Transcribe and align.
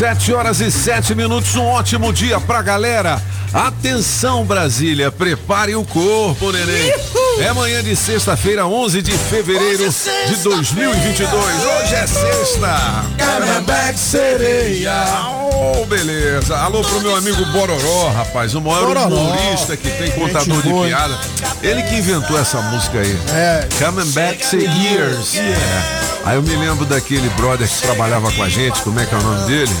Sete 0.00 0.32
horas 0.32 0.62
e 0.62 0.70
sete 0.70 1.14
minutos, 1.14 1.54
um 1.56 1.66
ótimo 1.66 2.10
dia 2.10 2.40
pra 2.40 2.62
galera. 2.62 3.20
Atenção 3.52 4.46
Brasília, 4.46 5.12
prepare 5.12 5.76
o 5.76 5.84
corpo, 5.84 6.50
neném. 6.50 6.90
É 7.38 7.52
manhã 7.52 7.82
de 7.82 7.94
sexta-feira, 7.94 8.66
11 8.66 9.02
de 9.02 9.12
fevereiro 9.12 9.84
de 10.26 10.36
2022. 10.36 11.30
Hoje 11.30 11.94
é 11.94 12.06
sexta. 12.06 13.04
Canabac 13.18 13.98
sereia. 13.98 15.04
Oh, 15.52 15.84
beleza. 15.84 16.56
Alô 16.56 16.80
pro 16.80 17.02
meu 17.02 17.14
amigo 17.14 17.44
Bororó, 17.52 18.08
rapaz, 18.08 18.54
o 18.54 18.60
maior 18.62 18.86
Bororó. 18.86 19.06
humorista 19.06 19.76
que 19.76 19.90
tem 19.90 20.10
contador 20.12 20.62
de 20.62 20.88
piada. 20.88 21.18
Ele 21.62 21.82
que 21.82 21.96
inventou 21.96 22.40
essa 22.40 22.62
música 22.62 23.00
aí. 23.00 23.18
É. 23.34 23.68
Coming 23.78 24.10
Back 24.12 24.56
Years. 24.56 25.34
É. 25.36 26.09
Aí 26.24 26.36
eu 26.36 26.42
me 26.42 26.54
lembro 26.54 26.84
daquele 26.84 27.28
brother 27.30 27.68
que 27.68 27.80
trabalhava 27.82 28.30
com 28.32 28.42
a 28.42 28.48
gente, 28.48 28.80
como 28.82 29.00
é 29.00 29.06
que 29.06 29.14
é 29.14 29.18
o 29.18 29.22
nome 29.22 29.46
dele? 29.46 29.74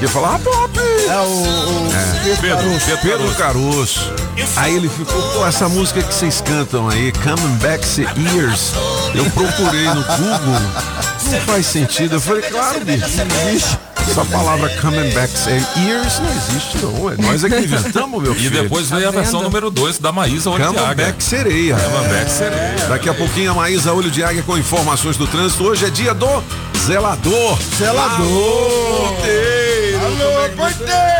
Que 0.00 0.08
falava, 0.08 0.36
ah, 0.36 0.38
Pop! 0.38 0.78
É 0.78 1.18
o, 1.18 2.32
o 2.32 2.36
Pedro 2.40 2.56
Caruso. 2.56 2.98
Pedro 3.02 3.34
Caruso. 3.34 4.12
Aí 4.56 4.76
ele 4.76 4.88
ficou, 4.88 5.20
pô, 5.32 5.46
essa 5.46 5.68
música 5.68 6.02
que 6.02 6.14
vocês 6.14 6.40
cantam 6.40 6.88
aí, 6.88 7.12
Coming 7.12 7.56
Back 7.56 7.86
to 7.86 8.02
Years. 8.18 8.72
Eu 9.14 9.24
procurei 9.30 9.84
no 9.84 10.02
Google, 10.02 10.60
não 11.30 11.40
faz 11.46 11.66
sentido. 11.66 12.16
Eu 12.16 12.20
falei, 12.20 12.42
claro, 12.42 12.80
bicho. 12.84 13.06
Essa 14.08 14.24
palavra 14.24 14.68
Coming 14.80 15.10
Back 15.10 15.32
to 15.32 15.50
Years 15.80 16.18
não 16.18 16.30
existe, 16.30 16.78
não. 16.78 17.10
É 17.10 17.16
nós 17.18 17.44
é 17.44 17.48
que 17.48 17.58
inventamos, 17.60 18.22
meu 18.22 18.32
E 18.34 18.38
filho. 18.38 18.62
depois 18.62 18.90
veio 18.90 19.08
a 19.08 19.10
versão 19.10 19.42
número 19.42 19.70
2 19.70 19.98
da 19.98 20.10
Maísa 20.10 20.50
Olho 20.50 20.62
de 20.62 20.66
Coming 20.68 20.78
Águia. 20.86 21.06
Back 21.06 21.22
Sereia. 21.22 21.76
Coming 21.76 22.08
Back 22.08 22.30
Sereia. 22.30 22.86
Daqui 22.88 23.08
a 23.08 23.14
pouquinho 23.14 23.50
a 23.52 23.54
Maísa 23.54 23.92
Olho 23.92 24.10
de 24.10 24.24
Águia 24.24 24.42
com 24.42 24.58
informações 24.58 25.16
do 25.16 25.26
trânsito. 25.26 25.62
Hoje 25.64 25.84
é 25.86 25.90
dia 25.90 26.12
do 26.12 26.42
zelador. 26.84 27.58
Zelador. 27.78 28.18
Alô, 28.18 29.06
porteiro. 29.06 29.96
É 29.96 30.04
Alô, 30.04 30.48
que- 30.48 30.56
porteiro. 30.56 31.19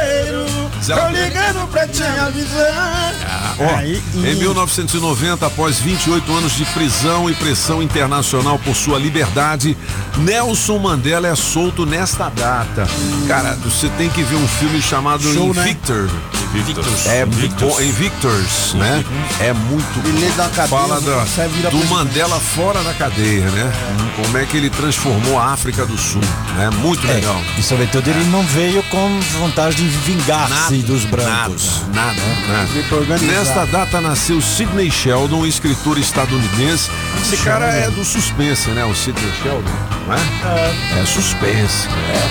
Tô 0.97 1.09
ligando 1.09 1.69
pra 1.71 1.87
te 1.87 2.03
avisar. 2.03 3.15
Ó, 3.59 3.77
Aí, 3.77 4.03
em 4.15 4.35
1990, 4.37 5.47
após 5.47 5.79
28 5.79 6.33
anos 6.35 6.53
de 6.57 6.65
prisão 6.67 7.29
e 7.29 7.35
pressão 7.35 7.83
internacional 7.83 8.59
por 8.59 8.75
sua 8.75 8.99
liberdade, 8.99 9.77
Nelson 10.17 10.79
Mandela 10.79 11.29
é 11.29 11.35
solto 11.37 11.85
nesta 11.85 12.29
data. 12.31 12.89
Cara, 13.29 13.57
você 13.63 13.89
tem 13.91 14.09
que 14.09 14.23
ver 14.23 14.37
um 14.37 14.49
filme 14.49 14.81
chamado 14.81 15.23
Show, 15.33 15.53
né? 15.55 15.63
Invictor. 15.71 16.09
Invictus. 16.55 17.07
É 17.07 17.23
Invictus. 17.23 17.61
bom, 17.69 17.81
Invictors, 17.81 18.75
né? 18.75 19.05
É 19.41 19.53
muito 19.53 20.01
Ele 20.05 20.29
da 20.33 20.49
cadeia, 20.49 20.69
Fala 20.69 21.01
da- 21.01 21.25
sai 21.27 21.47
vira 21.49 21.71
do 21.71 21.79
presidente. 21.79 21.89
Mandela 21.91 22.41
fora 22.41 22.83
da 22.83 22.93
cadeia, 22.95 23.49
né? 23.51 23.73
Como 24.17 24.37
é 24.37 24.45
que 24.45 24.57
ele 24.57 24.69
transformou 24.69 25.39
a 25.39 25.53
África 25.53 25.87
do 25.87 25.97
Sul, 25.97 26.21
né? 26.57 26.69
Muito 26.83 27.07
É, 27.07 27.13
legal. 27.15 27.41
e 27.57 27.63
sobretudo 27.63 28.09
ele 28.09 28.25
não 28.31 28.43
veio 28.43 28.83
com 28.85 29.21
vontade 29.39 29.77
de 29.77 29.87
vingar-se 29.87 30.80
dos 30.83 31.05
brancos. 31.05 31.83
Nada, 31.95 32.21
nada, 32.49 32.69
nada. 33.09 33.19
Nesta 33.19 33.65
data 33.67 34.01
nasceu 34.01 34.41
Sidney 34.41 34.91
Sheldon, 34.91 35.47
escritor 35.47 35.99
estadunidense. 35.99 36.91
Esse 37.23 37.37
cara 37.39 37.67
é 37.67 37.91
do 37.91 38.05
suspense, 38.05 38.71
né? 38.71 38.85
O 38.85 38.95
Sidney 38.95 39.31
Sheldon, 39.43 39.71
não 40.07 40.15
é? 40.15 41.01
É, 41.01 41.07
suspense. 41.07 41.89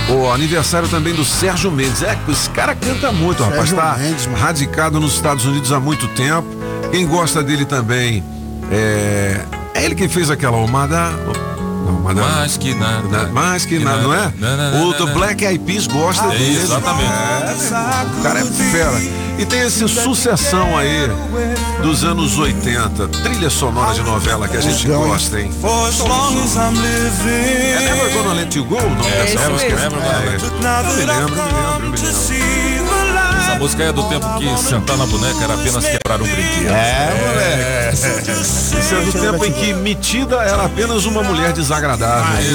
O 0.10 0.32
aniversário 0.32 0.88
também 0.88 1.14
do 1.14 1.26
Sérgio 1.26 1.72
Mendes. 1.72 2.04
É, 2.04 2.18
esse 2.30 2.50
cara 2.50 2.76
canta 2.76 3.12
muito, 3.12 3.44
rapaz. 3.44 3.70
Sérgio 3.70 4.32
Tá 4.32 4.38
radicado 4.38 5.00
nos 5.00 5.14
Estados 5.14 5.46
Unidos 5.46 5.72
há 5.72 5.80
muito 5.80 6.08
tempo. 6.10 6.48
Quem 6.92 7.08
gosta 7.08 7.44
dele 7.44 7.66
também 7.66 8.24
é. 8.72 9.46
É 9.74 9.86
ele 9.86 9.96
que 9.96 10.08
fez 10.08 10.30
aquela 10.30 10.58
Omada. 10.58 11.12
Não, 11.86 11.98
Omada. 12.00 12.22
Mais 12.22 12.58
que 12.58 12.74
nada. 12.74 13.04
Na- 13.08 13.28
Mais 13.28 13.66
que 13.66 13.80
nada, 13.80 14.02
não 14.02 14.14
é? 14.14 14.34
Não, 14.38 14.58
não, 14.58 14.90
O 14.90 15.00
não, 15.06 15.14
Black 15.14 15.46
Eyed 15.46 15.60
Peas 15.64 15.88
gosta 15.88 16.26
É, 16.26 16.30
dele. 16.38 16.60
exatamente. 16.62 17.10
O 18.20 18.24
cara 18.24 18.40
é 18.40 18.46
fera. 18.46 19.02
E 19.40 19.46
tem 19.46 19.62
essa 19.62 19.88
sucessão 19.88 20.78
aí 20.78 21.10
dos 21.82 22.04
anos 22.04 22.38
80, 22.38 23.08
trilha 23.24 23.50
sonora 23.50 23.94
de 23.94 24.02
novela 24.02 24.48
que 24.50 24.58
a 24.58 24.62
gente 24.62 24.86
gosta, 24.86 25.40
hein? 25.40 25.50
É 25.64 25.68
Never 27.80 28.14
Gonna 28.14 28.34
Let 28.34 28.54
You 28.56 28.66
Go, 28.66 28.76
o 28.76 28.82
nome 28.90 29.08
É, 29.08 29.12
dessa 29.22 29.36
esse 29.36 29.48
música? 29.50 29.76
mesmo. 29.76 29.98
É. 29.98 30.36
Eu 30.36 30.40
me 30.96 31.06
lembro, 31.06 31.06
me 31.06 31.06
lembro, 31.06 31.36
me 31.92 31.98
lembro. 31.98 32.59
Música 33.60 33.84
é 33.84 33.92
do 33.92 34.04
tempo 34.04 34.26
que 34.38 34.58
sentar 34.58 34.96
na 34.98 35.06
boneca 35.06 35.44
era 35.44 35.54
apenas 35.54 35.86
quebrar 35.86 36.22
um 36.22 36.26
brinquedo. 36.26 36.70
É, 36.70 37.14
moleque. 37.28 37.60
Isso 38.40 38.96
é 38.96 39.02
do 39.02 39.12
tempo 39.12 39.44
em 39.46 39.52
que 39.52 39.74
metida 39.74 40.38
era 40.38 40.64
apenas 40.64 41.04
uma 41.04 41.22
mulher 41.22 41.52
desagradável. 41.52 42.40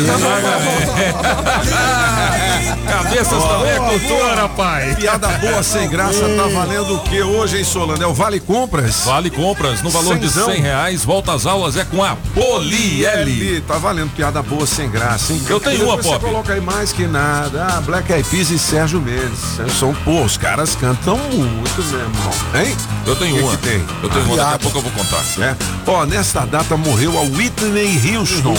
Cabeças 2.88 3.44
também 3.44 3.70
é 3.70 3.78
cultura, 3.78 4.48
pai. 4.48 4.94
Piada 4.94 5.28
boa 5.28 5.62
sem 5.62 5.88
graça 5.91 6.20
tá 6.20 6.47
valendo 6.47 6.94
o 6.94 6.98
que 7.00 7.21
hoje, 7.22 7.59
hein, 7.59 7.65
Solano? 7.65 8.03
É 8.03 8.06
o 8.06 8.15
Vale 8.15 8.41
Compras? 8.41 9.03
Vale 9.04 9.28
compras 9.28 9.82
no 9.82 9.91
valor 9.91 10.19
de 10.19 10.26
Cenzão. 10.28 10.47
100 10.47 10.60
reais. 10.62 11.04
Volta 11.04 11.34
às 11.34 11.44
aulas 11.44 11.76
é 11.76 11.84
com 11.84 12.03
a 12.03 12.16
Poliel. 12.32 13.10
L. 13.21 13.60
Tá 13.62 13.76
valendo 13.76 14.10
piada 14.15 14.41
boa 14.42 14.66
sem 14.66 14.88
graça, 14.88 15.34
hein? 15.34 15.42
Eu 15.48 15.60
tenho 15.60 15.84
uma, 15.84 15.97
Depois 15.97 16.06
Você 16.06 16.12
Pop. 16.12 16.25
coloca 16.25 16.53
aí 16.54 16.60
mais 16.62 16.92
que 16.92 17.06
nada. 17.06 17.66
Ah, 17.69 17.81
Black 17.82 18.10
Eyed 18.10 18.26
Peas 18.28 18.50
e 18.50 18.59
Sérgio 18.59 19.00
Mendes. 19.00 19.59
São, 19.78 19.92
pô, 19.92 20.22
os 20.22 20.38
caras 20.38 20.75
cantam 20.75 20.94
muito 21.12 21.82
mesmo, 21.82 21.99
irmão. 21.99 22.32
Hein? 22.55 22.77
Eu 23.06 23.16
tenho 23.16 23.37
que 23.37 23.43
uma. 23.43 23.56
que 23.56 23.69
tem? 23.69 23.84
Eu 24.03 24.09
tenho 24.09 24.25
uma, 24.25 24.37
daqui 24.37 24.55
a 24.55 24.59
pouco 24.59 24.78
eu 24.78 24.82
vou 24.82 24.93
contar. 24.93 25.25
É. 25.43 25.56
Ó, 25.87 26.06
nesta 26.06 26.47
data 26.47 26.77
morreu 26.77 27.19
a 27.19 27.22
Whitney 27.22 28.16
Houston, 28.16 28.56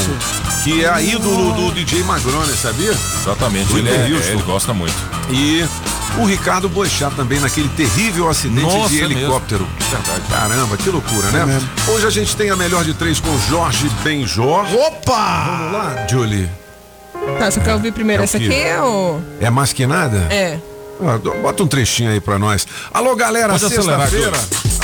que 0.63 0.83
é 0.83 0.89
a 0.89 1.01
ídolo 1.01 1.53
do 1.53 1.71
DJ 1.73 2.03
Magrone, 2.03 2.53
sabia? 2.53 2.91
Exatamente, 2.91 3.71
ele, 3.73 3.89
Whitney 3.89 4.11
é, 4.11 4.15
Houston. 4.15 4.31
ele 4.31 4.43
gosta 4.43 4.73
muito. 4.73 4.95
E 5.31 5.65
o 6.19 6.25
Ricardo 6.25 6.69
Boechat 6.69 7.15
também 7.15 7.39
naquele 7.39 7.69
terrível 7.69 8.29
acidente 8.29 8.73
Nossa, 8.73 8.89
de 8.89 9.01
é 9.01 9.07
mesmo. 9.07 9.19
helicóptero. 9.19 9.67
Verdade. 9.89 10.21
Caramba, 10.29 10.77
que 10.77 10.89
loucura, 10.89 11.29
né? 11.31 11.45
mesmo. 11.45 11.69
Hoje 11.87 12.07
a 12.07 12.09
gente 12.09 12.35
tem 12.35 12.49
a 12.49 12.55
melhor 12.55 12.83
de 12.83 12.93
três 12.93 13.19
com 13.19 13.37
Jorge 13.49 13.89
Benjor. 14.03 14.65
Opa! 14.73 15.45
Vamos 15.45 15.73
lá, 15.73 16.07
Julie. 16.09 16.49
Tá, 17.39 17.49
você 17.49 17.59
quer 17.59 17.73
ouvir 17.73 17.91
primeiro 17.91 18.21
É 18.21 18.25
essa 18.25 18.37
aqui 18.37 18.51
ou. 18.81 19.21
É 19.41 19.49
mais 19.49 19.73
que 19.73 19.87
nada? 19.87 20.27
É. 20.29 20.59
Ah, 21.01 21.17
Bota 21.41 21.63
um 21.63 21.67
trechinho 21.67 22.11
aí 22.11 22.21
pra 22.21 22.39
nós. 22.39 22.65
Alô, 22.93 23.15
galera, 23.15 23.57
sexta-feira. 23.57 24.37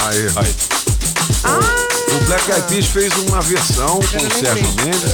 Aí. 0.06 0.32
Aí. 0.36 0.56
O 2.14 2.26
Black 2.26 2.52
Eyed 2.52 2.68
Peas 2.68 2.86
fez 2.88 3.14
uma 3.30 3.42
versão 3.42 4.00
com 4.00 4.18
o 4.18 4.32
Sérgio 4.32 4.68
Mendes. 4.84 5.14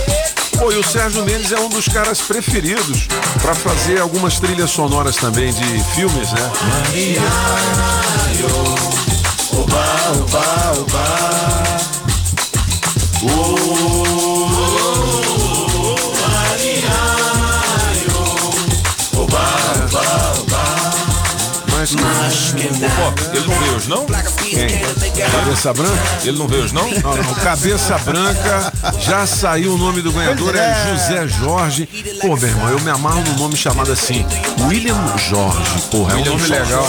Pô, 0.58 0.72
e 0.72 0.78
o 0.78 0.84
Sérgio 0.84 1.24
Mendes 1.24 1.52
é 1.52 1.59
um 1.59 1.69
dos 1.69 1.88
caras 1.88 2.19
preferidos 2.22 3.08
pra 3.41 3.53
fazer 3.53 4.00
algumas 4.02 4.40
trilhas 4.40 4.72
sonoras 4.72 5.16
também 5.16 5.53
de 5.53 5.84
filmes, 5.94 6.31
né? 6.31 6.52
Pop, 21.95 23.22
ele 23.34 23.47
não 23.47 23.59
veio 23.59 23.75
hoje, 23.75 23.89
não? 23.89 24.05
quem? 24.05 25.28
Cabeça 25.31 25.73
Branca? 25.73 26.03
Ele 26.23 26.37
não 26.37 26.47
veio 26.47 26.63
hoje, 26.63 26.73
não? 26.73 26.89
Não, 26.91 27.16
não, 27.16 27.34
Cabeça 27.35 27.97
Branca, 27.99 28.73
já 28.99 29.25
saiu 29.25 29.73
o 29.73 29.78
nome 29.78 30.01
do 30.01 30.11
ganhador, 30.11 30.55
é 30.55 30.87
José 30.89 31.28
Jorge. 31.28 31.87
Pô, 32.22 32.35
meu 32.35 32.49
irmão, 32.49 32.69
eu 32.69 32.79
me 32.81 32.89
amarro 32.89 33.23
num 33.23 33.35
nome 33.35 33.55
chamado 33.55 33.91
assim, 33.91 34.25
William 34.67 35.17
Jorge. 35.17 35.81
Porra, 35.89 36.13
é 36.13 36.16
um 36.16 36.17
William 36.19 36.31
nome 36.34 36.47
Jorge. 36.47 36.63
legal. 36.63 36.85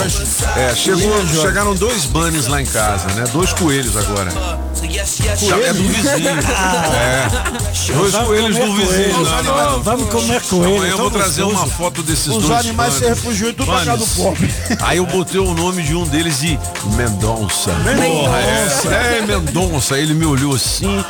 É, 0.56 0.74
chegou, 0.74 1.26
chegaram 1.28 1.74
dois 1.74 2.04
bunnies 2.04 2.48
lá 2.48 2.60
em 2.60 2.66
casa, 2.66 3.06
né? 3.14 3.24
Dois 3.32 3.52
coelhos 3.52 3.96
agora. 3.96 4.32
É 5.68 5.72
do 5.72 5.82
vizinho. 5.82 6.28
É. 6.94 7.28
Dois 7.92 8.14
coelhos 8.14 8.56
do 8.56 8.72
vizinho. 8.74 9.24
Não, 9.24 9.42
não, 9.42 9.72
não. 9.72 9.82
Vamos 9.82 10.08
comer 10.10 10.40
coelho. 10.42 10.76
Amanhã 10.76 10.90
eu 10.92 10.98
vou 10.98 11.10
trazer 11.10 11.42
gostoso. 11.42 11.64
uma 11.64 11.72
foto 11.72 12.02
desses 12.02 12.26
Os 12.28 12.44
dois. 12.44 12.60
animais 12.60 12.94
se 12.94 13.04
refugiam 13.06 13.52
tudo 13.52 13.66
pra 13.66 13.84
cá 13.84 13.96
do 13.96 14.06
pobre. 14.06 14.54
Aí 14.80 14.98
eu 14.98 15.06
botei 15.06 15.40
o 15.40 15.54
nome 15.54 15.82
de 15.82 15.94
um 15.94 16.06
deles 16.06 16.40
de 16.40 16.58
Mendonça. 16.96 17.70
Porra, 17.70 18.38
é, 18.38 19.18
é 19.18 19.22
Mendonça. 19.26 19.98
Ele 19.98 20.14
me 20.14 20.26
olhou 20.26 20.54
assim, 20.54 21.04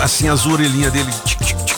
assim, 0.00 0.28
as 0.28 0.46
orelhinhas 0.46 0.92
dele. 0.92 1.10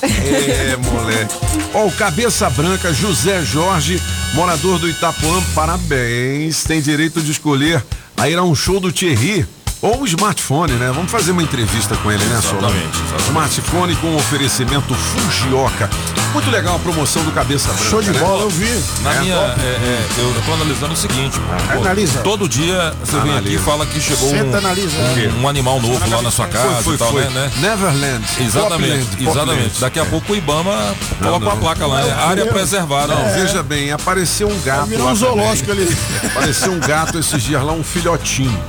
É, 0.03 0.77
moleque. 0.77 1.35
Ó, 1.75 1.87
o 1.87 1.93
Cabeça 1.93 2.49
Branca, 2.51 2.93
José 2.93 3.43
Jorge, 3.43 4.01
morador 4.35 4.79
do 4.79 4.89
Itapuã, 4.89 5.43
parabéns. 5.55 6.65
Tem 6.65 6.81
direito 6.81 7.21
de 7.21 7.31
escolher 7.33 7.85
a 8.17 8.29
ir 8.29 8.37
a 8.39 8.43
um 8.43 8.55
show 8.55 8.81
do 8.81 8.91
Thierry. 8.93 9.47
Ou 9.83 10.03
um 10.03 10.05
smartphone, 10.05 10.75
né? 10.75 10.93
Vamos 10.95 11.11
fazer 11.11 11.31
uma 11.33 11.43
entrevista 11.43 11.97
com 11.97 12.13
ele, 12.13 12.23
né, 12.25 12.39
Solano? 12.43 12.67
Exatamente, 12.69 12.99
exatamente. 12.99 13.27
Smartphone 13.29 13.97
com 13.97 14.15
oferecimento 14.17 14.95
Fujioka. 14.95 15.89
Muito 16.35 16.51
legal 16.51 16.77
a 16.77 16.79
promoção 16.79 17.25
do 17.25 17.33
Cabeça 17.33 17.69
Branca. 17.73 17.85
Show 17.91 18.03
de 18.03 18.11
né? 18.11 18.21
bola, 18.21 18.43
eu 18.43 18.51
vi. 18.51 18.69
Na 19.03 19.15
É, 19.15 19.21
minha. 19.21 19.35
é, 19.35 19.39
é, 19.39 20.07
eu, 20.19 20.43
tô 20.45 20.53
analisando 20.53 20.93
o 20.93 20.97
seguinte, 20.97 21.41
pô, 21.73 21.81
Analisa. 21.81 22.21
Todo 22.21 22.47
dia 22.49 22.95
você 23.03 23.13
vem 23.21 23.23
aqui 23.23 23.31
e 23.31 23.39
Analisa. 23.39 23.63
fala 23.65 23.87
que 23.87 24.01
chegou 24.01 24.29
Senta, 24.31 24.57
um, 24.57 24.59
analisa. 24.59 24.97
um, 24.99 25.43
um 25.43 25.49
animal 25.49 25.81
novo 25.81 26.11
lá 26.11 26.23
na 26.23 26.31
sua 26.31 26.47
casa 26.47 26.83
Foi, 26.83 26.83
foi, 26.83 26.95
e 26.95 26.99
tal, 26.99 27.13
foi. 27.13 27.23
né? 27.25 27.31
né? 27.31 27.51
Neverland. 27.57 28.25
Exatamente, 28.39 29.07
Popland, 29.07 29.31
exatamente. 29.31 29.63
Popland. 29.63 29.81
Daqui 29.81 29.99
a 29.99 30.05
pouco 30.05 30.33
o 30.33 30.37
Ibama 30.37 30.95
coloca 31.19 31.45
não. 31.47 31.53
a 31.53 31.57
placa 31.57 31.87
lá, 31.87 32.03
né? 32.03 32.13
Área 32.13 32.47
preservada. 32.47 33.15
Não, 33.15 33.33
veja 33.35 33.63
bem, 33.63 33.91
apareceu 33.93 34.49
um 34.49 34.61
gato 34.61 34.87
Virou 34.87 35.09
um 35.09 35.15
zoológico 35.15 35.73
ali. 35.73 35.89
Apareceu 36.27 36.71
um 36.71 36.79
gato 36.79 37.19
esses 37.19 37.43
dias 37.43 37.63
lá, 37.63 37.73
um 37.73 37.83
filhotinho. 37.83 38.63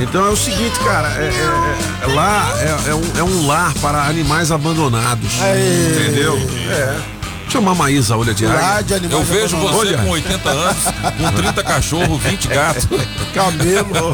Então 0.00 0.26
é 0.26 0.28
o 0.28 0.36
seguinte, 0.36 0.57
cara, 0.84 1.08
é- 1.18 1.28
é- 1.28 2.10
é- 2.10 2.14
lá 2.14 2.52
é, 2.60 2.90
é 2.90 2.94
um, 2.94 3.02
é 3.18 3.22
um 3.22 3.46
lar 3.46 3.72
para 3.80 4.02
animais 4.04 4.50
abandonados. 4.50 5.30
Aê. 5.40 5.88
Entendeu? 6.10 6.36
É. 6.70 6.96
Chamar 7.50 7.70
a 7.70 7.74
Maísa 7.76 8.14
Olha 8.16 8.34
de 8.34 8.44
Lá 8.46 8.76
Águia. 8.76 8.82
de 8.82 8.94
animais 9.06 9.28
Eu 9.28 9.34
vejo 9.34 9.56
você 9.56 9.74
Olha. 9.76 9.98
com 9.98 10.10
80 10.10 10.50
anos, 10.50 10.84
com 11.16 11.32
30 11.32 11.62
cachorros, 11.64 12.22
20 12.22 12.46
gatos. 12.48 12.86
Camelo. 13.32 14.12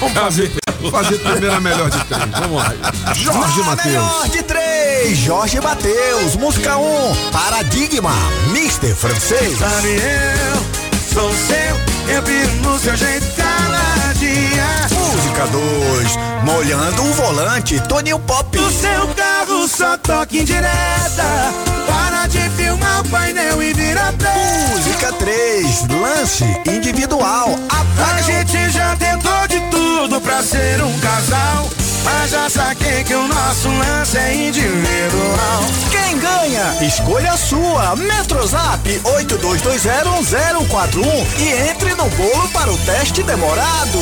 Vamos 0.00 0.14
fazer, 0.18 0.52
fazer 0.90 1.18
primeiro 1.18 1.54
a 1.54 1.60
melhor 1.60 1.88
de 1.90 2.04
três. 2.04 2.24
Vamos 2.32 2.56
lá. 2.56 2.74
Jorge 3.14 3.60
Matheus. 3.62 3.86
melhor 3.86 4.28
de 4.28 4.42
três, 4.42 5.18
Jorge 5.18 5.60
Matheus. 5.60 6.34
Música 6.36 6.76
1, 6.76 7.10
um, 7.12 7.14
Paradigma, 7.30 8.12
Mister 8.50 8.94
Francês. 8.96 9.56
Sabe, 9.58 9.88
eu 9.88 10.83
sou 11.14 11.32
seu, 11.32 12.12
eu 12.12 12.22
piro 12.24 12.52
no 12.56 12.78
seu 12.78 12.96
jeito 12.96 13.24
cada 13.36 14.12
dia. 14.14 14.64
Música 14.90 15.46
2, 15.46 16.18
Molhando 16.44 17.02
o 17.02 17.12
Volante, 17.12 17.80
Toninho 17.88 18.18
Pop. 18.18 18.58
No 18.58 18.70
seu 18.70 19.08
carro 19.14 19.68
só 19.68 19.96
toque 19.98 20.40
indireta. 20.40 21.54
Para 21.86 22.26
de 22.26 22.40
filmar 22.50 23.00
o 23.00 23.08
painel 23.08 23.62
e 23.62 23.72
vira 23.72 24.12
play. 24.18 24.68
Música 24.70 25.12
3, 25.12 25.86
Lance 26.00 26.44
Individual, 26.66 27.56
A 27.70 27.80
Apaga 27.80 28.22
gente 28.22 28.70
já 28.70 28.96
tentou 28.96 29.46
de 29.48 29.60
tudo 29.70 30.20
pra 30.20 30.42
ser 30.42 30.82
um 30.82 30.98
casal. 30.98 31.83
Mas 32.04 32.30
já 32.30 32.48
saquei 32.50 33.02
que 33.02 33.14
o 33.14 33.26
nosso 33.26 33.68
lance 33.68 34.16
é 34.18 34.34
individual. 34.34 35.64
Quem 35.90 36.18
ganha? 36.18 36.76
Escolha 36.82 37.32
a 37.32 37.36
sua. 37.36 37.96
Metrozap 37.96 38.88
82201041 39.02 41.26
e 41.38 41.48
entre 41.70 41.94
no 41.94 42.08
bolo 42.10 42.48
para 42.50 42.70
o 42.72 42.78
teste 42.78 43.22
demorado. 43.22 43.98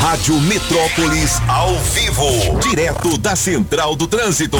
Rádio 0.00 0.38
Metrópolis 0.40 1.40
ao 1.48 1.74
vivo, 1.78 2.58
direto 2.60 3.18
da 3.18 3.34
Central 3.36 3.94
do 3.96 4.06
Trânsito. 4.06 4.58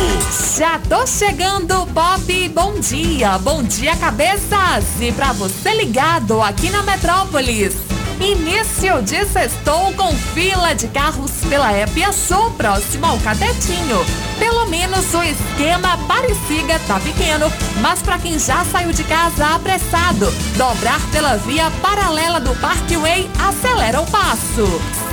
Já 0.59 0.79
tô 0.79 1.07
chegando, 1.07 1.87
Pop. 1.95 2.49
Bom 2.49 2.75
dia, 2.81 3.39
bom 3.39 3.63
dia, 3.63 3.95
cabeças. 3.97 4.85
E 5.01 5.13
pra 5.13 5.33
você 5.33 5.73
ligado 5.75 6.43
aqui 6.43 6.69
na 6.71 6.83
Metrópolis. 6.83 7.75
Início 8.21 9.01
de 9.03 9.25
sextou 9.25 9.95
com 9.95 10.15
fila 10.35 10.75
de 10.75 10.89
carros 10.89 11.31
pela 11.49 11.73
Épia 11.73 12.13
Sul, 12.13 12.51
próximo 12.51 13.07
ao 13.07 13.19
Catetinho. 13.19 14.05
Pelo 14.39 14.67
menos 14.67 15.15
o 15.15 15.23
esquema 15.23 15.97
parecia 16.07 16.79
tá 16.87 17.01
pequeno, 17.01 17.51
mas 17.81 18.03
para 18.03 18.19
quem 18.19 18.39
já 18.39 18.63
saiu 18.67 18.93
de 18.93 19.05
casa 19.05 19.55
apressado, 19.55 20.31
dobrar 20.59 21.01
pela 21.11 21.39
via 21.39 21.71
paralela 21.81 22.39
do 22.41 22.55
Parkway 22.57 23.31
acelera 23.39 24.03
o 24.03 24.07
passo. 24.11 24.67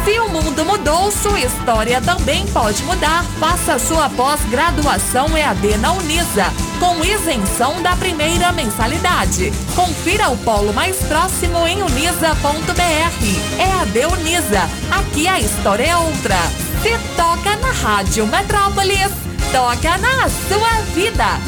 Se 0.07 0.17
o 0.19 0.29
mundo 0.29 0.63
mudou, 0.63 1.11
sua 1.11 1.37
história 1.39 1.99
também 1.99 2.47
pode 2.47 2.81
mudar. 2.83 3.25
Faça 3.41 3.77
sua 3.77 4.09
pós-graduação 4.09 5.37
EAD 5.37 5.77
na 5.79 5.91
Unisa, 5.91 6.45
com 6.79 7.03
isenção 7.03 7.81
da 7.81 7.93
primeira 7.97 8.53
mensalidade. 8.53 9.51
Confira 9.75 10.29
o 10.29 10.37
polo 10.37 10.71
mais 10.71 10.95
próximo 11.03 11.67
em 11.67 11.83
unisa.br. 11.83 12.96
EAD 12.97 14.05
Unisa, 14.05 14.69
aqui 14.89 15.27
a 15.27 15.39
história 15.39 15.85
é 15.85 15.97
outra. 15.97 16.35
Se 16.81 16.97
toca 17.15 17.55
na 17.57 17.71
Rádio 17.71 18.25
Metrópolis, 18.25 19.11
toca 19.51 19.97
na 19.97 20.29
sua 20.29 20.81
vida. 20.93 21.39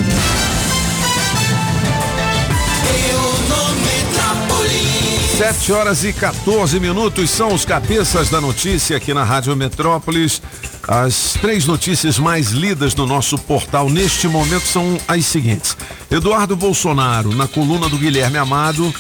Sete 5.38 5.72
horas 5.72 6.04
e 6.04 6.12
14 6.12 6.80
minutos 6.82 7.30
são 7.30 7.54
os 7.54 7.64
cabeças 7.64 8.30
da 8.30 8.42
notícia 8.42 8.98
aqui 8.98 9.14
na 9.14 9.24
Rádio 9.24 9.56
Metrópolis. 9.56 10.42
As 10.86 11.38
três 11.40 11.66
notícias 11.66 12.20
mais 12.20 12.50
lidas 12.50 12.94
no 12.94 13.06
nosso 13.06 13.38
portal 13.38 13.90
neste 13.90 14.28
momento 14.28 14.68
são 14.68 14.98
as 15.08 15.26
seguintes. 15.26 15.78
Eduardo 16.12 16.56
Bolsonaro, 16.58 17.34
na 17.34 17.48
coluna 17.48 17.88
do 17.88 17.98
Guilherme 17.98 18.38
Amado, 18.38 18.94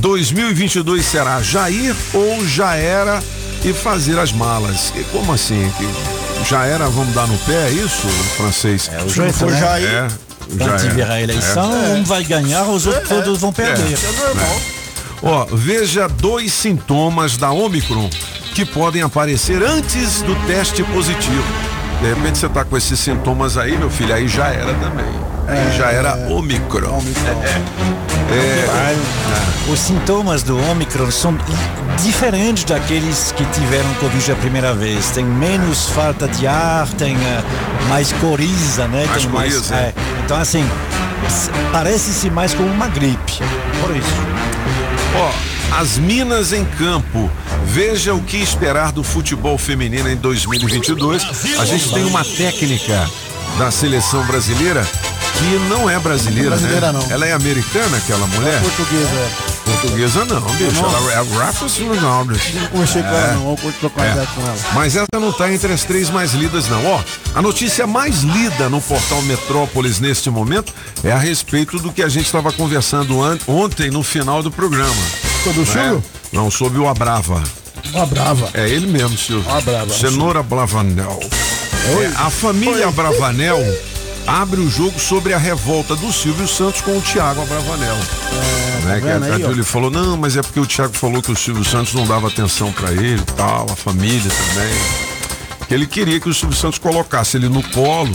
2022 0.00 1.04
será 1.04 1.42
Jair 1.42 1.94
ou 2.14 2.46
já 2.46 2.74
era 2.74 3.22
e 3.62 3.72
fazer 3.72 4.18
as 4.18 4.32
malas. 4.32 4.92
E 4.96 5.04
como 5.04 5.32
assim? 5.32 5.70
Que 5.76 6.48
já 6.48 6.64
era, 6.64 6.88
vamos 6.88 7.14
dar 7.14 7.26
no 7.26 7.36
pé, 7.38 7.68
é 7.68 7.70
isso, 7.70 8.08
francês? 8.36 8.90
É 8.92 9.02
o 9.02 9.32
for 9.32 9.50
né? 9.50 9.60
Jair, 9.60 9.88
É, 9.88 10.08
Quando 10.48 10.64
já 10.64 10.76
tiver 10.78 11.10
a 11.10 11.20
eleição, 11.20 11.70
um 11.94 12.02
vai 12.02 12.24
ganhar, 12.24 12.64
os 12.64 12.86
outros 12.86 13.08
todos 13.08 13.38
vão 13.38 13.52
perder. 13.52 13.98
é 13.98 14.26
normal. 14.26 14.60
Ó, 15.22 15.46
veja 15.52 16.08
dois 16.08 16.52
sintomas 16.54 17.36
da 17.36 17.52
Omicron 17.52 18.08
que 18.54 18.64
podem 18.64 19.02
aparecer 19.02 19.62
antes 19.62 20.22
do 20.22 20.34
teste 20.46 20.82
positivo. 20.82 21.44
De 22.00 22.08
repente 22.08 22.38
você 22.38 22.48
tá 22.48 22.64
com 22.64 22.74
esses 22.74 22.98
sintomas 22.98 23.58
aí, 23.58 23.76
meu 23.76 23.90
filho, 23.90 24.14
aí 24.14 24.26
já 24.26 24.48
era 24.48 24.72
também. 24.74 25.19
Aí 25.50 25.76
já 25.76 25.90
era 25.90 26.14
Omicron. 26.28 27.02
Os 29.68 29.80
sintomas 29.80 30.44
do 30.44 30.56
Omicron 30.70 31.10
são 31.10 31.36
diferentes 32.02 32.62
daqueles 32.64 33.32
que 33.32 33.44
tiveram 33.46 33.92
Covid 33.94 34.32
a 34.32 34.36
primeira 34.36 34.72
vez. 34.74 35.10
Tem 35.10 35.24
menos 35.24 35.88
falta 35.88 36.28
de 36.28 36.46
ar, 36.46 36.86
tem 36.90 37.16
eh, 37.16 37.42
mais 37.88 38.12
coriza, 38.12 38.86
né? 38.86 39.06
Mais 39.06 39.22
tem 39.22 39.30
coriza, 39.30 39.74
é. 39.74 39.78
é. 39.78 39.94
Então, 40.24 40.36
assim, 40.38 40.64
parece-se 41.72 42.30
mais 42.30 42.54
como 42.54 42.68
uma 42.70 42.86
gripe. 42.86 43.38
Por 43.80 43.96
isso. 43.96 44.08
Ó, 45.16 45.80
as 45.80 45.98
minas 45.98 46.52
em 46.52 46.64
campo. 46.64 47.30
Veja 47.64 48.14
o 48.14 48.20
que 48.20 48.36
esperar 48.36 48.90
do 48.90 49.04
futebol 49.04 49.56
feminino 49.56 50.08
em 50.08 50.16
2022. 50.16 51.22
A 51.58 51.64
gente 51.64 51.92
tem 51.92 52.04
uma 52.04 52.24
técnica 52.24 53.08
da 53.58 53.70
seleção 53.70 54.24
brasileira 54.26 54.86
que 55.40 55.68
não 55.70 55.88
é 55.88 55.98
brasileira, 55.98 56.50
Brasileira 56.50 56.92
né? 56.92 57.00
não. 57.02 57.10
Ela 57.10 57.26
é 57.26 57.32
americana, 57.32 57.96
aquela 57.96 58.26
mulher? 58.26 58.60
Português, 58.60 59.08
é. 59.08 59.30
Portuguesa 59.64 60.24
não, 60.26 60.40
bicho. 60.56 60.84
Ela 60.84 61.12
é 61.12 61.38
Rafa 61.38 61.66
Ronaldo. 61.82 62.32
Não 62.54 62.66
conversei 62.68 63.02
com 63.02 63.08
ela, 63.08 63.32
não. 63.34 63.56
Vou 63.56 63.72
trocar 63.80 64.06
É. 64.06 64.10
ideia 64.12 64.26
com 64.34 64.40
ela. 64.42 64.56
Mas 64.74 64.96
essa 64.96 65.06
não 65.14 65.30
está 65.30 65.50
entre 65.52 65.72
as 65.72 65.82
três 65.84 66.10
mais 66.10 66.32
lidas, 66.34 66.68
não. 66.68 66.84
Ó, 66.86 67.00
a 67.34 67.40
notícia 67.42 67.86
mais 67.86 68.20
lida 68.22 68.68
no 68.68 68.80
portal 68.82 69.22
Metrópolis 69.22 69.98
neste 69.98 70.28
momento 70.28 70.72
é 71.02 71.10
a 71.12 71.18
respeito 71.18 71.78
do 71.78 71.90
que 71.92 72.02
a 72.02 72.08
gente 72.08 72.26
estava 72.26 72.52
conversando 72.52 73.22
an- 73.22 73.38
ontem 73.48 73.90
no 73.90 74.02
final 74.02 74.42
do 74.42 74.50
programa. 74.50 74.94
Sobre 75.42 75.62
o 75.62 75.66
Silvio? 75.66 76.04
É, 76.32 76.36
não, 76.36 76.50
sobre 76.50 76.78
o 76.78 76.86
Abrava. 76.88 77.42
Uma 77.94 78.04
brava. 78.06 78.50
É 78.52 78.68
ele 78.68 78.86
mesmo, 78.86 79.16
Silvio. 79.16 79.50
Abrava. 79.50 79.88
Cenoura 79.92 80.42
Bravanel. 80.42 81.18
É, 82.02 82.06
a 82.22 82.28
família 82.28 82.90
Bravanel 82.90 83.58
abre 84.26 84.60
o 84.60 84.70
jogo 84.70 84.98
sobre 84.98 85.32
a 85.32 85.38
revolta 85.38 85.96
do 85.96 86.12
Silvio 86.12 86.46
Santos 86.46 86.80
com 86.80 86.96
o 86.96 87.00
Thiago 87.00 87.42
Abravanel. 87.42 87.96
né, 88.84 89.00
que 89.00 89.08
a, 89.08 89.18
vendo 89.18 89.34
aí? 89.34 89.42
Júlia 89.42 89.64
falou, 89.64 89.90
não, 89.90 90.16
mas 90.16 90.36
é 90.36 90.42
porque 90.42 90.60
o 90.60 90.66
Thiago 90.66 90.94
falou 90.94 91.22
que 91.22 91.32
o 91.32 91.36
Silvio 91.36 91.64
Santos 91.64 91.94
não 91.94 92.06
dava 92.06 92.28
atenção 92.28 92.72
pra 92.72 92.92
ele 92.92 93.22
tal, 93.36 93.66
a 93.70 93.76
família 93.76 94.30
também. 94.30 94.74
Que 95.68 95.74
ele 95.74 95.86
queria 95.86 96.18
que 96.18 96.28
o 96.28 96.34
Silvio 96.34 96.56
Santos 96.56 96.78
colocasse 96.78 97.36
ele 97.36 97.48
no 97.48 97.62
colo. 97.70 98.10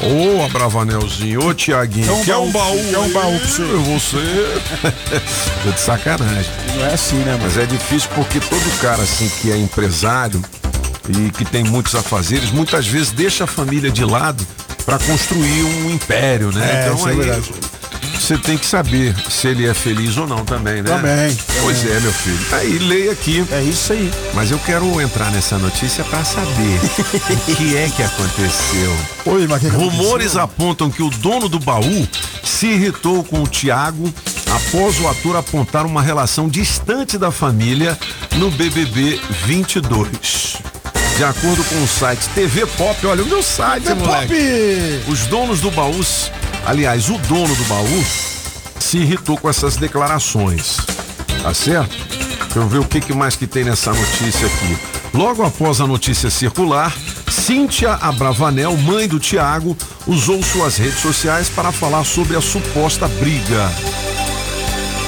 Ô, 0.00 0.44
Abravanelzinho, 0.44 1.46
ô, 1.46 1.54
Tiaguinho, 1.54 2.14
um 2.14 2.24
quer 2.24 2.36
um 2.36 2.50
baú, 2.50 2.76
baú? 2.76 2.90
quer 2.90 2.98
um 2.98 3.12
baú 3.12 3.40
pra 3.40 3.64
aí? 3.64 3.98
você. 3.98 4.60
Tô 5.64 5.70
de 5.70 5.80
sacanagem. 5.80 6.52
Não 6.76 6.84
é 6.84 6.94
assim, 6.94 7.16
né, 7.16 7.32
mano? 7.32 7.44
Mas 7.44 7.56
é 7.56 7.64
difícil 7.64 8.10
porque 8.14 8.38
todo 8.40 8.80
cara 8.80 9.02
assim 9.02 9.30
que 9.40 9.50
é 9.50 9.56
empresário 9.56 10.42
e 11.08 11.30
que 11.30 11.44
tem 11.44 11.64
muitos 11.64 11.94
afazeres, 11.94 12.50
muitas 12.50 12.86
vezes 12.86 13.12
deixa 13.12 13.44
a 13.44 13.46
família 13.46 13.90
de 13.90 14.04
lado 14.04 14.46
para 14.84 14.98
construir 14.98 15.62
um 15.62 15.90
império, 15.90 16.52
né? 16.52 16.84
É, 16.86 16.90
então 16.92 17.08
é 17.08 17.10
aí 17.10 17.16
verdade. 17.16 17.50
você 18.18 18.36
tem 18.38 18.58
que 18.58 18.66
saber 18.66 19.14
se 19.30 19.48
ele 19.48 19.66
é 19.66 19.74
feliz 19.74 20.16
ou 20.16 20.26
não 20.26 20.44
também, 20.44 20.82
né? 20.82 20.90
Também, 20.90 21.36
Pois 21.60 21.84
é, 21.86 22.00
meu 22.00 22.12
filho. 22.12 22.38
Aí 22.52 22.78
leia 22.78 23.12
aqui. 23.12 23.44
É 23.50 23.62
isso 23.62 23.92
aí. 23.92 24.10
Mas 24.34 24.50
eu 24.50 24.58
quero 24.58 25.00
entrar 25.00 25.30
nessa 25.30 25.56
notícia 25.58 26.04
para 26.04 26.22
saber 26.24 26.80
o 27.30 27.56
que 27.56 27.76
é 27.76 27.88
que 27.88 28.02
aconteceu. 28.02 28.96
Oi, 29.26 29.46
mas 29.46 29.60
que 29.62 29.68
Rumores 29.68 30.36
apontam 30.36 30.90
que 30.90 31.02
o 31.02 31.10
dono 31.10 31.48
do 31.48 31.58
baú 31.58 32.06
se 32.42 32.66
irritou 32.66 33.24
com 33.24 33.42
o 33.42 33.48
Thiago 33.48 34.12
após 34.54 35.00
o 35.00 35.08
ator 35.08 35.36
apontar 35.36 35.86
uma 35.86 36.02
relação 36.02 36.48
distante 36.48 37.16
da 37.16 37.30
família 37.30 37.98
no 38.36 38.50
BBB 38.50 39.20
22. 39.46 40.58
De 41.16 41.22
acordo 41.22 41.62
com 41.64 41.82
o 41.82 41.86
site 41.86 42.28
TV 42.30 42.66
Pop, 42.66 43.06
olha 43.06 43.22
o 43.22 43.26
meu 43.26 43.40
site, 43.42 43.84
TV 43.84 43.94
moleque. 43.94 44.34
Pop! 44.34 45.12
Os 45.12 45.26
donos 45.26 45.60
do 45.60 45.70
baú, 45.70 46.00
aliás, 46.66 47.08
o 47.08 47.16
dono 47.18 47.54
do 47.54 47.64
baú 47.64 48.04
se 48.80 48.98
irritou 48.98 49.38
com 49.38 49.48
essas 49.48 49.76
declarações. 49.76 50.78
Tá 51.40 51.54
certo? 51.54 51.96
Deixa 52.54 52.58
eu 52.58 52.66
ver 52.66 52.78
o 52.78 52.84
que, 52.84 53.00
que 53.00 53.12
mais 53.12 53.36
que 53.36 53.46
tem 53.46 53.62
nessa 53.62 53.92
notícia 53.92 54.46
aqui. 54.46 54.78
Logo 55.12 55.44
após 55.44 55.80
a 55.80 55.86
notícia 55.86 56.28
circular, 56.30 56.92
Cíntia 57.30 57.92
Abravanel, 57.92 58.76
mãe 58.76 59.06
do 59.06 59.20
Tiago, 59.20 59.76
usou 60.08 60.42
suas 60.42 60.76
redes 60.76 60.98
sociais 60.98 61.48
para 61.48 61.70
falar 61.70 62.02
sobre 62.04 62.36
a 62.36 62.40
suposta 62.40 63.06
briga. 63.06 63.70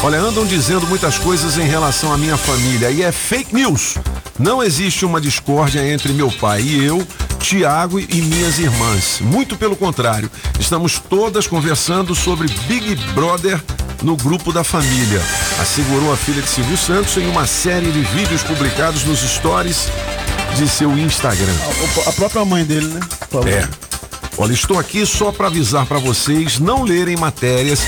Olha, 0.04 0.20
andam 0.20 0.46
dizendo 0.46 0.86
muitas 0.86 1.18
coisas 1.18 1.58
em 1.58 1.66
relação 1.66 2.12
à 2.12 2.18
minha 2.18 2.36
família 2.36 2.92
e 2.92 3.02
é 3.02 3.10
fake 3.10 3.52
news. 3.52 3.96
Não 4.38 4.62
existe 4.62 5.04
uma 5.04 5.20
discórdia 5.20 5.86
entre 5.92 6.12
meu 6.12 6.30
pai 6.30 6.60
e 6.60 6.84
eu, 6.84 7.06
Tiago 7.40 7.98
e 7.98 8.20
minhas 8.20 8.58
irmãs. 8.58 9.18
Muito 9.20 9.56
pelo 9.56 9.74
contrário, 9.74 10.30
estamos 10.60 10.98
todas 10.98 11.46
conversando 11.46 12.14
sobre 12.14 12.48
Big 12.68 12.96
Brother 13.14 13.62
no 14.02 14.14
grupo 14.14 14.52
da 14.52 14.62
família, 14.62 15.22
assegurou 15.60 16.12
a 16.12 16.16
filha 16.16 16.42
de 16.42 16.48
Silvio 16.48 16.76
Santos 16.76 17.16
em 17.16 17.26
uma 17.28 17.46
série 17.46 17.90
de 17.90 18.00
vídeos 18.02 18.42
publicados 18.42 19.04
nos 19.04 19.20
stories 19.20 19.88
de 20.54 20.68
seu 20.68 20.96
Instagram. 20.98 21.54
A 22.06 22.12
própria 22.12 22.44
mãe 22.44 22.62
dele, 22.62 22.88
né? 22.88 23.00
É. 23.46 23.86
Olha, 24.38 24.52
estou 24.52 24.78
aqui 24.78 25.06
só 25.06 25.32
para 25.32 25.46
avisar 25.46 25.86
para 25.86 25.98
vocês 25.98 26.58
não 26.58 26.84
lerem 26.84 27.16
matérias 27.16 27.80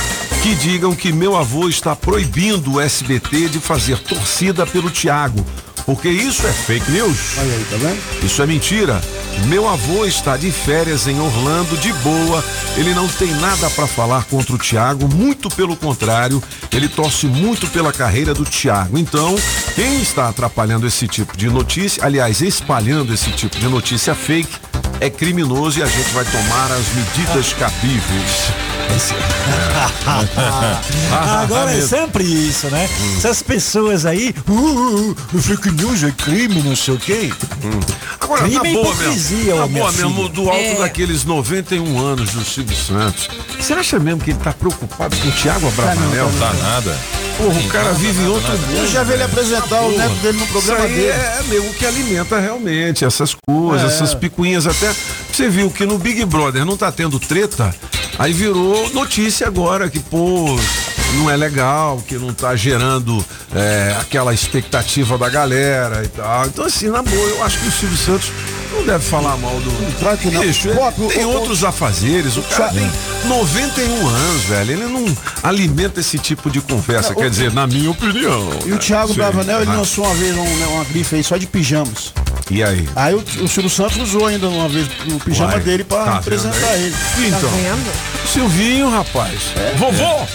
que 0.42 0.54
digam 0.54 0.94
que 0.94 1.12
meu 1.12 1.36
avô 1.36 1.68
está 1.68 1.94
proibindo 1.94 2.74
o 2.74 2.80
SBT 2.80 3.48
de 3.48 3.60
fazer 3.60 3.98
torcida 3.98 4.66
pelo 4.66 4.90
Tiago, 4.90 5.44
porque 5.88 6.10
isso 6.10 6.46
é 6.46 6.52
fake 6.52 6.90
news. 6.90 7.38
Olha 7.38 7.54
aí, 7.54 7.64
tá 7.70 7.76
vendo? 7.78 7.98
Isso 8.22 8.42
é 8.42 8.46
mentira. 8.46 9.00
Meu 9.46 9.66
avô 9.66 10.04
está 10.04 10.36
de 10.36 10.52
férias 10.52 11.06
em 11.06 11.18
Orlando, 11.18 11.78
de 11.78 11.90
boa. 11.94 12.44
Ele 12.76 12.92
não 12.92 13.08
tem 13.08 13.32
nada 13.36 13.70
para 13.70 13.86
falar 13.86 14.24
contra 14.24 14.54
o 14.54 14.58
Thiago, 14.58 15.08
muito 15.08 15.48
pelo 15.48 15.74
contrário, 15.74 16.42
ele 16.70 16.90
torce 16.90 17.26
muito 17.26 17.66
pela 17.68 17.90
carreira 17.90 18.34
do 18.34 18.44
Thiago. 18.44 18.98
Então, 18.98 19.34
quem 19.74 20.02
está 20.02 20.28
atrapalhando 20.28 20.86
esse 20.86 21.08
tipo 21.08 21.34
de 21.34 21.48
notícia, 21.48 22.04
aliás, 22.04 22.42
espalhando 22.42 23.14
esse 23.14 23.30
tipo 23.30 23.58
de 23.58 23.66
notícia 23.66 24.14
fake, 24.14 24.67
é 25.00 25.08
criminoso 25.10 25.78
e 25.78 25.82
a 25.82 25.86
gente 25.86 26.10
vai 26.12 26.24
tomar 26.24 26.70
as 26.72 26.86
medidas 26.94 27.52
cabíveis. 27.54 28.52
Agora 31.42 31.70
é 31.70 31.74
mesmo. 31.74 31.88
sempre 31.88 32.24
isso, 32.24 32.66
né? 32.68 32.88
Essas 33.16 33.42
pessoas 33.42 34.04
aí, 34.06 34.34
uh, 34.48 34.52
uh, 34.52 35.14
fake 35.40 35.70
news 35.72 36.02
é 36.02 36.10
crime, 36.10 36.62
não 36.62 36.74
sei 36.74 36.94
o 36.94 36.98
quê. 36.98 37.30
Agora, 38.20 38.42
crime 38.42 38.56
na 38.58 38.68
é 38.68 38.72
boa 38.72 38.92
hipocrisia, 38.94 39.38
mesmo, 39.38 39.54
ô, 39.54 39.58
na 39.60 39.66
minha 39.68 39.80
boa 39.82 39.92
mesmo, 39.92 40.14
filha. 40.16 40.28
do 40.30 40.48
alto 40.50 40.60
É. 40.60 40.74
daqueles 40.78 41.24
91 41.24 41.98
anos 42.00 42.30
do 42.32 42.44
Silvio 42.44 42.76
Santos, 42.76 43.28
você 43.58 43.72
acha 43.74 43.98
mesmo 43.98 44.20
que 44.20 44.30
ele 44.30 44.38
tá 44.40 44.52
preocupado 44.52 45.14
com 45.16 45.28
o 45.28 45.32
Thiago 45.32 45.68
Abravanel? 45.68 46.30
Não 46.32 46.38
dá 46.38 46.52
nada. 46.54 46.98
Porra, 47.38 47.60
o 47.60 47.68
cara 47.68 47.92
vive 47.92 48.20
em 48.22 48.26
outro 48.26 48.50
mundo. 48.50 48.76
Eu 48.76 48.86
já 48.88 49.02
vi 49.04 49.12
ele 49.12 49.22
apresentar 49.22 49.80
o 49.82 49.96
neto 49.96 50.14
dele 50.16 50.38
no 50.38 50.46
programa 50.48 50.80
Isso 50.80 50.88
aí 50.88 50.94
dele. 50.94 51.08
é 51.12 51.42
nego 51.48 51.72
que 51.74 51.86
alimenta 51.86 52.38
realmente 52.40 53.04
essas 53.04 53.34
coisas, 53.46 53.90
É. 53.90 53.94
essas 53.94 54.12
picuinhas 54.14 54.66
até. 54.66 54.92
Você 55.32 55.48
viu 55.48 55.70
que 55.70 55.86
no 55.86 55.98
Big 55.98 56.24
Brother 56.24 56.64
não 56.64 56.76
tá 56.76 56.90
tendo 56.90 57.18
treta, 57.20 57.72
aí 58.18 58.32
virou 58.32 58.90
notícia 58.92 59.46
agora 59.46 59.88
que, 59.88 60.00
pô, 60.00 60.58
não 61.14 61.30
é 61.30 61.36
legal, 61.36 62.02
que 62.06 62.16
não 62.16 62.34
tá 62.34 62.56
gerando 62.56 63.24
é, 63.54 63.96
aquela 64.00 64.34
expectativa 64.34 65.16
da 65.16 65.28
galera 65.28 66.02
e 66.04 66.08
tal. 66.08 66.46
Então, 66.46 66.64
assim, 66.64 66.88
na 66.88 67.02
boa, 67.02 67.28
eu 67.28 67.44
acho 67.44 67.58
que 67.60 67.68
o 67.68 67.72
Silvio 67.72 67.96
Santos 67.96 68.32
não 68.72 68.84
deve 68.84 69.04
falar 69.04 69.36
mal 69.36 69.54
do. 69.60 70.18
Que 70.18 70.30
não. 70.30 70.40
Bicho, 70.40 70.68
ele 70.68 70.78
tem 71.12 71.24
o- 71.24 71.28
o- 71.28 71.34
outros 71.34 71.64
afazeres, 71.64 72.36
o 72.36 72.42
cara 72.42 72.72
tem 72.72 72.90
91 73.26 74.08
anos, 74.08 74.42
velho. 74.44 74.72
Ele 74.72 74.86
não 74.86 75.04
alimenta 75.42 76.00
esse 76.00 76.18
tipo 76.18 76.50
de 76.50 76.60
conversa, 76.60 77.14
quer 77.14 77.28
dizer, 77.30 77.52
na 77.52 77.66
minha 77.66 77.90
opinião. 77.90 78.50
E 78.64 78.70
o 78.70 78.74
né? 78.74 78.78
Thiago. 78.78 79.12
Bravanel, 79.14 79.62
ele 79.62 79.70
Ah, 79.70 79.74
lançou 79.76 80.04
uma 80.04 80.14
vez 80.14 80.36
um- 80.36 80.42
né, 80.44 80.66
uma 80.70 80.84
grife 80.84 81.14
aí 81.16 81.24
só 81.24 81.36
de 81.36 81.46
pijamas. 81.46 82.12
E 82.50 82.62
aí? 82.62 82.88
Aí 82.96 83.14
o, 83.14 83.18
o 83.18 83.48
Silvio 83.48 83.68
Santos 83.68 83.98
usou 83.98 84.26
ainda 84.26 84.48
uma 84.48 84.68
vez 84.68 84.86
o 85.12 85.18
pijama 85.20 85.52
Uai, 85.52 85.60
dele 85.60 85.84
pra 85.84 86.04
tá 86.04 86.16
apresentar 86.16 86.54
vendo 86.56 86.68
aí? 86.70 86.82
ele. 86.84 86.94
Então, 87.28 87.50
Vendo? 87.50 87.92
Silvinho, 88.32 88.90
rapaz. 88.90 89.40
Vovô! 89.76 90.26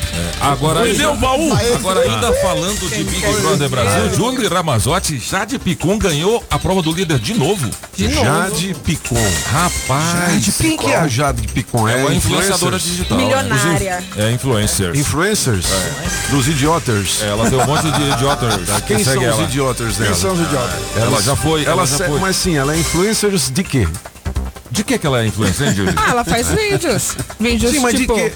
Agora, 0.41 0.86
Cadê 0.86 1.05
o 1.05 1.15
baú? 1.15 1.53
agora 1.75 2.01
ainda 2.01 2.34
falando 2.34 2.89
de 2.89 3.03
Big 3.03 3.22
Brother 3.41 3.70
Brasil, 3.70 4.13
Júlio 4.15 4.50
Ramazotti, 4.53 5.17
Jade 5.20 5.58
Picon 5.58 5.98
ganhou 5.98 6.43
a 6.51 6.60
prova 6.60 6.82
do 6.82 6.91
líder 6.91 7.17
de 7.20 7.34
novo. 7.34 7.70
De 7.96 8.08
novo. 8.10 8.25
Jade 8.25 8.75
Picon. 8.84 9.15
Rapaz, 9.51 10.55
Quem 10.58 10.77
que 10.77 10.88
é 10.91 10.98
a 10.98 11.08
Jade 11.08 11.48
Picon? 11.48 11.88
é 11.88 11.96
uma 11.98 12.13
influenciadora 12.13 12.77
digital. 12.79 13.17
Milionária. 13.17 14.03
É 14.17 14.32
influencer. 14.32 14.96
Influencers? 14.96 15.65
Dos 16.29 16.48
idioters. 16.48 17.22
Ela 17.22 17.50
tem 17.50 17.60
um 17.60 17.65
monte 17.65 17.91
de 17.91 18.01
idiotas 18.12 18.55
que 18.82 18.82
Quem 18.96 19.03
são 19.03 19.13
segue 19.13 19.25
os 19.27 19.34
ela. 19.36 19.43
idioters 19.43 19.98
dela? 19.98 20.12
Quem 20.12 20.20
são 20.22 20.34
os 20.34 20.39
idiotas? 20.41 20.79
Ela 20.98 21.22
já 21.22 21.36
foi, 21.36 21.63
ela 21.65 21.86
já 21.86 22.02
foi. 22.07 22.19
Mas 22.19 22.36
sim, 22.36 22.55
ela 22.57 22.74
é 22.74 22.77
influencers 22.79 23.50
de 23.50 23.63
quê? 23.63 23.88
De 24.72 24.83
que 24.83 24.98
que 24.98 25.05
ela 25.05 25.22
é 25.22 25.27
influencer, 25.27 25.67
hein, 25.67 25.75
Júlio? 25.75 25.93
Ah, 25.95 26.10
ela 26.10 26.24
faz 26.25 26.48
vídeos. 26.51 27.15
Vídeos 27.39 27.72
Sim, 27.74 27.79
mas 27.81 27.93
de 27.93 28.00
tipo. 28.01 28.15
quê? 28.15 28.33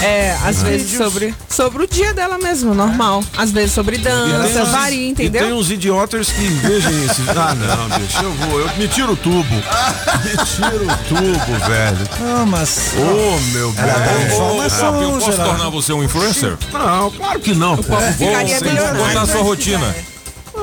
É, 0.00 0.36
às 0.44 0.62
vezes 0.62 0.96
sobre, 0.96 1.34
sobre 1.48 1.82
o 1.82 1.86
dia 1.88 2.14
dela 2.14 2.38
mesmo, 2.38 2.72
normal. 2.72 3.24
Às 3.36 3.50
vezes 3.50 3.72
sobre 3.72 3.98
dança, 3.98 4.62
uns- 4.62 4.68
varia, 4.68 5.08
E 5.10 5.14
tem 5.14 5.26
entendeu? 5.26 5.56
uns 5.56 5.68
idioters 5.68 6.28
que 6.30 6.46
vejam 6.46 6.92
esses. 7.04 7.26
Ah, 7.36 7.54
não, 7.56 7.98
bicho, 7.98 8.22
eu 8.22 8.32
vou. 8.32 8.60
Eu 8.60 8.68
me 8.76 8.86
tiro 8.86 9.12
o 9.14 9.16
tubo. 9.16 9.54
Me 9.54 10.44
tiro 10.46 10.84
o 10.86 10.96
tubo, 11.08 11.58
velho. 11.66 12.08
Não, 12.20 12.46
mas. 12.46 12.92
Ô, 12.96 13.40
meu 13.52 13.74
Ela 13.76 13.92
dá 13.92 14.12
bem. 14.12 14.26
informação, 14.26 15.02
eu 15.02 15.18
posso 15.18 15.32
tornar 15.38 15.68
você 15.70 15.92
um 15.92 16.04
influencer? 16.04 16.56
Não, 16.72 17.10
claro 17.10 17.40
que 17.40 17.52
não, 17.52 17.76
pô. 17.76 17.82
povo 17.82 18.12
ficaria 18.12 18.58
Vou 18.60 18.68
milionário. 18.68 19.00
contar 19.06 19.22
a 19.22 19.26
sua 19.26 19.42
rotina. 19.42 19.94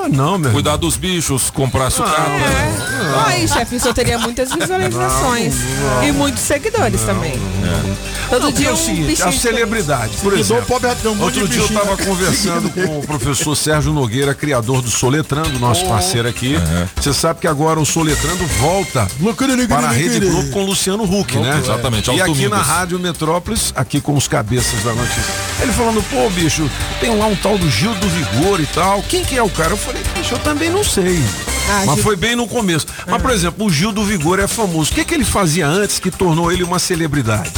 Ah, 0.07 0.15
não, 0.15 0.37
meu. 0.37 0.51
Cuidar 0.51 0.77
dos 0.77 0.95
bichos, 0.95 1.49
comprar 1.49 1.89
sucata. 1.89 2.21
É. 2.21 2.97
Aí, 3.27 3.47
chefe, 3.47 3.75
isso 3.75 3.93
teria 3.93 4.17
muitas 4.17 4.53
visualizações. 4.53 5.55
E 6.07 6.11
muitos 6.11 6.41
seguidores 6.43 7.01
também. 7.01 7.39
Todo 8.29 8.41
Porque 8.41 8.57
dia 8.59 8.69
é 8.69 8.71
um 8.71 8.73
o 8.73 8.77
seguinte, 8.77 9.23
a 9.23 9.31
celebridade, 9.31 10.17
por 10.17 10.33
exemplo. 10.33 10.65
pobre 10.65 10.93
tem 10.95 11.11
um 11.11 11.15
monte 11.15 11.39
Outro 11.39 11.47
dia 11.47 11.61
eu 11.61 11.65
estava 11.65 11.97
conversando 11.97 12.69
com 12.69 12.99
o 12.99 13.07
professor 13.07 13.55
Sérgio 13.55 13.93
Nogueira, 13.93 14.33
criador 14.33 14.81
do 14.81 14.89
Soletrando, 14.89 15.57
nosso 15.59 15.85
parceiro 15.85 16.27
aqui. 16.27 16.55
Você 16.95 17.13
sabe 17.13 17.39
que 17.39 17.47
agora 17.47 17.79
o 17.79 17.85
Soletrando 17.85 18.45
volta 18.59 19.07
para 19.67 19.87
a 19.87 19.91
Rede 19.91 20.19
Globo 20.19 20.49
com 20.49 20.63
o 20.63 20.65
Luciano 20.65 21.03
Huck, 21.03 21.37
né? 21.37 21.61
Exatamente, 21.63 22.11
E 22.11 22.21
aqui 22.21 22.49
na 22.49 22.61
Rádio 22.61 22.99
Metrópolis, 22.99 23.71
aqui 23.75 24.01
com 24.01 24.15
os 24.15 24.27
cabeças 24.27 24.83
da 24.83 24.93
notícia. 24.93 25.33
Ele 25.61 25.71
falando, 25.71 26.03
pô, 26.09 26.29
bicho, 26.29 26.69
tem 26.99 27.17
lá 27.17 27.27
um 27.27 27.35
tal 27.35 27.57
do 27.57 27.69
Gil 27.69 27.93
do 27.95 28.09
Vigor 28.09 28.59
e 28.59 28.65
tal. 28.67 29.01
Quem 29.03 29.23
que 29.23 29.37
é 29.37 29.43
o 29.43 29.49
cara? 29.49 29.71
Eu 29.71 29.77
falei, 29.77 29.96
bicho, 30.03 30.35
eu 30.35 30.39
também 30.39 30.69
não 30.69 30.83
sei. 30.83 31.19
Ah, 31.69 31.83
Mas 31.85 31.95
Gil- 31.95 32.03
foi 32.03 32.15
bem 32.15 32.35
no 32.35 32.47
começo. 32.47 32.87
Mas, 33.07 33.21
por 33.21 33.31
exemplo, 33.31 33.65
o 33.65 33.69
Gil 33.71 33.91
do 33.91 34.03
Vigor 34.03 34.39
é 34.39 34.47
famoso. 34.47 34.91
O 34.91 34.95
que, 34.95 35.03
que 35.05 35.13
ele 35.13 35.25
fazia 35.25 35.67
antes 35.67 35.99
que 35.99 36.09
tornou 36.11 36.51
ele 36.51 36.63
uma 36.63 36.79
celebridade? 36.79 37.51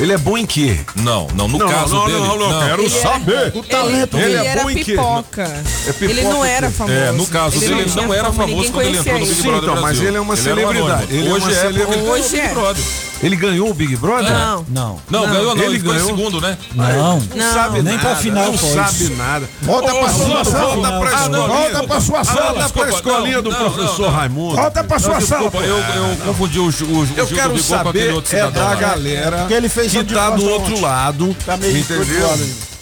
Ele 0.00 0.12
é 0.12 0.16
bom 0.18 0.38
em 0.38 0.46
quê? 0.46 0.78
Não, 0.94 1.26
não, 1.34 1.48
no 1.48 1.58
Não, 1.58 1.68
caso 1.68 1.92
não, 1.96 2.06
dele. 2.06 2.18
não, 2.20 2.38
não, 2.38 2.60
quero 2.68 2.82
Ele 2.82 2.92
era- 2.94 3.02
saber. 3.02 3.52
O 3.56 3.62
talento 3.64 4.16
Ele, 4.16 4.24
Ele 4.26 4.34
dele. 4.34 4.46
é 4.46 4.50
era 4.50 4.62
bom 4.62 4.70
em 4.70 4.74
quê? 4.76 4.84
pipoca. 4.92 5.42
É 5.42 5.92
pipoca 5.92 6.04
Ele 6.04 6.22
não 6.22 6.44
era 6.44 6.70
famoso. 6.70 6.96
É, 6.96 7.10
no 7.10 7.26
caso 7.26 7.56
Ele 7.56 7.66
dele, 7.66 7.80
ele 7.80 7.94
não 7.96 8.14
era 8.14 8.32
famoso 8.32 8.70
quando 8.70 8.86
ele 8.86 8.98
entrou 8.98 9.18
no 9.18 9.26
Big 9.26 9.34
Sim, 9.34 9.42
Brother 9.48 9.70
então, 9.70 9.82
mas 9.82 10.00
ele 10.00 10.16
é 10.16 10.20
uma 10.20 10.34
era 10.34 10.42
celebridade. 10.44 11.06
Ele 11.16 11.28
é 11.28 11.32
Hoje 11.32 11.44
uma 11.46 11.50
é, 11.50 11.54
celebridade. 11.54 11.86
porque 11.86 11.98
ele 11.98 12.00
ganhou 12.00 12.08
o 12.08 12.12
Hoje 12.20 12.28
Big 12.30 12.40
é. 12.40 12.54
Ele 13.22 13.34
ganhou 13.36 13.70
o 13.70 13.74
Big 13.74 13.96
Brother? 13.96 14.30
Não. 14.30 14.64
Não. 14.68 15.00
Não, 15.10 15.26
ganhou 15.26 15.54
não, 15.56 15.62
Ele 15.64 15.74
ele 15.74 15.78
ficou 15.78 15.92
em 15.92 15.96
ganhou. 15.98 16.16
segundo, 16.16 16.40
né? 16.40 16.56
Não. 16.74 17.18
Não 17.34 17.52
sabe 17.52 17.82
nem 17.82 17.96
nada. 17.96 17.98
pra 18.08 18.16
final 18.16 18.44
Não 18.52 18.58
foi. 18.58 18.74
sabe 18.74 19.08
nada. 19.16 19.50
Volta 19.62 19.94
pra 19.94 20.08
sua 20.08 20.44
sala. 20.44 20.66
Volta 20.74 20.88
pra 20.98 21.08
Ah, 21.10 21.22
escolinha. 21.22 21.48
volta 21.48 21.82
pra 21.86 22.00
sua 22.00 22.24
sala. 22.24 22.52
Volta 22.52 22.68
pra 22.70 22.88
escolinha 22.90 23.42
do 23.42 23.50
não, 23.50 23.60
não, 23.60 23.70
professor 23.72 24.02
não. 24.06 24.10
Raimundo. 24.10 24.56
Volta 24.56 24.84
pra 24.84 24.98
sua 24.98 25.20
sala. 25.20 25.42
Desculpa, 25.50 25.66
eu, 25.66 25.76
eu 25.78 26.16
confundi 26.24 26.58
o, 26.60 26.64
o 26.66 26.68
Eu 27.16 27.26
Gil 27.26 27.36
quero 27.36 27.58
saber 27.58 28.14
é 28.32 28.50
da 28.50 28.74
galera 28.74 29.44
Que 29.48 29.54
ele 29.54 29.68
fez 29.68 29.90
que 29.92 30.02
de 30.02 30.14
tá 30.14 30.30
do 30.30 30.44
outro 30.48 30.80
lado, 30.80 31.36
Tá 31.44 31.56
meio 31.56 31.76
entendeu? 31.78 32.28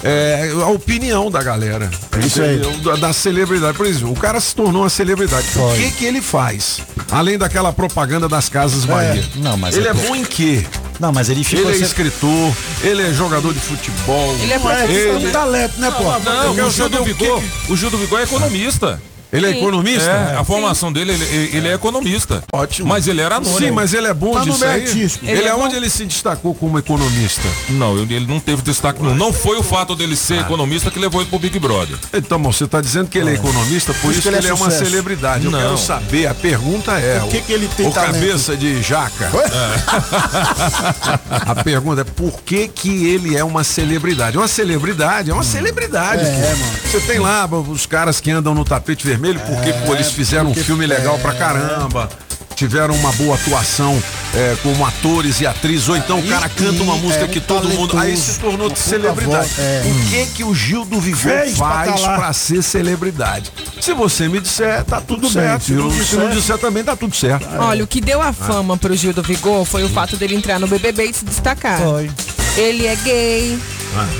É, 0.04 0.50
a 0.62 0.68
opinião 0.68 1.30
da 1.30 1.42
galera. 1.42 1.90
Isso 2.24 2.42
aí. 2.42 2.58
Da, 2.84 2.96
da 2.96 3.12
celebridade. 3.12 3.76
Por 3.76 3.86
exemplo, 3.86 4.12
o 4.12 4.16
cara 4.16 4.38
se 4.40 4.54
tornou 4.54 4.82
uma 4.82 4.90
celebridade. 4.90 5.46
O 5.48 5.52
Foi. 5.52 5.76
que 5.78 5.90
que 5.92 6.04
ele 6.04 6.20
faz? 6.20 6.80
Além 7.10 7.38
daquela 7.38 7.72
propaganda 7.72 8.28
das 8.28 8.48
Casas 8.48 8.84
Bahia. 8.84 9.24
Não, 9.36 9.56
mas 9.56 9.76
ele 9.76 9.88
é 9.88 9.90
é 9.90 9.94
bom 9.94 10.14
em 10.14 10.24
quê? 10.24 10.64
Não, 11.00 11.12
mas 11.12 11.28
ele 11.28 11.42
ficou. 11.44 11.70
Ele 11.70 11.82
é 11.82 11.84
escritor, 11.86 12.52
ele 12.82 13.02
é 13.02 13.12
jogador 13.12 13.52
de 13.52 13.60
futebol. 13.60 14.34
Ele 14.40 14.52
é 14.52 14.58
Não 14.58 14.70
é 14.70 14.76
professor. 14.86 15.16
um 15.28 15.30
talento, 15.30 15.80
né, 15.80 15.90
pô? 15.90 16.04
Não, 16.04 16.54
quero 16.54 16.66
o 16.68 16.70
Gil 16.70 16.84
saber 16.84 16.96
do 16.96 17.02
o 17.02 17.04
que 17.06 17.12
Vigor, 17.12 17.40
que- 17.42 17.72
o 17.72 17.76
Gil 17.76 17.90
do 17.90 17.98
Vigor 17.98 18.20
é 18.20 18.22
economista. 18.22 19.00
Ele 19.32 19.46
é 19.46 19.50
economista? 19.50 20.10
É, 20.10 20.36
a 20.36 20.44
formação 20.44 20.92
dele, 20.92 21.12
ele, 21.12 21.56
ele 21.56 21.68
é 21.68 21.74
economista. 21.74 22.44
Ótimo. 22.52 22.88
Mas 22.88 23.08
ele 23.08 23.20
era 23.20 23.36
anônimo. 23.36 23.58
Sim, 23.58 23.70
mas 23.72 23.92
ele 23.92 24.06
é 24.06 24.14
bom 24.14 24.32
Tá 24.32 24.44
no 24.44 24.52
disso 24.52 24.64
aí. 24.64 24.82
Ele, 24.82 25.10
Ele 25.22 25.42
é 25.44 25.48
é 25.48 25.54
onde 25.54 25.76
ele 25.76 25.90
se 25.90 26.04
destacou 26.04 26.54
como 26.54 26.78
economista. 26.78 27.48
Não, 27.70 27.98
ele, 27.98 28.14
ele 28.14 28.26
não 28.26 28.38
teve 28.38 28.62
destaque. 28.62 29.02
Não. 29.02 29.14
não 29.14 29.32
foi 29.32 29.58
o 29.58 29.62
fato 29.62 29.96
dele 29.96 30.16
ser 30.16 30.40
economista 30.40 30.90
que 30.90 30.98
levou 30.98 31.20
ele 31.20 31.30
pro 31.30 31.38
Big 31.38 31.58
Brother. 31.58 31.96
Então, 32.12 32.42
você 32.42 32.64
está 32.64 32.80
dizendo 32.80 33.08
que 33.08 33.18
ele 33.18 33.30
é 33.30 33.34
economista, 33.34 33.92
por 33.94 34.12
isso 34.12 34.22
que 34.22 34.28
ele, 34.28 34.46
é, 34.46 34.54
uma 34.54 34.70
sucesso. 34.70 34.90
celebridade. 34.90 35.44
Eu 35.44 35.50
Não. 35.50 35.58
quero 35.58 35.78
saber, 35.78 36.26
a 36.26 36.34
pergunta 36.34 36.92
é. 36.92 37.20
Por 37.20 37.30
que 37.30 37.40
que 37.40 37.52
ele 37.52 37.68
tem 37.68 37.88
o 37.88 37.92
talento? 37.92 38.14
cabeça 38.14 38.56
de 38.56 38.82
jaca. 38.82 39.30
a 41.30 41.54
pergunta 41.62 42.02
é 42.02 42.04
por 42.04 42.40
que 42.42 42.68
que 42.68 43.06
ele 43.06 43.36
é 43.36 43.44
uma 43.44 43.64
celebridade? 43.64 44.36
Uma 44.36 44.48
celebridade 44.48 45.30
é 45.30 45.34
uma 45.34 45.42
celebridade. 45.42 46.24
É, 46.24 46.54
mano. 46.54 46.72
Você 46.84 47.00
tem 47.00 47.18
lá 47.18 47.46
os 47.46 47.86
caras 47.86 48.20
que 48.20 48.30
andam 48.30 48.54
no 48.54 48.64
tapete 48.64 49.06
vermelho 49.06 49.15
porque 49.18 49.72
pô, 49.84 49.94
eles 49.94 50.10
fizeram 50.10 50.50
um 50.50 50.54
filme 50.54 50.86
legal 50.86 51.18
pra 51.18 51.32
caramba. 51.34 52.08
Tiveram 52.54 52.94
uma 52.94 53.12
boa 53.12 53.34
atuação 53.34 54.02
é, 54.34 54.56
como 54.62 54.86
atores 54.86 55.42
e 55.42 55.46
atrizes, 55.46 55.90
ou 55.90 55.96
então 55.96 56.20
o 56.20 56.24
E- 56.24 56.28
cara 56.28 56.48
canta 56.48 56.82
uma 56.82 56.96
música 56.96 57.24
é 57.24 57.28
que 57.28 57.38
todo 57.38 57.68
mundo. 57.68 57.98
Aí 57.98 58.16
se 58.16 58.38
tornou 58.38 58.74
celebridade. 58.74 59.46
voz, 59.50 59.58
é. 59.58 59.82
O 59.84 60.08
que 60.08 60.26
que 60.36 60.42
o 60.44 60.54
Gil 60.54 60.86
do 60.86 60.98
Vigor 60.98 61.20
Fez 61.20 61.54
pra 61.58 61.68
faz 61.84 62.00
pra 62.00 62.32
ser 62.32 62.62
celebridade? 62.62 63.52
Se 63.78 63.92
você 63.92 64.26
me 64.26 64.40
disser, 64.40 64.82
tá 64.84 65.02
tudo, 65.02 65.28
certo. 65.28 65.64
se 65.64 65.72
não 65.72 65.90
Se, 65.90 65.98
disser- 65.98 66.18
não 66.18 66.30
disser 66.30 66.56
também, 66.56 66.82
tá 66.82 66.96
tudo 66.96 67.14
certo. 67.14 67.46
Olha, 67.58 67.84
o 67.84 67.86
que 67.86 68.00
deu 68.00 68.22
a 68.22 68.32
fama 68.32 68.74
pro 68.78 68.96
Gil 68.96 69.12
do 69.12 69.22
Vigor 69.22 69.62
foi 69.66 69.84
o 69.84 69.88
fato 69.90 70.16
dele 70.16 70.34
entrar 70.34 70.58
no 70.58 70.66
BBB 70.66 71.10
e 71.10 71.12
se 71.12 71.26
destacar. 71.26 71.78
Foi. 71.78 72.10
Ele 72.56 72.86
é 72.86 72.96
gay. 72.96 73.58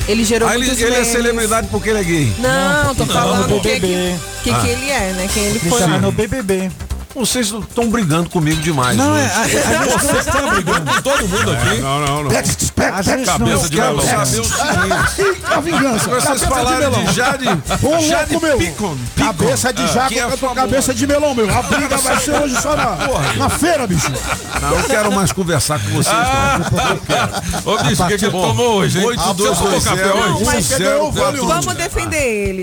Ele 0.08 0.24
gerou 0.24 0.48
Ah, 0.48 0.54
ele, 0.54 0.64
muitos 0.64 0.80
ele 0.82 0.90
é 0.94 0.98
memes. 0.98 1.08
celebridade 1.12 1.68
porque 1.70 1.90
ele 1.90 1.98
é 1.98 2.04
gay. 2.04 2.32
Não, 2.38 2.94
tô 2.94 3.04
Não, 3.04 3.12
falando 3.14 3.48
no 3.48 3.56
o 3.56 3.60
que, 3.60 3.78
que, 3.80 4.14
que, 4.42 4.54
que 4.54 4.68
ele 4.68 4.90
é, 4.90 5.12
né? 5.12 5.28
Quem 5.32 5.42
ele 5.44 5.58
Ele 5.58 5.68
foi. 5.70 5.80
estava 5.80 5.98
no 5.98 6.12
BBB. 6.12 6.70
Vocês 7.16 7.46
estão 7.50 7.88
brigando 7.90 8.28
comigo 8.28 8.61
demais. 8.61 8.96
Não, 8.96 9.12
hoje. 9.12 9.23
é. 9.25 9.26
a- 9.75 9.80
a- 9.80 9.99
Você 9.99 10.30
tá 10.30 10.42
brigando 10.42 10.92
com 10.92 11.00
todo 11.02 11.28
mundo 11.28 11.50
aqui. 11.52 11.80
Não, 11.80 12.00
não, 12.00 12.23
não. 12.25 12.30
Pega. 12.30 13.02
vezes 13.02 13.26
Cabeça 13.26 13.38
não- 13.38 13.68
de 13.70 13.76
Quero 13.76 13.96
melão. 13.96 14.06
saber 14.26 14.40
o 14.40 14.44
seguinte. 14.44 15.42
A 15.56 15.61
vingança. 15.61 16.11
Vocês 16.11 16.40
de 16.40 16.46
falaram 16.46 16.90
de 16.90 17.12
Jade, 17.14 17.46
Ô, 17.49 18.00
Jade 18.00 18.32
louco, 18.32 18.46
meu. 18.46 18.58
Picon. 18.58 18.96
Cabeça 19.16 19.73
de 19.73 19.87
jaca 19.88 20.08
que 20.08 20.18
é 20.18 20.23
contra 20.23 20.37
famoso. 20.37 20.56
cabeça 20.61 20.94
de 20.94 21.06
melão, 21.06 21.35
meu. 21.35 21.49
A 21.58 21.62
briga 21.62 21.96
vai 21.96 22.18
ser 22.20 22.32
hoje 22.32 22.61
só 22.61 22.76
na, 22.76 22.96
na 23.37 23.49
feira, 23.49 23.87
bicho. 23.87 24.11
Não, 24.61 24.70
eu 24.78 24.85
quero 24.85 25.11
mais 25.12 25.32
conversar 25.32 25.78
com 25.80 25.88
vocês. 25.90 26.14
Ô, 27.64 27.78
bicho, 27.85 28.02
o 28.02 28.06
que, 28.08 28.18
que 28.18 28.25
ele 28.26 28.32
tomou 28.32 28.75
hoje, 28.76 28.99
hein? 28.99 29.06
Oito, 29.06 29.23
Você 29.23 29.35
dois, 29.35 29.56
tomou 29.58 29.70
dois, 29.70 29.85
café 29.85 29.96
zero. 29.96 30.18
hoje? 30.18 30.44
Não. 31.38 31.46
Vamos 31.46 31.75
defender 31.75 32.16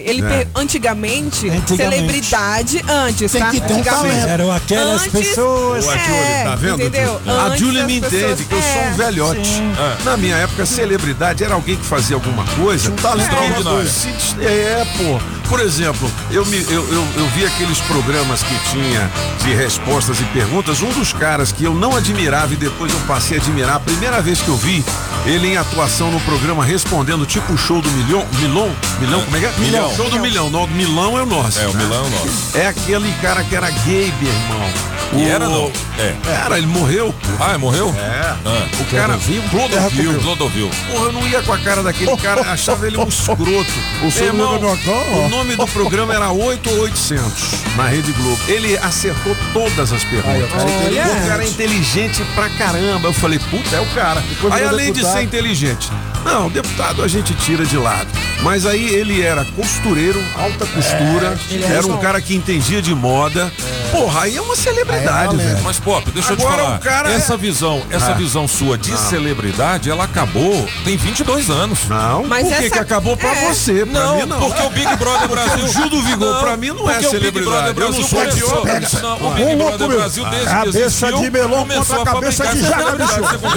ele. 0.06 0.24
É. 0.24 0.48
antigamente, 0.56 1.52
celebridade 1.68 2.84
antes, 2.88 3.32
Tem 3.32 3.42
tá? 3.42 3.50
que 3.50 3.62
ter 3.62 3.74
um 3.74 3.84
talento. 3.84 4.43
Eram 4.44 4.52
aquelas 4.52 5.02
Antes- 5.04 5.12
pessoas. 5.12 5.86
Ô, 5.86 5.90
a 5.90 5.96
É, 5.96 6.44
tá 6.44 6.56
vendo? 6.56 6.82
entendeu? 6.82 7.22
A 7.26 7.32
Antes 7.48 7.62
as 7.78 7.86
me 7.86 8.02
pessoas- 8.02 8.24
entende 8.24 8.44
que 8.46 8.54
eu 8.56 8.62
sou 8.62 8.82
um 8.82 8.86
é. 8.86 8.94
velhote. 8.98 9.62
Na 10.04 10.18
minha 10.18 10.36
época, 10.36 10.66
celebridade 10.66 11.44
era 11.44 11.54
alguém 11.54 11.76
que 11.78 11.86
fazia 11.86 12.16
alguma 12.16 12.44
coisa. 12.46 12.92
Talento 12.92 13.24
extraordinário. 13.32 13.90
Se 13.90 14.08
dis- 14.12 14.36
É, 14.40 14.86
pô. 14.98 15.20
Por 15.50 15.60
exemplo, 15.60 16.10
eu, 16.32 16.44
me, 16.48 16.58
eu, 16.70 16.88
eu, 16.92 17.08
eu 17.18 17.28
vi 17.36 17.46
aqueles 17.46 17.78
programas 17.82 18.42
que 18.42 18.56
tinha 18.72 19.12
de 19.44 19.54
respostas 19.54 20.20
e 20.20 20.24
perguntas. 20.26 20.82
Um 20.82 20.90
dos 20.92 21.14
caras 21.14 21.52
que 21.52 21.64
eu 21.66 21.76
não 21.76 21.96
admirava 21.96 22.54
e 22.54 22.56
depois 22.56 22.92
eu 22.92 23.00
passei 23.02 23.38
a 23.38 23.42
admirar, 23.42 23.76
a 23.76 23.80
primeira 23.80 24.20
vez 24.22 24.42
que 24.42 24.48
eu 24.48 24.56
vi 24.58 24.84
ele 25.26 25.50
em 25.50 25.58
atuação 25.58 26.10
no 26.12 26.20
programa 26.22 26.64
respondendo 26.66 27.26
tipo 27.26 27.54
o 27.54 27.58
show 27.58 27.82
do 27.82 27.92
milhão. 27.92 28.26
Milão? 28.40 28.72
Milão? 29.00 29.22
Como 29.26 29.36
é 29.38 29.40
que 29.42 29.46
é? 29.46 29.54
Milhão. 29.60 29.96
Show 29.96 30.10
do 30.10 30.20
milhão. 30.20 30.50
Não, 30.50 30.66
Milão 30.66 31.20
é 31.20 31.24
o 31.24 31.26
nosso. 31.26 31.60
É, 31.60 31.68
o 31.68 31.74
né? 31.74 31.84
Milão 31.84 32.04
é 32.04 32.08
o 32.08 32.10
nosso. 32.10 32.58
É 32.58 32.68
aquele 32.68 33.12
cara 33.22 33.44
que 33.44 33.56
era 33.56 33.70
gay, 33.70 34.12
irmão. 34.34 34.94
E 35.16 35.30
era 35.30 35.48
não? 35.48 35.72
É. 36.00 36.16
Era, 36.44 36.58
ele 36.58 36.66
morreu. 36.66 37.14
Ah, 37.40 37.58
morreu? 37.58 37.94
É. 37.96 38.36
Ah. 38.46 38.68
O 38.80 38.86
cara 38.86 39.16
viu, 39.16 39.44
Clodovil. 39.44 40.20
Clodovil. 40.20 40.70
Porra, 40.92 41.06
eu 41.06 41.12
não 41.12 41.28
ia 41.28 41.42
com 41.44 41.54
a 41.54 41.58
cara 41.60 41.84
daquele 41.84 42.18
cara, 42.18 42.42
achava 42.42 42.88
ele 42.88 42.98
um 42.98 43.08
escroto. 43.08 43.72
O 44.04 44.12
seu 44.12 44.28
Irmão, 44.28 44.56
é 44.56 45.26
o 45.26 45.30
nome 45.30 45.56
do 45.56 45.68
programa 45.68 46.14
era 46.16 46.32
8 46.32 46.70
ou 46.70 46.80
800 46.80 47.64
na 47.76 47.88
Rede 47.88 48.12
Globo. 48.14 48.40
Ele 48.48 48.76
acertou 48.78 49.36
todas 49.54 49.92
as 49.92 50.04
perguntas. 50.04 50.34
Aí, 50.34 50.44
o 50.44 50.48
cara 50.48 50.64
é 50.64 50.66
o 50.66 50.80
inteligente. 50.80 51.28
cara 51.28 51.44
é 51.44 51.48
inteligente 51.48 52.24
pra 52.34 52.50
caramba. 52.50 53.08
Eu 53.08 53.14
falei, 53.14 53.40
puta, 53.40 53.76
é 53.76 53.82
o 53.82 53.86
cara. 53.94 54.22
Depois 54.22 54.54
Aí 54.54 54.64
além 54.64 54.88
de 54.88 55.00
deputado. 55.00 55.14
ser 55.18 55.24
inteligente, 55.24 55.92
não, 56.26 56.50
deputado 56.50 57.04
a 57.04 57.08
gente 57.08 57.34
tira 57.36 57.66
de 57.66 57.78
lado. 57.78 58.08
Mas 58.42 58.66
aí 58.66 58.94
ele 58.94 59.22
era 59.22 59.46
costureiro, 59.46 60.22
alta 60.36 60.66
costura, 60.66 61.38
ele 61.50 61.64
era 61.64 61.76
era 61.76 61.88
um 61.88 61.98
cara 61.98 62.22
que 62.22 62.36
entendia 62.36 62.82
de 62.82 62.94
moda. 62.94 63.52
Porra, 63.92 64.23
aí 64.24 64.38
é 64.38 64.42
uma 64.42 64.56
celebridade, 64.56 65.36
Aí 65.36 65.42
é 65.42 65.48
velho. 65.54 65.64
Mas, 65.64 65.80
Pop, 65.80 66.10
deixa 66.12 66.34
eu 66.34 66.38
te 66.38 66.44
Agora 66.46 66.64
falar. 66.64 66.76
o 66.76 66.80
cara 66.80 67.12
é- 67.12 67.16
essa 67.16 67.36
visão, 67.38 67.82
essa 67.90 68.12
Ah. 68.12 68.14
visão 68.14 68.48
sua 68.48 68.78
de 68.78 68.96
celebridade, 68.98 69.90
ela 69.90 70.04
acabou 70.06 70.68
tem 70.84 70.96
22 70.98 71.50
anos. 71.50 71.80
Não, 71.88 72.24
Mas 72.26 72.48
por 72.48 72.58
que, 72.58 72.64
essa- 72.66 72.70
que 72.76 72.80
acabou 72.80 73.16
pra 73.18 73.30
é. 73.36 73.48
você? 73.54 73.86
Pra 73.86 74.00
Não, 74.02 74.16
mim 74.18 74.26
não. 74.26 74.40
porque 74.40 74.62
o 74.62 74.70
Big 74.70 74.96
Brother 74.98 75.28
Brasil. 75.28 75.66
o 75.66 75.68
Gil 75.70 75.90
do 75.90 76.02
Vigor, 76.04 76.40
pra 76.42 76.58
mim, 76.58 76.68
não 76.70 76.90
é 76.90 77.02
celebridade. 77.02 77.68
Eu 77.68 77.74
não 77.74 77.74
Brasil 77.74 78.08
sou 78.08 78.24
idiota. 78.24 79.02
Não, 79.02 79.28
o 79.28 79.34
Big 79.34 79.56
Brother. 79.56 79.88
Brasil, 79.88 80.26
desde 80.26 80.48
que 80.48 80.54
Cabeça 80.54 81.12
de 81.14 81.30
melão 81.30 81.68
contra 81.68 82.02
a 82.02 82.06
cabeça 82.06 82.48
de 82.48 82.62
jaca, 82.62 82.92
bicho. 82.92 83.14
Você? 83.22 83.48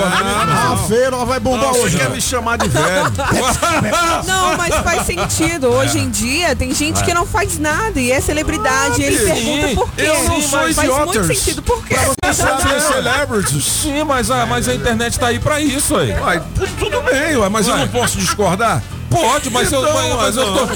A 0.73 0.77
feira 0.89 1.25
vai 1.25 1.39
bombar 1.41 1.71
Você 1.71 1.79
hoje. 1.81 1.97
quer 1.99 2.11
me 2.11 2.21
chamar 2.21 2.59
de 2.59 2.69
velho? 2.69 2.87
Não, 4.27 4.57
mas 4.57 4.75
faz 4.77 5.07
sentido. 5.07 5.69
Hoje 5.69 5.99
em 5.99 6.11
dia 6.11 6.55
tem 6.57 6.75
gente 6.75 7.03
que 7.05 7.13
não 7.15 7.27
faz 7.27 7.59
nada 7.59 7.99
e 8.01 8.11
é 8.11 8.21
celebridade. 8.21 9.03
ele 9.03 9.17
pergunta 9.19 9.69
por 9.75 9.93
quê. 9.93 10.03
Eu 10.03 10.25
não 10.25 10.43
sou 10.47 10.59
Faz 10.61 10.77
muito 10.77 11.11
idiotas. 11.11 11.39
sentido 11.39 11.63
por 11.63 11.85
quê. 11.87 11.95
Sabe 12.33 12.81
celebrities? 12.81 13.65
Sim, 13.65 14.05
mas 14.05 14.31
a, 14.31 14.47
mas 14.47 14.69
a 14.69 14.75
internet 14.75 15.19
tá 15.19 15.27
aí 15.29 15.39
pra 15.39 15.61
isso 15.61 15.97
aí. 15.97 16.13
Uai, 16.19 16.43
tu- 16.55 16.67
tudo 16.79 17.01
bem, 17.03 17.37
uai, 17.37 17.49
mas 17.49 17.67
eu 17.69 17.75
Ué. 17.75 17.81
não 17.81 17.89
posso 17.89 18.19
discordar. 18.19 18.83
Pode, 19.11 19.51
mas, 19.51 19.73
eu, 19.73 19.81
Então, 19.83 19.95
mas, 19.95 20.15
mas 20.15 20.37
eu 20.37 20.45
tô. 20.55 20.67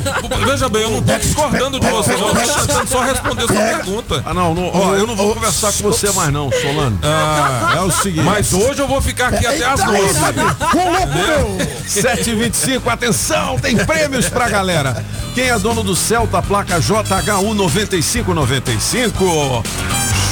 Veja 0.47 0.69
bem, 0.69 0.83
eu 0.83 0.90
não 0.90 1.03
tô 1.03 1.16
discordando 1.19 1.81
de 1.81 1.87
você, 1.88 2.12
não. 2.12 2.29
Eu 2.29 2.35
tô 2.35 2.40
tentando 2.61 2.88
só 2.88 3.01
responder 3.01 3.47
sua 3.47 3.57
pergunta. 3.62 4.23
Ah, 4.25 4.35
não, 4.35 4.55
não 4.55 4.71
ó, 4.73 4.95
eu 4.95 5.07
não 5.07 5.16
vou 5.16 5.35
conversar 5.35 5.73
com 5.73 5.83
você 5.83 6.11
mais 6.12 6.33
não, 6.33 6.51
Solano. 6.53 6.99
Ah, 7.03 7.75
É 7.77 7.81
o 7.81 7.90
seguinte. 7.90 8.25
mas 8.25 8.53
hoje 8.53 8.81
eu 8.81 8.87
vou 8.88 9.01
ficar 9.01 9.29
aqui 9.29 9.47
até 9.47 9.64
as 9.64 9.83
12. 9.83 9.99
Ô, 9.99 10.90
louco, 10.90 11.09
meu. 11.09 11.59
725, 11.87 12.88
atenção, 12.88 13.59
tem 13.59 13.77
prêmios 13.77 14.29
pra 14.29 14.49
galera. 14.49 15.05
Quem 15.35 15.49
é 15.49 15.59
dono 15.59 15.83
do 15.83 15.97
Celta, 15.97 16.40
placa 16.43 16.81
JHU 16.81 17.55
9595? 17.55 19.62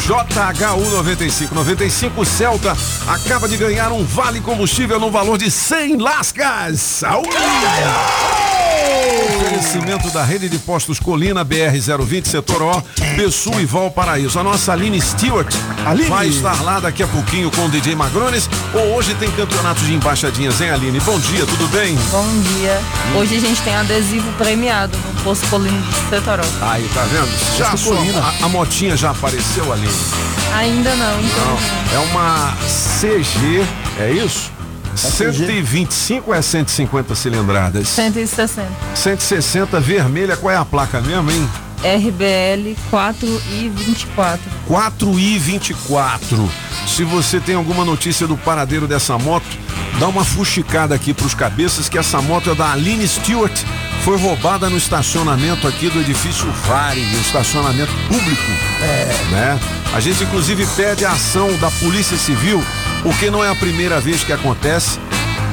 JHU 0.09 0.89
9595 1.03 2.25
Celta 2.25 2.75
acaba 3.07 3.47
de 3.47 3.59
ganhar 3.59 3.93
um 3.93 4.03
vale 4.07 4.41
combustível 4.41 4.99
no 4.99 5.11
valor 5.11 5.37
de 5.37 5.51
100 5.51 5.99
lascas. 5.99 6.81
Saúde! 6.81 7.29
Oferecimento 9.37 10.11
da 10.11 10.25
rede 10.25 10.49
de 10.49 10.59
postos 10.59 10.99
Colina 10.99 11.45
BR-020 11.45 12.27
Setor 12.27 12.63
O, 12.63 12.83
Pessu 13.17 13.61
e 13.61 13.67
Valparaíso. 13.67 14.39
A 14.39 14.43
nossa 14.43 14.73
Aline 14.73 15.01
Stewart 15.01 15.53
Aline. 15.85 16.09
vai 16.09 16.29
estar 16.29 16.63
lá 16.63 16.81
daqui 16.81 17.03
a 17.03 17.07
pouquinho 17.07 17.51
com 17.51 17.67
o 17.67 17.69
DJ 17.69 17.95
Magrones. 17.95 18.49
Ou 18.75 18.95
hoje 18.95 19.15
tem 19.17 19.31
campeonato 19.33 19.81
de 19.83 19.93
embaixadinhas, 19.95 20.61
hein, 20.61 20.71
Aline? 20.71 21.01
Bom 21.01 21.19
dia, 21.19 21.45
tudo 21.45 21.67
bem? 21.69 21.95
Bom 22.11 22.27
dia. 22.57 22.81
Hoje 23.17 23.37
a 23.37 23.41
gente 23.41 23.61
tem 23.63 23.75
adesivo 23.77 24.31
premiado 24.39 24.97
no 24.97 25.23
Posto 25.23 25.47
Colino 25.49 25.81
de 25.83 26.09
Setoró. 26.09 26.45
Aí, 26.63 26.89
tá 26.95 27.03
vendo? 27.03 27.29
Já 27.59 27.73
a, 27.73 27.77
sua- 27.77 27.99
a, 27.99 28.47
a 28.47 28.49
motinha 28.49 28.97
já 28.97 29.11
apareceu, 29.11 29.71
Aline? 29.73 29.98
Ainda 30.55 30.95
não, 30.97 31.21
então. 31.21 31.47
Não. 31.47 31.95
É 31.95 31.99
uma 32.11 32.57
CG, 33.01 33.67
é 34.01 34.11
isso? 34.13 34.51
125 34.95 36.31
ou 36.31 36.37
é 36.37 36.43
150 36.43 37.15
cilindradas? 37.15 37.89
160. 37.89 38.69
160 38.95 39.79
vermelha, 39.81 40.37
qual 40.37 40.53
é 40.53 40.57
a 40.57 40.65
placa 40.65 41.01
mesmo, 41.01 41.31
hein? 41.31 41.49
RBL 41.79 42.77
4 42.91 43.43
e 43.53 43.69
24. 43.69 44.41
4i24. 44.69 46.49
Se 46.87 47.05
você 47.05 47.39
tem 47.39 47.55
alguma 47.55 47.85
notícia 47.85 48.27
do 48.27 48.37
paradeiro 48.37 48.89
dessa 48.89 49.17
moto, 49.17 49.47
dá 49.99 50.07
uma 50.07 50.25
fuxicada 50.25 50.95
aqui 50.95 51.13
pros 51.13 51.35
cabeças 51.35 51.89
que 51.89 51.99
essa 51.99 52.23
moto 52.23 52.51
é 52.51 52.55
da 52.55 52.73
Aline 52.73 53.07
Stewart. 53.07 53.57
Foi 54.05 54.17
roubada 54.17 54.71
no 54.71 54.77
estacionamento 54.77 55.67
aqui 55.67 55.89
do 55.89 56.01
edifício 56.01 56.51
Vare, 56.67 57.01
no 57.01 57.21
estacionamento 57.21 57.93
público. 58.07 58.51
É. 58.81 59.31
Né? 59.31 59.61
A 59.93 60.01
gente 60.01 60.23
inclusive 60.23 60.67
pede 60.77 61.05
a 61.05 61.13
ação 61.13 61.53
da 61.59 61.71
Polícia 61.71 62.17
Civil, 62.17 62.63
porque 63.03 63.31
não 63.31 63.45
é 63.45 63.51
a 63.51 63.55
primeira 63.55 64.01
vez 64.01 64.23
que 64.23 64.33
acontece. 64.33 64.99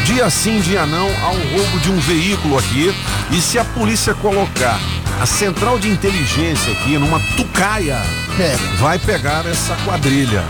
Dia 0.06 0.30
sim, 0.30 0.60
dia 0.62 0.86
não, 0.86 1.10
há 1.24 1.32
um 1.32 1.58
roubo 1.58 1.80
de 1.80 1.90
um 1.90 1.98
veículo 2.00 2.58
aqui. 2.58 2.94
E 3.32 3.42
se 3.42 3.58
a 3.58 3.66
polícia 3.66 4.14
colocar 4.14 4.80
a 5.20 5.26
central 5.26 5.80
de 5.80 5.90
inteligência 5.90 6.72
aqui, 6.74 6.98
numa 6.98 7.20
tucaia, 7.36 8.00
vai 8.78 9.00
pegar 9.00 9.46
essa 9.48 9.76
quadrilha. 9.84 10.44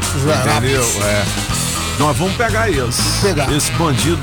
Entendeu? 0.60 0.84
É. 1.04 1.65
Nós 1.98 2.18
vamos 2.18 2.36
pegar 2.36 2.70
eles. 2.70 2.98
Pegar. 3.22 3.52
Esse 3.52 3.72
bandido. 3.74 4.20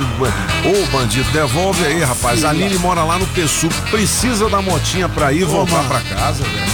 Ô, 0.64 0.86
bandido, 0.96 1.30
devolve 1.32 1.84
aí, 1.86 2.02
rapaz. 2.02 2.44
A 2.44 2.50
Aline 2.50 2.76
mora 2.78 3.02
lá 3.02 3.18
no 3.18 3.26
Pessu, 3.28 3.68
precisa 3.90 4.48
da 4.48 4.60
motinha 4.60 5.08
pra 5.08 5.32
ir 5.32 5.40
e 5.40 5.44
voltar 5.44 5.82
pra 5.84 6.00
casa, 6.00 6.42
velho. 6.44 6.72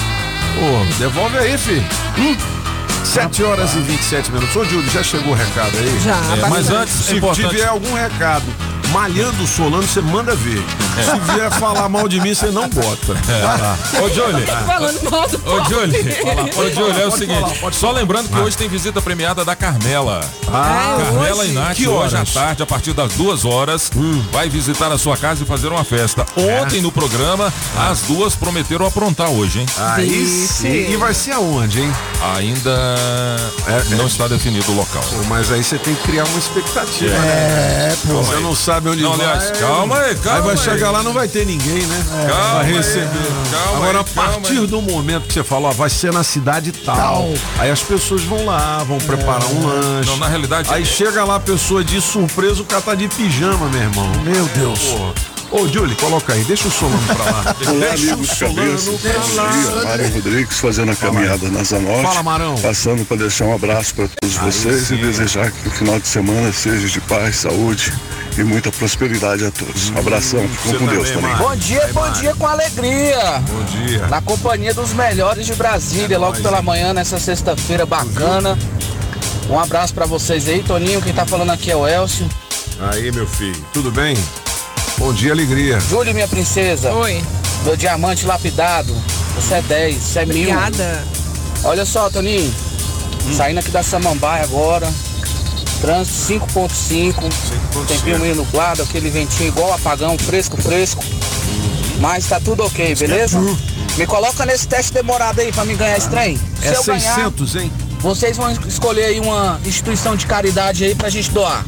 Ô, 0.60 0.98
devolve 0.98 1.38
aí, 1.38 1.56
filho. 1.56 1.84
Hum? 2.18 2.36
7 3.04 3.42
horas 3.44 3.74
e 3.74 3.78
27 3.78 4.32
minutos. 4.32 4.54
Ô, 4.56 4.64
Júlio, 4.64 4.90
já 4.90 5.02
chegou 5.02 5.32
o 5.32 5.36
recado 5.36 5.70
aí? 5.78 6.00
Já, 6.04 6.16
É, 6.16 6.40
mas 6.40 6.50
bastante. 6.50 6.72
antes, 6.74 6.94
Se 6.94 7.16
importante. 7.16 7.48
tiver 7.48 7.66
algum 7.66 7.94
recado 7.94 8.44
malhando 8.92 9.42
o 9.42 9.46
Solano, 9.46 9.82
você 9.82 10.00
manda 10.00 10.34
ver. 10.34 10.62
Se 11.04 11.32
vier 11.32 11.50
falar 11.52 11.88
mal 11.88 12.08
de 12.08 12.20
mim, 12.20 12.34
você 12.34 12.46
não 12.46 12.68
bota. 12.68 13.12
Ô. 14.02 14.66
Falando 14.66 15.10
mal 15.10 15.28
do 15.28 15.36
Ô. 15.36 15.64
Jolie. 15.64 16.00
Ô, 16.56 16.74
Jolie, 16.74 17.00
é 17.02 17.06
o 17.06 17.10
seguinte. 17.10 17.58
falar, 17.58 17.72
Só 17.72 17.90
lembrando 17.92 18.28
que 18.28 18.38
hoje 18.38 18.56
tem 18.56 18.68
visita 18.68 19.00
premiada 19.00 19.44
da 19.44 19.54
Carmela. 19.54 20.20
Ah, 20.48 20.96
Carmela 20.98 21.42
hoje? 21.42 21.50
Inácio, 21.52 21.76
Que 21.76 21.88
hoje 21.88 22.16
à 22.16 22.24
tarde, 22.24 22.62
a 22.62 22.66
partir 22.66 22.92
das 22.92 23.12
duas 23.12 23.44
horas, 23.44 23.90
vai 24.32 24.48
visitar 24.48 24.90
a 24.90 24.98
sua 24.98 25.16
casa 25.16 25.42
e 25.42 25.46
fazer 25.46 25.68
uma 25.68 25.84
festa. 25.84 26.26
Ontem 26.62 26.80
no 26.80 26.90
programa, 26.90 27.52
as 27.88 28.00
duas 28.02 28.34
prometeram 28.34 28.86
aprontar 28.86 29.30
hoje, 29.30 29.60
hein? 29.60 29.66
Aí 29.76 30.26
sim. 30.26 30.90
E 30.92 30.96
vai 30.96 31.14
ser 31.14 31.32
aonde, 31.32 31.80
hein? 31.80 31.92
Ainda 32.20 32.96
não 33.96 34.06
está 34.06 34.26
definido 34.26 34.70
o 34.72 34.74
local. 34.74 35.02
Pô, 35.02 35.24
Mas 35.28 35.52
aí 35.52 35.62
você 35.62 35.78
tem 35.78 35.94
que 35.94 36.02
criar 36.02 36.24
uma 36.24 36.38
expectativa. 36.38 37.14
É, 37.14 37.96
pô. 38.06 38.14
Você 38.14 38.36
não 38.40 38.54
sabe 38.56 38.88
onde 38.88 39.02
Não, 39.02 39.16
vai. 39.16 39.26
aliás, 39.26 39.50
calma 39.58 39.98
aí, 39.98 40.14
calma 40.16 40.38
Aí 40.38 40.42
vai 40.42 40.52
aí. 40.52 40.58
chegar 40.58 40.90
lá, 40.90 41.02
não 41.02 41.12
vai 41.12 41.28
ter 41.28 41.46
ninguém, 41.46 41.82
né? 41.86 42.04
Calma 42.28 42.54
vai 42.54 42.66
aí, 42.66 42.72
receber. 42.72 43.08
calma 43.50 43.76
Agora, 43.76 43.98
aí, 43.98 44.00
a 44.00 44.04
partir 44.04 44.58
aí. 44.58 44.66
do 44.66 44.82
momento 44.82 45.26
que 45.28 45.34
você 45.34 45.44
falou, 45.44 45.70
ó, 45.70 45.72
vai 45.72 45.88
ser 45.90 46.12
na 46.12 46.24
cidade 46.24 46.72
tal. 46.72 47.28
Aí 47.58 47.70
as 47.70 47.82
pessoas 47.82 48.22
vão 48.22 48.44
lá, 48.44 48.78
vão 48.84 48.98
preparar 48.98 49.44
um 49.46 49.66
lanche. 49.66 50.10
Não, 50.10 50.16
na 50.16 50.26
realidade, 50.26 50.68
Aí 50.72 50.84
chega 50.84 51.24
lá 51.24 51.36
a 51.36 51.40
pessoa 51.40 51.84
de 51.84 52.00
surpresa, 52.00 52.62
o 52.62 52.64
cara 52.64 52.82
tá 52.82 52.94
de 52.94 53.06
pijama, 53.08 53.68
meu 53.68 53.80
irmão. 53.82 54.10
Meu 54.24 54.44
Deus. 54.48 54.80
Ô, 55.50 55.66
Julie, 55.66 55.96
coloca 55.96 56.34
aí, 56.34 56.44
deixa 56.44 56.68
o 56.68 56.70
Solano 56.70 57.00
pra 57.06 57.24
lá. 57.24 57.56
Olá, 57.70 57.88
deixa 57.88 58.12
amigos 58.12 58.30
o 58.30 58.34
Solano 58.34 58.56
cabeças. 58.56 59.00
pra 59.00 59.42
lá. 59.42 59.50
Bom 59.50 59.60
dia, 59.72 59.84
Mário 59.84 60.12
Rodrigues 60.14 60.58
fazendo 60.58 60.92
a 60.92 60.94
caminhada 60.96 61.48
na 61.48 61.64
Zanorte. 61.64 62.02
Fala, 62.02 62.22
Marão. 62.22 62.54
Passando 62.58 63.04
para 63.06 63.16
deixar 63.16 63.46
um 63.46 63.54
abraço 63.54 63.94
para 63.94 64.08
todos 64.08 64.36
vocês 64.36 64.90
e 64.90 64.96
desejar 64.96 65.50
que 65.50 65.68
o 65.68 65.70
final 65.70 65.98
de 65.98 66.06
semana 66.06 66.52
seja 66.52 66.86
de 66.86 67.00
paz, 67.00 67.36
saúde 67.36 67.94
e 68.36 68.44
muita 68.44 68.70
prosperidade 68.70 69.46
a 69.46 69.50
todos. 69.50 69.88
Um 69.88 69.98
abração, 69.98 70.46
Você 70.66 70.76
com 70.76 70.86
Deus 70.86 71.08
também, 71.08 71.14
também. 71.14 71.22
Mário. 71.22 71.48
Bom 71.48 71.56
dia, 71.56 71.90
bom 71.94 72.12
dia 72.12 72.34
com 72.34 72.46
alegria. 72.46 73.42
Bom 73.48 73.64
dia. 73.64 74.06
Na 74.08 74.20
companhia 74.20 74.74
dos 74.74 74.92
melhores 74.92 75.46
de 75.46 75.54
Brasília, 75.54 76.18
logo 76.18 76.42
pela 76.42 76.60
manhã, 76.60 76.92
nessa 76.92 77.18
sexta-feira 77.18 77.86
bacana. 77.86 78.58
Um 79.48 79.58
abraço 79.58 79.94
pra 79.94 80.04
vocês 80.04 80.46
aí, 80.46 80.62
Toninho. 80.62 81.00
Quem 81.00 81.14
tá 81.14 81.24
falando 81.24 81.50
aqui 81.52 81.70
é 81.70 81.76
o 81.76 81.88
Elcio. 81.88 82.28
Aí, 82.92 83.10
meu 83.10 83.26
filho, 83.26 83.56
tudo 83.72 83.90
bem? 83.90 84.14
Bom 84.98 85.12
dia, 85.12 85.32
alegria. 85.32 85.78
Júlio, 85.80 86.12
minha 86.12 86.28
princesa. 86.28 86.92
Oi. 86.92 87.22
Meu 87.64 87.76
diamante 87.76 88.26
lapidado. 88.26 88.94
Você 89.34 89.54
é 89.54 89.62
10, 89.62 89.94
você 89.96 90.18
é 90.20 90.26
mil. 90.26 90.36
Obrigada. 90.50 91.04
Olha 91.64 91.84
só, 91.84 92.10
Toninho. 92.10 92.52
Saindo 93.36 93.58
aqui 93.60 93.70
da 93.70 93.82
Samambaia 93.82 94.42
agora. 94.44 94.88
Trânsito 95.80 96.46
5.5. 96.56 97.86
Tempinho 97.86 98.18
meio 98.18 98.34
nublado, 98.34 98.82
aquele 98.82 99.10
ventinho 99.10 99.48
igual 99.48 99.72
apagão, 99.72 100.18
fresco, 100.18 100.56
fresco. 100.60 101.04
Mas 102.00 102.26
tá 102.26 102.40
tudo 102.40 102.64
ok, 102.64 102.94
beleza? 102.96 103.38
Me 103.96 104.06
coloca 104.06 104.44
nesse 104.46 104.66
teste 104.66 104.92
demorado 104.92 105.40
aí 105.40 105.52
pra 105.52 105.64
me 105.64 105.74
ganhar 105.74 105.96
esse 105.96 106.08
trem. 106.08 106.36
Se 106.60 106.68
É 106.68 106.76
eu 106.76 106.84
ganhar, 106.84 107.14
600, 107.14 107.56
hein? 107.56 107.72
vocês 108.00 108.36
vão 108.36 108.50
escolher 108.66 109.04
aí 109.06 109.20
uma 109.20 109.60
instituição 109.64 110.16
de 110.16 110.26
caridade 110.26 110.84
aí 110.84 110.94
pra 110.94 111.08
gente 111.08 111.30
doar. 111.30 111.64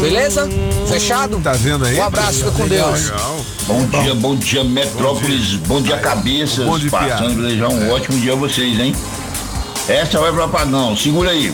Beleza? 0.00 0.48
Fechado? 0.88 1.38
Tá 1.40 1.52
vendo 1.52 1.84
aí? 1.84 1.98
Um 1.98 2.04
abraço, 2.04 2.38
fica 2.38 2.50
com 2.52 2.66
Deus. 2.66 3.04
Legal. 3.10 3.36
Bom 3.66 3.86
dia, 3.86 4.14
bom 4.14 4.36
dia, 4.36 4.64
Metrópolis, 4.64 5.54
bom 5.66 5.82
dia, 5.82 5.98
cabeças. 5.98 6.64
Bom 6.64 6.78
piada. 6.78 7.08
Passando 7.08 7.42
desejar 7.42 7.68
um 7.68 7.90
ótimo 7.90 8.18
dia 8.20 8.32
a 8.32 8.36
vocês, 8.36 8.78
hein? 8.78 8.94
Essa 9.88 10.18
vai 10.18 10.32
pro 10.32 10.44
apagão, 10.44 10.96
segura 10.96 11.30
aí. 11.30 11.52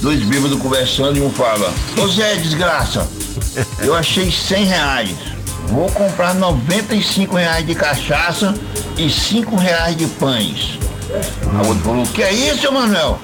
Dois 0.00 0.22
bêbados 0.22 0.58
conversando 0.60 1.18
e 1.18 1.22
um 1.22 1.30
fala: 1.30 1.72
Ô 2.00 2.08
Zé, 2.08 2.36
desgraça, 2.36 3.06
eu 3.80 3.94
achei 3.94 4.30
100 4.30 4.64
reais. 4.64 5.10
Vou 5.68 5.90
comprar 5.90 6.34
95 6.34 7.36
reais 7.36 7.66
de 7.66 7.74
cachaça 7.74 8.54
e 8.96 9.10
5 9.10 9.56
reais 9.56 9.96
de 9.96 10.06
pães. 10.06 10.78
A 11.52 11.66
outro 11.66 11.82
falou: 11.84 12.06
Que 12.06 12.22
é 12.22 12.32
isso, 12.32 12.70
Manuel? 12.72 13.18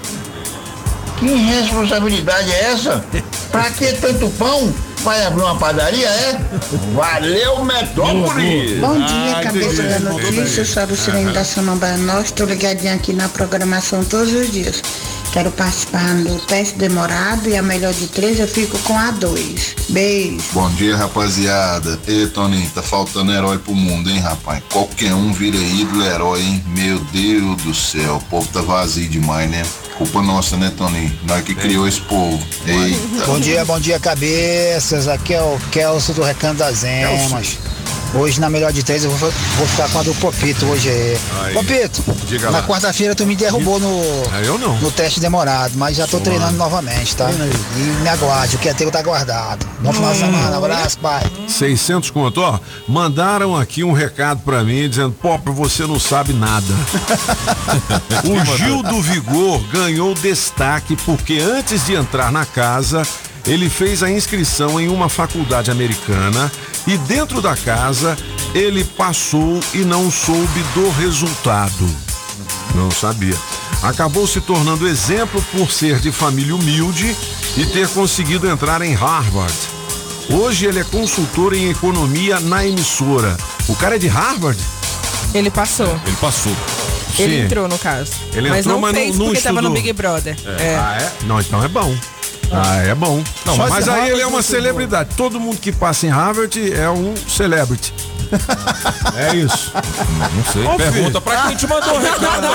Que 1.20 1.26
irresponsabilidade 1.26 2.50
é 2.50 2.72
essa? 2.72 3.04
Pra 3.52 3.70
que 3.70 3.92
tanto 3.94 4.28
pão? 4.30 4.72
Vai 5.02 5.24
abrir 5.24 5.42
uma 5.42 5.56
padaria, 5.56 6.06
é? 6.08 6.38
Valeu, 6.94 7.64
Metrópolis! 7.64 8.78
Bom 8.80 8.94
dia, 8.98 9.36
Ah, 9.38 9.40
cabeça 9.42 9.82
da 9.82 9.98
notícia. 9.98 10.60
Eu 10.60 10.64
sou 10.66 10.82
a 10.82 10.86
Lucilene 10.86 11.32
da 11.32 11.42
Samambaia 11.44 11.96
Norte. 11.96 12.26
Estou 12.26 12.46
ligadinha 12.46 12.94
aqui 12.94 13.12
na 13.14 13.28
programação 13.28 14.04
todos 14.04 14.32
os 14.32 14.50
dias. 14.52 14.82
Quero 15.32 15.52
participar 15.52 16.12
do 16.24 16.40
teste 16.40 16.76
demorado 16.76 17.48
e 17.48 17.56
a 17.56 17.62
melhor 17.62 17.94
de 17.94 18.08
três 18.08 18.40
eu 18.40 18.48
fico 18.48 18.76
com 18.80 18.98
a 18.98 19.12
dois. 19.12 19.76
Beijo. 19.88 20.42
Bom 20.52 20.68
dia, 20.70 20.96
rapaziada. 20.96 22.00
Ei, 22.08 22.26
Toninho, 22.26 22.68
tá 22.74 22.82
faltando 22.82 23.32
herói 23.32 23.58
pro 23.58 23.72
mundo, 23.72 24.10
hein, 24.10 24.18
rapaz? 24.18 24.60
Qualquer 24.72 25.14
um 25.14 25.32
vira 25.32 25.56
ídolo 25.56 26.04
herói, 26.04 26.42
hein? 26.42 26.64
Meu 26.68 26.98
Deus 27.12 27.62
do 27.62 27.72
céu, 27.72 28.16
o 28.16 28.20
povo 28.24 28.48
tá 28.52 28.60
vazio 28.60 29.08
demais, 29.08 29.48
né? 29.48 29.62
Culpa 29.96 30.20
nossa, 30.20 30.56
né, 30.56 30.72
Toninho? 30.76 31.16
Nós 31.24 31.44
que 31.44 31.54
criou 31.54 31.86
esse 31.86 32.00
povo. 32.00 32.42
Eita. 32.66 33.26
Bom 33.26 33.38
dia, 33.38 33.64
bom 33.64 33.78
dia, 33.78 34.00
cabeças. 34.00 35.06
Aqui 35.06 35.34
é 35.34 35.42
o 35.42 35.60
Kelso 35.70 36.12
do 36.12 36.22
Recanto 36.22 36.56
das 36.56 36.82
Emas. 36.82 37.56
Hoje, 38.12 38.40
na 38.40 38.50
melhor 38.50 38.72
de 38.72 38.82
três, 38.82 39.04
eu 39.04 39.10
vou, 39.10 39.30
vou 39.30 39.66
ficar 39.68 39.88
com 39.88 40.00
a 40.00 40.02
do 40.02 40.14
Popito 40.14 40.66
hoje 40.66 40.88
aí. 40.88 41.18
Aí. 41.42 41.54
Popito, 41.54 42.02
Diga 42.26 42.50
na 42.50 42.62
quarta-feira 42.62 43.14
tu 43.14 43.24
me 43.24 43.36
derrubou 43.36 43.78
no, 43.78 44.02
eu 44.44 44.58
não. 44.58 44.76
no 44.78 44.90
teste 44.90 45.20
demorado, 45.20 45.72
mas 45.76 45.96
já 45.96 46.06
tô 46.08 46.18
treinando 46.18 46.56
novamente, 46.56 47.14
tá? 47.14 47.30
E 47.30 47.80
me 48.02 48.08
aguarde, 48.08 48.56
o 48.56 48.58
que 48.58 48.68
é 48.68 48.74
teu 48.74 48.90
tá 48.90 49.00
guardado. 49.00 49.64
Bom 49.80 49.92
final 49.92 50.12
de 50.12 50.18
semana, 50.18 50.56
abraço, 50.56 50.98
pai. 50.98 51.22
600 51.46 52.10
conto, 52.10 52.40
ó. 52.40 52.58
Mandaram 52.88 53.56
aqui 53.56 53.84
um 53.84 53.92
recado 53.92 54.40
pra 54.40 54.64
mim 54.64 54.88
dizendo: 54.88 55.12
Pop, 55.12 55.48
você 55.50 55.86
não 55.86 56.00
sabe 56.00 56.32
nada. 56.32 56.66
o 58.26 58.56
Gil 58.56 58.82
do 58.82 59.00
Vigor 59.00 59.60
ganhou 59.72 60.14
destaque 60.14 60.96
porque 60.96 61.38
antes 61.38 61.86
de 61.86 61.94
entrar 61.94 62.32
na 62.32 62.44
casa, 62.44 63.06
ele 63.46 63.68
fez 63.70 64.02
a 64.02 64.10
inscrição 64.10 64.80
em 64.80 64.88
uma 64.88 65.08
faculdade 65.08 65.70
americana 65.70 66.50
e 66.86 66.96
dentro 66.98 67.40
da 67.40 67.56
casa 67.56 68.16
ele 68.54 68.84
passou 68.84 69.60
e 69.74 69.78
não 69.78 70.10
soube 70.10 70.62
do 70.74 70.90
resultado. 70.90 71.88
Não 72.74 72.90
sabia. 72.90 73.36
Acabou 73.82 74.26
se 74.26 74.40
tornando 74.40 74.86
exemplo 74.86 75.42
por 75.52 75.70
ser 75.72 75.98
de 76.00 76.12
família 76.12 76.54
humilde 76.54 77.16
e 77.56 77.66
ter 77.66 77.88
conseguido 77.88 78.48
entrar 78.48 78.82
em 78.82 78.94
Harvard. 78.94 79.52
Hoje 80.28 80.66
ele 80.66 80.78
é 80.78 80.84
consultor 80.84 81.54
em 81.54 81.70
economia 81.70 82.38
na 82.38 82.64
emissora. 82.66 83.36
O 83.68 83.74
cara 83.74 83.96
é 83.96 83.98
de 83.98 84.06
Harvard? 84.06 84.60
Ele 85.34 85.50
passou. 85.50 85.98
Ele 86.06 86.16
passou. 86.20 86.52
Ele 87.18 87.36
Sim. 87.38 87.44
entrou 87.46 87.66
no 87.68 87.78
caso. 87.78 88.12
Ele 88.32 88.48
mas 88.48 88.60
entrou, 88.60 88.74
não 88.76 88.80
mas 88.82 88.92
não- 88.94 89.00
fez 89.02 89.18
não 89.18 89.26
porque 89.26 89.40
tava 89.40 89.62
no. 89.62 89.70
Big 89.70 89.92
Brother. 89.92 90.36
É. 90.58 90.76
Ah, 90.76 90.98
é? 91.00 91.12
Não, 91.26 91.40
então 91.40 91.62
é 91.64 91.68
bom. 91.68 91.94
Ah, 92.52 92.82
é 92.82 92.94
bom. 92.94 93.22
Não, 93.46 93.56
mas 93.56 93.88
aí 93.88 93.94
Harvard 93.94 94.10
ele 94.10 94.22
é 94.22 94.26
uma 94.26 94.42
celebridade. 94.42 95.10
Todo 95.16 95.38
mundo 95.38 95.58
que 95.58 95.70
passa 95.70 96.06
em 96.06 96.10
Harvard 96.10 96.72
é 96.72 96.90
um 96.90 97.14
celebrity. 97.16 97.92
É 99.16 99.36
isso. 99.36 99.72
Não 100.34 100.44
sei. 100.52 100.64
Ô, 100.64 100.76
Pergunta 100.76 100.92
filho. 101.08 101.20
pra 101.20 101.42
quem 101.48 101.56
te 101.56 101.66
mandou 101.66 101.94
o 101.94 101.98
recado. 102.00 102.46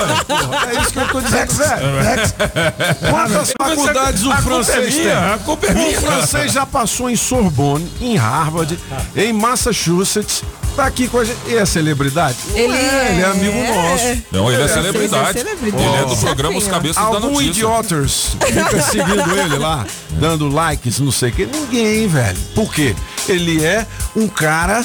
É 0.68 0.80
isso 0.80 0.90
que 0.92 0.98
eu 0.98 1.08
tô 1.08 1.20
dizendo. 1.20 1.52
Next, 1.54 2.34
next. 2.36 3.10
Quantas 3.10 3.52
faculdades 3.60 4.22
o 4.24 4.32
é 4.32 4.36
francês 4.42 4.94
tem? 4.94 5.12
a 5.12 5.38
culpa 5.44 5.66
é 5.66 5.74
minha. 5.74 5.98
O 5.98 6.02
francês 6.02 6.52
já 6.52 6.66
passou 6.66 7.10
em 7.10 7.16
Sorbonne, 7.16 7.90
em 8.00 8.16
Harvard, 8.16 8.78
em 9.14 9.32
Massachusetts. 9.32 10.42
Tá 10.74 10.84
aqui 10.84 11.08
com 11.08 11.18
a 11.20 11.24
gente. 11.24 11.38
E 11.46 11.56
é 11.56 11.64
celebridade? 11.64 12.36
Ele 12.52 12.74
é, 12.74 13.08
ele 13.12 13.22
é 13.22 13.24
amigo 13.24 13.56
nosso. 13.74 14.22
Não, 14.30 14.52
ele 14.52 14.60
é 14.60 14.64
Ele 14.64 14.70
é 14.70 14.74
celebridade. 14.74 15.38
celebridade. 15.38 15.84
Ele 15.84 15.96
é 15.96 16.04
do 16.04 16.16
programa 16.18 16.58
Os 16.58 16.66
Cabeças 16.68 16.96
da 16.96 17.02
Algum 17.02 17.30
Notícia. 17.30 17.48
idiotas 17.50 18.36
fica 18.46 18.82
seguindo 18.82 19.38
ele 19.38 19.56
lá, 19.56 19.86
dando 20.10 20.48
likes, 20.50 21.00
não 21.00 21.10
sei 21.10 21.30
o 21.30 21.32
que. 21.32 21.46
Ninguém, 21.46 22.06
velho. 22.08 22.36
Por 22.54 22.70
quê? 22.74 22.94
Ele 23.26 23.64
é 23.64 23.86
um 24.14 24.28
cara 24.28 24.84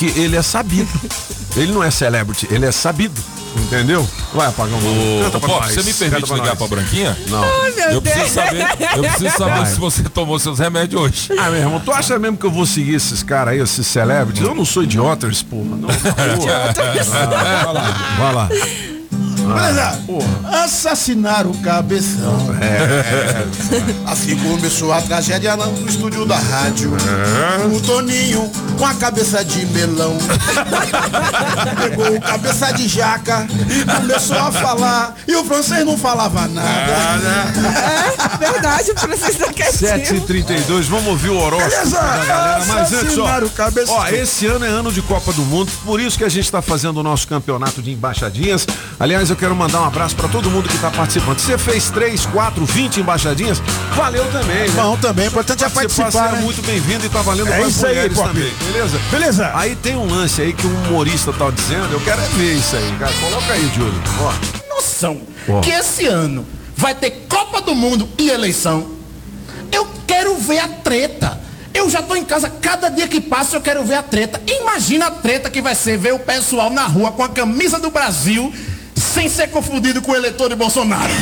que 0.00 0.18
ele 0.18 0.34
é 0.36 0.42
sabido. 0.42 0.88
Ele 1.56 1.72
não 1.72 1.82
é 1.84 1.90
celebrity, 1.90 2.48
ele 2.50 2.64
é 2.64 2.72
sabido. 2.72 3.20
Entendeu? 3.56 4.08
Vai 4.32 4.46
apagar 4.46 4.74
um 4.78 5.18
Ô, 5.18 5.24
Canta 5.24 5.36
ô, 5.36 5.40
pra 5.40 5.48
Pop, 5.48 5.60
nós. 5.66 5.74
você 5.74 5.82
me 5.82 5.92
permite 5.92 6.26
pra 6.26 6.36
ligar 6.36 6.48
nós. 6.50 6.58
pra 6.58 6.66
Branquinha? 6.68 7.18
Não. 7.28 7.40
Meu 7.40 7.90
Eu 7.94 8.00
preciso 8.02 8.28
saber, 8.32 8.66
eu 8.96 9.02
preciso 9.02 9.36
saber 9.36 9.58
Vai. 9.58 9.66
se 9.66 9.80
você 9.80 10.02
tomou 10.04 10.38
seus 10.38 10.58
remédios 10.60 11.02
hoje. 11.02 11.28
Ah, 11.36 11.50
meu 11.50 11.58
irmão, 11.60 11.80
tu 11.80 11.90
acha 11.92 12.16
mesmo 12.18 12.36
que 12.36 12.46
eu 12.46 12.50
vou 12.50 12.64
seguir 12.64 12.94
esses 12.94 13.22
caras 13.24 13.54
aí, 13.54 13.60
esses 13.60 13.84
celebrities? 13.86 14.46
Eu 14.46 14.54
não 14.54 14.64
sou 14.64 14.84
idiotas, 14.84 15.42
porra. 15.42 15.64
Não, 15.76 15.88
Ah, 15.90 16.72
vai 17.66 17.74
lá, 17.74 18.16
vai 18.18 18.34
lá. 18.34 18.48
Beleza? 19.54 20.00
Assassinaram 20.64 21.50
o 21.50 21.58
cabeção. 21.58 22.54
É. 22.60 24.10
Assim 24.10 24.36
começou 24.36 24.92
a 24.92 25.00
tragédia 25.00 25.54
lá 25.54 25.66
no 25.66 25.88
estúdio 25.88 26.24
da 26.26 26.36
rádio. 26.36 26.92
O 27.74 27.80
Toninho 27.80 28.50
com 28.78 28.86
a 28.86 28.94
cabeça 28.94 29.44
de 29.44 29.66
melão. 29.66 30.16
Pegou 31.82 32.16
o 32.16 32.20
cabeça 32.20 32.72
de 32.72 32.88
jaca 32.88 33.46
e 33.50 33.84
começou 33.84 34.38
a 34.38 34.50
falar. 34.52 35.14
E 35.26 35.34
o 35.36 35.44
francês 35.44 35.84
não 35.84 35.96
falava 35.96 36.48
nada. 36.48 36.70
É 38.34 38.52
verdade, 38.52 38.90
o 38.90 38.98
francês 38.98 39.36
tá 39.36 39.52
quietinho. 39.52 40.26
7h32, 40.26 40.82
vamos 40.84 41.06
ouvir 41.08 41.30
o 41.30 41.38
horóscopo 41.38 41.70
Beleza? 41.70 42.00
da 42.00 42.24
galera. 42.24 42.64
Mas 42.66 42.92
antes, 42.92 43.18
ó, 43.18 43.24
o 43.24 43.50
ó, 43.88 44.08
esse 44.08 44.46
ano 44.46 44.64
é 44.64 44.68
ano 44.68 44.92
de 44.92 45.02
Copa 45.02 45.32
do 45.32 45.42
Mundo, 45.42 45.70
por 45.84 46.00
isso 46.00 46.16
que 46.16 46.24
a 46.24 46.28
gente 46.28 46.44
está 46.44 46.62
fazendo 46.62 46.98
o 46.98 47.02
nosso 47.02 47.26
campeonato 47.28 47.82
de 47.82 47.90
embaixadinhas. 47.90 48.66
Aliás, 48.98 49.30
eu 49.30 49.36
quero 49.40 49.56
mandar 49.56 49.80
um 49.80 49.84
abraço 49.86 50.14
para 50.14 50.28
todo 50.28 50.50
mundo 50.50 50.68
que 50.68 50.76
está 50.76 50.90
participando. 50.90 51.38
Você 51.38 51.56
fez 51.56 51.90
3, 51.90 52.26
4, 52.26 52.64
20 52.66 53.00
embaixadinhas, 53.00 53.60
valeu 53.96 54.24
também. 54.30 54.68
né? 54.68 54.74
Bom 54.76 54.96
também, 54.98 55.26
o 55.26 55.28
importante 55.28 55.64
é 55.64 55.68
Participar, 55.70 56.02
participar, 56.12 56.28
é 56.28 56.32
né? 56.36 56.40
muito 56.42 56.62
bem-vindo 56.62 57.06
e 57.06 57.08
tá 57.08 57.22
valendo 57.22 57.48
É 57.48 57.56
para 57.56 57.68
isso 57.68 57.86
aí, 57.86 57.94
mulheres 57.94 58.16
Pop. 58.18 58.28
também, 58.28 58.52
beleza? 58.66 59.00
Beleza. 59.10 59.50
Aí 59.54 59.74
tem 59.76 59.96
um 59.96 60.06
lance 60.06 60.42
aí 60.42 60.52
que 60.52 60.66
um 60.66 60.74
humorista 60.84 61.32
tá 61.32 61.50
dizendo, 61.50 61.88
eu 61.90 62.00
quero 62.00 62.20
é 62.20 62.28
ver 62.28 62.54
isso 62.54 62.76
aí, 62.76 62.96
cara. 62.98 63.12
Coloca 63.14 63.52
aí, 63.52 63.70
Júlio. 63.74 64.02
Ó. 64.20 64.74
noção 64.74 65.22
Ó. 65.48 65.60
que 65.60 65.70
esse 65.70 66.06
ano 66.06 66.46
vai 66.76 66.94
ter 66.94 67.26
Copa 67.28 67.62
do 67.62 67.74
Mundo 67.74 68.06
e 68.18 68.28
eleição. 68.28 68.88
Eu 69.72 69.88
quero 70.06 70.36
ver 70.36 70.58
a 70.58 70.68
treta. 70.68 71.40
Eu 71.72 71.88
já 71.88 72.02
tô 72.02 72.16
em 72.16 72.24
casa, 72.24 72.50
cada 72.50 72.88
dia 72.88 73.06
que 73.06 73.20
passa 73.20 73.56
eu 73.56 73.60
quero 73.60 73.84
ver 73.84 73.94
a 73.94 74.02
treta. 74.02 74.42
Imagina 74.46 75.06
a 75.06 75.10
treta 75.10 75.48
que 75.48 75.62
vai 75.62 75.74
ser 75.74 75.96
ver 75.96 76.12
o 76.12 76.18
pessoal 76.18 76.68
na 76.68 76.84
rua 76.84 77.12
com 77.12 77.22
a 77.22 77.28
camisa 77.28 77.78
do 77.78 77.90
Brasil 77.90 78.52
sem 79.00 79.28
ser 79.28 79.48
confundido 79.48 80.02
com 80.02 80.12
o 80.12 80.16
eleitor 80.16 80.48
de 80.48 80.54
Bolsonaro. 80.54 81.12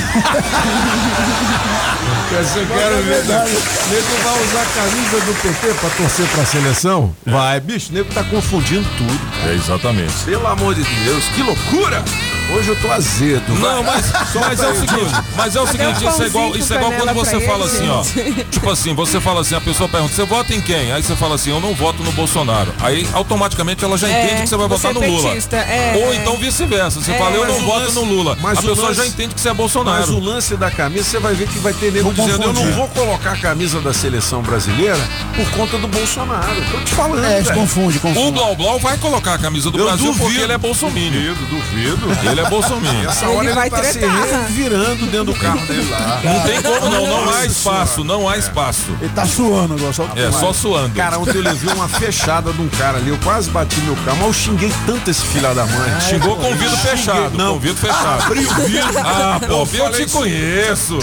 Você 2.30 2.66
quer 2.66 2.90
ver? 3.02 3.24
Nego 3.24 4.22
vai 4.24 4.42
usar 4.44 4.62
a 4.62 4.66
camisa 4.66 5.20
do 5.20 5.34
PT 5.42 5.74
pra 5.80 5.90
torcer 5.90 6.26
pra 6.28 6.44
seleção? 6.44 7.14
Vai, 7.24 7.60
bicho, 7.60 7.92
nego 7.92 8.12
tá 8.12 8.24
confundindo 8.24 8.86
tudo. 8.96 9.20
É, 9.48 9.54
exatamente. 9.54 10.12
Pelo 10.24 10.46
amor 10.46 10.74
de 10.74 10.82
Deus, 10.82 11.24
que 11.28 11.42
loucura! 11.42 12.04
Hoje 12.50 12.68
eu 12.70 12.76
tô 12.80 12.90
azedo. 12.90 13.54
Não, 13.58 13.82
mas, 13.82 14.11
mas 14.40 14.61
é 14.62 14.68
o 14.68 14.74
seguinte, 14.74 15.12
mas 15.37 15.54
é 15.56 15.61
o 15.61 15.66
seguinte, 15.66 16.04
isso 16.06 16.22
é 16.22 16.26
igual, 16.26 16.56
isso 16.56 16.72
é 16.72 16.76
igual 16.76 16.92
quando 16.92 17.14
você 17.14 17.40
fala 17.40 17.66
ele, 17.66 17.76
assim, 17.76 17.88
ó. 17.88 18.02
Tipo 18.50 18.70
assim, 18.70 18.94
você 18.94 19.20
fala 19.20 19.42
assim, 19.42 19.54
a 19.54 19.61
pessoa 19.61 19.87
pergunta, 19.88 20.14
você 20.14 20.24
vota 20.24 20.54
em 20.54 20.61
quem? 20.61 20.90
Aí 20.92 21.02
você 21.02 21.14
fala 21.14 21.34
assim, 21.34 21.50
eu 21.50 21.61
não 21.61 21.74
voto 21.74 22.02
no 22.02 22.11
Bolsonaro. 22.12 22.72
Aí 22.80 23.06
automaticamente 23.12 23.84
ela 23.84 23.98
já 23.98 24.08
É, 24.08 24.24
entende 24.24 24.42
que 24.42 24.48
você 24.48 24.56
vai 24.56 24.66
você 24.68 24.88
votar 24.88 25.02
é 25.02 25.06
no 25.08 25.14
Lula. 25.14 25.28
petista, 25.30 25.56
é. 25.56 26.02
Ou 26.06 26.14
então 26.14 26.37
vice-versa. 26.38 27.00
Você 27.02 27.12
É. 27.12 27.18
fala, 27.18 27.37
eu 27.37 27.46
não 27.46 27.61
voto 27.61 27.80
lance- 27.80 27.94
no 27.94 28.04
Lula. 28.04 28.38
mas 28.40 28.58
a 28.58 28.62
pessoa 28.62 28.88
lance- 28.88 29.00
já 29.02 29.06
entende 29.06 29.34
que 29.34 29.40
você 29.40 29.50
é 29.50 29.54
Bolsonaro. 29.54 29.98
Mas 30.00 30.08
o 30.08 30.18
lance 30.20 30.56
da 30.56 30.70
camisa, 30.70 31.04
você 31.04 31.18
vai 31.18 31.34
ver 31.34 31.48
que 31.48 31.58
vai 31.58 31.74
ter 31.74 31.92
nego 31.92 32.12
dizendo, 32.14 32.44
eu 32.44 32.52
não 32.54 32.72
vou 32.72 32.88
colocar 32.88 33.32
a 33.32 33.37
camisa 33.37 33.80
da 33.82 33.92
seleção 33.92 34.40
brasileira 34.42 34.98
por 35.37 35.50
conta 35.50 35.76
do 35.76 35.87
Bolsonaro. 35.88 36.48
Tô 36.72 36.78
te 36.80 36.94
falando. 36.94 37.24
É, 37.24 37.38
se 37.38 37.42
velho. 37.48 37.61
confunde, 37.61 37.98
O 37.98 38.00
confunde. 38.00 38.32
Blau 38.32 38.56
Blau 38.56 38.78
vai 38.78 38.96
colocar 38.96 39.34
a 39.34 39.38
camisa 39.38 39.70
do 39.70 39.78
Eu 39.78 39.84
Brasil 39.84 40.14
porque 40.14 40.38
ele 40.38 40.52
é 40.52 40.58
bolsominion. 40.58 41.34
Duvido, 41.34 41.46
duvido. 42.06 42.38
Ele 42.38 42.46
é 42.46 42.51
bolsominion. 42.51 43.09
Essa 43.11 43.24
Ele 43.27 43.35
hora 43.35 43.44
ele 43.46 43.55
vai 43.55 43.70
tá 43.70 43.83
se 43.83 43.98
tretar. 43.98 44.16
revirando 44.46 45.07
dentro 45.07 45.24
do 45.24 45.35
carro 45.35 45.66
dele 45.66 45.88
lá. 45.90 46.20
Não 46.22 46.40
tem 46.42 46.62
como 46.62 46.88
não, 46.88 47.07
não 47.07 47.35
há 47.35 47.44
espaço, 47.46 48.05
não 48.05 48.29
há 48.29 48.37
espaço. 48.37 48.96
Ele 49.01 49.11
tá 49.14 49.27
suando 49.27 49.74
agora, 49.74 49.92
só 49.92 50.09
É, 50.14 50.31
só 50.33 50.53
suando. 50.53 50.94
Cara, 50.94 51.18
ontem 51.18 51.37
eu 51.37 51.42
levei 51.42 51.72
uma 51.74 51.88
fechada 51.88 52.53
de 52.53 52.61
um 52.62 52.68
cara 52.68 52.98
ali, 52.98 53.11
eu 53.11 53.18
quase 53.24 53.51
bati 53.51 53.81
meu 53.81 53.96
carro, 53.96 54.18
mas 54.18 54.27
eu 54.27 54.33
xinguei 54.33 54.72
tanto 54.87 55.11
esse 55.11 55.22
filho 55.27 55.53
da 55.55 55.66
mãe. 55.66 56.01
Xingou 56.01 56.37
com 56.37 56.51
o 56.53 56.55
vidro 56.55 56.77
fechado. 56.77 57.37
Não. 57.37 57.51
Com 57.53 57.57
o 57.57 57.61
vidro 57.61 57.77
fechado. 57.77 58.22
Abri 58.22 58.46
o 58.46 58.55
vidro. 58.55 58.98
Ah, 58.98 59.40
pô, 59.40 59.53
eu, 59.53 59.66
falei 59.66 59.90
te 59.92 60.03
isso. 60.07 60.16
conheço. 60.18 60.98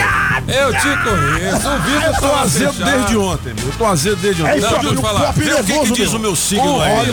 Eu 0.47 0.73
te 0.73 0.97
conheço. 1.03 1.67
O 1.67 1.79
vidro 1.79 2.05
Eu 2.05 2.13
tô 2.19 2.35
azedo 2.35 2.73
fechado. 2.73 2.91
desde 2.91 3.17
ontem, 3.17 3.53
meu. 3.53 3.65
Eu 3.65 3.73
tô 3.77 3.85
azedo 3.85 4.15
desde 4.17 4.41
ontem. 4.41 4.51
É 4.53 4.57
isso, 4.57 4.67
Não, 4.67 4.79
deixa 4.79 4.95
eu 4.95 4.99
o 4.99 5.01
falar. 5.01 5.31
Vê 5.31 5.53
o 5.53 5.63
que, 5.63 5.79
que 5.79 5.91
diz 5.91 6.09
meu. 6.11 6.19
o 6.19 6.21
meu 6.21 6.35
signo 6.35 6.81
aí. 6.81 7.11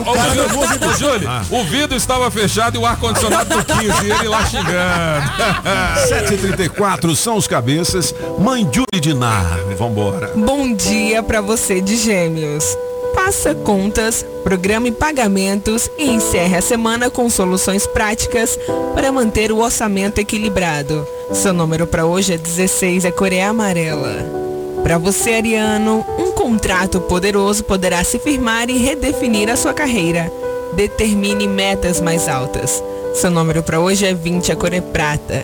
o 1.51 1.65
vidro 1.65 1.97
estava 1.97 2.31
fechado 2.31 2.77
e 2.77 2.79
o 2.79 2.87
ar-condicionado 2.87 3.57
do 3.57 3.65
15 3.65 4.07
e 4.07 4.12
ele 4.12 4.29
lá 4.29 4.44
xingando. 4.46 4.68
7h34 6.09 7.14
são 7.16 7.37
os 7.37 7.46
cabeças. 7.46 8.14
Mãe 8.38 8.62
Julie 8.64 9.01
Dinar. 9.01 9.59
Vambora. 9.77 10.33
Bom 10.35 10.72
dia 10.75 11.22
pra 11.22 11.40
você 11.40 11.81
de 11.81 11.96
Gêmeos. 11.96 12.77
Faça 13.14 13.55
contas, 13.55 14.25
programe 14.42 14.90
pagamentos 14.90 15.90
e 15.98 16.11
encerre 16.11 16.57
a 16.57 16.62
semana 16.62 17.11
com 17.11 17.29
soluções 17.29 17.87
práticas 17.87 18.59
para 18.94 19.12
manter 19.12 19.53
o 19.53 19.59
orçamento 19.59 20.18
equilibrado. 20.18 21.07
Seu 21.33 21.53
número 21.53 21.87
para 21.87 22.07
hoje 22.07 22.33
é 22.33 22.38
16, 22.38 23.05
é 23.05 23.11
Coreia 23.11 23.51
Amarela. 23.51 24.42
Para 24.83 24.98
você, 24.98 25.35
Ariano, 25.35 26.05
um 26.18 26.33
contrato 26.33 27.01
poderoso 27.03 27.62
poderá 27.64 28.03
se 28.03 28.18
firmar 28.18 28.68
e 28.68 28.79
redefinir 28.79 29.48
a 29.48 29.57
sua 29.57 29.72
carreira. 29.72 30.33
Determine 30.75 31.46
metas 31.46 32.01
mais 32.01 32.29
altas. 32.29 32.83
Seu 33.14 33.31
número 33.31 33.62
para 33.62 33.79
hoje 33.79 34.07
é 34.07 34.14
20, 34.14 34.53
a 34.53 34.57
cor 34.57 34.72
é 34.72 34.81
prata. 34.81 35.42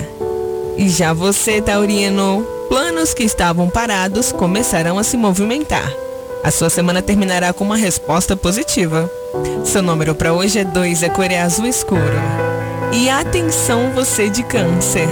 E 0.76 0.88
já 0.88 1.12
você, 1.12 1.60
Taurino, 1.60 2.44
planos 2.68 3.12
que 3.12 3.22
estavam 3.22 3.68
parados 3.68 4.32
começarão 4.32 4.98
a 4.98 5.04
se 5.04 5.16
movimentar. 5.16 5.92
A 6.42 6.50
sua 6.50 6.70
semana 6.70 7.02
terminará 7.02 7.52
com 7.52 7.64
uma 7.64 7.76
resposta 7.76 8.36
positiva. 8.36 9.10
Seu 9.64 9.82
número 9.82 10.14
para 10.14 10.32
hoje 10.32 10.58
é 10.58 10.64
2, 10.64 11.04
a 11.04 11.10
cor 11.10 11.30
é 11.30 11.40
azul 11.40 11.66
escuro. 11.66 12.18
E 12.92 13.10
atenção 13.10 13.90
você 13.94 14.30
de 14.30 14.42
câncer. 14.42 15.08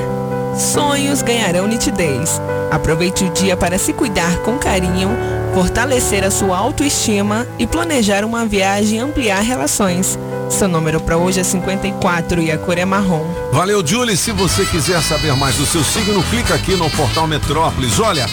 Sonhos 0.57 1.21
ganharão 1.21 1.67
nitidez. 1.69 2.41
Aproveite 2.71 3.25
o 3.25 3.31
dia 3.31 3.57
para 3.57 3.79
se 3.79 3.93
cuidar 3.93 4.39
com 4.39 4.57
carinho, 4.57 5.11
fortalecer 5.55 6.25
a 6.25 6.31
sua 6.31 6.57
autoestima 6.57 7.47
e 7.59 7.67
planejar 7.67 8.25
uma 8.25 8.47
viagem 8.47 8.99
e 8.99 9.01
ampliar 9.01 9.43
relações. 9.43 10.19
Seu 10.49 10.69
número 10.69 11.01
para 11.01 11.17
hoje 11.17 11.41
é 11.41 11.45
54 11.45 12.41
e 12.41 12.51
a 12.51 12.59
cor 12.59 12.79
é 12.79 12.85
marrom. 12.85 13.25
Valeu, 13.53 13.87
Julie. 13.87 14.17
Se 14.17 14.33
você 14.33 14.65
quiser 14.65 15.03
saber 15.03 15.35
mais 15.35 15.57
do 15.57 15.67
seu 15.67 15.83
signo, 15.83 16.23
clica 16.25 16.55
aqui 16.55 16.77
no 16.77 16.89
portal 16.91 17.27
Metrópolis. 17.27 17.99
Olha, 17.99 18.27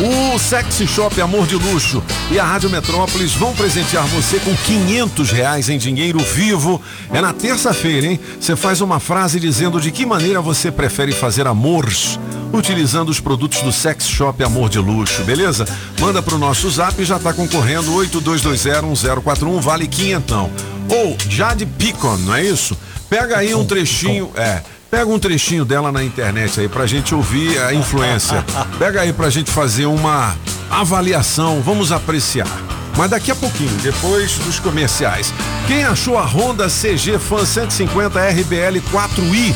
o 0.00 0.38
Sexy 0.38 0.86
Shop 0.86 1.20
Amor 1.20 1.46
de 1.46 1.56
Luxo 1.56 2.02
e 2.30 2.38
a 2.38 2.44
Rádio 2.44 2.70
Metrópolis 2.70 3.34
vão 3.34 3.54
presentear 3.54 4.06
você 4.06 4.38
com 4.38 4.54
500 4.54 5.30
reais 5.30 5.68
em 5.68 5.78
dinheiro 5.78 6.18
vivo. 6.18 6.80
É 7.12 7.20
na 7.20 7.32
terça-feira, 7.32 8.06
hein? 8.06 8.20
Você 8.40 8.56
faz 8.56 8.80
uma 8.80 8.98
frase 8.98 9.38
dizendo 9.38 9.80
de 9.80 9.90
que 9.90 10.06
maneira 10.06 10.40
você 10.40 10.70
prefere 10.70 11.12
fazer 11.12 11.46
amores. 11.46 12.18
Utilizando 12.52 13.10
os 13.10 13.20
produtos 13.20 13.60
do 13.60 13.70
Sex 13.70 14.08
Shop 14.08 14.42
Amor 14.42 14.70
de 14.70 14.78
Luxo, 14.78 15.22
beleza? 15.22 15.66
Manda 16.00 16.22
pro 16.22 16.38
nosso 16.38 16.70
zap 16.70 17.00
e 17.00 17.04
já 17.04 17.18
tá 17.18 17.32
concorrendo 17.32 17.92
82201041, 17.92 19.60
vale 19.60 19.86
quinhentão. 19.86 20.50
Ou 20.88 21.16
Jade 21.28 21.66
Picon, 21.66 22.16
não 22.18 22.34
é 22.34 22.42
isso? 22.42 22.76
Pega 23.08 23.38
aí 23.38 23.54
um 23.54 23.64
trechinho, 23.64 24.30
é. 24.36 24.62
Pega 24.90 25.06
um 25.10 25.18
trechinho 25.18 25.64
dela 25.64 25.92
na 25.92 26.02
internet 26.02 26.60
aí 26.60 26.68
pra 26.68 26.86
gente 26.86 27.14
ouvir 27.14 27.58
a 27.58 27.74
influência. 27.74 28.44
Pega 28.78 29.02
aí 29.02 29.12
pra 29.12 29.28
gente 29.28 29.50
fazer 29.50 29.86
uma 29.86 30.34
avaliação, 30.70 31.60
vamos 31.60 31.92
apreciar. 31.92 32.48
Mas 32.96 33.10
daqui 33.10 33.30
a 33.30 33.34
pouquinho, 33.34 33.70
depois 33.82 34.38
dos 34.38 34.58
comerciais. 34.58 35.32
Quem 35.66 35.84
achou 35.84 36.18
a 36.18 36.24
Honda 36.24 36.68
CG 36.68 37.18
Fan 37.18 37.44
150 37.44 38.18
RBL 38.18 38.80
4i 38.90 39.54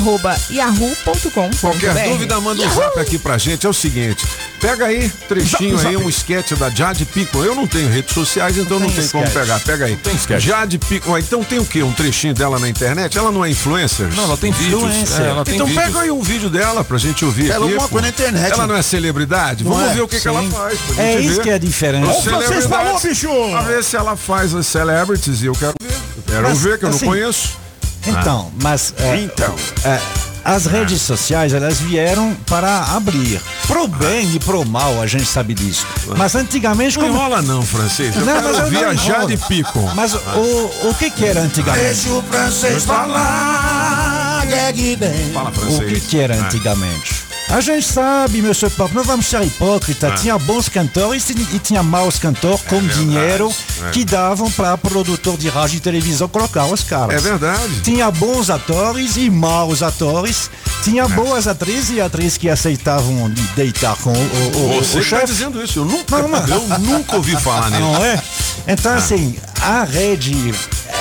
curriculum.hashtop.yahoo.com.br 0.00 1.56
Qualquer 1.60 2.08
dúvida, 2.08 2.40
manda 2.40 2.62
um 2.62 2.70
zap 2.74 2.98
aqui 2.98 3.18
pra 3.18 3.38
gente. 3.38 3.66
É 3.66 3.68
o 3.68 3.72
seguinte, 3.72 4.26
pega 4.60 4.86
aí, 4.86 5.08
trechinho 5.28 5.76
Zap, 5.76 5.86
aí, 5.88 5.94
zap. 5.94 6.04
um 6.06 6.08
sketch 6.08 6.52
da 6.52 6.70
Jade 6.70 7.04
Pico. 7.04 7.42
Eu 7.44 7.54
não 7.54 7.66
tenho 7.66 7.88
redes 7.88 8.14
sociais, 8.14 8.56
então 8.56 8.78
não, 8.78 8.86
tem 8.88 8.96
tem 9.02 9.08
como 9.08 9.30
pegar. 9.30 9.60
Pega 9.60 9.84
aí. 9.86 9.96
tem 9.96 10.14
sketch. 10.14 10.42
Jade 10.42 10.78
Pico. 10.78 11.16
Então 11.18 11.42
tem 11.44 11.58
o 11.58 11.64
quê? 11.64 11.82
Um 11.82 11.92
trechinho 11.92 12.34
dela 12.34 12.58
na 12.58 12.68
internet? 12.68 13.16
Ela 13.18 13.30
não 13.30 13.44
é 13.44 13.50
influencer? 13.50 14.08
Não, 14.14 14.24
ela 14.24 14.36
tem 14.36 14.52
vídeos. 14.52 14.82
Influencer. 14.82 15.20
é, 15.24 15.28
ela 15.28 15.44
tem 15.44 15.54
então 15.54 15.66
vídeos. 15.66 15.84
pega 15.84 16.00
aí 16.00 16.10
um 16.10 16.22
vídeo 16.22 16.50
dela 16.50 16.84
pra 16.84 16.98
gente 16.98 17.24
ouvir 17.24 17.50
Ela 17.50 17.66
aqui. 17.66 17.76
coisa 17.76 18.00
na 18.02 18.08
internet. 18.08 18.52
Ela 18.52 18.66
não 18.66 18.76
é 18.76 18.82
celebridade? 18.82 19.64
Não 19.64 19.72
Vamos 19.72 19.90
é? 19.90 19.94
ver 19.94 20.00
o 20.02 20.08
que, 20.08 20.20
que 20.20 20.28
ela 20.28 20.42
faz. 20.50 20.78
É 20.98 21.20
isso 21.20 21.36
ver. 21.36 21.42
que 21.42 21.50
é 21.50 21.54
a 21.54 21.58
diferença. 21.58 22.22
Celebridades. 22.22 22.66
falou, 22.66 23.00
bicho! 23.00 23.28
Pra 23.50 23.62
ver 23.62 23.84
se 23.84 23.96
ela 23.96 24.16
faz 24.16 24.54
as 24.54 24.66
celebrities 24.66 25.42
e 25.42 25.46
eu 25.46 25.52
quero 25.54 25.72
ver. 25.80 25.92
Eu 26.16 26.22
quero 26.26 26.42
Mas, 26.48 26.58
ver, 26.60 26.78
que 26.78 26.84
eu 26.84 26.88
assim, 26.90 27.04
não 27.04 27.12
conheço. 27.12 27.62
Então, 28.06 28.50
mas 28.60 28.92
é, 28.98 29.16
Então. 29.16 29.54
é, 29.84 29.98
as 30.44 30.66
redes 30.66 31.00
sociais 31.02 31.52
elas 31.54 31.78
vieram 31.78 32.34
para 32.46 32.84
abrir 32.96 33.40
pro 33.68 33.86
bem 33.86 34.34
e 34.34 34.40
pro 34.40 34.64
mal, 34.64 35.00
a 35.00 35.06
gente 35.06 35.24
sabe 35.26 35.54
disso. 35.54 35.86
Mas 36.16 36.34
antigamente 36.34 36.98
Não 36.98 37.06
como 37.06 37.16
enrola 37.16 37.42
não, 37.42 37.62
francês. 37.62 38.14
Eu 38.16 38.24
Não, 38.24 38.34
quero 38.34 38.48
mas 38.48 38.58
eu 38.58 38.64
ouvir 38.64 38.82
não. 38.82 38.94
Jade 38.96 39.36
Pico. 39.48 39.80
Mas 39.94 40.14
o, 40.14 40.88
o 40.88 40.94
que 40.98 41.10
que 41.10 41.24
era 41.24 41.40
antigamente? 41.42 41.84
Deixa 41.84 42.10
o 42.10 42.22
francês 42.22 42.84
falar, 42.84 44.44
Gag 44.46 44.96
bem. 44.96 45.30
Fala 45.32 45.50
O 45.50 45.52
que 45.52 45.60
francês. 45.60 46.02
que 46.06 46.18
era 46.18 46.34
antigamente? 46.34 47.31
A 47.48 47.60
gente 47.60 47.86
sabe, 47.86 48.40
meu 48.40 48.54
senhor 48.54 48.70
Pop, 48.72 48.94
não 48.94 49.04
vamos 49.04 49.26
ser 49.26 49.42
hipócritas. 49.42 50.12
Ah. 50.12 50.14
Tinha 50.14 50.38
bons 50.38 50.68
cantores 50.68 51.28
e, 51.30 51.58
tinha 51.58 51.82
maus 51.82 52.18
cantores 52.18 52.62
com 52.62 52.80
verdade, 52.80 52.98
dinheiro 52.98 53.52
é. 53.86 53.90
que 53.90 54.04
davam 54.04 54.50
para 54.50 54.76
produtor 54.78 55.36
de 55.36 55.48
rádio 55.48 55.76
e 55.76 55.80
televisão 55.80 56.28
colocar 56.28 56.64
os 56.66 56.82
caras. 56.82 57.14
É 57.14 57.28
verdade. 57.28 57.80
Tinha 57.82 58.10
bons 58.10 58.48
atores 58.48 59.16
e 59.16 59.28
maus 59.28 59.82
atores. 59.82 60.50
É. 60.66 60.82
Tinha 60.82 61.06
boas 61.08 61.46
atrizes 61.46 61.90
e 61.90 62.00
atrizes 62.00 62.36
que 62.36 62.48
aceitavam 62.48 63.30
de 63.30 63.42
deitar 63.54 63.96
com 63.98 64.12
o, 64.12 64.16
o, 64.16 64.82
Você 64.82 64.98
o 64.98 65.00
está 65.00 65.18
chefe. 65.18 65.26
dizendo 65.26 65.62
isso? 65.62 65.80
Eu 65.80 65.84
nunca, 65.84 66.18
Não, 66.18 66.38
eu 66.48 66.78
nunca 66.80 67.16
ouvi 67.16 67.36
falar 67.40 67.70
nisso. 67.70 67.82
Não 67.82 68.04
é? 68.04 68.20
Então, 68.66 68.94
assim, 68.94 69.36
a 69.60 69.84
rede, 69.84 70.52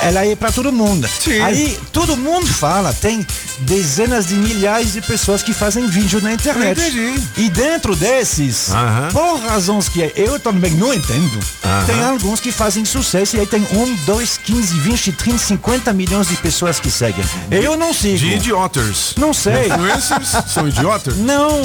ela 0.01 0.25
é 0.25 0.35
para 0.35 0.51
todo 0.51 0.71
mundo. 0.71 1.07
Sim. 1.07 1.39
Aí, 1.41 1.77
todo 1.91 2.15
mundo 2.17 2.47
fala, 2.47 2.93
tem 2.93 3.25
dezenas 3.59 4.27
de 4.27 4.35
milhares 4.35 4.93
de 4.93 5.01
pessoas 5.01 5.43
que 5.43 5.53
fazem 5.53 5.85
vídeo 5.87 6.21
na 6.21 6.33
internet. 6.33 6.79
Entendi. 6.81 7.21
E 7.37 7.49
dentro 7.49 7.95
desses, 7.95 8.69
por 9.11 9.39
razões 9.41 9.87
que 9.89 10.11
eu 10.15 10.39
também 10.39 10.71
não 10.71 10.93
entendo, 10.93 11.39
tem 11.85 12.03
alguns 12.03 12.39
que 12.39 12.51
fazem 12.51 12.83
sucesso 12.85 13.35
e 13.37 13.39
aí 13.39 13.45
tem 13.47 13.61
1, 13.71 13.95
2, 14.05 14.37
15, 14.37 14.79
20, 14.79 15.11
30, 15.13 15.37
50 15.37 15.93
milhões 15.93 16.27
de 16.27 16.35
pessoas 16.37 16.79
que 16.79 16.89
seguem. 16.89 17.23
Eu 17.51 17.77
não 17.77 17.93
sigo. 17.93 18.17
De 18.17 18.33
idiotas. 18.33 19.13
Não 19.17 19.33
sei. 19.33 19.67
Influencers 19.67 20.29
são 20.51 20.67
idiotas? 20.67 21.17
Não. 21.17 21.61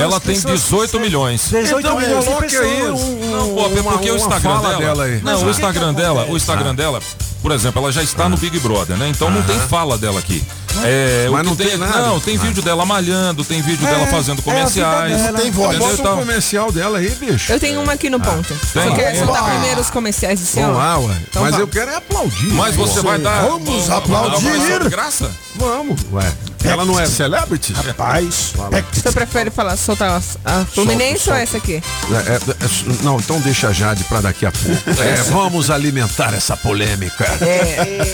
Ela 0.00 0.20
tem 0.20 0.38
18 0.40 1.00
milhões. 1.00 1.42
18 1.50 1.78
Então 1.80 1.98
milhões 1.98 2.24
de 2.50 2.56
aí 2.58 2.82
um, 2.90 3.30
Não, 3.30 3.48
pô, 3.54 3.60
é 3.62 3.80
uma- 3.80 3.92
porque 3.92 4.10
o 4.10 4.14
uma 4.14 4.20
Instagram 4.20 4.50
fala 4.54 4.68
dela. 4.68 4.78
dela 4.80 5.04
aí. 5.04 5.20
Não, 5.22 5.32
Mas 5.32 5.32
o 5.32 5.36
o 5.36 5.38
que 5.38 5.44
que 5.44 5.50
Instagram 5.50 5.94
dela, 5.94 6.12
o 6.12 6.22
acontece? 6.22 6.36
Instagram 6.36 6.74
dela, 6.74 7.00
por 7.46 7.52
exemplo, 7.52 7.80
ela 7.80 7.92
já 7.92 8.02
está 8.02 8.28
no 8.28 8.36
Big 8.36 8.58
Brother, 8.58 8.96
né? 8.96 9.06
Então 9.08 9.30
não 9.30 9.40
tem 9.40 9.56
fala 9.68 9.96
dela 9.96 10.18
aqui. 10.18 10.42
É, 10.82 11.26
o 11.28 11.32
Mas 11.32 11.42
que 11.42 11.46
não 11.46 11.54
tem 11.54 11.76
nada? 11.76 12.02
Não, 12.08 12.18
tem 12.18 12.36
vídeo 12.36 12.60
dela 12.60 12.84
malhando, 12.84 13.44
tem 13.44 13.62
vídeo 13.62 13.86
É, 13.86 13.90
dela 13.92 14.04
fazendo 14.08 14.40
é 14.40 14.42
comerciais. 14.42 15.22
dela. 15.22 15.38
Tem 15.38 15.50
voz. 15.52 15.78
Bota 15.78 15.92
um 15.92 15.94
Então, 15.94 16.18
comercial 16.18 16.72
dela 16.72 16.98
aí, 16.98 17.08
bicho. 17.10 17.52
Eu 17.52 17.60
tenho 17.60 17.80
uma 17.80 17.92
aqui 17.92 18.10
no 18.10 18.18
ponto. 18.18 18.48
tem? 18.72 18.82
Você 18.82 18.96
quer 18.96 19.14
soltar 19.14 19.44
Opa! 19.44 19.50
primeiro 19.52 19.80
os 19.80 19.90
comerciais 19.90 20.40
do 20.40 20.44
senhor? 20.46 20.72
Vamos 20.74 20.82
lá, 20.82 20.98
ué. 20.98 21.16
Então 21.30 21.42
Mas 21.42 21.52
vamos. 21.52 21.60
eu 21.60 21.68
quero 21.68 21.90
é 21.92 21.94
aplaudir. 21.94 22.52
Mas 22.52 22.74
você 22.74 23.00
vai 23.00 23.18
dar. 23.20 23.42
Vamos 23.42 23.90
aplaudir. 23.90 24.88
Graça? 24.90 25.30
Vamos, 25.54 26.00
ué. 26.12 26.32
Ela 26.68 26.84
não 26.84 26.98
é 26.98 27.06
celebrity? 27.06 27.72
Rapaz, 27.72 28.52
Você 28.92 29.12
prefere 29.12 29.50
falar, 29.50 29.76
soltar 29.76 30.20
a, 30.44 30.64
Fluminense 30.64 31.24
Solta, 31.24 31.38
ou 31.38 31.42
essa 31.42 31.56
aqui? 31.56 31.82
É, 32.10 32.32
é, 32.32 32.36
é, 32.36 33.02
não, 33.02 33.18
então 33.18 33.40
deixa 33.40 33.68
a 33.68 33.72
Jade 33.72 34.04
pra 34.04 34.20
daqui 34.20 34.46
a 34.46 34.52
pouco. 34.52 34.76
É, 35.06 35.22
vamos 35.30 35.70
alimentar 35.70 36.34
essa 36.34 36.56
polêmica. 36.56 37.26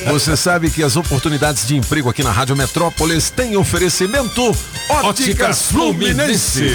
Você 0.09 0.37
sabe 0.37 0.69
que 0.69 0.83
as 0.83 0.97
oportunidades 0.97 1.67
de 1.67 1.77
emprego 1.77 2.09
aqui 2.11 2.23
na 2.23 2.31
Rádio 2.31 2.57
Metrópolis 2.57 3.31
têm 3.31 3.57
oferecimento 3.57 4.55
Óticas 4.88 5.62
Fluminense. 5.67 6.75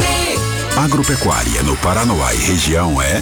Agropecuária 0.81 1.61
no 1.61 1.77
Paranoá 1.77 2.33
e 2.33 2.39
região 2.39 2.99
é 2.99 3.21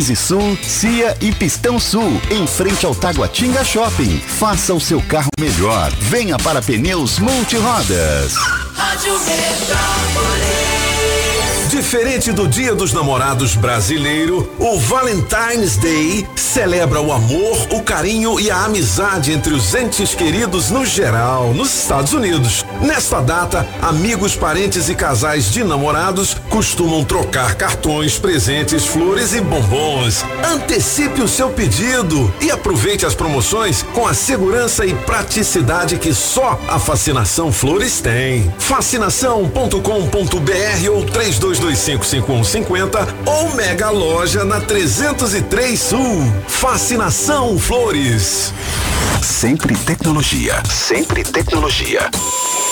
Sul, 0.00 0.56
Cia 0.62 1.16
e 1.20 1.30
Pistão 1.30 1.78
Sul, 1.78 2.20
em 2.30 2.46
frente 2.46 2.86
ao 2.86 2.94
Taguatinga 2.94 3.62
Shopping. 3.62 4.18
Faça 4.18 4.72
o 4.72 4.80
seu 4.80 5.00
carro 5.02 5.28
melhor. 5.38 5.92
Venha 6.00 6.38
para 6.38 6.62
Pneus 6.62 7.18
Multirodas. 7.18 8.34
Rádio. 8.74 9.14
Diferente 11.70 12.32
do 12.32 12.48
Dia 12.48 12.74
dos 12.74 12.92
Namorados 12.92 13.54
brasileiro, 13.54 14.52
o 14.58 14.76
Valentine's 14.76 15.76
Day 15.76 16.26
celebra 16.34 17.00
o 17.00 17.12
amor, 17.12 17.68
o 17.70 17.80
carinho 17.80 18.40
e 18.40 18.50
a 18.50 18.64
amizade 18.64 19.30
entre 19.30 19.54
os 19.54 19.72
entes 19.72 20.12
queridos 20.12 20.70
no 20.70 20.84
geral, 20.84 21.54
nos 21.54 21.72
Estados 21.72 22.12
Unidos. 22.12 22.66
Nesta 22.80 23.20
data, 23.20 23.64
amigos, 23.80 24.34
parentes 24.34 24.88
e 24.88 24.96
casais 24.96 25.52
de 25.52 25.62
namorados 25.62 26.34
costumam 26.48 27.04
trocar 27.04 27.54
cartões, 27.54 28.18
presentes, 28.18 28.84
flores 28.84 29.32
e 29.32 29.40
bombons. 29.40 30.24
Antecipe 30.52 31.22
o 31.22 31.28
seu 31.28 31.50
pedido 31.50 32.34
e 32.40 32.50
aproveite 32.50 33.06
as 33.06 33.14
promoções 33.14 33.84
com 33.94 34.08
a 34.08 34.12
segurança 34.12 34.84
e 34.84 34.92
praticidade 34.92 35.98
que 35.98 36.12
só 36.12 36.58
a 36.66 36.80
Fascinação 36.80 37.52
Flores 37.52 38.00
tem. 38.00 38.52
Fascinação.com.br 38.58 40.90
ou 40.90 41.04
32255150 41.60 43.06
ou 43.26 43.54
Mega 43.54 43.90
Loja 43.90 44.44
na 44.44 44.60
303 44.60 45.78
Sul. 45.78 46.22
Fascinação 46.48 47.58
Flores. 47.58 48.52
Sempre 49.22 49.76
tecnologia. 49.76 50.62
Sempre 50.64 51.22
tecnologia. 51.22 52.10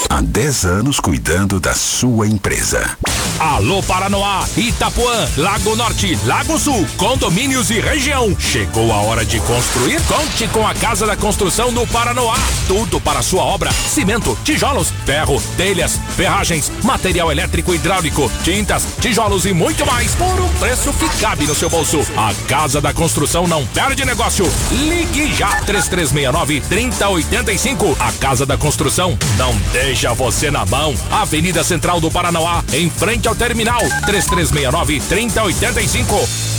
Há 0.06 0.20
10 0.20 0.64
anos 0.64 1.00
cuidando 1.00 1.58
da 1.58 1.74
sua 1.74 2.26
empresa. 2.28 2.96
Alô 3.38 3.82
Paranoá, 3.82 4.44
Itapuã, 4.56 5.28
Lago 5.36 5.76
Norte, 5.76 6.18
Lago 6.24 6.58
Sul, 6.58 6.86
condomínios 6.96 7.70
e 7.70 7.80
região. 7.80 8.34
Chegou 8.38 8.92
a 8.92 8.96
hora 8.96 9.24
de 9.24 9.38
construir? 9.40 10.00
Conte 10.02 10.48
com 10.48 10.66
a 10.66 10.74
Casa 10.74 11.06
da 11.06 11.16
Construção 11.16 11.72
do 11.72 11.86
Paranoá. 11.86 12.36
Tudo 12.66 13.00
para 13.00 13.22
sua 13.22 13.42
obra: 13.42 13.70
cimento, 13.70 14.36
tijolos, 14.44 14.92
ferro, 15.04 15.40
telhas, 15.56 16.00
ferragens, 16.16 16.70
material 16.82 17.30
elétrico 17.30 17.72
e 17.72 17.76
hidráulico, 17.76 18.30
tintas, 18.42 18.86
tijolos 19.00 19.46
e 19.46 19.52
muito 19.52 19.86
mais 19.86 20.14
por 20.14 20.40
um 20.40 20.48
preço 20.54 20.92
que 20.94 21.08
cabe 21.20 21.46
no 21.46 21.54
seu 21.54 21.70
bolso. 21.70 22.00
A 22.16 22.34
Casa 22.48 22.80
da 22.80 22.92
Construção 22.92 23.46
não 23.46 23.64
perde 23.66 24.04
negócio. 24.04 24.50
Ligue 24.70 25.32
já 25.34 25.60
3369 25.62 26.60
3085. 26.62 27.96
A 28.00 28.12
Casa 28.12 28.44
da 28.44 28.56
Construção 28.56 29.16
não 29.36 29.54
deixa 29.72 29.87
você 30.14 30.50
na 30.50 30.66
mão. 30.66 30.94
Avenida 31.10 31.64
Central 31.64 31.98
do 31.98 32.10
Paranoá, 32.10 32.62
em 32.74 32.90
frente 32.90 33.26
ao 33.26 33.34
terminal. 33.34 33.80
3369-3085. 34.06 36.57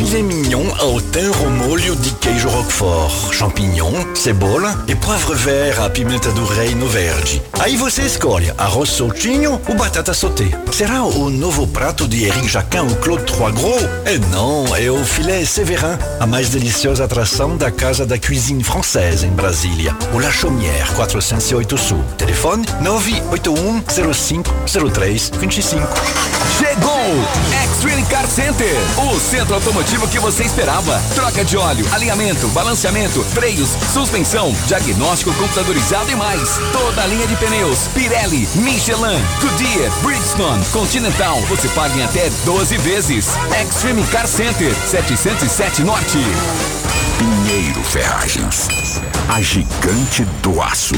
Filet 0.00 0.22
mignon 0.22 0.64
thym 1.12 1.30
ao 1.44 1.50
molho 1.50 1.94
de 1.94 2.10
queijo 2.12 2.48
roquefort, 2.48 3.34
champignon, 3.34 3.92
cebola 4.14 4.82
e 4.88 4.94
poivre 4.94 5.34
vert 5.34 5.78
à 5.78 5.90
pimenta 5.90 6.32
do 6.32 6.46
reino 6.46 6.88
verde. 6.88 7.42
Aí 7.58 7.76
você 7.76 8.00
escolhe 8.00 8.50
arroz 8.56 8.88
soltinho 8.88 9.60
ou 9.68 9.74
batata 9.74 10.14
sauté. 10.14 10.46
Será 10.72 11.02
o 11.02 11.28
novo 11.28 11.66
prato 11.66 12.08
de 12.08 12.24
Eric 12.24 12.48
Jacquin 12.48 12.78
ou 12.78 12.96
Claude 12.96 13.24
Trois 13.24 13.54
Gros? 13.54 13.82
E 14.06 14.18
não, 14.32 14.74
é 14.74 14.90
o 14.90 15.04
filé 15.04 15.44
Séverin, 15.44 15.98
a 16.18 16.26
mais 16.26 16.48
deliciosa 16.48 17.04
atração 17.04 17.58
da 17.58 17.70
Casa 17.70 18.06
da 18.06 18.18
Cuisine 18.18 18.64
Française 18.64 19.26
em 19.26 19.30
Brasília. 19.30 19.94
O 20.14 20.18
La 20.18 20.30
Chaumière, 20.30 20.94
408 20.94 21.76
Sul. 21.76 22.02
Telefone 22.16 22.64
981 22.80 24.14
05 24.14 24.50
03 24.94 25.30
25. 25.38 25.86
Chegou! 26.58 27.00
Extreme 27.64 28.04
Car 28.04 28.26
Center, 28.26 28.76
o 28.98 29.18
centro 29.18 29.54
automotivo 29.54 29.89
que 29.98 30.20
você 30.20 30.44
esperava. 30.44 31.02
Troca 31.14 31.44
de 31.44 31.56
óleo, 31.56 31.84
alinhamento, 31.92 32.46
balanceamento, 32.48 33.24
freios, 33.24 33.70
suspensão, 33.92 34.54
diagnóstico 34.66 35.32
computadorizado 35.34 36.10
e 36.10 36.14
mais. 36.14 36.58
Toda 36.72 37.02
a 37.02 37.06
linha 37.06 37.26
de 37.26 37.34
pneus, 37.36 37.88
Pirelli, 37.88 38.48
Michelin, 38.54 39.20
Goodyear, 39.40 39.90
Bridgestone, 40.02 40.64
Continental. 40.66 41.40
Você 41.42 41.68
paga 41.70 41.94
em 41.96 42.04
até 42.04 42.30
12 42.44 42.76
vezes. 42.78 43.30
Extreme 43.60 44.04
Car 44.06 44.28
Center, 44.28 44.72
707 44.86 45.82
Norte. 45.82 46.18
Pinheiro 47.18 47.82
Ferragens, 47.82 48.68
a 49.28 49.42
gigante 49.42 50.24
do 50.42 50.62
aço. 50.62 50.94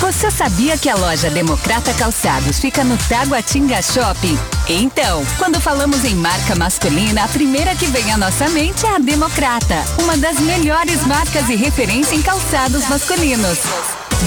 Você 0.00 0.30
sabia 0.30 0.76
que 0.78 0.88
a 0.88 0.96
loja 0.96 1.30
Democrata 1.30 1.92
Calçados 1.94 2.58
fica 2.58 2.82
no 2.82 2.96
Taguatinga 2.96 3.80
Shopping? 3.82 4.38
Então, 4.72 5.26
quando 5.36 5.60
falamos 5.60 6.04
em 6.04 6.14
marca 6.14 6.54
masculina, 6.54 7.24
a 7.24 7.28
primeira 7.28 7.74
que 7.74 7.86
vem 7.86 8.12
à 8.12 8.16
nossa 8.16 8.48
mente 8.48 8.86
é 8.86 8.94
a 8.94 8.98
Democrata, 9.00 9.84
uma 10.00 10.16
das 10.16 10.38
melhores 10.38 11.04
marcas 11.08 11.48
e 11.48 11.56
referência 11.56 12.14
em 12.14 12.22
calçados 12.22 12.88
masculinos. 12.88 13.58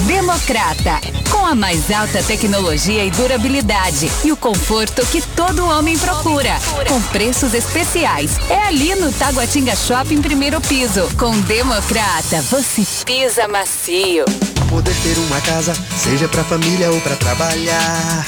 Democrata, 0.06 1.00
com 1.30 1.46
a 1.46 1.54
mais 1.54 1.90
alta 1.90 2.22
tecnologia 2.22 3.02
e 3.06 3.10
durabilidade 3.10 4.10
e 4.22 4.32
o 4.32 4.36
conforto 4.36 5.06
que 5.06 5.22
todo 5.22 5.66
homem 5.66 5.96
procura, 5.96 6.60
com 6.86 7.00
preços 7.04 7.54
especiais. 7.54 8.32
É 8.50 8.66
ali 8.66 8.94
no 8.96 9.10
Taguatinga 9.12 9.74
Shopping 9.74 10.20
primeiro 10.20 10.60
piso. 10.60 11.08
Com 11.16 11.40
Democrata, 11.40 12.42
você 12.50 12.84
pisa 13.06 13.48
macio. 13.48 14.26
Poder 14.68 14.94
ter 14.96 15.16
uma 15.16 15.40
casa, 15.40 15.72
seja 15.96 16.28
pra 16.28 16.44
família 16.44 16.90
ou 16.90 17.00
pra 17.00 17.16
trabalhar. 17.16 18.26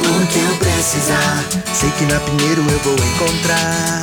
O 0.00 0.26
que 0.26 0.38
eu 0.38 0.56
precisar, 0.56 1.44
sei 1.74 1.90
que 1.90 2.04
na 2.04 2.18
Pinheiro 2.20 2.62
eu 2.62 2.78
vou 2.80 2.94
encontrar. 2.94 4.02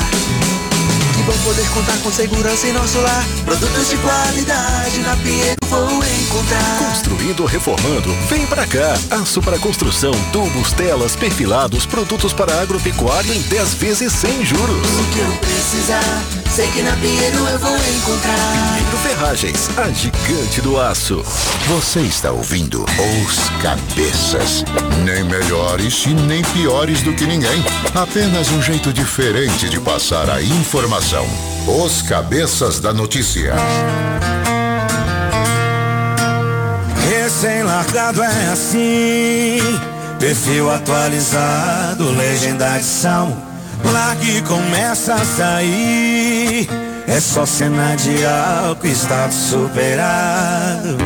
Que 1.15 1.23
bom 1.23 1.37
poder 1.43 1.67
contar 1.69 1.97
com 2.03 2.11
segurança 2.11 2.67
em 2.67 2.73
nosso 2.73 2.99
lar. 2.99 3.25
Produtos 3.43 3.89
de 3.89 3.97
qualidade 3.97 4.99
na 4.99 5.15
Pinheiro 5.17 5.57
vou 5.67 6.03
encontrar. 6.03 6.77
Construindo 6.79 7.39
ou 7.41 7.45
reformando, 7.45 8.13
vem 8.29 8.45
pra 8.45 8.65
cá. 8.67 8.93
Aço 9.21 9.41
para 9.41 9.57
construção, 9.59 10.11
tubos, 10.31 10.71
telas, 10.73 11.15
perfilados, 11.15 11.85
produtos 11.85 12.33
para 12.33 12.61
agropecuário 12.61 13.33
em 13.33 13.41
10 13.41 13.73
vezes 13.75 14.13
sem 14.13 14.45
juros. 14.45 14.69
O 14.69 15.03
que 15.11 15.19
eu 15.19 15.31
precisar, 15.37 16.23
sei 16.49 16.67
que 16.71 16.81
na 16.81 16.91
Pinheiro 16.97 17.37
eu 17.47 17.59
vou 17.59 17.75
encontrar. 17.75 18.75
Pinheiro 18.77 18.97
Ferragens, 18.97 19.69
a 19.77 19.89
gigante 19.89 20.61
do 20.61 20.79
aço. 20.79 21.23
Você 21.67 22.01
está 22.01 22.31
ouvindo 22.31 22.83
Os 22.83 23.49
Cabeças. 23.61 24.63
Nem 25.03 25.23
melhores 25.23 26.05
e 26.05 26.09
nem 26.09 26.41
piores 26.43 27.01
do 27.01 27.13
que 27.13 27.25
ninguém. 27.25 27.63
Apenas 27.93 28.49
um 28.51 28.61
jeito 28.61 28.93
diferente 28.93 29.69
de 29.69 29.79
passar 29.79 30.29
a 30.29 30.41
informação. 30.41 31.25
Os 31.67 32.01
Cabeças 32.01 32.79
da 32.79 32.93
Notícia. 32.93 33.53
Recém-largado 37.09 38.23
é 38.23 38.49
assim, 38.51 39.59
perfil 40.19 40.71
atualizado, 40.71 42.09
legenda 42.11 42.73
adição. 42.73 43.56
Largue 43.83 44.37
e 44.37 44.41
começa 44.41 45.13
a 45.15 45.25
sair. 45.25 46.69
É 47.07 47.19
só 47.19 47.45
cena 47.45 47.95
de 47.95 48.25
álcool, 48.25 48.87
status 48.87 49.35
superado. 49.35 50.97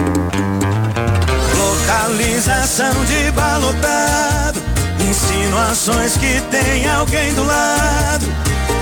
Localização 1.58 2.94
de 3.06 3.32
balotado. 3.32 4.62
Insinuações 5.00 6.18
que 6.18 6.42
tem 6.50 6.90
alguém 6.90 7.34
do 7.34 7.44
lado. 7.44 8.26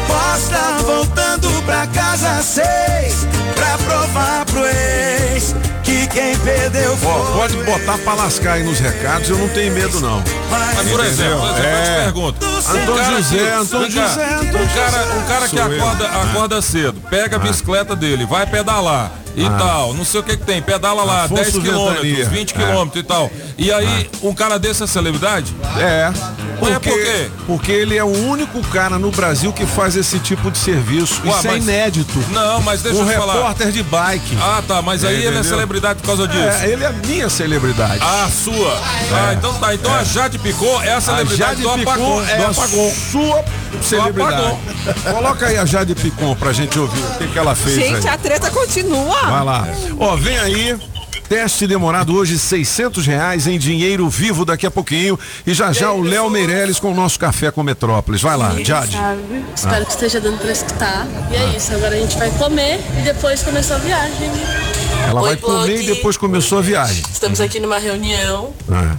Posta 0.08 0.84
voltando 0.86 1.50
pra 1.66 1.88
casa 1.88 2.42
seis. 2.42 3.28
Pra 3.56 3.78
provar 3.80 4.46
pro 4.46 4.66
ex 4.66 5.54
que 5.90 6.08
quem 6.08 6.38
perdeu 6.40 6.96
foi. 6.98 7.10
Ó, 7.10 7.26
pode 7.34 7.58
botar 7.64 7.98
pra 7.98 8.14
lascar 8.14 8.54
aí 8.54 8.64
nos 8.64 8.80
recados, 8.80 9.28
eu 9.30 9.38
não 9.38 9.48
tenho 9.50 9.74
medo 9.74 10.00
não. 10.00 10.24
Mas, 10.52 10.88
por 10.90 11.04
exemplo, 11.04 11.40
por 11.40 11.48
exemplo, 11.48 11.48
eu 11.48 11.54
te 11.56 11.62
É. 11.62 12.02
pergunto. 12.04 12.46
Antônio 12.46 12.94
um 12.94 12.98
cara 12.98 13.16
José, 13.22 13.38
que- 13.38 13.50
Antônio 13.50 13.92
José, 13.92 14.26
um 14.40 14.68
cara, 14.76 14.92
José. 14.92 15.14
um 15.16 15.28
cara 15.28 15.48
que 15.48 15.60
acorda, 15.60 16.08
acorda 16.08 16.62
cedo, 16.62 17.02
pega 17.10 17.36
a 17.38 17.40
bicicleta 17.40 17.96
dele, 17.96 18.26
vai 18.26 18.46
pedalar 18.46 19.12
e 19.36 19.46
Ah. 19.46 19.56
tal, 19.58 19.94
não 19.94 20.04
sei 20.06 20.20
o 20.20 20.24
que 20.24 20.36
que 20.38 20.44
tem, 20.46 20.62
pedala 20.62 21.04
lá 21.04 21.24
Afonso 21.26 21.42
10 21.44 21.58
quilômetros, 21.60 22.02
Ventania. 22.08 22.26
20 22.30 22.52
É. 22.52 22.54
quilômetros 22.58 23.04
e 23.04 23.06
tal. 23.06 23.32
E 23.58 23.72
aí, 23.72 24.10
um 24.24 24.34
cara 24.34 24.58
desse 24.60 24.84
é 24.84 24.88
celebridade? 24.88 25.54
É. 25.78 26.12
Porque, 26.60 26.90
por 26.90 27.00
quê? 27.00 27.30
porque 27.48 27.72
ele 27.72 27.98
é 27.98 28.04
o 28.04 28.08
único 28.28 28.62
cara 28.68 29.00
no 29.00 29.12
Brasil 29.12 29.54
que 29.54 29.66
faz 29.66 29.96
esse 29.96 30.20
tipo 30.20 30.52
de 30.52 30.58
serviço. 30.58 31.22
Ué, 31.26 31.30
Isso 31.38 31.48
é 31.48 31.52
mas- 31.52 31.64
inédito. 31.64 32.24
Não, 32.32 32.62
mas 32.62 32.82
deixa 32.82 32.98
um 32.98 33.04
eu 33.04 33.08
te 33.10 33.18
falar. 33.18 33.34
repórter 33.36 33.72
de 33.72 33.82
bike. 33.84 34.38
Ah, 34.42 34.62
tá, 34.68 34.82
mas 34.82 35.06
aí 35.06 35.24
ele 35.26 35.38
é 35.38 35.44
celebridade 35.44 36.00
por 36.02 36.08
causa 36.08 36.28
disso. 36.28 36.64
É, 36.64 36.70
ele 36.70 36.84
é 36.84 36.92
minha 36.92 37.30
celebridade. 37.30 38.04
A 38.04 38.28
sua. 38.30 38.78
Ah, 39.14 39.34
então 39.34 39.54
tá. 39.54 39.74
Então 39.74 39.94
a 39.94 40.04
Jade 40.04 40.38
Picou 40.40 40.82
é 40.84 40.92
a 40.94 40.98
A 40.98 41.02
celebridade 41.02 41.62
Jade 41.62 41.62
do 41.62 41.70
apagão. 41.70 42.22
é 42.28 42.36
do 42.38 42.44
a 42.44 42.50
apagão. 42.50 42.92
sua 43.12 43.46
celebridade. 43.82 44.58
Coloca 45.12 45.46
aí 45.48 45.58
a 45.58 45.66
Jade 45.66 45.96
Picon 45.96 46.36
pra 46.36 46.52
gente 46.54 46.78
ouvir 46.80 47.00
o 47.00 47.18
que, 47.18 47.28
que 47.28 47.40
ela 47.40 47.56
fez 47.56 47.76
Gente, 47.76 48.08
aí. 48.08 48.14
a 48.14 48.18
treta 48.18 48.50
continua. 48.52 49.22
Vai 49.22 49.44
lá. 49.44 49.68
Ó, 50.00 50.16
vem 50.16 50.38
aí. 50.38 50.78
Teste 51.28 51.68
demorado 51.68 52.16
hoje, 52.16 52.40
600 52.40 53.06
reais 53.06 53.46
em 53.46 53.60
dinheiro 53.60 54.10
vivo 54.10 54.44
daqui 54.44 54.66
a 54.66 54.72
pouquinho. 54.72 55.18
E 55.46 55.54
já 55.54 55.72
já 55.72 55.92
o 55.92 56.02
Léo 56.02 56.28
Meirelles 56.28 56.80
com 56.80 56.92
o 56.92 56.96
nosso 56.96 57.20
café 57.20 57.52
com 57.52 57.62
Metrópolis. 57.62 58.20
Vai 58.20 58.36
lá, 58.36 58.52
Jade. 58.64 58.94
Sabe? 58.98 59.46
Espero 59.56 59.86
que 59.86 59.92
esteja 59.92 60.20
dando 60.20 60.40
pra 60.40 60.52
escutar. 60.52 61.06
E 61.32 61.36
é 61.36 61.56
isso, 61.56 61.72
agora 61.72 61.96
a 61.96 62.00
gente 62.00 62.18
vai 62.18 62.32
comer 62.32 62.80
e 62.98 63.02
depois 63.04 63.44
começou 63.44 63.76
a 63.76 63.80
viagem. 63.80 64.32
Ela 65.08 65.22
Oi, 65.22 65.28
vai 65.30 65.38
comer 65.38 65.66
Blog. 65.68 65.84
e 65.84 65.86
depois 65.86 66.18
começou 66.18 66.58
a 66.58 66.62
viagem. 66.62 67.04
Estamos 67.14 67.40
aqui 67.40 67.60
numa 67.60 67.78
reunião 67.78 68.52
Ah. 68.72 68.96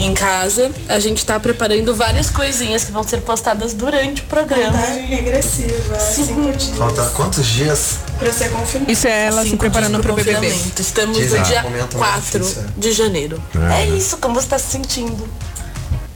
Em 0.00 0.14
casa. 0.14 0.70
A 0.88 0.98
gente 0.98 1.24
tá 1.24 1.38
preparando 1.38 1.94
várias 1.94 2.30
coisinhas 2.30 2.84
que 2.84 2.90
vão 2.92 3.02
ser 3.02 3.18
postadas 3.20 3.74
durante 3.74 4.22
o 4.22 4.24
programa. 4.24 4.72
Contagem 4.72 5.06
regressiva, 5.06 5.98
cinco 6.00 6.52
dias. 6.52 6.76
Falta 6.78 7.04
quantos 7.14 7.46
dias? 7.46 7.98
Pra 8.18 8.32
ser 8.32 8.50
confirmado. 8.50 8.90
Isso 8.90 9.06
é 9.06 9.26
ela 9.26 9.42
se 9.44 9.56
preparando 9.56 10.00
pro 10.00 10.14
BBB. 10.14 10.34
confinamento. 10.40 10.82
Estamos 10.82 11.18
Diz 11.18 11.30
no 11.30 11.36
aí, 11.36 11.42
dia 11.44 11.62
comenta 11.62 11.98
mais 11.98 12.12
4 12.30 12.40
isso. 12.40 12.64
de 12.76 12.92
janeiro. 12.92 13.42
É. 13.70 13.82
É 13.82 13.86
isso, 13.88 14.16
como 14.16 14.34
você 14.34 14.48
tá 14.48 14.58
se 14.58 14.70
sentindo? 14.72 15.28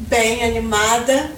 Bem 0.00 0.42
animada 0.44 1.30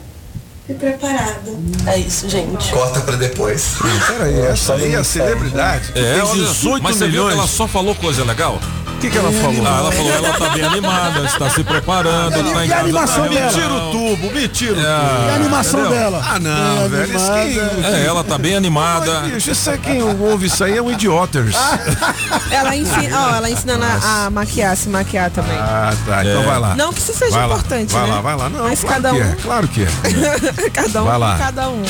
e 0.68 0.74
preparada. 0.74 1.52
É 1.86 1.98
isso, 1.98 2.28
gente. 2.28 2.70
Corta 2.72 3.00
pra 3.00 3.16
depois. 3.16 3.74
Peraí, 4.08 4.40
essa 4.40 4.74
aí 4.74 4.92
é 4.94 4.96
a 4.96 5.04
celebridade. 5.04 5.90
É, 5.94 6.14
Tem 6.14 6.22
olha, 6.22 6.44
18 6.44 6.82
mas 6.82 6.96
você 6.96 7.04
viu 7.04 7.10
milhões. 7.24 7.34
que 7.34 7.38
ela 7.40 7.48
só 7.48 7.68
falou 7.68 7.94
coisa 7.94 8.24
legal? 8.24 8.60
O 8.96 8.98
que, 8.98 9.10
que 9.10 9.18
ela 9.18 9.30
falou? 9.30 9.66
Ah, 9.66 9.78
ela 9.78 9.92
falou, 9.92 10.10
ela 10.12 10.32
tá 10.38 10.48
bem 10.50 10.64
animada, 10.64 11.20
está 11.26 11.50
se 11.50 11.62
preparando, 11.62 12.32
tá 12.32 12.64
em 12.64 12.68
casa. 12.68 12.74
a 12.76 12.80
animação 12.80 13.24
tá 13.24 13.28
dela? 13.28 13.50
reunião. 13.50 13.50
Tira 13.50 13.72
o 13.74 13.90
tubo, 13.92 14.30
me 14.34 14.48
tira 14.48 14.72
o 14.72 14.76
tubo. 14.76 14.86
É, 14.86 15.26
E 15.26 15.30
a 15.30 15.34
animação 15.34 15.80
entendeu? 15.80 15.98
dela? 15.98 16.22
Ah, 16.26 16.38
não, 16.38 16.84
É 16.84 16.88
velho. 16.88 17.16
Isso 17.16 17.32
quem... 17.32 17.84
É, 17.94 18.06
ela 18.06 18.24
tá 18.24 18.38
bem 18.38 18.56
animada. 18.56 19.20
Mas, 19.20 19.32
bicho, 19.32 19.50
isso 19.50 19.70
é 19.70 19.76
quem 19.76 20.02
ouve 20.02 20.46
isso 20.46 20.64
aí 20.64 20.76
é 20.78 20.82
um 20.82 20.90
idioters. 20.90 21.54
Ela 22.50 22.74
ensina, 22.76 23.26
ó, 23.32 23.36
ela 23.36 23.50
ensinando 23.50 23.84
a, 23.84 24.26
a 24.26 24.30
maquiar, 24.30 24.76
se 24.76 24.88
maquiar 24.88 25.30
também. 25.30 25.56
Ah, 25.58 25.92
tá. 26.06 26.24
Então 26.24 26.42
É. 26.42 26.46
vai 26.46 26.58
lá. 26.58 26.74
Não 26.74 26.92
que 26.92 27.00
isso 27.00 27.12
seja 27.12 27.32
Vai 27.36 27.46
lá, 27.46 27.54
importante, 27.56 27.92
Vai 27.92 28.02
né? 28.06 28.14
lá, 28.14 28.20
vai 28.20 28.36
lá. 28.36 28.48
Não, 28.48 28.64
Mas 28.64 28.80
claro 28.80 29.02
cada 29.02 29.10
que 29.14 29.20
um. 29.20 29.24
é, 29.30 29.36
claro 29.42 29.68
que 29.68 29.82
é. 29.82 30.70
cada 30.72 31.02
um 31.02 31.06
Vai 31.06 31.18
lá. 31.18 31.38
cada 31.38 31.68
um. 31.68 31.82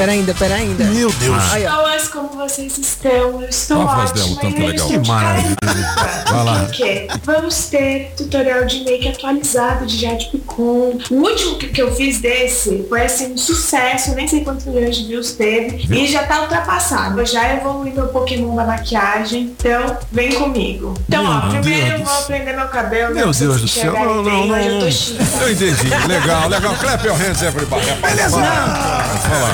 Pera 0.00 0.12
ainda, 0.12 0.32
pera 0.32 0.54
ainda. 0.54 0.84
Meu 0.84 1.12
Deus. 1.12 1.52
Aí, 1.52 1.66
ó. 1.66 1.76
Pessoas, 1.76 2.08
como 2.08 2.28
vocês 2.30 2.78
estão? 2.78 3.42
Eu 3.42 3.48
estou 3.50 3.80
Olha 3.80 3.90
a 3.90 3.94
voz 3.96 4.10
ótima. 4.12 4.26
dela, 4.26 4.40
tanto 4.40 4.56
legal. 4.56 4.74
estou 4.74 4.88
Que 4.88 4.98
de 4.98 5.08
maravilha. 5.10 5.56
Vai 6.30 6.44
lá. 6.44 6.66
Quê? 6.72 7.08
Vamos 7.22 7.66
ter 7.66 8.12
tutorial 8.16 8.64
de 8.64 8.82
make 8.84 9.08
atualizado 9.08 9.84
de 9.84 9.98
Jade 9.98 10.30
Picon. 10.32 10.98
O 11.10 11.14
último 11.16 11.58
que, 11.58 11.68
que 11.68 11.82
eu 11.82 11.94
fiz 11.94 12.18
desse 12.18 12.86
foi 12.88 13.02
assim 13.02 13.34
um 13.34 13.36
sucesso, 13.36 14.14
nem 14.14 14.26
sei 14.26 14.42
quantos 14.42 14.64
milhões 14.64 14.96
de 14.96 15.06
views 15.06 15.32
teve. 15.32 15.86
E 15.94 16.06
já 16.06 16.22
tá 16.22 16.40
ultrapassado. 16.40 17.20
Eu 17.20 17.26
já 17.26 17.52
evolui 17.52 17.90
meu 17.90 18.08
Pokémon 18.08 18.56
da 18.56 18.64
maquiagem. 18.64 19.54
Então, 19.58 19.98
vem 20.10 20.32
comigo. 20.32 20.94
Então, 21.06 21.26
ó, 21.26 21.52
Meu 21.52 21.60
primeiro 21.60 21.98
Deus 21.98 22.00
eu 22.00 22.06
vou 22.06 22.20
do 22.22 22.26
prender 22.26 22.56
meu 22.56 22.68
cabelo. 22.68 23.14
Meu 23.14 23.26
né, 23.26 23.32
Deus 23.38 23.60
do 23.60 23.68
céu. 23.68 23.92
Não, 23.92 24.22
não, 24.22 24.46
mas 24.46 24.64
eu 24.64 24.78
tô 24.78 24.84
não. 24.86 24.90
chique. 24.90 25.18
Eu 25.42 25.52
entendi. 25.52 25.90
Legal, 26.08 26.48
legal. 26.48 26.74
Clap 26.76 27.04
your 27.04 27.16
hands, 27.18 27.42
everybody. 27.42 27.84
Beleza. 28.00 28.38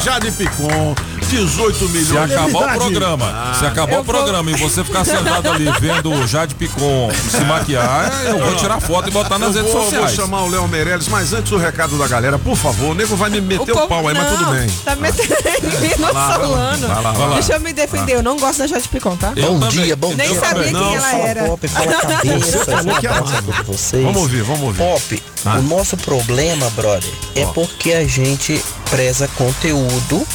Jade 0.04 0.35
Picon, 0.36 0.94
18 1.28 1.88
milhões. 1.88 2.08
Se 2.08 2.34
acabar 2.34 2.76
o 2.76 2.78
programa, 2.78 3.26
Ah, 3.26 3.54
se 3.58 3.66
acabar 3.66 3.92
eu 3.94 4.00
o 4.00 4.04
programa 4.04 4.50
e 4.50 4.54
você 4.54 4.84
ficar 4.84 5.04
sentado 5.04 5.50
ali 5.50 5.66
vendo 5.80 6.12
o 6.12 6.26
Jade 6.26 6.54
Picon 6.54 7.10
se 7.30 7.40
maquiar, 7.44 8.10
eu 8.26 8.38
vou 8.38 8.54
tirar 8.56 8.80
foto 8.80 9.08
e 9.08 9.12
botar 9.12 9.38
nas 9.38 9.54
eu 9.54 9.62
redes 9.62 9.72
vou, 9.72 9.82
sociais. 9.84 10.14
Vou 10.14 10.24
chamar 10.24 10.42
o 10.44 10.48
Léo 10.50 10.66
Meirelles, 10.68 11.08
mas 11.08 11.32
antes 11.32 11.50
o 11.52 11.56
recado 11.56 11.98
da 11.98 12.06
galera, 12.06 12.38
por 12.38 12.56
favor, 12.56 12.90
o 12.90 12.94
nego 12.94 13.16
vai 13.16 13.30
me 13.30 13.40
meter 13.40 13.72
o, 13.72 13.74
povo- 13.74 13.88
pau 13.88 14.06
aí, 14.08 14.14
mas 14.14 14.30
não, 14.30 14.36
tudo 14.38 14.50
bem. 14.52 14.68
Tá 14.84 14.96
metendo 14.96 15.34
em 15.34 16.00
vai 16.00 16.12
lá, 16.12 16.34
Solano. 16.34 16.86
vai 16.88 17.02
lá, 17.02 17.12
vai 17.12 17.28
lá. 17.28 17.34
Deixa 17.34 17.52
eu 17.54 17.60
me 17.60 17.72
defender, 17.72 18.12
eu 18.14 18.22
não 18.22 18.36
gosto 18.38 18.58
da 18.58 18.66
Jade 18.66 18.88
Picon, 18.88 19.16
tá? 19.16 19.32
Eu 19.36 19.52
Bom 19.54 19.60
também. 19.60 19.84
dia, 19.84 19.96
bom 19.96 20.14
Nem 20.14 20.28
dia. 20.30 20.40
sabia 20.40 20.62
quem 20.64 20.72
Não, 20.72 20.94
ela 20.94 21.00
fala 21.10 21.22
era. 21.22 21.44
Pop, 21.44 21.68
fala 21.68 21.86
cabeça, 22.06 22.58
é 22.58 23.62
vocês. 23.62 24.02
Vamos 24.04 24.22
ouvir, 24.22 24.42
vamos 24.42 24.62
ouvir. 24.62 24.78
Pop, 24.78 25.22
Ah. 25.44 25.56
o 25.58 25.62
nosso 25.62 25.96
problema, 25.96 26.68
brother, 26.70 27.10
é 27.34 27.44
porque 27.46 27.92
a 27.92 28.06
gente 28.06 28.60
preza 28.90 29.28
conteúdo 29.36 30.26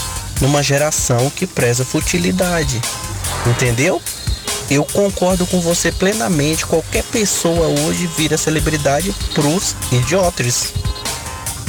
numa 0.42 0.62
geração 0.62 1.30
que 1.30 1.48
preza 1.48 1.86
futilidade. 1.86 2.82
Entendeu? 3.46 4.02
Eu 4.70 4.84
concordo 4.84 5.46
com 5.46 5.62
você 5.62 5.92
plenamente. 5.92 6.66
Qualquer 6.66 7.04
pessoa 7.04 7.68
hoje 7.68 8.08
vira 8.18 8.38
celebridade 8.38 9.14
pros 9.34 9.76
idiotas, 9.92 10.74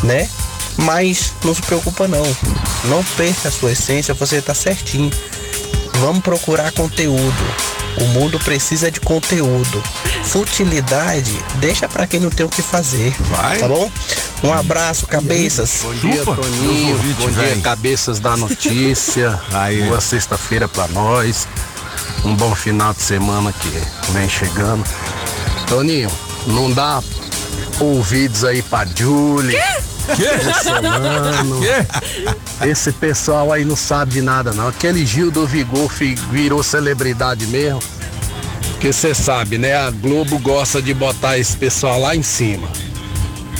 né? 0.02 0.28
Mas 0.78 1.32
não 1.44 1.54
se 1.54 1.62
preocupa 1.62 2.08
não. 2.08 2.24
Não 2.84 3.04
perca 3.16 3.48
a 3.48 3.52
sua 3.52 3.72
essência, 3.72 4.14
você 4.14 4.40
tá 4.40 4.54
certinho. 4.54 5.10
Vamos 6.00 6.22
procurar 6.22 6.72
conteúdo. 6.72 7.54
O 8.00 8.04
mundo 8.06 8.38
precisa 8.40 8.90
de 8.90 9.00
conteúdo. 9.00 9.82
Futilidade, 10.24 11.32
deixa 11.56 11.88
pra 11.88 12.06
quem 12.06 12.20
não 12.20 12.30
tem 12.30 12.46
o 12.46 12.48
que 12.48 12.62
fazer. 12.62 13.14
Vai. 13.20 13.58
Tá 13.58 13.68
bom? 13.68 13.90
Um 14.42 14.52
abraço, 14.52 15.06
cabeças. 15.06 15.80
Bom 15.82 15.94
dia, 15.94 16.24
Toninho. 16.24 16.98
Bom 17.20 17.30
dia, 17.30 17.60
cabeças 17.62 18.18
da 18.18 18.36
notícia. 18.36 19.40
Boa 19.88 20.00
sexta-feira 20.00 20.66
pra 20.68 20.88
nós. 20.88 21.46
Um 22.24 22.34
bom 22.34 22.54
final 22.54 22.94
de 22.94 23.02
semana 23.02 23.52
que 23.52 23.68
vem 24.12 24.28
chegando. 24.28 24.84
Toninho, 25.68 26.10
não 26.46 26.70
dá 26.70 27.02
ouvidos 27.80 28.44
aí 28.44 28.62
pra 28.62 28.86
Julie. 28.86 29.56
Que? 30.16 30.62
Solano. 30.64 31.60
Esse 32.62 32.92
pessoal 32.92 33.52
aí 33.52 33.64
não 33.64 33.76
sabe 33.76 34.12
de 34.12 34.22
nada 34.22 34.52
não. 34.52 34.68
Aquele 34.68 35.04
Gil 35.06 35.30
do 35.30 35.46
Vigor 35.46 35.90
virou 36.30 36.62
celebridade 36.62 37.46
mesmo. 37.46 37.80
Porque 38.70 38.92
você 38.92 39.14
sabe, 39.14 39.58
né? 39.58 39.76
A 39.76 39.90
Globo 39.90 40.38
gosta 40.38 40.80
de 40.80 40.92
botar 40.94 41.38
esse 41.38 41.56
pessoal 41.56 42.00
lá 42.00 42.16
em 42.16 42.22
cima. 42.22 42.68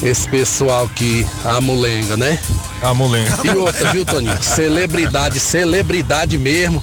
Esse 0.02 0.28
pessoal 0.28 0.88
que 0.88 1.26
a 1.44 1.60
mulenga, 1.60 2.16
né? 2.16 2.38
A 2.82 2.92
mulenga. 2.92 3.38
E 3.44 3.50
outra, 3.50 3.92
viu, 3.92 4.04
Toninho? 4.04 4.42
Celebridade, 4.42 5.38
celebridade 5.38 6.36
mesmo. 6.38 6.82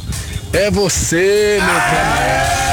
É 0.53 0.71
você, 0.71 1.59
meu 1.61 1.75
camarada. 1.75 2.69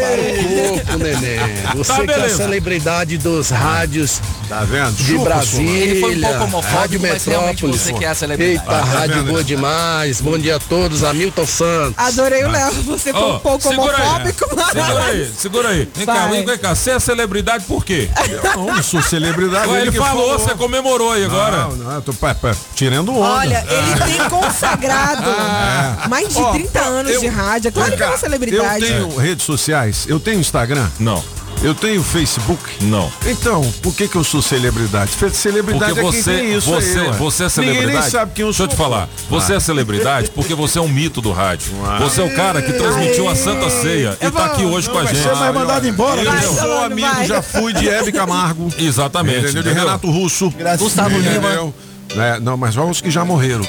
Para 0.00 0.20
o 0.22 0.70
corpo, 0.70 0.98
neném. 0.98 1.38
Você 1.76 1.92
Tá, 1.92 2.04
que 2.04 2.10
é 2.10 2.24
a 2.24 2.28
celebridade 2.30 3.18
dos 3.18 3.50
rádios 3.50 4.20
Tá 4.48 4.60
vendo? 4.64 4.92
de 4.96 5.04
Chupa, 5.04 5.24
Brasília. 5.24 5.84
Ele 5.84 6.00
foi 6.00 6.16
um 6.16 6.20
pouco 6.20 6.44
homofóbico, 6.44 6.76
Rádio 6.78 7.00
mas 7.02 7.24
realmente 7.24 7.64
Metrópolis. 7.66 7.80
você 7.82 7.92
que 7.92 8.04
é 8.04 8.08
a 8.08 8.14
celebridade. 8.14 8.58
Eita, 8.68 8.76
Ah, 8.76 8.78
tá 8.80 8.98
rádio 8.98 9.14
vendo? 9.16 9.26
boa 9.28 9.44
demais. 9.44 10.20
Bom 10.20 10.38
dia 10.38 10.56
a 10.56 10.58
todos. 10.58 11.04
Hamilton 11.04 11.46
Santos. 11.46 11.94
Adorei 11.98 12.44
o 12.44 12.50
Léo. 12.50 12.72
Você 12.84 13.12
foi 13.12 13.22
um 13.32 13.38
pouco 13.40 13.68
segura 13.68 13.96
aí. 13.96 14.02
homofóbico, 14.02 14.48
mas. 14.56 14.66
Segura 14.68 15.04
aí, 15.04 15.32
segura 15.36 15.68
aí. 15.68 15.88
Vem 15.94 16.06
cá, 16.06 16.26
vem, 16.28 16.44
vem 16.46 16.58
cá. 16.58 16.74
Você 16.74 16.90
é 16.92 16.98
celebridade 16.98 17.64
por 17.64 17.84
quê? 17.84 18.08
Eu 18.54 18.66
não 18.66 18.82
sou 18.82 19.02
celebridade. 19.02 19.68
Ué, 19.68 19.82
ele 19.82 19.92
que 19.92 19.98
falou, 19.98 20.38
você 20.38 20.54
comemorou 20.54 21.12
aí 21.12 21.24
agora. 21.24 21.56
Não, 21.64 21.76
não, 21.76 21.92
eu 21.96 22.02
tô 22.02 22.12
pá, 22.14 22.34
pá, 22.34 22.54
tirando 22.74 23.12
onda. 23.14 23.20
Olha, 23.28 23.64
ele 23.68 24.12
tem 24.18 24.28
consagrado 24.30 25.24
É. 25.28 26.08
mais 26.08 26.28
de 26.28 26.38
Ó, 26.38 26.52
30 26.52 26.80
anos 26.80 27.12
eu- 27.12 27.20
de 27.20 27.26
rádio. 27.28 27.68
É 27.68 27.70
Claro 27.72 27.96
que 27.96 28.02
é 28.02 28.06
uma 28.06 28.16
celebridade. 28.18 28.84
Eu 28.84 28.88
tenho 29.08 29.16
redes 29.16 29.44
sociais, 29.44 30.04
eu 30.08 30.18
tenho 30.18 30.40
Instagram. 30.40 30.88
Não. 30.98 31.22
Eu 31.60 31.74
tenho 31.74 32.02
Facebook. 32.04 32.62
Não. 32.82 33.10
Então, 33.26 33.62
por 33.82 33.92
que 33.92 34.06
que 34.06 34.14
eu 34.14 34.22
sou 34.22 34.40
celebridade? 34.40 35.10
Celebridade 35.32 35.92
Porque 35.94 36.00
é 36.00 36.02
quem 36.12 36.22
você, 36.22 36.30
tem 36.36 36.54
isso 36.56 36.70
você, 36.70 36.98
aí, 37.00 37.10
você 37.12 37.44
é 37.44 37.48
celebridade. 37.48 37.86
Ninguém 37.86 38.00
nem 38.02 38.10
sabe 38.10 38.32
quem 38.32 38.42
eu 38.42 38.48
Deixa 38.48 38.56
sou. 38.58 38.66
eu 38.66 38.70
te 38.70 38.76
falar. 38.76 39.08
Você 39.28 39.52
Ah. 39.52 39.56
é 39.56 39.60
celebridade 39.60 40.30
porque 40.30 40.54
você 40.54 40.78
é 40.78 40.82
um 40.82 40.88
mito 40.88 41.20
do 41.20 41.32
rádio. 41.32 41.72
Você 41.98 42.20
é 42.20 42.24
o 42.24 42.34
cara 42.36 42.62
que 42.62 42.72
transmitiu 42.72 43.28
a 43.28 43.34
Santa 43.34 43.68
Ceia 43.70 44.16
e 44.20 44.30
tá 44.30 44.44
aqui 44.46 44.64
hoje 44.64 44.88
com 44.88 44.98
a 44.98 45.02
Vai 45.02 45.12
gente. 45.14 45.24
ser 45.24 45.34
mais 45.34 45.52
mandado 45.52 45.88
embora. 45.88 46.20
Eu 46.22 46.30
Vai, 46.30 46.42
sou 46.42 46.84
amigo, 46.84 47.08
vai. 47.08 47.26
já 47.26 47.42
fui 47.42 47.72
de 47.72 47.88
Hebe 47.88 48.12
Camargo. 48.12 48.68
Exatamente. 48.78 49.38
Entendeu? 49.38 49.62
De 49.64 49.68
entendeu? 49.70 49.84
Renato 49.84 50.08
Russo. 50.10 50.52
Gustavo 50.78 51.18
Lima. 51.18 51.72
É, 52.16 52.40
não, 52.40 52.56
mas 52.56 52.74
vamos 52.74 53.00
que 53.00 53.10
já 53.10 53.24
morreram. 53.24 53.62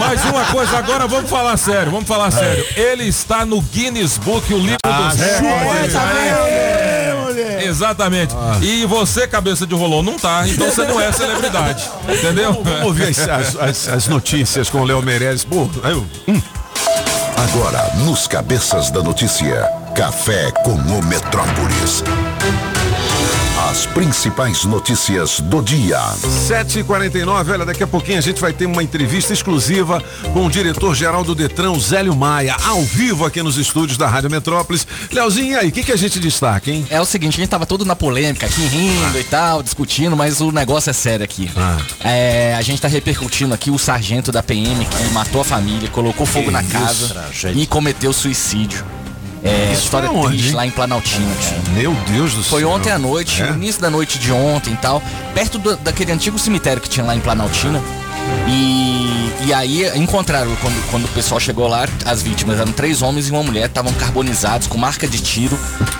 Mas 0.00 0.24
uma 0.24 0.44
coisa, 0.46 0.78
agora 0.78 1.06
vamos 1.06 1.28
falar 1.30 1.56
sério, 1.56 1.90
vamos 1.92 2.08
falar 2.08 2.30
sério. 2.30 2.64
Ele 2.76 3.04
está 3.04 3.44
no 3.44 3.60
Guinness 3.60 4.16
Book, 4.18 4.52
o 4.52 4.58
livro 4.58 4.78
Ah, 4.84 5.08
dos 5.10 5.20
é, 5.20 5.38
recordes. 5.40 5.94
é, 5.94 7.64
Exatamente. 7.66 8.34
Ah. 8.36 8.58
E 8.60 8.84
você, 8.86 9.26
cabeça 9.28 9.66
de 9.66 9.74
rolão, 9.74 10.02
não 10.02 10.18
tá. 10.18 10.46
Então 10.48 10.68
você 10.68 10.84
não 10.84 11.00
é 11.00 11.12
celebridade. 11.12 11.88
Entendeu? 12.08 12.60
Vamos 12.64 12.82
ouvir 12.84 13.08
as, 13.08 13.18
as- 13.28 13.56
as- 13.56 13.88
as 13.88 14.08
notícias 14.08 14.68
com 14.68 14.80
o 14.80 14.84
Léo 14.84 15.02
Meirelles. 15.02 15.44
Pô, 15.44 15.68
eu, 15.84 16.06
Agora, 17.36 17.90
nos 17.96 18.26
Cabeças 18.26 18.90
da 18.90 19.02
Notícia, 19.02 19.68
Café 19.94 20.50
com 20.64 20.72
o 20.74 21.02
Metrópolis. 21.02 22.02
As 23.72 23.86
principais 23.86 24.66
notícias 24.66 25.40
do 25.40 25.62
dia. 25.62 25.98
7h49, 26.46 27.52
olha, 27.52 27.64
daqui 27.64 27.82
a 27.82 27.86
pouquinho 27.86 28.18
a 28.18 28.20
gente 28.20 28.38
vai 28.38 28.52
ter 28.52 28.66
uma 28.66 28.82
entrevista 28.82 29.32
exclusiva 29.32 30.04
com 30.34 30.44
o 30.44 30.50
diretor-geral 30.50 31.24
do 31.24 31.34
Detran, 31.34 31.78
Zélio 31.78 32.14
Maia, 32.14 32.54
ao 32.66 32.82
vivo 32.82 33.24
aqui 33.24 33.42
nos 33.42 33.56
estúdios 33.56 33.96
da 33.96 34.06
Rádio 34.06 34.30
Metrópolis. 34.30 34.86
Leozinho, 35.10 35.52
e 35.52 35.56
aí, 35.56 35.68
o 35.70 35.72
que, 35.72 35.84
que 35.84 35.90
a 35.90 35.96
gente 35.96 36.20
destaca, 36.20 36.70
hein? 36.70 36.86
É 36.90 37.00
o 37.00 37.06
seguinte, 37.06 37.36
a 37.36 37.40
gente 37.40 37.48
tava 37.48 37.64
todo 37.64 37.82
na 37.82 37.96
polêmica 37.96 38.44
aqui, 38.44 38.60
rindo 38.60 39.18
e 39.18 39.24
tal, 39.24 39.62
discutindo, 39.62 40.14
mas 40.14 40.42
o 40.42 40.52
negócio 40.52 40.90
é 40.90 40.92
sério 40.92 41.24
aqui. 41.24 41.50
É, 42.04 42.54
a 42.54 42.60
gente 42.60 42.82
tá 42.82 42.88
repercutindo 42.88 43.54
aqui 43.54 43.70
o 43.70 43.78
sargento 43.78 44.30
da 44.30 44.42
PM 44.42 44.84
que 44.84 45.14
matou 45.14 45.40
a 45.40 45.44
família, 45.44 45.88
colocou 45.88 46.26
fogo 46.26 46.50
na 46.50 46.62
casa 46.62 47.24
e 47.54 47.66
cometeu 47.66 48.12
suicídio. 48.12 48.84
É, 49.44 49.72
Isso 49.72 49.84
história 49.84 50.08
foi 50.08 50.16
onde, 50.18 50.28
triste 50.28 50.48
hein? 50.50 50.54
lá 50.54 50.66
em 50.66 50.70
Planaltina. 50.70 51.34
cara. 51.34 51.62
Meu 51.74 51.92
Deus 52.08 52.32
do 52.34 52.42
céu. 52.42 52.50
Foi 52.50 52.64
ontem 52.64 52.90
à 52.92 52.98
noite, 52.98 53.42
É? 53.42 53.46
no 53.50 53.56
início 53.56 53.80
da 53.80 53.90
noite 53.90 54.18
de 54.18 54.30
ontem 54.32 54.72
e 54.72 54.76
tal, 54.76 55.02
perto 55.34 55.58
do- 55.58 55.76
daquele 55.78 56.12
antigo 56.12 56.38
cemitério 56.38 56.80
que 56.80 56.88
tinha 56.88 57.04
lá 57.04 57.14
em 57.16 57.20
Planaltina. 57.20 57.82
E, 58.48 59.32
e 59.46 59.52
aí 59.52 59.90
encontraram, 59.98 60.54
quando, 60.60 60.90
quando 60.90 61.04
o 61.04 61.08
pessoal 61.08 61.40
chegou 61.40 61.66
lá, 61.68 61.86
as 62.04 62.22
vítimas 62.22 62.58
eram 62.60 62.72
três 62.72 63.02
homens 63.02 63.28
e 63.28 63.30
uma 63.30 63.42
mulher, 63.42 63.66
estavam 63.66 63.92
carbonizados, 63.94 64.66
com 64.66 64.78
marca 64.78 65.06
de 65.06 65.18
tiro. 65.20 65.56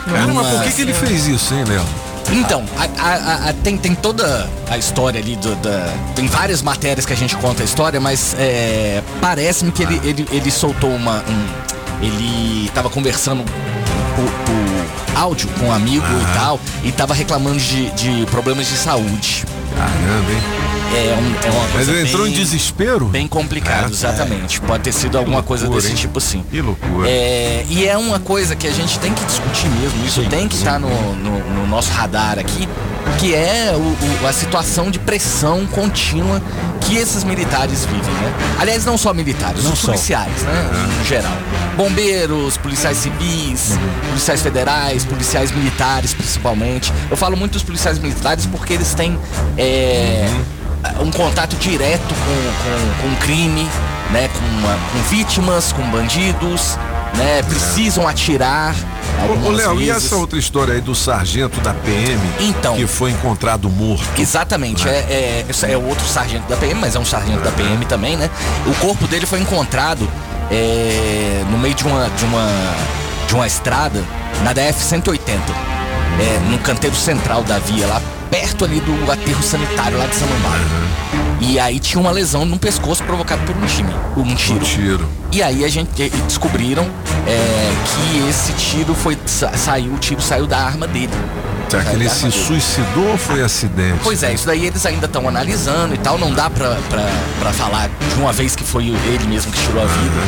Cara, 0.07 0.27
mas 0.27 0.47
por 0.47 0.55
Uma- 0.55 0.65
que, 0.65 0.73
que 0.73 0.83
ele 0.83 0.95
fez 0.95 1.27
isso, 1.27 1.55
hein, 1.55 1.65
Léo? 1.65 1.85
então, 2.33 2.65
a- 2.79 3.03
a- 3.03 3.15
a- 3.15 3.49
a- 3.49 3.53
tem, 3.53 3.77
tem 3.77 3.95
toda 3.95 4.49
a 4.71 4.79
história 4.79 5.21
ali, 5.21 5.35
do- 5.37 5.57
da, 5.57 5.93
tem 6.15 6.27
várias 6.27 6.63
matérias 6.63 7.05
que 7.05 7.13
a 7.13 7.17
gente 7.17 7.37
conta 7.37 7.63
a 7.63 7.65
história, 7.65 8.01
mas 8.01 8.35
é, 8.39 9.03
parece-me 9.21 9.73
que 9.73 9.83
ele, 9.83 10.01
ele, 10.05 10.29
ele 10.31 10.51
soltou 10.51 10.91
uma. 10.95 11.25
um- 11.29 11.82
ele 12.03 12.69
tava 12.75 12.91
conversando 12.91 13.45
por, 13.45 14.25
por 14.45 15.19
áudio 15.19 15.49
com 15.59 15.67
um 15.67 15.73
amigo 15.73 16.05
e 16.05 16.35
tal, 16.35 16.61
e 16.83 16.93
tava 16.93 17.15
reclamando 17.15 17.59
de, 17.59 17.91
de 17.91 18.27
problemas 18.27 18.67
de 18.69 18.77
saúde. 18.77 19.45
Caramba, 19.77 20.33
hein? 20.33 20.62
É, 20.95 21.15
um- 21.19 21.47
é 21.47 21.51
uma 21.51 21.63
Mas 21.63 21.73
coisa 21.73 21.93
ele 21.93 22.09
entrou 22.09 22.25
bem- 22.25 22.33
em 22.33 22.37
desespero? 22.37 23.07
Bem 23.07 23.27
complicado, 23.27 23.89
É. 23.89 23.93
exatamente. 23.93 24.61
Pode 24.61 24.83
ter 24.85 24.93
sido 24.93 25.17
alguma 25.17 25.43
coisa 25.43 25.65
loucura, 25.65 25.81
desse 25.83 25.95
hein? 25.95 26.01
tipo 26.01 26.19
assim. 26.19 26.45
Que 26.51 26.61
loucura. 26.61 27.09
É, 27.09 27.65
e 27.69 27.87
é 27.87 27.97
uma 27.97 28.19
coisa 28.19 28.55
que 28.55 28.67
a 28.67 28.71
gente 28.73 28.99
tem 28.99 29.13
que 29.15 29.25
discutir 29.25 29.69
mesmo, 29.69 30.05
isso 30.07 30.23
tem 30.29 30.47
que 30.47 30.55
estar 30.57 30.79
no, 30.79 30.89
no- 31.17 31.41
no 31.55 31.67
nosso 31.67 31.91
radar 31.93 32.39
aqui, 32.39 32.69
que 33.19 33.35
é 33.35 33.73
o- 33.75 33.79
o- 34.25 34.27
a 34.29 34.33
situação 34.35 34.91
de 34.91 34.99
pressão 34.99 35.67
contínua 35.67 36.43
que 36.83 36.97
esses 36.97 37.25
militares 37.25 37.85
vivem, 37.87 38.13
né? 38.15 38.33
Aliás, 38.59 38.85
não 38.85 38.99
só 38.99 39.15
militares, 39.15 39.65
Não 39.65 39.73
os 39.73 39.79
só. 39.79 39.87
policiais, 39.87 40.43
né? 40.43 40.71
No 40.99 41.05
geral. 41.07 41.33
Bombeiros, 41.77 42.59
policiais 42.59 42.99
civis, 42.99 43.79
policiais 44.09 44.43
federais, 44.43 45.07
policiais 45.07 45.51
militares 45.53 46.13
principalmente. 46.13 46.93
Eu 47.11 47.17
falo 47.17 47.35
muito 47.35 47.53
dos 47.53 47.63
policiais 47.63 47.99
militares 47.99 48.45
porque 48.45 48.75
eles 48.75 48.93
têm. 48.93 49.19
é, 49.57 50.29
um 51.01 51.11
contato 51.11 51.57
direto 51.57 52.15
com, 52.15 53.03
com, 53.05 53.11
com 53.11 53.17
crime, 53.17 53.69
né? 54.11 54.29
Com, 54.29 54.99
com 54.99 55.03
vítimas, 55.09 55.73
com 55.73 55.83
bandidos, 55.91 56.79
né? 57.17 57.43
Precisam 57.43 58.07
atirar. 58.07 58.75
Ô, 59.45 59.51
Léo, 59.51 59.81
e 59.81 59.91
essa 59.91 60.17
outra 60.17 60.39
história 60.39 60.75
aí 60.75 60.81
do 60.81 60.95
sargento 60.95 61.61
da 61.61 61.75
PM 61.75 62.21
Então. 62.41 62.75
que 62.75 62.87
foi 62.87 63.11
encontrado 63.11 63.69
morto? 63.69 64.05
Exatamente, 64.19 64.89
é, 64.89 64.93
é, 64.93 65.47
esse 65.49 65.71
é 65.71 65.77
outro 65.77 66.05
sargento 66.07 66.49
da 66.49 66.57
PM, 66.57 66.81
mas 66.81 66.97
é 66.97 66.99
um 66.99 67.05
sargento 67.05 67.43
da 67.43 67.53
PM 67.53 67.85
também, 67.85 68.17
né? 68.17 68.29
O 68.67 68.75
corpo 68.77 69.07
dele 69.07 69.27
foi 69.27 69.41
encontrado 69.41 70.09
é, 70.51 71.45
no 71.51 71.59
meio 71.59 71.75
de 71.75 71.85
uma, 71.85 72.09
de 72.09 72.25
uma 72.25 72.49
de 73.33 73.35
uma 73.37 73.47
estrada 73.47 74.03
na 74.45 74.53
DF-180, 74.53 75.19
é, 76.21 76.39
no 76.51 76.59
canteiro 76.59 76.97
central 76.97 77.43
da 77.43 77.59
via, 77.59 77.87
lá 77.87 78.01
perto 78.31 78.65
ali 78.65 78.81
do 78.81 79.11
aterro 79.11 79.43
sanitário 79.43 79.99
lá 79.99 80.07
de 80.07 80.15
Samambaia. 80.15 80.63
E 81.41 81.59
aí 81.59 81.79
tinha 81.81 82.01
uma 82.01 82.11
lesão 82.13 82.45
no 82.45 82.59
pescoço 82.59 83.03
provocada 83.03 83.43
por 83.43 83.57
um 83.57 83.67
time, 83.67 83.93
um 84.17 84.35
tiro. 84.35 84.65
E 85.33 85.43
aí 85.43 85.65
a 85.65 85.69
gente 85.69 85.91
descobriram 86.27 86.87
é, 87.27 87.73
que 87.85 88.29
esse 88.29 88.53
tiro 88.53 88.95
foi 88.95 89.19
sa- 89.27 89.53
saiu, 89.57 89.93
o 89.93 89.99
tiro 89.99 90.21
saiu 90.23 90.47
da 90.47 90.59
arma 90.59 90.87
dele. 90.87 91.11
Será 91.73 91.83
que 91.85 91.91
Saiu 91.91 92.01
ele 92.01 92.09
se 92.11 92.31
suicidou 92.31 93.09
ou 93.09 93.19
foi 93.19 93.43
acidente? 93.43 93.99
Pois 94.03 94.23
é, 94.23 94.33
isso 94.33 94.47
daí 94.47 94.67
eles 94.67 94.85
ainda 94.87 95.07
estão 95.07 95.29
analisando 95.29 95.95
e 95.95 95.99
tal. 95.99 96.19
Não 96.19 96.33
dá 96.33 96.49
pra, 96.51 96.77
pra, 96.89 97.09
pra 97.41 97.53
falar 97.53 97.89
de 97.89 98.21
uma 98.21 98.33
vez 98.33 98.55
que 98.55 98.63
foi 98.65 98.89
ele 98.89 99.27
mesmo 99.27 99.51
que 99.51 99.61
tirou 99.61 99.83
a 99.83 99.87
vida 99.87 100.21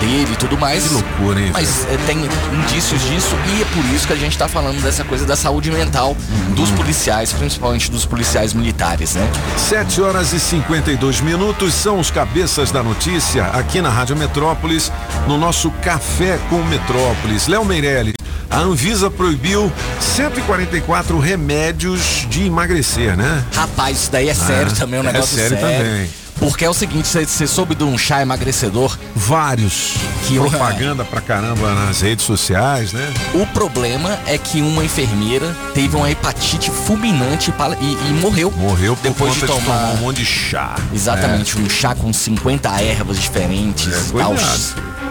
dele 0.00 0.28
e 0.32 0.36
tudo 0.36 0.56
mais. 0.58 0.84
Que 0.86 0.94
loucura, 0.94 1.40
hein? 1.40 1.50
Mas 1.52 1.86
é, 1.90 1.96
tem 2.06 2.18
indícios 2.52 3.00
disso 3.02 3.34
e 3.56 3.62
é 3.62 3.64
por 3.66 3.84
isso 3.94 4.06
que 4.06 4.12
a 4.12 4.16
gente 4.16 4.36
tá 4.36 4.46
falando 4.48 4.80
dessa 4.82 5.02
coisa 5.04 5.24
da 5.26 5.36
saúde 5.36 5.70
mental 5.70 6.16
Uhum. 6.30 6.54
dos 6.54 6.70
policiais, 6.72 7.32
principalmente 7.32 7.90
dos 7.90 8.04
policiais 8.06 8.52
militares, 8.52 9.14
né? 9.14 9.26
7 9.56 10.00
horas 10.02 10.32
e 10.32 10.40
52 10.40 11.20
minutos 11.20 11.72
são 11.74 11.98
os 11.98 12.10
cabeças 12.10 12.70
da 12.70 12.82
notícia 12.82 13.44
aqui 13.46 13.80
na 13.80 13.88
Rádio 13.88 14.16
Metrópolis, 14.16 14.90
no 15.26 15.38
nosso 15.38 15.70
Café 15.82 16.38
com 16.48 16.62
Metrópolis. 16.64 17.46
Léo 17.46 17.64
Meirelli, 17.64 18.12
a 18.50 18.58
Anvisa 18.58 19.10
proibiu 19.10 19.72
144 20.00 20.89
remédios 21.18 22.26
de 22.28 22.46
emagrecer, 22.46 23.16
né? 23.16 23.44
Rapaz, 23.54 23.98
isso 23.98 24.12
daí 24.12 24.28
é 24.28 24.34
sério 24.34 24.72
também, 24.74 24.98
é 24.98 25.02
um 25.02 25.08
é 25.08 25.12
negócio 25.12 25.36
sério 25.36 25.56
também. 25.58 26.10
Porque 26.40 26.64
é 26.64 26.70
o 26.70 26.74
seguinte, 26.74 27.06
você- 27.06 27.46
soube 27.46 27.74
de 27.74 27.84
um 27.84 27.98
chá 27.98 28.22
emagrecedor? 28.22 28.98
Vários. 29.14 29.92
Que 30.26 30.38
Propaganda 30.38 31.04
pra 31.04 31.20
caramba 31.20 31.74
nas 31.74 32.00
redes 32.00 32.24
sociais, 32.24 32.94
né? 32.94 33.12
O 33.34 33.44
problema 33.46 34.18
é 34.26 34.38
que 34.38 34.62
uma 34.62 34.82
enfermeira 34.82 35.54
teve 35.74 35.94
uma 35.94 36.10
hepatite 36.10 36.70
fulminante 36.70 37.52
e, 37.80 37.92
e 38.08 38.12
morreu. 38.14 38.50
Morreu 38.56 38.96
por 38.96 39.02
depois 39.02 39.34
de 39.34 39.40
de 39.40 39.46
tomar, 39.46 39.60
tomar 39.60 39.92
um 39.92 39.96
monte 39.98 40.16
de 40.16 40.24
chá. 40.24 40.76
Exatamente, 40.94 41.58
um 41.58 41.68
chá 41.68 41.94
com 41.94 42.10
50 42.10 42.70
ervas 42.80 43.18
diferentes. 43.20 44.10
tal. 44.10 44.34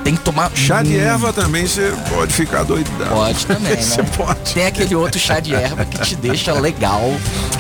Tem 0.04 0.16
que 0.16 0.22
tomar. 0.22 0.52
Chá 0.56 0.82
de 0.82 0.98
erva 0.98 1.32
também 1.34 1.68
você 1.68 1.94
pode 2.10 2.34
ficar 2.34 2.64
doidão. 2.64 3.08
Pode 3.10 3.46
também, 3.48 3.76
né? 3.76 3.82
Você 3.82 4.04
pode. 4.04 4.54
Tem 4.54 4.66
aquele 4.66 4.96
outro 4.96 5.20
chá 5.20 5.40
de 5.40 5.54
erva 5.54 5.86
que 5.86 6.00
te 6.00 6.16
deixa 6.16 6.54
legal. 6.54 7.02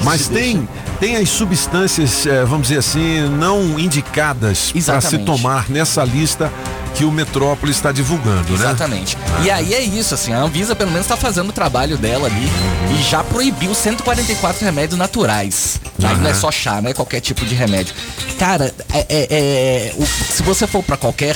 Mas 0.03 0.23
te 0.23 0.29
tem, 0.29 0.69
tem 0.99 1.15
as 1.17 1.29
substâncias, 1.29 2.25
eh, 2.25 2.43
vamos 2.45 2.67
dizer 2.67 2.79
assim, 2.79 3.21
não 3.37 3.77
indicadas 3.79 4.71
para 4.71 4.71
se 4.71 4.77
Exatamente. 4.77 5.25
tomar 5.25 5.69
nessa 5.69 6.03
lista 6.03 6.51
que 6.95 7.05
o 7.05 7.11
Metrópolis 7.11 7.75
está 7.75 7.91
divulgando, 7.91 8.51
né? 8.53 8.65
Exatamente. 8.65 9.15
E 9.43 9.51
aí 9.51 9.73
é 9.75 9.81
isso, 9.81 10.13
assim, 10.15 10.33
a 10.33 10.39
Anvisa 10.39 10.75
pelo 10.75 10.89
menos 10.91 11.05
tá 11.05 11.15
fazendo 11.15 11.49
o 11.49 11.53
trabalho 11.53 11.97
dela 11.97 12.25
ali 12.27 12.49
e 12.97 13.03
já 13.03 13.23
proibiu 13.23 13.75
144 13.75 14.65
remédios 14.65 14.97
naturais. 14.97 15.79
Aí 16.03 16.17
não 16.17 16.29
é 16.29 16.33
só 16.33 16.49
chá, 16.51 16.81
não 16.81 16.89
é 16.89 16.93
qualquer 16.93 17.19
tipo 17.21 17.45
de 17.45 17.53
remédio. 17.53 17.93
Cara, 18.39 18.73
é, 18.91 19.05
é- 19.07 19.27
é- 19.29 19.93
o- 19.97 20.05
se 20.05 20.41
você 20.41 20.65
for 20.65 20.81
pra 20.83 20.97
qualquer 20.97 21.35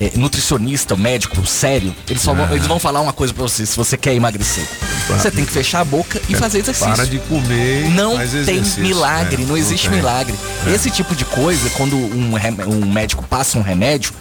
é, 0.00 0.12
nutricionista, 0.16 0.96
médico, 0.96 1.44
sério, 1.46 1.94
eles, 2.08 2.22
só 2.22 2.32
vão, 2.32 2.50
eles 2.52 2.66
vão 2.66 2.78
falar 2.78 3.00
uma 3.00 3.12
coisa 3.12 3.34
pra 3.34 3.42
você, 3.42 3.66
se 3.66 3.76
você 3.76 3.96
quer 3.96 4.14
emagrecer. 4.14 4.64
Você 5.08 5.30
tem 5.30 5.44
que 5.44 5.50
fechar 5.52 5.80
a 5.80 5.84
boca 5.84 6.20
e 6.28 6.34
fazer 6.36 6.58
exercício. 6.60 6.92
Para 6.94 7.04
de 7.04 7.18
comer. 7.20 7.90
Não 7.90 8.16
tem 8.46 8.60
milagre, 8.78 9.42
É, 9.42 9.46
não 9.46 9.56
existe 9.56 9.88
milagre. 9.90 10.34
É. 10.66 10.70
Esse 10.74 10.90
tipo 10.90 11.14
de 11.16 11.24
coisa, 11.24 11.68
quando 11.70 11.96
um, 11.96 12.32
um 12.68 12.86
médico 12.86 13.24
passa 13.24 13.58
um 13.58 13.62
remédio, 13.62 14.12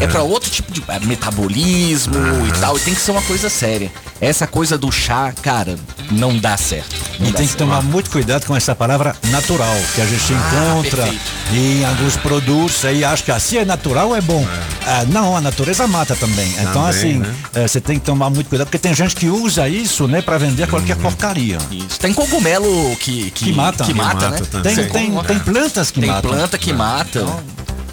é 0.00 0.06
pra 0.06 0.22
outro 0.22 0.48
tipo 0.48 0.70
de 0.72 0.82
é, 0.88 0.98
metabolismo 1.00 2.14
e 2.46 2.60
tal, 2.60 2.76
e 2.76 2.80
tem 2.80 2.94
que 2.94 3.00
ser 3.00 3.10
uma 3.10 3.22
coisa 3.22 3.48
séria. 3.50 3.90
Essa 4.20 4.46
coisa 4.46 4.78
do 4.78 4.90
chá, 4.90 5.32
cara, 5.42 5.76
não 6.10 6.38
dá 6.38 6.56
certo. 6.56 6.94
Não 7.18 7.28
E 7.28 7.32
dá 7.32 7.38
tem 7.38 7.46
que 7.46 7.52
certo. 7.52 7.58
tomar 7.58 7.82
muito 7.82 8.08
cuidado 8.10 8.46
com 8.46 8.56
essa 8.56 8.74
palavra 8.74 9.14
natural, 9.24 9.74
que 9.94 10.00
a 10.00 10.06
gente 10.06 10.32
encontra 10.32 11.02
perfeito. 11.02 11.24
em 11.52 11.84
alguns 11.84 12.16
produtos 12.16 12.84
aí 12.84 13.04
acha 13.04 13.22
que 13.22 13.30
assim 13.30 13.58
é 13.58 13.64
natural 13.64 14.14
é 14.16 14.20
bom. 14.20 14.46
Ah, 14.86 15.04
não, 15.26 15.36
a 15.36 15.40
natureza 15.40 15.86
mata 15.86 16.14
também. 16.14 16.48
Então 16.52 16.72
Também, 16.72 16.88
assim, 16.88 17.12
né? 17.18 17.34
eh, 17.54 17.66
você 17.68 17.80
tem 17.80 17.98
que 17.98 18.04
tomar 18.04 18.30
muito 18.30 18.48
cuidado, 18.48 18.66
porque 18.68 18.78
tem 18.78 18.94
gente 18.94 19.14
que 19.16 19.26
usa 19.28 19.68
isso, 19.68 20.06
né, 20.06 20.22
para 20.22 20.38
vender 20.38 20.68
qualquer 20.68 20.96
porcaria. 20.96 21.58
Isso. 21.70 21.98
Tem 21.98 22.12
cogumelo 22.14 22.94
que, 22.96 23.30
que, 23.32 23.46
Que 23.46 23.52
mata. 23.52 23.84
que 23.84 23.92
Que 23.92 23.98
mata, 23.98 24.14
mata 24.14 24.30
né? 24.30 24.46
também. 24.50 24.74
Tem- 24.76 24.86
tem- 24.88 25.22
tem 25.24 25.38
plantas 25.40 25.90
que 25.90 26.00
tem 26.00 26.08
matam. 26.10 26.30
planta 26.30 26.56
que 26.58 26.72
mata. 26.72 27.26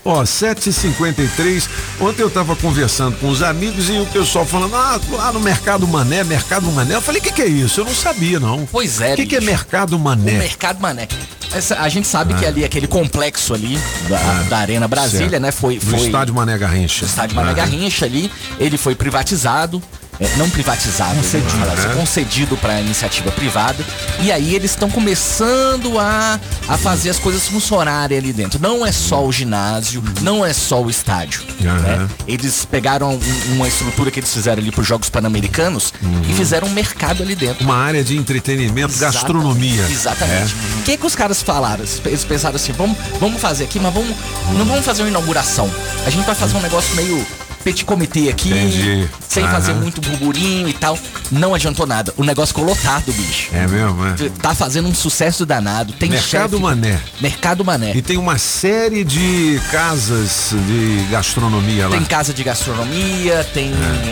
Ó, 0.06 0.22
7h53. 0.26 1.70
Ontem 2.02 2.22
eu 2.24 2.30
tava 2.30 2.56
conversando 2.58 3.16
com 3.18 3.30
os 3.30 3.42
amigos 3.42 3.90
e 3.90 3.94
o 3.94 4.06
pessoal 4.08 4.46
falando, 4.46 4.76
ah, 4.76 5.00
lá 5.12 5.32
no 5.32 5.40
Mercado 5.40 5.88
Mané, 5.88 6.24
Mercado 6.26 6.70
Mané. 6.72 6.96
Eu 6.96 7.02
falei, 7.02 7.22
o 7.22 7.24
que, 7.24 7.32
que 7.32 7.42
é 7.42 7.48
isso? 7.48 7.80
Eu 7.82 7.86
não 7.86 7.96
sabia, 7.96 8.38
não. 8.40 8.68
Pois 8.72 9.00
é, 9.00 9.14
O 9.14 9.16
que, 9.16 9.26
que 9.26 9.36
é. 9.38 9.42
Mercado 9.42 9.96
O 9.96 10.00
Mané? 10.00 10.34
Mercado 10.34 10.82
Mané. 10.82 11.08
Essa- 11.56 11.80
a 11.80 11.90
gente 11.90 12.08
sabe 12.08 12.34
Ah. 12.34 12.38
que 12.38 12.46
ali, 12.46 12.66
aquele 12.66 12.88
complexo 12.88 13.54
ali 13.54 13.78
da, 14.10 14.44
da 14.50 14.58
Arena 14.58 14.88
Brasília, 14.88 15.30
Certo. 15.30 15.42
né? 15.42 15.52
Foi, 15.52 15.78
Do 15.78 15.86
foi 15.86 16.06
estádio 16.08 16.34
Mané 16.34 16.58
Garrincha. 16.58 17.04
o 17.06 17.08
estádio 17.08 17.36
Mané 17.36 17.52
Ah. 17.52 17.54
Garrincha 17.54 18.06
ali, 18.06 18.32
ele 18.60 18.78
foi 18.78 18.96
privatizado. 18.96 19.82
É, 20.24 20.38
não 20.38 20.50
privatizado, 20.50 21.16
Concedido. 21.16 21.50
vamos 21.50 21.66
falar 21.68 21.74
assim, 21.80 21.92
É. 21.92 21.96
concedido 22.02 22.58
para 22.58 22.80
iniciativa 22.82 23.32
privada. 23.32 23.84
E 24.22 24.32
aí 24.32 24.56
eles 24.56 24.72
estão 24.72 24.90
começando 24.90 26.00
a, 26.00 26.40
a 26.68 26.78
fazer 26.78 27.10
as 27.10 27.20
coisas 27.20 27.48
funcionarem 27.48 28.18
ali 28.18 28.32
dentro. 28.34 28.60
Não 28.62 28.86
é 28.86 28.92
só 28.92 29.24
o 29.26 29.32
ginásio, 29.32 30.04
não 30.22 30.46
é 30.46 30.54
só 30.54 30.82
o 30.82 30.90
estádio. 30.90 31.44
Aham. 31.64 31.80
né? 31.80 32.08
Eles 32.28 32.66
pegaram 32.66 33.14
um- 33.16 33.54
uma 33.54 33.68
estrutura 33.68 34.12
que 34.12 34.20
eles 34.20 34.34
fizeram 34.34 34.62
ali 34.62 34.72
para 34.72 34.82
os 34.82 34.88
Jogos 34.88 35.10
Pan-Americanos 35.10 35.94
e 36.30 36.34
fizeram 36.34 36.68
um 36.68 36.72
mercado 36.72 37.24
ali 37.24 37.36
dentro. 37.36 37.64
Uma 37.64 37.76
área 37.78 38.04
de 38.04 38.18
entretenimento, 38.18 38.98
gastronomia. 38.98 39.86
Exatamente. 39.90 40.54
É. 40.54 40.80
O 40.80 40.84
que, 40.84 40.98
que 40.98 41.06
os 41.06 41.16
caras 41.16 41.42
falaram? 41.42 41.84
Eles 42.06 42.24
pensaram 42.24 42.56
assim, 42.56 42.72
vamos, 42.74 42.98
vamos 43.20 43.42
fazer 43.42 43.64
aqui, 43.66 43.80
mas 43.80 43.94
vamos, 43.94 44.16
não 44.54 44.66
vamos 44.66 44.86
fazer 44.86 45.04
uma 45.04 45.10
inauguração. 45.10 45.70
A 46.06 46.10
gente 46.10 46.26
vai 46.26 46.36
fazer 46.36 46.56
um 46.58 46.62
negócio 46.62 46.96
meio 46.96 47.26
petit 47.64 47.86
comitê 47.86 48.30
aqui, 48.30 48.50
Entendi. 48.50 49.08
sem 49.28 49.44
Aham. 49.44 49.52
fazer 49.54 49.74
muito 49.74 50.02
burburinho 50.02 50.68
e 50.68 50.74
tal. 50.74 50.98
Não 51.32 51.54
adiantou 51.56 51.86
nada. 51.86 52.14
O 52.18 52.24
negócio 52.24 52.54
ficou 52.54 52.66
lotado, 52.66 53.12
bicho. 53.14 53.50
É 53.54 53.68
mesmo, 53.68 54.06
é. 54.06 54.14
Tá 54.42 54.54
fazendo 54.54 54.88
um 54.88 54.94
sucesso 54.94 55.46
danado. 55.46 55.94
Tem 55.94 56.10
Mercado 56.10 56.52
chefe- 56.52 56.62
Mané. 56.62 57.00
Mercado 57.22 57.64
Mané. 57.66 57.94
E 57.96 58.02
tem 58.02 58.18
uma 58.18 58.38
série 58.38 59.04
de 59.04 59.60
casas 59.72 60.50
de 60.68 61.08
gastronomia 61.10 61.88
lá. 61.88 61.96
Tem 61.98 62.06
casa 62.06 62.34
de 62.34 62.44
gastronomia, 62.44 63.44
tem, 63.54 63.72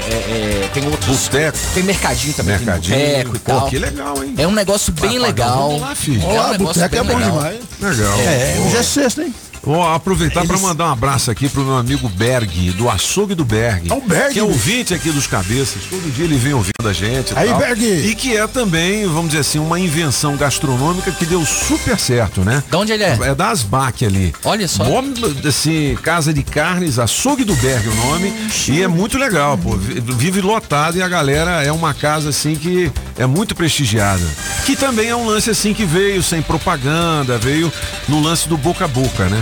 é, 0.10 0.14
é, 0.66 0.70
tem 0.74 0.86
outros. 0.86 1.28
Boteco. 1.28 1.58
Tem 1.74 1.84
mercadinho 1.84 2.34
também, 2.34 2.58
Mercadinho. 2.58 2.96
tem 2.98 3.08
boteco 3.24 3.36
e 3.36 3.40
Pô, 3.40 3.52
tal. 3.60 3.68
que 3.70 3.78
legal, 3.80 4.24
hein? 4.24 4.34
É 4.38 4.48
um 4.48 4.52
negócio 4.52 4.92
bem 4.94 5.20
Vai, 5.20 5.30
legal. 5.30 5.68
vamos 5.70 5.82
lá, 5.82 5.96
filho. 5.96 6.22
É 6.22 6.26
um 6.26 6.38
Ó, 6.38 6.52
negócio 6.52 6.84
é 6.84 6.88
bem 6.90 7.04
bom 7.04 7.16
legal. 7.18 7.32
demais. 7.32 7.60
Legal. 7.80 8.20
É, 8.22 8.64
hoje 8.66 8.78
é 8.78 8.84
sexta, 8.84 9.24
hein? 9.24 9.34
Vou 9.64 9.84
aproveitar 9.84 10.44
para 10.46 10.58
mandar 10.58 10.86
um 10.88 10.92
abraço 10.92 11.30
aqui 11.30 11.48
pro 11.48 11.64
meu 11.64 11.78
amigo 11.78 12.10
Berg, 12.10 12.72
do 12.72 12.90
açougue 12.90 13.36
do 13.36 13.46
Berg. 13.46 13.92
É 13.92 13.94
o 13.94 14.02
Berg, 14.02 14.34
Que 14.34 14.40
é 14.40 14.44
ouvinte 14.44 14.92
aqui 14.94 15.12
dos 15.12 15.28
cabeças. 15.28 15.84
Todo 15.88 16.12
dia 16.12 16.26
ele 16.26 16.36
vem 16.36 16.54
ouvindo 16.54 16.72
a 16.88 16.92
gente. 16.94 17.32
Aí, 17.38 17.50
tal. 17.50 17.60
Berg. 17.60 17.84
E 17.86 18.16
que 18.16 18.36
é 18.36 18.48
também, 18.48 19.06
vamos 19.06 19.28
dizer 19.28 19.42
assim, 19.42 19.60
uma 19.60 19.80
invenção 19.80 20.36
gastronômica 20.36 21.12
que 21.12 21.28
deu 21.28 21.46
super 21.46 22.00
certo, 22.00 22.42
né? 22.42 22.64
De 22.70 22.76
onde 22.76 22.92
ele 22.92 23.04
é? 23.04 23.18
É 23.22 23.36
da 23.36 23.50
Asbac 23.52 24.04
ali. 24.04 24.34
Olha 24.44 24.68
só. 24.68 24.84
Mó, 24.84 25.04
assim, 25.48 25.96
Casa 26.02 26.34
de 26.34 26.42
Carnes, 26.42 26.98
Açougue 26.98 27.44
do 27.44 27.56
Berg 27.58 27.88
o 27.88 27.94
nome. 27.96 28.34
E 28.68 28.82
é 28.82 28.88
muito 28.88 29.18
legal, 29.18 29.58
pô. 29.60 29.78
Vi- 29.78 30.02
Vive 30.02 30.42
lotado 30.42 30.98
e 30.98 31.04
a 31.04 31.08
galera 31.08 31.64
é 31.64 31.72
uma 31.72 31.94
casa 31.94 32.30
assim 32.30 32.56
que 32.56 32.92
é 33.18 33.26
muito 33.28 33.54
prestigiada. 33.54 34.24
Que 34.66 34.76
também 34.76 35.10
é 35.10 35.16
um 35.16 35.26
lance 35.28 35.50
assim 35.52 35.72
que 35.74 35.86
veio 35.86 36.24
sem 36.24 36.42
propaganda, 36.42 37.38
veio 37.38 37.72
no 38.08 38.22
lance 38.22 38.48
do 38.50 38.58
boca 38.58 38.86
a 38.86 38.88
boca, 38.88 39.26
né? 39.26 39.42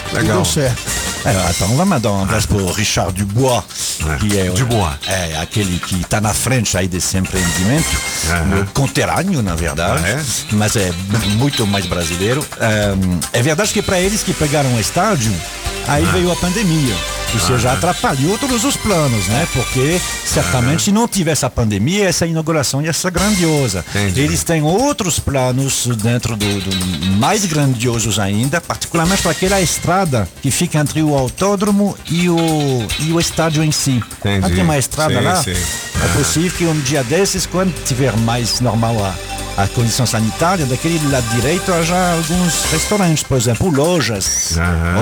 Legal. 0.13 0.37
Deu 0.37 0.45
certo. 0.45 0.81
É, 1.23 1.51
então 1.51 1.67
vamos 1.67 1.87
mandar 1.87 2.11
um 2.11 2.23
abraço 2.23 2.47
pro 2.47 2.71
Richard 2.71 3.13
Dubois, 3.13 3.63
que 4.19 4.39
é, 4.39 4.49
Dubois. 4.49 4.95
é 5.05 5.37
aquele 5.39 5.77
que 5.77 6.01
está 6.01 6.19
na 6.19 6.33
frente 6.33 6.75
aí 6.75 6.87
desse 6.87 7.15
empreendimento, 7.15 7.87
Aham. 8.27 8.61
uh, 8.61 8.67
conterrâneo, 8.73 9.43
na 9.43 9.53
verdade, 9.55 10.01
Ah, 10.03 10.09
é? 10.09 10.23
mas 10.53 10.75
é 10.75 10.91
muito 11.37 11.67
mais 11.67 11.85
brasileiro. 11.85 12.43
É, 12.59 13.39
é 13.39 13.41
verdade 13.43 13.71
que 13.71 13.83
para 13.83 13.99
eles 13.99 14.23
que 14.23 14.33
pegaram 14.33 14.73
o 14.73 14.79
estádio, 14.79 15.31
Aí 15.87 16.05
veio 16.05 16.31
a 16.31 16.35
pandemia. 16.35 16.95
Isso 17.35 17.57
já 17.57 17.73
atrapalhou 17.73 18.37
todos 18.37 18.65
os 18.65 18.75
planos, 18.75 19.27
né? 19.27 19.47
Porque 19.53 19.99
certamente 20.25 20.83
se 20.83 20.91
não 20.91 21.07
tivesse 21.07 21.45
a 21.45 21.49
pandemia, 21.49 22.07
essa 22.07 22.25
inauguração 22.25 22.81
ia 22.81 22.91
ser 22.91 23.09
grandiosa. 23.09 23.83
Eles 24.15 24.43
têm 24.43 24.61
outros 24.61 25.17
planos 25.17 25.87
dentro 26.01 26.35
do, 26.35 26.45
do 26.61 27.05
mais 27.17 27.45
grandiosos 27.45 28.19
ainda, 28.19 28.59
particularmente 28.59 29.21
para 29.21 29.31
aquela 29.31 29.61
estrada 29.61 30.00
que 30.41 30.51
fica 30.51 30.79
entre 30.79 31.01
o 31.01 31.15
autódromo 31.15 31.97
e 32.09 32.29
o, 32.29 32.37
e 32.99 33.11
o 33.11 33.19
estádio 33.19 33.63
em 33.63 33.71
si. 33.71 34.01
Entendi. 34.19 34.53
Tem 34.55 34.63
uma 34.63 34.77
estrada 34.77 35.17
Sim, 35.17 35.23
lá? 35.23 35.35
sim. 35.43 35.51
É 36.03 36.07
possível 36.17 36.51
que 36.57 36.65
um 36.65 36.79
dia 36.81 37.03
desses, 37.03 37.45
quando 37.45 37.73
tiver 37.85 38.15
mais 38.17 38.59
normal 38.59 38.95
a, 39.05 39.63
a 39.63 39.67
condição 39.67 40.05
sanitária, 40.05 40.65
daquele 40.65 40.99
lado 41.11 41.27
direito 41.35 41.71
haja 41.71 42.13
alguns 42.13 42.63
restaurantes, 42.71 43.23
por 43.23 43.37
exemplo, 43.37 43.69
lojas. 43.69 44.57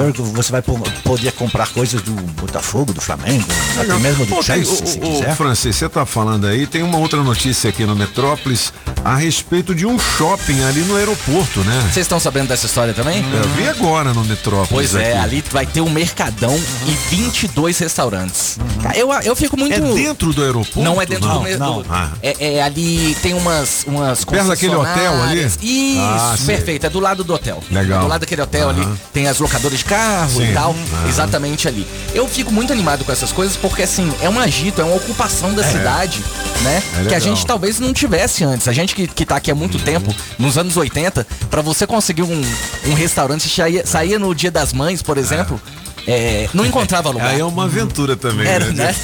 Ou 0.06 0.12
que 0.12 0.22
Você 0.22 0.52
vai 0.52 0.62
po- 0.62 0.78
poder 1.04 1.32
comprar 1.34 1.68
coisas 1.70 2.02
do 2.02 2.12
Botafogo, 2.34 2.92
do 2.94 3.00
Flamengo, 3.00 3.46
até 3.80 3.98
mesmo 4.00 4.26
do 4.26 4.30
Pô, 4.36 4.44
tem- 4.44 4.64
Chelsea, 4.66 4.86
se 4.86 4.98
o, 4.98 5.02
quiser. 5.02 5.32
o 5.32 5.36
Francis, 5.36 5.76
você 5.76 5.88
tá 5.88 6.06
falando 6.06 6.48
aí, 6.48 6.68
tem 6.68 6.84
uma 6.84 6.98
outra 6.98 7.22
notícia 7.24 7.70
aqui 7.70 7.86
no 7.86 7.96
Metrópolis 7.96 8.74
a 9.06 9.16
respeito 9.16 9.74
de 9.74 9.86
um 9.86 9.98
shopping 9.98 10.62
ali 10.64 10.82
no 10.82 10.96
aeroporto, 10.98 11.62
né? 11.62 11.80
Vocês 11.84 12.06
estão 12.06 12.20
sabendo 12.20 12.50
dessa 12.50 12.66
história 12.66 12.94
também? 12.94 13.24
Eu 13.32 13.48
vi 13.56 13.68
agora 13.70 14.14
no 14.14 14.26
Metrópolis. 14.26 14.70
Pois 14.70 14.89
é, 14.96 15.10
aqui. 15.14 15.18
ali 15.20 15.44
vai 15.52 15.66
ter 15.66 15.82
um 15.82 15.90
mercadão 15.90 16.56
e 16.88 16.92
22 17.16 17.78
restaurantes. 17.80 18.58
Eu, 18.96 19.12
eu 19.24 19.36
fico 19.36 19.58
muito. 19.58 19.74
É 19.74 19.80
dentro 19.80 20.34
do 20.34 20.42
aeroporto? 20.44 20.82
Não 20.82 21.02
é 21.02 21.06
dentro 21.06 21.28
Não, 21.28 21.38
do 21.38 21.44
mesmo. 21.44 21.60
não. 21.66 21.86
Ah. 21.90 22.10
É, 22.22 22.56
é 22.56 22.62
ali, 22.62 23.16
tem 23.22 23.34
umas. 23.34 23.84
umas 23.88 24.24
Perto 24.26 24.48
daquele 24.48 24.76
hotel 24.76 24.90
ali? 25.24 25.44
concessionárias. 25.44 25.60
Isso, 25.62 26.00
Ah, 26.02 26.36
perfeito. 26.46 26.86
É 26.86 26.90
do 26.90 27.00
lado 27.00 27.24
do 27.24 27.34
hotel. 27.34 27.64
Legal. 27.72 28.00
É 28.00 28.02
do 28.04 28.08
lado 28.08 28.22
daquele 28.22 28.42
hotel 28.42 28.70
ali. 28.70 28.88
Tem 29.14 29.28
as 29.28 29.40
locadoras 29.40 29.78
de 29.80 29.86
carro 29.86 30.40
Sim. 30.42 30.52
e 30.52 30.54
tal. 30.54 30.76
Exatamente 31.08 31.68
ali. 31.68 31.86
Eu 32.14 32.28
fico 32.28 32.52
muito 32.52 32.72
animado 32.74 33.04
com 33.04 33.12
essas 33.12 33.32
coisas 33.32 33.56
porque, 33.58 33.84
assim, 33.84 34.12
é 34.22 34.30
um 34.30 34.40
agito, 34.40 34.82
é 34.82 34.84
uma 34.84 34.96
ocupação 34.96 35.54
da 35.54 35.64
É. 35.64 35.72
cidade, 35.72 36.24
né? 36.62 36.82
É 37.06 37.10
que 37.10 37.16
a 37.16 37.20
gente 37.20 37.46
talvez 37.46 37.80
não 37.80 37.94
tivesse 37.94 38.44
antes. 38.44 38.68
A 38.68 38.74
gente 38.74 38.94
que, 38.96 39.08
que 39.08 39.26
tá 39.26 39.36
aqui 39.36 39.52
há 39.52 39.56
muito 39.56 39.78
tempo, 39.80 40.14
nos 40.38 40.58
anos 40.58 40.78
80, 40.78 41.26
pra 41.50 41.62
você 41.62 41.86
conseguir 41.88 42.24
um, 42.24 42.42
um 42.88 42.94
restaurante, 42.94 43.44
você 43.44 43.50
saía, 43.50 43.86
saía 43.86 44.20
no 44.20 44.34
Dia 44.34 44.52
das 44.52 44.72
Mães, 44.80 45.02
por 45.02 45.18
exemplo. 45.18 45.60
é, 46.08 46.48
não 46.54 46.66
encontrava 46.66 47.10
lugar. 47.10 47.28
Aí 47.32 47.40
é 47.42 47.46
uma 47.46 47.66
aventura 47.66 48.16
também, 48.16 48.48
Era, 48.48 48.66
né? 48.72 48.86
né? 48.86 48.96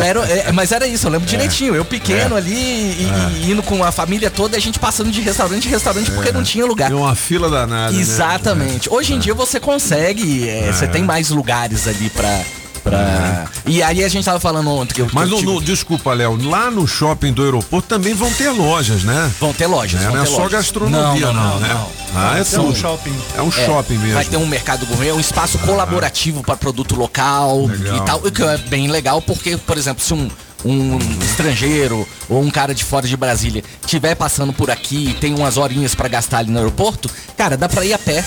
Era, 0.02 0.20
é, 0.26 0.50
mas 0.52 0.72
era 0.72 0.86
isso, 0.86 1.06
eu 1.06 1.10
lembro 1.12 1.26
direitinho. 1.28 1.74
Eu 1.76 1.84
pequeno 1.84 2.34
É. 2.34 2.38
ali 2.38 2.52
e, 2.54 3.08
e 3.44 3.50
indo 3.52 3.62
com 3.62 3.84
a 3.84 3.92
família 3.92 4.30
toda, 4.30 4.56
e 4.56 4.58
a 4.58 4.60
gente 4.60 4.78
passando 4.78 5.10
de 5.10 5.20
restaurante 5.20 5.66
em 5.68 5.70
restaurante 5.70 6.10
porque 6.10 6.32
não 6.32 6.42
tinha 6.42 6.64
lugar. 6.66 6.90
É 6.90 6.94
uma 6.94 7.14
fila 7.14 7.48
danada. 7.50 7.92
né? 7.92 8.00
Exatamente. 8.00 8.88
Hoje 8.90 9.12
em 9.14 9.18
dia 9.18 9.34
você 9.34 9.60
consegue, 9.60 10.48
é, 10.48 10.72
você 10.72 10.86
É. 10.86 10.88
tem 10.88 11.02
mais 11.04 11.30
lugares 11.30 11.86
ali 11.86 12.08
pra. 12.10 12.42
Pra... 12.84 13.46
E 13.66 13.82
aí 13.82 14.04
a 14.04 14.08
gente 14.08 14.24
tava 14.24 14.38
falando 14.38 14.70
ontem 14.70 14.94
que 14.94 15.00
eu. 15.00 15.08
Mas 15.12 15.28
que 15.28 15.34
eu 15.34 15.38
no, 15.38 15.40
tive- 15.40 15.52
no- 15.54 15.60
desculpa, 15.62 16.12
Léo, 16.12 16.38
lá 16.48 16.70
no 16.70 16.86
shopping 16.86 17.32
do 17.32 17.42
aeroporto 17.42 17.88
também 17.88 18.14
vão 18.14 18.30
ter 18.32 18.50
lojas, 18.50 19.02
né? 19.02 19.32
Vão 19.40 19.52
ter 19.52 19.66
lojas. 19.66 20.00
É, 20.02 20.04
vão 20.06 20.14
não 20.16 20.22
é 20.22 20.26
só 20.26 20.36
lojas. 20.42 20.52
gastronomia, 20.52 21.32
não, 21.32 21.58
né? 21.60 21.86
Ah, 22.14 22.38
é 22.38 22.44
ter 22.44 22.60
um 22.60 22.74
shopping. 22.74 23.16
É 23.36 23.42
um 23.42 23.50
shopping 23.50 23.96
mesmo. 23.98 24.14
Vai 24.14 24.24
ter 24.26 24.36
um 24.36 24.46
mercado 24.46 24.84
gourmet, 24.86 25.10
um 25.12 25.18
espaço 25.20 25.58
colaborativo 25.58 26.42
para 26.42 26.56
produto 26.56 26.94
local 26.94 27.66
Legal. 27.66 27.96
e 27.96 28.00
tal. 28.02 28.18
O 28.18 28.30
que 28.30 28.42
é 28.42 28.58
bem 28.58 28.88
legal, 28.88 29.20
porque, 29.22 29.56
por 29.56 29.76
exemplo, 29.78 30.04
se 30.04 30.12
um, 30.14 30.28
um 30.64 30.98
estrangeiro 31.22 32.06
ou 32.28 32.42
um 32.42 32.50
cara 32.50 32.74
de 32.74 32.84
fora 32.84 33.06
de 33.06 33.16
Brasília 33.16 33.62
estiver 33.82 34.14
passando 34.14 34.52
por 34.52 34.70
aqui 34.70 35.10
e 35.10 35.14
tem 35.14 35.34
umas 35.34 35.56
horinhas 35.56 35.94
para 35.94 36.08
gastar 36.08 36.38
ali 36.38 36.50
no 36.50 36.58
aeroporto, 36.58 37.08
cara, 37.36 37.56
dá 37.56 37.68
para 37.68 37.84
ir 37.84 37.92
a 37.92 37.98
pé, 37.98 38.24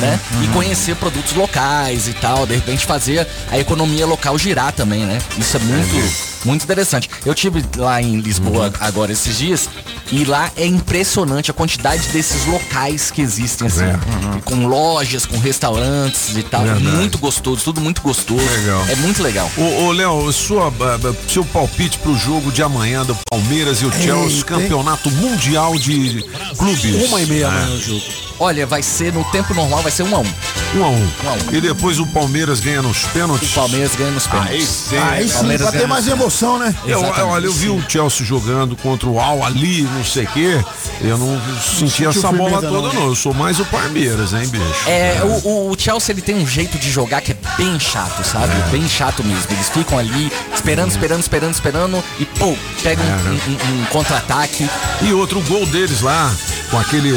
né? 0.00 0.20
E 0.42 0.48
conhecer 0.48 0.96
produtos 0.96 1.32
locais 1.34 2.08
e 2.08 2.12
tal, 2.14 2.46
de 2.46 2.54
repente 2.54 2.84
fazer 2.84 3.26
a 3.50 3.58
economia 3.58 4.06
local 4.06 4.36
girar 4.38 4.72
também, 4.72 5.04
né? 5.04 5.18
Isso 5.38 5.56
é 5.56 5.60
muito. 5.60 6.35
Muito 6.46 6.62
interessante. 6.64 7.10
Eu 7.24 7.34
tive 7.34 7.62
lá 7.76 8.00
em 8.00 8.20
Lisboa 8.20 8.72
agora 8.80 9.12
esses 9.12 9.36
dias 9.36 9.68
e 10.12 10.24
lá 10.24 10.50
é 10.56 10.64
impressionante 10.64 11.50
a 11.50 11.54
quantidade 11.54 12.06
desses 12.08 12.44
locais 12.46 13.10
que 13.10 13.20
existem 13.20 13.66
assim, 13.66 13.82
É. 13.84 13.98
com 14.44 14.66
lojas, 14.66 15.26
com 15.26 15.36
restaurantes 15.38 16.36
e 16.36 16.42
tal. 16.44 16.62
Verdade. 16.62 16.84
Muito 16.84 17.18
gostoso, 17.18 17.64
tudo 17.64 17.80
muito 17.80 18.00
gostoso. 18.00 18.40
Legal. 18.60 18.86
É 18.88 18.94
muito 18.96 19.22
legal. 19.22 19.50
Ô, 19.56 19.86
ô, 19.86 19.92
Léo, 19.92 20.32
sua, 20.32 20.68
ah, 20.68 20.98
ah, 21.04 21.14
seu 21.28 21.44
palpite 21.44 21.98
pro 21.98 22.16
jogo 22.16 22.52
de 22.52 22.62
amanhã 22.62 23.04
do 23.04 23.16
Palmeiras 23.28 23.82
e 23.82 23.86
o 23.86 23.92
Chelsea, 23.92 24.36
Eita. 24.38 24.44
campeonato 24.44 25.10
mundial 25.10 25.76
de 25.76 26.24
clubes. 26.56 27.08
Uma 27.08 27.20
e 27.20 27.26
meia 27.26 27.48
amanhã 27.48 27.74
o 27.74 27.80
jogo. 27.82 28.02
Olha, 28.38 28.66
vai 28.66 28.82
ser 28.82 29.12
no 29.12 29.24
tempo 29.24 29.54
normal, 29.54 29.82
vai 29.82 29.90
ser 29.90 30.02
um 30.02 30.14
a 30.14 30.18
um. 30.18 30.32
Um 30.76 30.84
a 30.84 30.88
um. 30.88 30.94
Um 31.24 31.28
a 31.28 31.32
um. 31.32 31.54
E 31.56 31.60
depois 31.60 31.98
o 31.98 32.06
Palmeiras 32.06 32.60
ganha 32.60 32.82
nos 32.82 32.98
pênaltis. 33.06 33.50
O 33.50 33.54
Palmeiras 33.54 33.94
ganha 33.96 34.10
nos 34.10 34.26
pênaltis. 34.26 34.52
Aí 34.52 34.66
sim. 34.66 34.96
Aí 34.98 35.28
sim, 35.28 35.34
Palmeiras 35.34 35.70
pra 35.70 35.80
ter 35.80 35.86
mais 35.86 36.06
emoção, 36.08 36.58
né? 36.58 36.74
Eu, 36.84 36.98
Exatamente. 36.98 37.18
eu- 37.20 37.28
olha, 37.28 37.46
eu 37.46 37.52
vi 37.52 37.68
o 37.70 37.82
Chelsea 37.88 38.26
jogando 38.26 38.76
contra 38.76 39.08
o 39.08 39.18
Al 39.18 39.42
Ali, 39.44 39.82
não 39.82 40.04
sei 40.04 40.24
o 40.24 40.28
quê. 40.28 40.64
Eu 41.00 41.16
não 41.18 41.40
senti 41.62 41.90
sentiu 41.90 42.10
essa 42.10 42.32
bola 42.32 42.60
toda, 42.60 42.88
não. 42.88 42.94
não. 42.94 43.06
Eu 43.08 43.14
sou 43.14 43.32
mais 43.32 43.58
o 43.58 43.64
Palmeiras, 43.64 44.32
hein, 44.34 44.46
bicho? 44.48 44.64
É, 44.88 45.20
o, 45.22 45.48
o- 45.48 45.70
o 45.72 45.76
Chelsea 45.78 46.12
ele 46.12 46.20
tem 46.22 46.34
um 46.36 46.46
jeito 46.46 46.78
de 46.78 46.90
jogar 46.90 47.20
que 47.22 47.32
é 47.32 47.36
bem 47.56 47.78
chato, 47.80 48.22
sabe? 48.24 48.52
Bem 48.70 48.86
chato 48.88 49.24
mesmo. 49.24 49.46
Eles 49.50 49.68
ficam 49.70 49.98
ali 49.98 50.30
esperando, 50.54 50.90
esperando, 50.90 51.20
esperando, 51.20 51.54
esperando 51.54 52.04
e 52.18 52.24
pô, 52.24 52.54
pegam 52.82 53.04
um, 53.04 53.78
um- 53.78 53.82
um 53.82 53.84
contra-ataque. 53.86 54.68
E 55.02 55.12
outro 55.12 55.40
gol 55.42 55.64
deles 55.66 56.00
lá, 56.02 56.32
com 56.70 56.78
aquele 56.78 57.12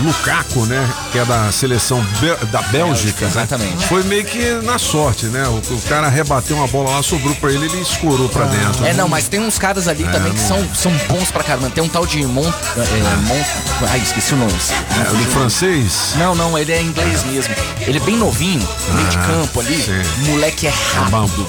Lukaku, 0.00 0.63
né? 0.66 0.88
Que 1.12 1.18
é 1.18 1.24
da 1.24 1.50
seleção 1.52 2.04
da 2.50 2.62
Bélgica. 2.62 3.24
né? 3.24 3.30
exatamente. 3.30 3.86
Foi 3.86 4.02
meio 4.04 4.24
que 4.24 4.38
na 4.62 4.78
sorte, 4.78 5.26
né? 5.26 5.46
O, 5.48 5.56
o 5.74 5.82
cara 5.88 6.08
rebateu 6.08 6.56
uma 6.56 6.66
bola 6.66 6.90
lá, 6.90 7.02
sobrou 7.02 7.34
pra 7.36 7.50
ele, 7.52 7.66
ele 7.66 7.80
escorou 7.80 8.28
pra 8.28 8.44
dentro. 8.46 8.84
É, 8.84 8.92
não, 8.92 9.08
mas 9.08 9.28
tem 9.28 9.40
uns 9.40 9.58
caras 9.58 9.88
ali 9.88 10.04
É, 10.04 10.08
também 10.08 10.32
que 10.32 10.40
não- 10.40 10.48
são, 10.48 10.68
são 10.74 10.92
bons 11.08 11.30
pra 11.30 11.42
caramba. 11.42 11.70
Tem 11.70 11.82
um 11.82 11.88
tal 11.88 12.06
de 12.06 12.24
Mont. 12.26 12.52
É, 12.76 13.16
Mont 13.28 13.46
ai, 13.90 14.00
esqueci 14.00 14.34
o 14.34 14.36
nome. 14.36 14.52
É, 14.52 15.12
o 15.12 15.30
francês? 15.30 16.14
Não, 16.16 16.34
não, 16.34 16.58
ele 16.58 16.72
é 16.72 16.80
inglês 16.82 17.24
mesmo. 17.24 17.54
Ele 17.80 17.98
é 17.98 18.00
bem 18.00 18.16
novinho, 18.16 18.66
meio 18.94 19.08
de 19.08 19.16
Ah, 19.18 19.20
campo 19.26 19.60
ali. 19.60 19.82
sim. 19.82 20.30
Moleque 20.30 20.66
é 20.66 20.72
rápido. 20.94 21.46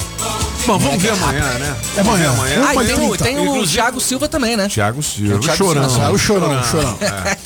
Bom, 0.65 0.79
vamos 0.79 1.01
ver 1.01 1.11
amanhã, 1.11 1.43
né? 1.59 1.75
É 1.95 2.01
amanhã. 2.01 2.31
amanhã. 2.31 2.65
Ah, 2.67 2.75
e 2.75 2.87
tem, 2.87 3.09
o, 3.09 3.17
tem 3.17 3.47
o 3.47 3.67
Thiago 3.67 4.01
Silva 4.01 4.27
também, 4.27 4.57
né? 4.57 4.67
Thiago 4.67 5.03
Silva, 5.03 5.39
Thiago 5.39 5.57
chorão. 5.57 5.89
Silva. 5.89 6.05
Ah, 6.07 6.11
o 6.11 6.17
chorão, 6.17 6.63
chorão. 6.63 6.97
É. 7.01 7.37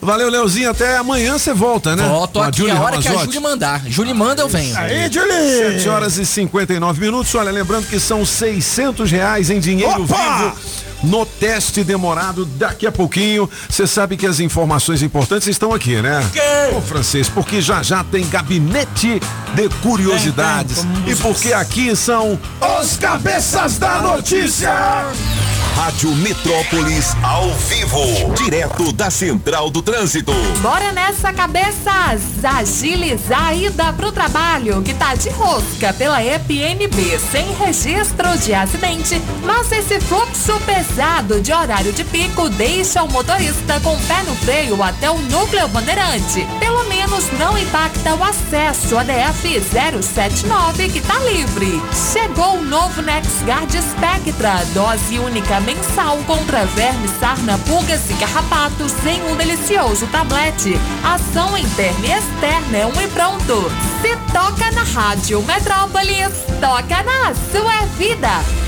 Valeu, 0.00 0.30
Leozinho. 0.30 0.70
Até 0.70 0.96
amanhã 0.96 1.36
você 1.38 1.52
volta, 1.52 1.96
né? 1.96 2.06
Volto 2.06 2.34
Com 2.34 2.42
aqui 2.42 2.58
Julie 2.58 2.72
a 2.72 2.80
hora 2.80 2.98
que 2.98 3.08
a 3.08 3.10
Ramazotti. 3.10 3.34
Júlia 3.34 3.40
mandar. 3.40 3.82
Júlia 3.86 4.14
manda, 4.14 4.42
eu 4.42 4.48
venho. 4.48 4.76
Aí, 4.78 5.10
Julie! 5.10 5.74
7 5.74 5.88
horas 5.88 6.18
e 6.18 6.24
59 6.24 7.00
minutos. 7.00 7.34
Olha, 7.34 7.50
lembrando 7.50 7.86
que 7.88 7.98
são 7.98 8.24
600 8.24 9.10
reais 9.10 9.50
em 9.50 9.58
dinheiro 9.58 10.04
Opa! 10.04 10.16
vivo 10.16 10.87
no 11.02 11.24
teste 11.24 11.84
demorado 11.84 12.44
daqui 12.44 12.86
a 12.86 12.92
pouquinho. 12.92 13.48
Você 13.68 13.86
sabe 13.86 14.16
que 14.16 14.26
as 14.26 14.40
informações 14.40 15.02
importantes 15.02 15.48
estão 15.48 15.72
aqui, 15.72 16.00
né? 16.00 16.20
Ô, 16.76 16.80
francês, 16.80 17.28
porque 17.28 17.60
já 17.60 17.82
já 17.82 18.02
tem 18.04 18.26
gabinete 18.28 19.20
de 19.54 19.68
curiosidades. 19.82 20.84
E 21.06 21.14
porque 21.16 21.52
aqui 21.52 21.94
são 21.94 22.38
os 22.80 22.96
cabeças 22.96 23.78
da 23.78 24.00
notícia. 24.00 24.72
Rádio 25.74 26.10
Metrópolis 26.16 27.14
ao 27.22 27.54
vivo, 27.54 28.34
direto 28.34 28.92
da 28.92 29.10
Central 29.10 29.70
do 29.70 29.80
Trânsito. 29.80 30.32
Bora 30.60 30.90
nessa, 30.90 31.32
cabeças! 31.32 32.20
Agilizar 32.42 33.48
a 33.48 33.54
ida 33.54 33.92
pro 33.92 34.10
trabalho, 34.10 34.82
que 34.82 34.92
tá 34.92 35.14
de 35.14 35.28
rosca 35.28 35.92
pela 35.92 36.20
EPNB, 36.22 37.20
sem 37.30 37.52
registro 37.54 38.36
de 38.38 38.52
acidente. 38.52 39.22
Mas 39.44 39.70
esse 39.70 40.00
fluxo 40.00 40.58
pesado 40.66 40.87
de 41.42 41.52
horário 41.52 41.92
de 41.92 42.02
pico 42.04 42.48
deixa 42.48 43.02
o 43.02 43.10
motorista 43.10 43.78
com 43.80 43.94
o 43.94 44.00
pé 44.02 44.22
no 44.24 44.34
freio 44.36 44.82
até 44.82 45.10
o 45.10 45.18
núcleo 45.18 45.68
bandeirante. 45.68 46.46
Pelo 46.58 46.84
menos 46.84 47.30
não 47.38 47.56
impacta 47.56 48.14
o 48.14 48.24
acesso 48.24 48.98
à 48.98 49.04
DF 49.04 49.60
079, 49.60 50.88
que 50.88 51.00
tá 51.00 51.18
livre. 51.20 51.80
Chegou 52.12 52.56
o 52.56 52.64
novo 52.64 53.00
NexGuard 53.02 53.72
Spectra, 53.72 54.64
dose 54.74 55.18
única 55.18 55.60
mensal 55.60 56.16
contra 56.26 56.64
vermes, 56.66 57.12
sarna, 57.20 57.58
pulgas 57.58 58.10
e 58.10 58.14
carrapatos 58.14 58.92
em 59.06 59.22
um 59.30 59.36
delicioso 59.36 60.06
tablete. 60.08 60.74
Ação 61.04 61.56
interna 61.56 62.06
e 62.06 62.12
externa 62.12 62.76
é 62.76 62.86
um 62.86 63.00
e 63.00 63.08
pronto. 63.08 63.70
Se 64.02 64.16
toca 64.32 64.70
na 64.72 64.82
Rádio 64.82 65.42
Metrópolis, 65.42 66.32
toca 66.60 67.02
na 67.02 67.34
sua 67.52 67.86
vida. 67.96 68.67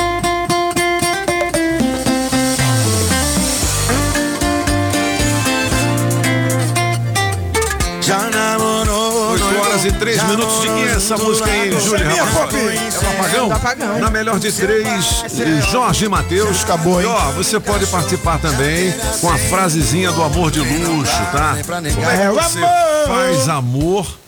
Horas 9.81 9.85
e 9.85 9.91
3 9.91 10.23
minutos 10.23 10.61
de 10.61 10.67
quem 10.67 10.83
é 10.83 10.91
essa 10.91 11.17
música 11.17 11.49
aí, 11.49 11.79
Júlio? 11.79 12.05
É 12.05 13.41
o 13.41 13.51
apagão? 13.51 13.99
Na 13.99 14.09
melhor 14.09 14.39
de 14.39 14.51
três, 14.51 15.23
Jorge 15.71 16.07
Matheus. 16.07 16.63
Acabou, 16.63 17.01
hein? 17.01 17.07
E 17.07 17.09
ó, 17.09 17.31
você 17.31 17.59
pode 17.59 17.85
participar 17.87 18.39
também 18.39 18.93
com 19.19 19.29
a 19.29 19.37
frasezinha 19.37 20.11
do 20.11 20.21
amor 20.21 20.51
de 20.51 20.59
luxo, 20.59 21.11
tá? 21.31 21.57
Como 21.65 22.09
é 22.09 22.17
que 22.17 22.33
você 22.33 22.59
faz 23.07 23.49
amor? 23.49 24.21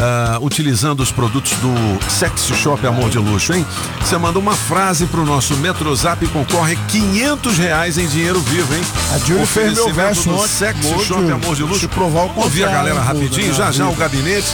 ah, 0.00 0.38
utilizando 0.40 1.00
os 1.00 1.12
produtos 1.12 1.52
do 1.54 2.10
Sexy 2.10 2.54
Shop 2.54 2.84
Amor 2.86 3.10
de 3.10 3.18
Luxo, 3.18 3.52
hein? 3.52 3.66
Você 4.00 4.16
manda 4.16 4.38
uma 4.38 4.54
frase 4.54 5.06
pro 5.06 5.24
nosso 5.26 5.54
Metrozap 5.56 6.24
e 6.24 6.28
concorre 6.28 6.76
500 6.88 7.58
reais 7.58 7.98
em 7.98 8.06
dinheiro 8.06 8.40
vivo, 8.40 8.74
hein? 8.74 8.82
A 9.14 9.18
Júlia 9.18 9.46
fez 9.46 9.74
meu 9.74 9.92
verso 9.92 10.28
do. 10.28 10.48
Sexy 10.48 11.04
Shop. 11.04 11.30
Amor 11.30 11.54
de 11.54 11.62
Luxo. 11.62 11.88
Provar 11.88 12.24
o 12.24 12.40
Ouvir 12.40 12.64
a 12.64 12.70
galera 12.70 13.00
rapidinho, 13.00 13.52
já 13.52 13.70
já 13.70 13.88
o 13.88 13.94
gabinete. 13.94 14.48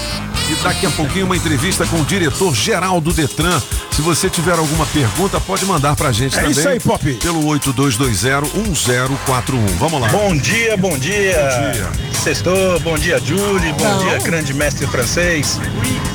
E 0.49 0.55
daqui 0.63 0.87
a 0.87 0.91
pouquinho 0.91 1.27
uma 1.27 1.37
entrevista 1.37 1.85
com 1.87 2.01
o 2.01 2.05
diretor 2.05 2.55
geral 2.55 3.01
do 3.01 3.13
Detran. 3.13 3.61
Se 3.91 4.01
você 4.01 4.31
tiver 4.31 4.57
alguma 4.57 4.87
pergunta, 4.87 5.41
pode 5.41 5.65
mandar 5.65 5.97
pra 5.97 6.13
gente 6.13 6.37
É 6.37 6.43
também. 6.43 6.53
isso 6.53 6.69
aí, 6.69 6.79
Pop. 6.79 7.15
Pelo 7.15 7.45
8220-1041. 7.47 9.67
Vamos 9.79 10.01
lá. 10.01 10.09
Bom 10.09 10.37
dia, 10.37 10.77
bom 10.77 10.97
dia. 10.97 11.37
Bom 11.51 11.73
dia. 11.73 11.91
Sextou, 12.13 12.79
bom 12.81 12.97
dia, 12.97 13.19
Julie. 13.19 13.73
Bom, 13.73 13.85
Bom. 13.85 13.99
dia, 14.09 14.19
grande 14.19 14.55
mestre 14.55 14.87
francês. 14.87 15.59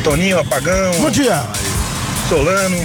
Toninho 0.04 0.40
Apagão. 0.40 0.92
Bom 1.02 1.12
dia. 1.12 1.44
Solano. 2.30 2.78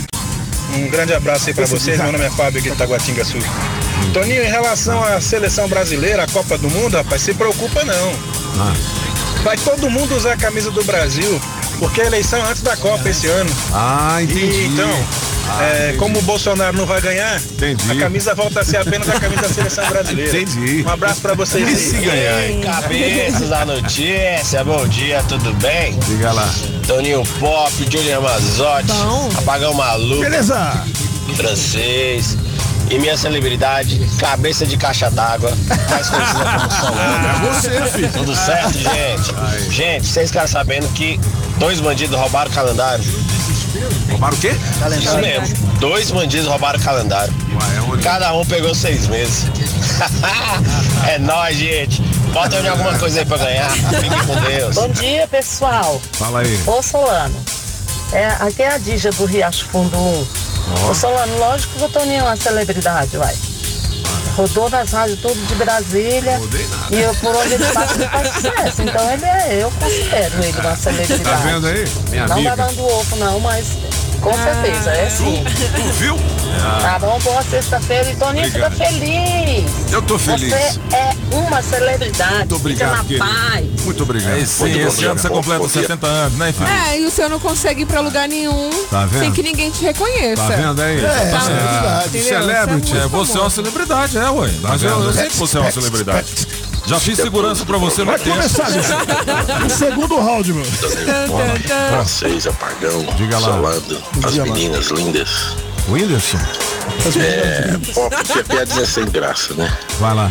Um 0.74 0.88
grande 0.90 1.14
abraço 1.14 1.49
aí 1.49 1.55
pra 1.55 1.66
vocês. 1.66 1.97
Meu 2.01 2.11
nome 2.11 2.24
é 2.24 2.30
Fábio 2.30 2.59
aqui 2.59 2.70
de 2.70 2.76
Taguatinga 2.76 3.24
Sul. 3.24 3.40
Toninho, 4.12 4.42
em 4.42 4.51
relação 4.51 5.03
à 5.05 5.20
seleção 5.20 5.68
brasileira, 5.68 6.24
a 6.24 6.26
Copa 6.26 6.59
do 6.59 6.68
Mundo, 6.68 6.97
rapaz, 6.97 7.22
se 7.22 7.32
preocupa 7.34 7.84
não. 7.84 8.12
Ah. 8.59 8.74
Vai 9.47 9.57
todo 9.59 9.88
mundo 9.88 10.16
usar 10.16 10.32
a 10.32 10.36
camisa 10.36 10.72
do 10.72 10.82
Brasil, 10.82 11.40
porque 11.78 12.01
a 12.01 12.07
eleição 12.07 12.40
é 12.44 12.51
antes 12.51 12.62
da 12.62 12.76
Copa 12.76 13.09
esse 13.09 13.28
ano. 13.28 13.49
Ah, 13.72 14.18
entendi. 14.20 14.40
E, 14.44 14.66
então, 14.66 14.90
Ah, 15.49 15.62
é, 15.62 15.82
entendi. 15.84 15.99
como 15.99 16.18
o 16.18 16.22
Bolsonaro 16.22 16.76
não 16.76 16.84
vai 16.84 17.01
ganhar, 17.01 17.40
Entendi. 17.40 17.92
a 17.92 17.94
camisa 17.94 18.34
volta 18.34 18.62
a 18.62 18.64
ser 18.64 18.78
apenas 18.78 19.09
a 19.09 19.20
camisa 19.20 19.42
da 19.42 19.49
seleção 19.49 19.86
brasileira. 19.88 20.36
Entendi. 20.36 20.82
Um 20.84 20.90
abraço 20.90 21.20
pra 21.20 21.34
vocês 21.34 21.64
E 21.64 21.70
aí. 21.70 21.76
se 21.76 21.97
ganhar, 22.05 22.51
hein? 22.51 22.61
Cabeças 22.62 23.49
da 23.49 23.64
notícia, 23.64 24.64
bom 24.64 24.84
dia, 24.88 25.22
tudo 25.28 25.53
bem? 25.61 25.97
Diga 26.09 26.32
lá. 26.32 26.53
Toninho 26.88 27.22
Pop, 27.38 27.72
Julian 27.88 28.20
Mazotti, 28.22 28.90
Apagão 29.38 29.72
Maluco, 29.74 30.22
Beleza. 30.22 30.84
francês. 31.36 32.36
E 32.91 32.99
minha 32.99 33.16
celebridade, 33.16 33.99
cabeça 34.18 34.64
de 34.64 34.76
caixa 34.76 35.11
d'água, 35.11 35.53
mais 35.91 36.09
conhecida 36.09 36.45
como 36.45 36.70
Solano. 36.70 37.26
É 37.26 37.53
você, 37.53 37.91
filho. 37.91 38.12
Tudo 38.12 38.37
certo, 38.37 38.72
gente? 38.78 39.70
Gente, 39.74 40.07
vocês 40.07 40.28
ficaram 40.30 40.49
sabendo 40.49 40.87
que 40.95 41.20
dois 41.59 41.80
bandidos 41.80 42.16
roubaram 42.16 42.51
o 42.51 42.55
calendário? 42.55 43.05
Roubaram 44.11 44.37
o 44.37 44.41
quê? 44.41 44.55
Isso 44.99 45.18
mesmo. 45.18 45.57
Dois 45.80 46.11
bandidos 46.11 46.47
roubaram 46.47 46.78
o 46.78 46.82
calendário. 46.82 47.34
Cada 48.03 48.32
um 48.34 48.45
pegou 48.47 48.74
seis 48.74 49.09
meses. 49.09 49.47
é 51.09 51.18
nóis, 51.18 51.57
gente. 51.57 52.01
Bota 52.32 52.57
em 52.61 52.68
alguma 52.68 52.97
coisa 52.99 53.20
aí 53.20 53.26
pra 53.26 53.39
ganhar. 53.39 53.70
Fiquem 53.70 54.26
com 54.26 54.41
Deus. 54.43 54.74
Bom 54.76 54.89
dia, 54.91 55.26
pessoal. 55.26 56.01
Fala 56.12 56.41
aí. 56.41 56.61
Ô, 56.66 56.82
Solano. 56.82 57.34
É, 58.12 58.26
aqui 58.41 58.62
é 58.62 58.68
a 58.74 58.78
Dija 58.78 59.11
do 59.11 59.24
Riacho 59.24 59.66
Fundo 59.66 59.97
1. 59.97 60.26
Ô, 60.88 60.94
Solano, 60.94 61.38
lógico 61.38 61.78
que 61.78 61.84
o 61.84 61.88
Toninho 61.88 62.20
é 62.20 62.22
uma 62.22 62.36
celebridade, 62.36 63.16
vai. 63.16 63.34
Rodou 64.36 64.68
nas 64.68 64.92
rádios 64.92 65.18
tudo 65.20 65.46
de 65.46 65.54
Brasília. 65.54 66.40
E 66.90 66.98
eu, 67.00 67.14
por 67.16 67.34
onde 67.34 67.54
ele 67.54 67.64
passa, 67.72 67.94
ele 67.94 68.08
faz 68.08 68.34
sucesso. 68.34 68.82
Então 68.82 69.12
ele 69.12 69.24
é, 69.24 69.62
eu 69.62 69.70
considero 69.80 70.44
ele 70.44 70.58
uma 70.60 70.76
celebridade. 70.76 71.22
Tá 71.22 71.36
vendo 71.36 71.66
aí? 71.66 71.84
Minha 72.10 72.26
não 72.26 72.34
amiga. 72.36 72.56
babando 72.56 72.84
ovo, 72.86 73.16
não, 73.16 73.40
mas 73.40 73.66
com 74.20 74.32
certeza, 74.34 74.90
é 74.90 75.08
sim. 75.10 75.44
Tu 75.74 75.82
viu? 75.98 76.16
Tá 76.80 76.98
bom, 76.98 77.18
boa 77.22 77.42
sexta-feira. 77.42 78.10
E 78.10 78.16
Toninho, 78.16 78.50
fica 78.50 78.66
Obrigado. 78.66 78.90
feliz. 78.92 79.70
Eu 79.92 80.02
tô 80.02 80.18
feliz. 80.18 80.48
Você 80.50 80.80
é 80.94 81.10
uma 81.36 81.62
celebridade. 81.62 82.34
Muito 82.36 82.56
obrigado, 82.56 83.06
Fica 83.06 83.24
na 83.24 83.30
paz. 83.50 83.66
Muito 83.84 84.02
obrigado. 84.02 84.38
É, 84.38 84.44
sim, 84.46 84.80
esse 84.80 85.04
ano 85.04 85.18
você 85.20 85.28
completa 85.28 85.68
70 85.68 86.06
anos, 86.06 86.38
né, 86.38 86.52
filho? 86.52 86.68
É, 86.68 86.98
e 87.00 87.04
o 87.06 87.10
senhor 87.10 87.28
não 87.30 87.38
consegue 87.38 87.82
ir 87.82 87.86
pra 87.86 88.00
lugar 88.00 88.26
nenhum 88.28 88.70
Tá 88.90 89.04
vendo? 89.06 89.20
sem 89.20 89.32
que 89.32 89.42
ninguém 89.42 89.70
te 89.70 89.82
reconheça. 89.84 90.42
Tá 90.42 90.56
vendo 90.56 90.80
aí? 90.82 91.04
É, 91.04 91.30
Tá 91.30 91.40
celebridade. 91.40 92.08
Entendeu? 92.08 92.28
Celebrity. 92.40 92.96
É, 92.96 93.06
você 93.06 93.36
é 93.36 93.40
uma 93.40 93.50
celebridade, 93.50 94.18
é, 94.18 94.30
ué. 94.30 94.50
Mas 94.62 94.82
eu, 94.82 94.90
eu 95.04 95.12
sei 95.12 95.28
que 95.28 95.36
você 95.36 95.58
é 95.58 95.60
uma 95.60 95.70
celebridade. 95.70 96.34
Já 96.87 97.01
fiz 97.01 97.16
segurança 97.18 97.64
pra 97.66 97.78
você 97.78 98.03
no 98.03 98.07
Vai 98.12 98.18
tempo. 98.18 98.37
começar, 98.37 98.70
bicho. 98.70 99.66
O 99.66 99.70
segundo 99.70 100.16
round, 100.20 100.53
meu. 100.53 100.64
Francês, 100.64 102.47
apagão, 102.47 103.05
Diga 103.16 103.39
lá. 103.41 103.59
as 104.24 104.34
meninas 104.37 104.87
lindas. 104.87 105.57
Whindersson? 105.89 106.39
É, 107.16 107.76
que 108.24 108.39
é 108.39 108.43
piada 108.43 108.87
sem 108.87 109.05
graça, 109.07 109.55
né? 109.55 109.72
Vai 109.99 110.14
lá. 110.14 110.28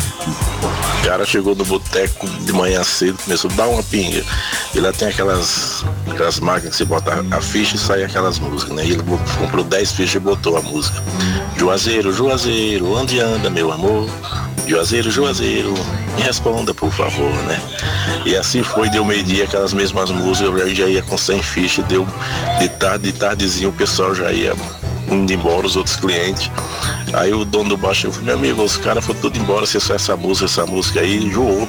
O 1.00 1.06
cara 1.06 1.24
chegou 1.24 1.54
no 1.54 1.64
boteco 1.64 2.28
de 2.28 2.52
manhã 2.52 2.82
cedo, 2.84 3.18
começou 3.24 3.50
a 3.50 3.54
dar 3.54 3.68
uma 3.68 3.82
pinga. 3.82 4.22
E 4.74 4.80
lá 4.80 4.92
tem 4.92 5.08
aquelas, 5.08 5.84
aquelas 6.10 6.40
máquinas 6.40 6.72
que 6.72 6.76
você 6.76 6.84
bota 6.84 7.24
a 7.30 7.40
ficha 7.40 7.76
e 7.76 7.78
sai 7.78 8.04
aquelas 8.04 8.38
músicas, 8.38 8.74
né? 8.74 8.84
E 8.84 8.92
ele 8.92 9.02
comprou 9.38 9.64
10 9.64 9.92
fichas 9.92 10.16
e 10.16 10.18
botou 10.18 10.56
a 10.56 10.62
música. 10.62 11.02
Juazeiro, 11.56 12.12
Juazeiro, 12.12 12.92
onde 12.92 13.20
anda 13.20 13.48
meu 13.48 13.72
amor? 13.72 14.08
Juazeiro, 14.66 15.10
Juazeiro, 15.10 15.72
me 16.16 16.22
responda 16.22 16.74
por 16.74 16.92
favor, 16.92 17.32
né? 17.44 17.60
E 18.24 18.36
assim 18.36 18.62
foi, 18.62 18.90
deu 18.90 19.04
meio-dia, 19.04 19.44
aquelas 19.44 19.72
mesmas 19.72 20.10
músicas, 20.10 20.60
eu 20.60 20.74
já 20.74 20.86
ia 20.86 21.02
com 21.02 21.16
100 21.16 21.42
fichas, 21.42 21.84
deu 21.86 22.06
de 22.58 22.68
tarde, 22.70 23.12
de 23.12 23.18
tardezinho, 23.18 23.70
o 23.70 23.72
pessoal 23.72 24.14
já 24.14 24.32
ia 24.32 24.54
indo 25.10 25.32
embora, 25.32 25.66
os 25.66 25.76
outros 25.76 25.96
clientes. 25.96 26.50
Aí 27.12 27.32
o 27.32 27.44
dono 27.44 27.70
do 27.70 27.76
baixo 27.76 28.10
falou, 28.10 28.26
meu 28.26 28.34
amigo, 28.34 28.62
os 28.62 28.76
caras 28.76 29.04
foram 29.04 29.20
tudo 29.20 29.38
embora, 29.38 29.66
você 29.66 29.80
só 29.80 29.94
essa 29.94 30.16
música, 30.16 30.46
essa 30.46 30.66
música 30.66 31.00
aí, 31.00 31.16
enjoou. 31.24 31.68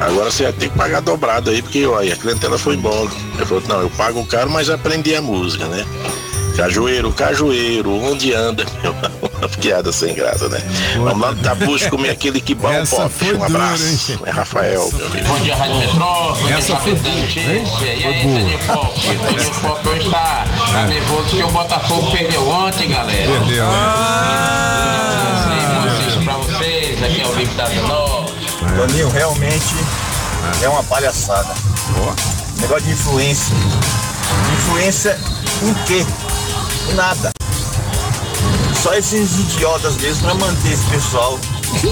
Agora 0.00 0.30
você 0.30 0.44
vai 0.44 0.52
ter 0.52 0.68
que 0.68 0.76
pagar 0.76 1.00
dobrado 1.00 1.50
aí, 1.50 1.62
porque 1.62 1.86
olha, 1.86 2.12
a 2.12 2.16
clientela 2.16 2.58
foi 2.58 2.74
embora. 2.74 3.08
Ele 3.34 3.46
falou, 3.46 3.62
não, 3.68 3.80
eu 3.80 3.90
pago 3.90 4.24
caro, 4.26 4.50
mas 4.50 4.68
aprendi 4.68 5.14
a 5.14 5.22
música, 5.22 5.66
né? 5.66 5.84
Cajueiro, 6.56 7.12
cajueiro, 7.12 7.92
onde 7.92 8.32
anda? 8.32 8.64
Uma 9.38 9.48
piada 9.48 9.92
sem 9.92 10.14
graça, 10.14 10.48
né? 10.48 10.58
Vamos 10.96 11.20
lá 11.20 11.32
no 11.32 11.42
Tabucho 11.42 11.90
comer 11.90 12.10
aquele 12.10 12.40
que 12.40 12.54
bom 12.54 12.68
pop. 12.86 13.12
Um 13.34 13.44
abraço. 13.44 14.18
É 14.24 14.30
Rafael, 14.30 14.90
meu 14.94 15.06
amigo. 15.06 15.28
Bom 15.28 15.38
dia, 15.40 15.56
Rádio 15.56 15.76
Metrópole. 15.76 16.52
Essa 16.52 16.76
foi 16.76 16.94
da 16.94 17.10
notícia. 17.10 17.40
E 17.40 18.04
aí, 18.04 18.22
Toninho 18.22 18.58
Pop? 18.66 19.00
Toninho 19.00 19.54
Pop 19.60 19.88
hoje 19.88 20.10
tá, 20.10 20.46
tá 20.72 20.86
nervoso 20.86 21.22
porque 21.28 21.42
o 21.42 21.50
Botafogo 21.50 22.10
perdeu 22.12 22.48
ontem, 22.48 22.88
galera. 22.88 23.30
Perdeu, 23.32 23.64
Um 25.76 25.98
beijo 25.98 26.20
pra 26.24 26.34
vocês. 26.38 27.02
Aqui 27.02 27.20
é 27.20 27.26
o 27.26 27.34
Lipe 27.34 27.54
da 27.54 27.68
Menor. 27.68 28.26
Toninho, 28.76 29.08
realmente 29.10 29.74
é 30.62 30.68
uma 30.68 30.82
palhaçada. 30.84 31.54
Negócio 32.58 32.84
de 32.84 32.92
influência. 32.92 33.54
Influência 34.54 35.18
em 35.62 35.74
quê? 35.84 36.06
Em 36.90 36.94
nada. 36.94 37.30
Só 38.86 38.94
esses 38.94 39.40
idiotas 39.40 39.96
mesmo 39.96 40.22
pra 40.22 40.34
manter 40.34 40.72
esse 40.72 40.84
pessoal 40.84 41.36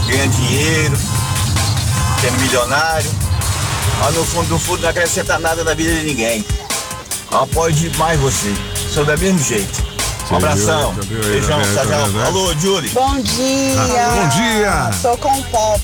ganhando 0.07 0.31
dinheiro, 0.31 0.97
sendo 2.21 2.41
milionário. 2.41 3.11
Mas 3.99 4.15
no 4.15 4.25
fundo, 4.25 4.51
no 4.51 4.59
fundo, 4.61 4.83
não 4.83 4.91
acrescenta 4.91 5.37
nada 5.41 5.65
na 5.65 5.75
vida 5.75 5.93
de 5.93 6.05
ninguém. 6.05 6.47
Eu 7.33 7.39
apoio 7.41 7.75
demais 7.75 8.21
você. 8.21 8.55
Sou 8.89 9.05
do 9.05 9.19
mesmo 9.19 9.41
jeito. 9.41 9.83
Um 10.31 10.37
abração. 10.37 10.95
Beijão, 10.95 11.61
tchau, 11.63 11.85
tchau. 11.85 11.85
vendo, 11.85 12.13
né? 12.13 12.27
Alô, 12.27 12.55
Julie. 12.61 12.91
Bom 12.91 13.21
dia. 13.23 13.75
Ah, 13.77 14.15
bom 14.15 14.29
dia. 14.29 14.91
Tô 15.03 15.17
com 15.19 15.37
o 15.37 15.43
Pop. 15.47 15.83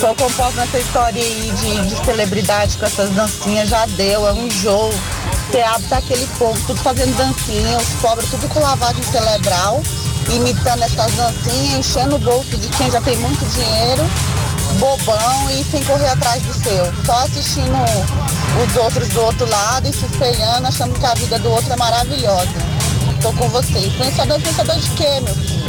Só 0.00 0.12
concordo 0.16 0.56
nessa 0.56 0.78
história 0.80 1.22
aí 1.22 1.52
de, 1.60 1.94
de 1.94 2.04
celebridade 2.04 2.76
com 2.78 2.84
essas 2.84 3.10
dancinhas, 3.10 3.68
já 3.68 3.86
deu, 3.86 4.26
é 4.26 4.32
um 4.32 4.50
jogo. 4.50 4.92
Abre 5.62 5.86
tá 5.86 5.98
aquele 5.98 6.26
povo, 6.38 6.60
tudo 6.66 6.80
fazendo 6.80 7.16
dancinha, 7.16 7.78
os 7.78 7.88
pobres 8.00 8.28
tudo 8.28 8.48
com 8.48 8.58
lavagem 8.58 9.02
cerebral, 9.04 9.80
imitando 10.28 10.82
essas 10.82 11.12
dancinhas, 11.12 11.78
enchendo 11.78 12.16
o 12.16 12.18
bolso 12.18 12.56
de 12.56 12.68
quem 12.70 12.90
já 12.90 13.00
tem 13.00 13.16
muito 13.18 13.44
dinheiro, 13.52 14.02
bobão 14.80 15.50
e 15.50 15.62
sem 15.64 15.82
correr 15.84 16.08
atrás 16.08 16.42
do 16.42 16.52
seu. 16.54 16.92
Só 17.04 17.24
assistindo 17.24 17.76
os 18.66 18.76
outros 18.76 19.08
do 19.10 19.20
outro 19.20 19.48
lado 19.48 19.88
e 19.88 19.92
se 19.92 20.04
espelhando, 20.06 20.66
achando 20.66 20.98
que 20.98 21.06
a 21.06 21.14
vida 21.14 21.38
do 21.38 21.50
outro 21.50 21.72
é 21.72 21.76
maravilhosa. 21.76 22.74
Tô 23.22 23.32
com 23.32 23.48
você. 23.48 23.78
Influenciador, 23.78 24.38
influenciador 24.38 24.76
de 24.76 24.90
quê, 24.90 25.20
meu 25.20 25.34
filho? 25.34 25.64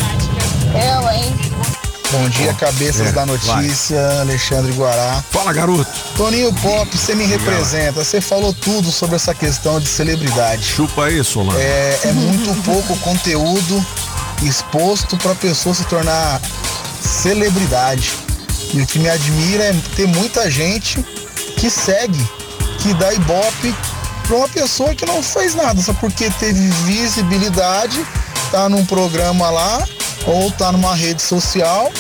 Eu, 0.74 1.12
hein? 1.12 1.85
Bom 2.18 2.30
dia, 2.30 2.54
cabeças 2.54 3.08
É, 3.08 3.12
da 3.12 3.26
notícia, 3.26 4.22
Alexandre 4.22 4.72
Guará. 4.72 5.22
Fala, 5.32 5.52
garoto. 5.52 5.86
Toninho 6.16 6.54
Pop, 6.54 6.98
você 6.98 7.14
me 7.14 7.26
representa. 7.26 8.04
Você 8.06 8.22
falou 8.22 8.54
tudo 8.54 8.90
sobre 8.90 9.18
essa 9.18 9.36
questão 9.36 9.82
de 9.82 9.88
celebridade. 9.88 10.64
Chupa 10.64 11.06
aí, 11.06 11.22
Solano. 11.26 11.60
É, 11.60 12.00
é 12.06 12.14
muito 12.14 12.56
pouco 12.64 12.98
conteúdo 13.00 13.86
exposto 14.44 15.18
para 15.18 15.34
a 15.34 15.36
pessoa 15.36 15.76
se 15.76 15.84
tornar 15.86 16.40
celebridade. 17.02 18.14
E 18.74 18.80
o 18.80 18.88
que 18.88 18.98
me 18.98 19.10
admira 19.10 19.66
é 19.66 19.76
ter 19.98 20.08
muita 20.08 20.50
gente 20.50 21.06
que 21.58 21.70
segue, 21.70 22.26
que 22.80 22.94
dá 22.94 23.14
ibope 23.14 23.76
para 24.26 24.38
uma 24.38 24.48
pessoa 24.48 24.96
que 24.96 25.06
não 25.06 25.22
fez 25.22 25.54
nada, 25.54 25.82
só 25.82 25.94
porque 25.94 26.30
teve 26.40 26.70
visibilidade, 26.86 28.06
tá 28.52 28.68
num 28.70 28.86
programa 28.86 29.50
lá, 29.50 29.86
ou 30.26 30.52
tá 30.52 30.72
numa 30.72 30.96
rede 30.96 31.22
social 31.22 31.92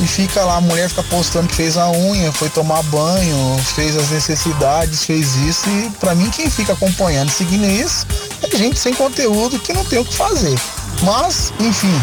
e 0.00 0.06
fica 0.06 0.44
lá, 0.44 0.56
a 0.56 0.60
mulher 0.60 0.88
fica 0.88 1.02
postando 1.04 1.48
que 1.48 1.54
fez 1.54 1.76
a 1.76 1.90
unha, 1.90 2.30
foi 2.30 2.50
tomar 2.50 2.82
banho, 2.84 3.58
fez 3.74 3.96
as 3.96 4.10
necessidades, 4.10 5.04
fez 5.04 5.34
isso 5.36 5.68
e 5.70 5.90
pra 5.98 6.14
mim 6.14 6.30
quem 6.30 6.50
fica 6.50 6.74
acompanhando, 6.74 7.30
seguindo 7.30 7.64
isso, 7.64 8.06
é 8.42 8.56
gente 8.56 8.78
sem 8.78 8.92
conteúdo 8.92 9.58
que 9.58 9.72
não 9.72 9.84
tem 9.84 9.98
o 9.98 10.04
que 10.04 10.14
fazer. 10.14 10.58
Mas, 11.02 11.52
enfim, 11.60 12.02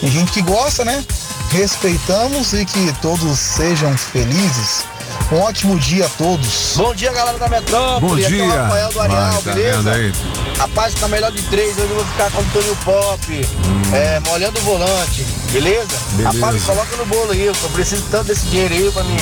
tem 0.00 0.10
gente 0.10 0.32
que 0.32 0.42
gosta, 0.42 0.84
né? 0.84 1.04
Respeitamos 1.50 2.52
e 2.52 2.64
que 2.64 2.92
todos 3.00 3.38
sejam 3.38 3.96
felizes. 3.96 4.84
Um 5.32 5.38
ótimo 5.42 5.78
dia 5.78 6.06
a 6.06 6.08
todos. 6.08 6.74
Bom 6.76 6.92
dia, 6.92 7.12
galera 7.12 7.38
da 7.38 7.48
Metrópole. 7.48 8.00
Bom 8.00 8.14
Aqui 8.14 8.24
é 8.24 8.26
o 8.26 8.30
dia. 8.30 8.62
Rafael 8.62 8.88
do 8.92 9.00
Areal, 9.00 9.30
Vai, 9.32 9.42
tá 9.42 9.52
beleza? 9.52 9.92
aí? 9.92 10.12
Rapaz, 10.58 10.94
tá 10.94 11.08
melhor 11.08 11.30
de 11.30 11.42
três. 11.42 11.78
Hoje 11.78 11.88
eu 11.88 11.94
vou 11.94 12.04
ficar 12.04 12.30
com 12.32 12.38
o 12.38 12.40
Antônio 12.44 12.76
Pop, 12.84 13.48
é, 13.94 14.20
molhando 14.28 14.58
o 14.58 14.62
volante, 14.62 15.24
beleza? 15.52 15.86
Hum. 16.12 16.16
Beleza. 16.16 16.40
Rapaz, 16.46 16.64
coloca 16.64 16.96
no 16.96 17.06
bolo 17.06 17.30
aí. 17.30 17.46
Eu 17.46 17.52
tô 17.54 17.68
precisando 17.68 18.10
tanto 18.10 18.24
desse 18.26 18.46
dinheiro 18.46 18.74
aí 18.74 18.90
pra 18.90 19.04
mim, 19.04 19.16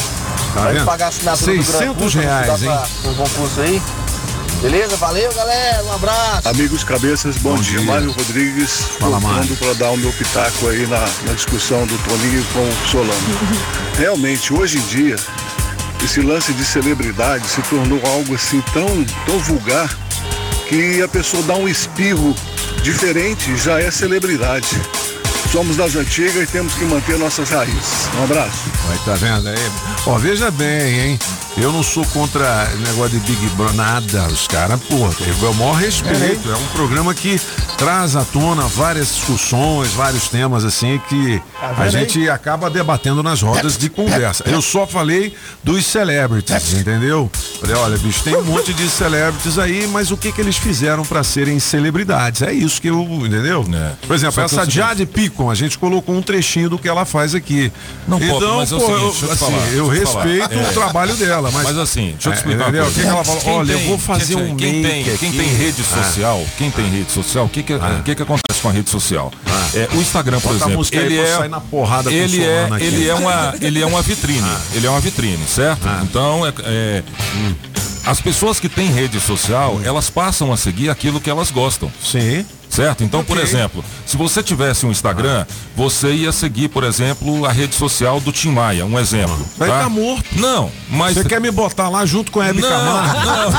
Tá 0.55 0.61
pra 0.63 0.73
mim 0.73 0.85
pagar 0.87 1.05
a 1.07 1.09
assinatura 1.09 1.57
do 1.57 1.63
600 1.63 1.79
Gran 1.81 1.95
Curso, 1.95 2.19
reais, 2.21 2.53
estudar 2.53 2.89
pra 3.03 3.11
um 3.11 3.15
concurso 3.15 3.61
aí. 3.61 3.83
Beleza? 4.63 4.97
Valeu, 4.97 5.33
galera. 5.35 5.85
Um 5.85 5.93
abraço. 5.93 6.49
Amigos 6.49 6.83
cabeças, 6.85 7.37
bom, 7.37 7.55
dia. 7.57 7.81
Mário 7.83 8.11
Rodrigues, 8.11 8.81
Fala, 8.99 9.21
Mário. 9.21 9.55
para 9.57 9.75
dar 9.75 9.91
o 9.91 9.97
meu 9.97 10.13
pitaco 10.13 10.69
aí 10.69 10.85
na, 10.87 10.99
na 11.27 11.35
discussão 11.35 11.87
do 11.87 11.97
Toninho 11.99 12.45
com 12.55 12.61
o 12.67 12.89
Solano. 12.91 13.13
Realmente, 13.97 14.53
hoje 14.53 14.79
em 14.79 14.87
dia, 14.87 15.15
esse 16.05 16.21
lance 16.21 16.53
de 16.53 16.65
celebridade 16.65 17.47
se 17.47 17.61
tornou 17.63 18.01
algo 18.07 18.35
assim 18.35 18.63
tão, 18.73 19.05
tão 19.27 19.39
vulgar 19.41 19.97
que 20.69 21.03
a 21.03 21.09
pessoa 21.09 21.43
dá 21.43 21.55
um 21.55 21.69
espirro 21.69 22.35
diferente 22.83 23.57
já 23.57 23.81
é 23.81 23.91
celebridade. 23.91 24.69
Somos 25.51 25.77
das 25.77 25.97
antigas 25.97 26.43
e 26.43 26.47
temos 26.47 26.75
que 26.75 26.85
manter 26.85 27.19
nossas 27.19 27.49
raízes. 27.51 28.09
Um 28.19 28.25
abraço. 28.25 28.65
Vai, 28.87 28.99
tá 28.99 29.15
vendo 29.15 29.49
aí? 29.49 29.71
Ó, 30.07 30.19
veja 30.19 30.51
bem, 30.51 31.01
hein? 31.01 31.19
Eu 31.57 31.73
não 31.73 31.83
sou 31.83 32.05
contra 32.07 32.69
negócio 32.87 33.19
de 33.19 33.21
Big 33.21 33.49
Brother, 33.57 33.75
nada. 33.75 34.27
Os 34.29 34.47
caras, 34.47 34.81
pô, 34.83 35.09
tem 35.09 35.33
o 35.33 35.55
maior 35.55 35.73
respeito. 35.73 36.51
É 36.51 36.57
um 36.57 36.67
programa 36.69 37.13
que 37.15 37.41
traz 37.77 38.15
à 38.15 38.25
tona 38.25 38.63
várias 38.63 39.09
discussões, 39.09 39.93
vários 39.93 40.29
temas 40.29 40.65
assim 40.65 41.01
que 41.09 41.43
Tá 41.59 41.75
a 41.79 41.89
gente 41.89 42.29
acaba 42.31 42.71
debatendo 42.71 43.23
nas 43.23 43.43
rodas 43.43 43.77
de 43.77 43.89
conversa. 43.89 44.45
Eu 44.47 44.63
só 44.63 44.87
falei 44.87 45.35
dos 45.65 45.85
celebrities, 45.87 46.75
entendeu? 46.75 47.31
Falei, 47.61 47.77
olha, 47.77 47.99
bicho, 47.99 48.23
tem 48.23 48.37
um 48.37 48.45
monte 48.45 48.73
de 48.73 48.89
celebrities 48.89 49.59
aí, 49.59 49.89
mas 49.89 50.13
o 50.13 50.17
que 50.17 50.31
que 50.31 50.41
eles 50.41 50.57
fizeram 50.57 51.05
pra 51.05 51.25
serem 51.25 51.59
celebridades? 51.59 52.43
É 52.43 52.53
isso 52.53 52.81
que 52.81 52.89
eu, 52.89 53.03
entendeu? 53.03 53.65
Por 54.07 54.15
exemplo, 54.15 54.35
Só 54.35 54.43
é 54.43 54.45
essa 54.45 54.71
Jade 54.71 55.07
Picon, 55.31 55.51
a 55.51 55.55
gente 55.55 55.79
colocou 55.79 56.15
um 56.15 56.23
trechinho 56.23 56.71
do 56.71 56.79
que 56.79 56.89
ela 56.89 57.05
faz 57.05 57.35
aqui. 57.35 57.71
Não, 58.07 58.19
Pop, 58.19 58.31
então, 58.37 58.57
mas 58.57 58.73
é 58.73 58.75
o 58.77 58.81
pô, 58.81 58.87
seguinte, 58.87 59.23
eu, 59.23 59.29
eu 59.29 59.33
assim, 59.33 59.45
falar, 59.45 59.69
eu 59.73 59.95
eu 59.95 60.07
falar. 60.07 60.25
respeito 60.25 60.55
É. 60.59 60.69
o 60.71 60.73
trabalho 60.73 61.15
dela, 61.17 61.51
mas, 61.53 61.63
Mas 61.65 61.79
assim, 61.79 62.13
deixa 62.13 62.29
eu 62.29 62.33
te 62.33 62.37
É, 62.37 62.39
explicar 62.39 62.73
uma 62.75 62.83
O 62.83 62.91
que 62.93 63.01
que 63.01 63.07
ela 63.07 63.25
fala? 63.25 63.41
Quem 63.41 63.53
Olha, 63.53 63.73
eu 63.73 63.79
tem- 63.79 63.89
vou 63.89 63.99
fazer 63.99 64.35
quem 64.35 64.45
um 64.45 64.57
quem 64.57 64.83
tem, 64.83 65.05
quem 65.19 65.33
tem 65.33 65.55
rede 65.57 65.83
Ah. 65.83 66.05
social, 66.05 66.47
quem 66.57 66.71
tem 66.71 66.89
rede 66.89 67.11
social, 67.13 67.45
o 67.45 67.49
que 67.49 67.63
que, 67.63 67.75
o 67.75 68.03
que 68.05 68.15
que 68.15 68.23
acontece 68.23 68.61
com 68.63 68.69
a 68.69 68.73
rede 68.73 68.91
social? 68.91 69.31
É, 69.75 69.89
o 69.93 69.97
Instagram, 69.97 70.41
por 70.41 70.53
Bota 70.55 70.65
exemplo, 70.71 70.87
ele 70.93 71.15
eu 71.17 71.23
é 71.25 71.49
com 71.71 71.85
ele 71.99 72.35
é 72.45 72.87
ele 72.87 73.09
é 73.09 73.15
uma 73.15 73.55
ele 73.61 73.83
é 73.83 73.87
uma 73.87 74.03
vitrine, 74.03 74.41
Ah. 74.43 74.61
ele 74.75 74.87
é 74.87 74.91
uma 74.91 75.01
vitrine, 75.01 75.45
certo? 75.47 75.87
Então 76.03 76.47
é, 76.47 76.53
é, 76.65 77.03
as 78.07 78.21
pessoas 78.21 78.59
que 78.59 78.69
têm 78.69 78.91
rede 78.91 79.21
social, 79.21 79.81
elas 79.85 80.09
passam 80.09 80.53
a 80.53 80.57
seguir 80.57 80.89
aquilo 80.89 81.21
que 81.21 81.29
elas 81.29 81.51
gostam. 81.51 81.91
Sim. 82.03 82.45
Certo? 82.69 83.03
Então, 83.03 83.25
por 83.25 83.37
Ok. 83.37 83.43
exemplo, 83.49 83.85
se 84.07 84.17
você 84.17 84.43
tivesse 84.43 84.85
um 84.87 84.91
Instagram, 84.91 85.45
você 85.75 86.13
ia 86.13 86.31
seguir, 86.31 86.69
por 86.69 86.85
exemplo, 86.85 87.45
a 87.47 87.51
rede 87.53 87.75
social 87.75 88.21
do 88.21 88.31
Tim 88.31 88.51
Maia, 88.51 88.85
um 88.85 88.99
exemplo. 88.99 89.39
Vai 89.57 89.69
tá? 89.69 89.81
tá 89.81 89.89
morto. 89.89 90.25
Não, 90.39 90.71
mas. 90.91 91.15
Você 91.15 91.25
quer 91.25 91.41
me 91.41 91.51
botar 91.51 91.89
lá 91.89 92.05
junto 92.07 92.31
com 92.31 92.41
a 92.41 92.47
Hebe 92.49 92.61
Não, 92.61 92.69
Camargo? 92.69 93.27
não, 93.27 93.51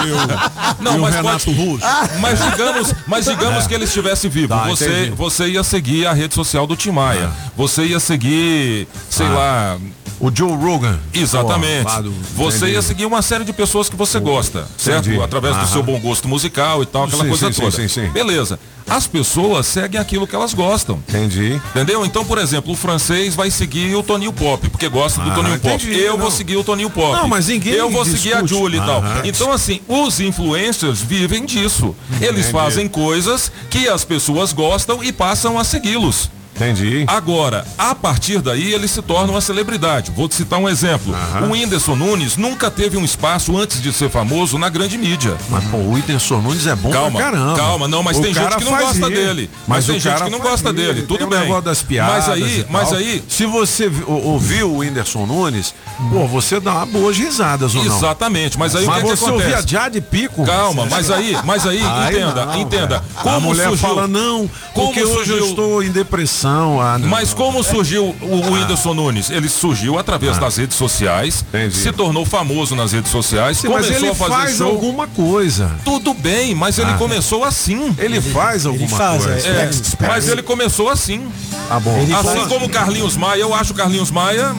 Não, 0.80 0.94
e 0.96 0.98
o 1.00 1.02
mas 1.02 1.16
Renato 1.16 1.46
pode- 1.46 1.58
Russo? 1.58 1.86
Mas 2.22 2.40
digamos, 2.52 2.94
mas 3.08 3.26
digamos 3.26 3.68
que 3.68 3.74
ele 3.74 3.84
estivesse 3.86 4.30
vivo. 4.30 4.50
Tá, 4.50 4.68
você, 4.68 4.86
entendi. 4.86 5.12
você 5.16 5.48
ia 5.48 5.64
seguir 5.64 6.06
a 6.06 6.14
rede 6.14 6.34
social 6.36 6.66
do 6.68 6.76
Tim 6.76 6.92
Maia. 6.92 7.30
Você 7.58 7.84
ia 7.84 8.00
seguir, 8.00 8.88
sei 9.10 9.26
Ah. 9.28 9.30
lá. 9.30 9.78
O 10.20 10.30
Joe 10.36 10.52
Rogan. 10.52 11.00
Exatamente. 11.14 12.02
Do- 12.02 12.12
você 12.36 12.58
entendi. 12.58 12.72
ia 12.74 12.82
seguir 12.82 13.06
uma 13.06 13.22
série 13.22 13.46
de 13.46 13.54
pessoas 13.54 13.88
que 13.88 13.96
você 13.96 14.20
gosta, 14.20 14.68
certo? 14.78 15.08
Entendi. 15.08 15.24
Através 15.24 15.56
do 15.56 15.62
Aham. 15.62 15.72
seu 15.72 15.82
bom 15.84 15.98
gosto 16.00 16.28
musical 16.28 16.84
e 16.84 16.86
tal, 16.86 17.06
aquela 17.06 17.24
Sim, 17.24 17.30
coisa 17.30 17.48
sim, 17.48 17.54
sim, 17.54 17.62
toda. 17.62 17.76
sim, 17.76 17.88
sim. 17.88 18.10
Beleza. 18.10 18.60
As 18.86 19.06
pessoas 19.08 19.66
seguem 19.68 20.00
aquilo 20.00 20.26
que 20.28 20.36
elas 20.36 20.54
gostam. 20.54 21.02
Entendi. 21.08 21.62
Entendeu? 21.70 22.04
Então, 22.06 22.26
por 22.26 22.38
exemplo, 22.38 22.74
o 22.74 22.76
francês 22.76 23.34
vai 23.36 23.50
seguir 23.52 23.96
o 23.96 24.02
Toninho 24.04 24.34
Pop, 24.34 24.68
porque 24.70 24.90
gosta 24.90 25.22
do 25.22 25.30
Ah, 25.32 25.36
Toninho 25.36 25.60
Pop. 25.60 25.88
Eu 25.96 26.14
não. 26.14 26.18
vou 26.20 26.32
seguir 26.32 26.58
o 26.58 26.64
Toninho 26.64 26.90
Pop. 26.90 27.14
Não, 27.14 27.28
mas 27.28 27.48
ninguém 27.48 27.74
Eu 27.74 27.90
vou 27.90 28.04
seguir 28.04 28.34
a 28.34 28.42
discute. 28.42 28.54
Julie 28.62 28.80
e 28.80 28.84
tal. 28.86 29.04
Então, 29.24 29.52
assim, 29.54 29.80
os 29.88 30.20
influencers 30.20 31.00
vivem 31.02 31.46
disso. 31.46 31.96
Eles 32.20 32.30
Entendi. 32.48 32.52
fazem 32.52 32.88
coisas 32.90 33.52
que 33.70 33.88
as 33.88 34.04
pessoas 34.04 34.52
gostam 34.52 35.04
e 35.04 35.14
passam 35.14 35.58
a 35.60 35.64
segui-los. 35.64 36.30
Entendi. 36.60 37.06
Agora, 37.08 37.66
a 37.78 37.96
partir 37.96 38.42
daí 38.42 38.74
ele 38.74 38.86
se 38.88 39.02
torna 39.02 39.32
uma 39.32 39.40
celebridade. 39.40 40.12
Vou 40.12 40.28
te 40.28 40.36
citar 40.36 40.60
um 40.60 40.68
exemplo. 40.68 41.16
O 41.48 41.52
Whindersson 41.54 41.96
Nunes 41.96 42.36
nunca 42.36 42.70
teve 42.70 42.98
um 42.98 43.06
espaço 43.06 43.58
antes 43.58 43.82
de 43.82 43.94
ser 43.94 44.10
famoso 44.10 44.58
na 44.58 44.68
grande 44.68 44.98
mídia. 44.98 45.38
Mas, 45.50 45.64
pô, 45.66 45.78
o 45.78 45.94
Whindersson 45.94 46.42
Nunes 46.42 46.68
é 46.68 46.76
bom 46.76 46.90
Calma, 46.92 47.18
pra 47.20 47.32
caramba. 47.32 47.56
calma, 47.56 47.88
não, 47.88 48.04
mas 48.04 48.18
O 48.18 48.22
tem 48.22 48.34
gente 48.34 48.58
que 48.58 48.64
não 48.66 48.78
gosta 48.78 49.08
rir. 49.08 49.16
dele. 49.16 49.50
Mas 49.66 49.86
tem 49.86 49.96
o 49.96 50.00
gente 50.00 50.22
que 50.24 50.30
não 50.30 50.40
gosta 50.40 50.70
rir. 50.70 50.76
dele, 50.76 51.02
tudo 51.04 51.20
tem 51.20 51.30
bem. 51.30 51.40
negócio 51.40 51.62
das 51.64 51.82
piadas 51.82 52.28
Mas 52.28 52.30
aí- 52.30 52.66
mas 52.70 52.92
aí- 52.94 53.24
Se 53.30 53.46
você 53.46 53.88
vi- 53.88 54.04
ou- 54.06 54.22
ouviu 54.26 54.70
o 54.70 54.78
Whindersson 54.80 55.26
Nunes, 55.26 55.74
pô, 56.12 56.28
você 56.28 56.60
dá 56.60 56.86
boas 56.86 57.18
risadas 57.18 57.74
ou 57.74 57.86
não? 57.86 57.96
Exatamente, 57.98 58.60
mas 58.60 58.76
aí 58.76 58.84
o 58.84 58.88
mas 58.88 58.98
que, 58.98 59.02
que 59.04 59.16
você 59.16 59.26
acontece? 59.30 59.50
ouvia 59.54 59.68
Jade 59.68 60.02
Pico? 60.02 60.44
Calma, 60.46 60.86
mas 60.90 61.10
aí, 61.10 61.38
mas 61.46 61.66
aí, 61.66 61.82
entenda, 61.82 62.46
não, 62.46 62.56
entenda. 62.62 63.04
Como 63.24 63.36
a 63.36 63.40
mulher 63.40 63.70
surgiu, 63.70 63.88
fala, 63.88 64.08
não, 64.08 64.50
porque 64.74 65.04
hoje 65.04 65.32
eu 65.32 65.46
estou 65.46 65.82
em 65.84 65.90
depressão. 65.92 66.49
Ah, 66.82 66.98
não. 66.98 67.08
Mas 67.10 67.34
como 67.34 67.64
surgiu 67.64 68.16
o 68.22 68.26
o 68.40 68.54
Whindersson 68.54 68.94
Nunes? 68.94 69.30
Ele 69.30 69.50
surgiu 69.50 69.98
através 70.00 70.38
Ah. 70.38 70.42
das 70.42 70.58
redes 70.58 70.78
sociais, 70.78 71.44
se 71.72 71.92
tornou 71.92 72.26
famoso 72.26 72.76
nas 72.76 72.92
redes 72.94 73.12
sociais, 73.12 73.58
Sim, 73.58 73.68
mas 73.70 73.86
começou 73.86 73.98
ele 74.06 74.10
a 74.12 74.16
fazer 74.16 74.32
faz 74.34 74.58
show. 74.58 74.68
alguma 74.68 75.08
coisa. 75.08 75.72
Tudo 75.84 76.14
bem, 76.14 76.56
mas 76.56 76.78
ele 76.80 76.92
Ah. 76.92 76.98
começou 76.98 77.44
assim. 77.44 77.94
Ele 77.98 78.20
faz 78.22 78.66
alguma 78.66 78.98
faz, 78.98 79.26
coisa. 79.26 79.48
É, 79.48 79.70
mas 80.08 80.28
ele 80.30 80.42
começou 80.42 80.90
assim. 80.90 81.28
Tá 81.68 81.80
bom. 81.80 81.98
Ele 82.00 82.14
assim 82.14 82.24
faz- 82.40 82.48
como 82.48 82.66
o 82.66 82.70
Carlinhos 82.70 83.16
Maia, 83.16 83.42
eu 83.42 83.54
acho 83.54 83.74
o 83.74 83.76
Carlinhos 83.76 84.10
Maia. 84.12 84.56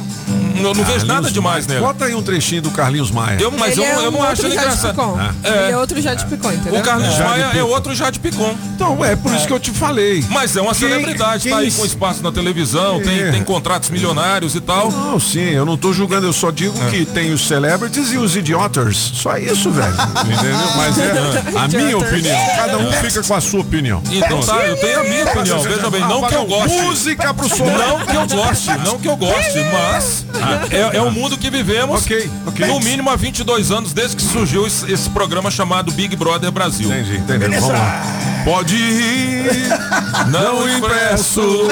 Eu 0.57 0.75
não 0.75 0.85
vejo 0.85 1.07
nada 1.07 1.31
demais 1.31 1.67
nele. 1.67 1.81
Bota 1.81 2.05
aí 2.07 2.15
um 2.15 2.23
trechinho 2.23 2.63
do 2.63 2.71
Carlinhos 2.71 3.11
Maia. 3.11 3.39
Eu, 3.41 3.51
mas 3.53 3.77
ele 3.79 3.87
eu, 3.87 4.01
é 4.01 4.05
eu 4.05 4.09
um 4.09 4.13
não 4.13 4.23
acho 4.23 4.47
ele 4.47 4.55
engraçado. 4.55 4.95
Picon. 4.95 5.19
É. 5.43 5.49
Ele 5.49 5.73
é 5.73 5.77
outro 5.77 6.01
Jade 6.01 6.27
Picon, 6.27 6.53
entendeu? 6.53 6.81
O 6.81 6.83
Carlinhos 6.83 7.15
Jade 7.17 7.29
Maia 7.41 7.51
é 7.59 7.63
outro 7.65 7.95
Jade 7.95 8.19
Picon. 8.21 8.55
Então, 8.75 9.05
é 9.05 9.15
por 9.17 9.33
isso 9.35 9.47
que 9.47 9.53
eu 9.53 9.61
te 9.61 9.71
falei. 9.71 10.25
Mas 10.31 10.57
é 10.57 10.61
uma 10.61 10.75
Quem- 10.75 10.89
celebridade, 10.89 11.49
tá 11.49 11.57
quem- 11.57 11.67
aí 11.67 11.71
com 11.73 11.85
espaço 11.85 12.23
na 12.23 12.33
televisão, 12.33 13.01
tem, 13.03 13.21
É. 13.21 13.31
tem 13.33 13.43
contratos 13.45 13.91
milionários 13.91 14.55
e 14.55 14.61
tal. 14.61 14.91
Não, 14.91 15.21
sim, 15.21 15.51
eu 15.51 15.65
não 15.65 15.77
tô 15.77 15.93
julgando, 15.93 16.27
eu 16.27 16.33
só 16.33 16.51
digo 16.51 16.79
que 16.91 17.05
tem 17.05 17.33
os 17.33 17.47
celebrities 17.47 18.13
e 18.13 18.17
os 18.19 18.37
idiotas. 18.37 18.97
Só 19.15 19.37
isso, 19.39 19.71
velho. 19.71 19.95
Entendeu? 19.95 20.57
Mas 20.77 20.99
é 20.99 21.59
a 21.59 21.69
minha 21.69 21.99
opinião. 21.99 22.39
Cada 22.57 22.79
um 22.79 22.93
fica 22.93 23.23
com 23.23 23.35
a 23.35 23.41
sua 23.41 23.61
opinião. 23.61 24.03
Então 24.11 24.41
tá, 24.41 24.57
eu 24.67 24.77
tenho 24.77 25.01
a 25.01 25.05
minha 25.05 25.25
opinião. 25.25 25.61
Veja 25.61 25.91
bem, 25.91 26.01
não 26.01 26.23
que 26.23 26.35
eu 26.35 26.47
goste. 26.47 26.77
Música 26.81 27.35
pro 27.35 27.49
som. 27.49 27.65
Não 27.65 27.99
que 28.07 28.17
eu 28.17 28.27
goste, 28.27 28.71
não 28.85 28.99
que 28.99 29.09
eu 29.09 29.17
goste, 29.17 29.59
mas 29.73 30.27
É, 30.71 30.97
é 30.97 31.03
o 31.03 31.11
mundo 31.11 31.37
que 31.37 31.51
vivemos. 31.51 32.03
Ok, 32.03 32.31
ok. 32.47 32.67
No 32.67 32.81
mínimo 32.81 33.11
há 33.11 33.17
22 33.17 33.71
anos 33.71 33.93
desde 33.93 34.17
que 34.17 34.23
surgiu 34.23 34.67
esse, 34.67 34.91
esse 34.91 35.09
programa 35.11 35.51
chamado 35.51 35.93
Big 35.93 36.15
Brother 36.17 36.51
Brasil. 36.51 36.89
Entendi, 36.89 37.17
entendi. 37.17 37.47
Vamos 37.57 37.69
lá. 37.69 38.03
Pode 38.45 38.75
ir, 38.75 39.69
não 40.33 40.67
impresso, 40.67 41.69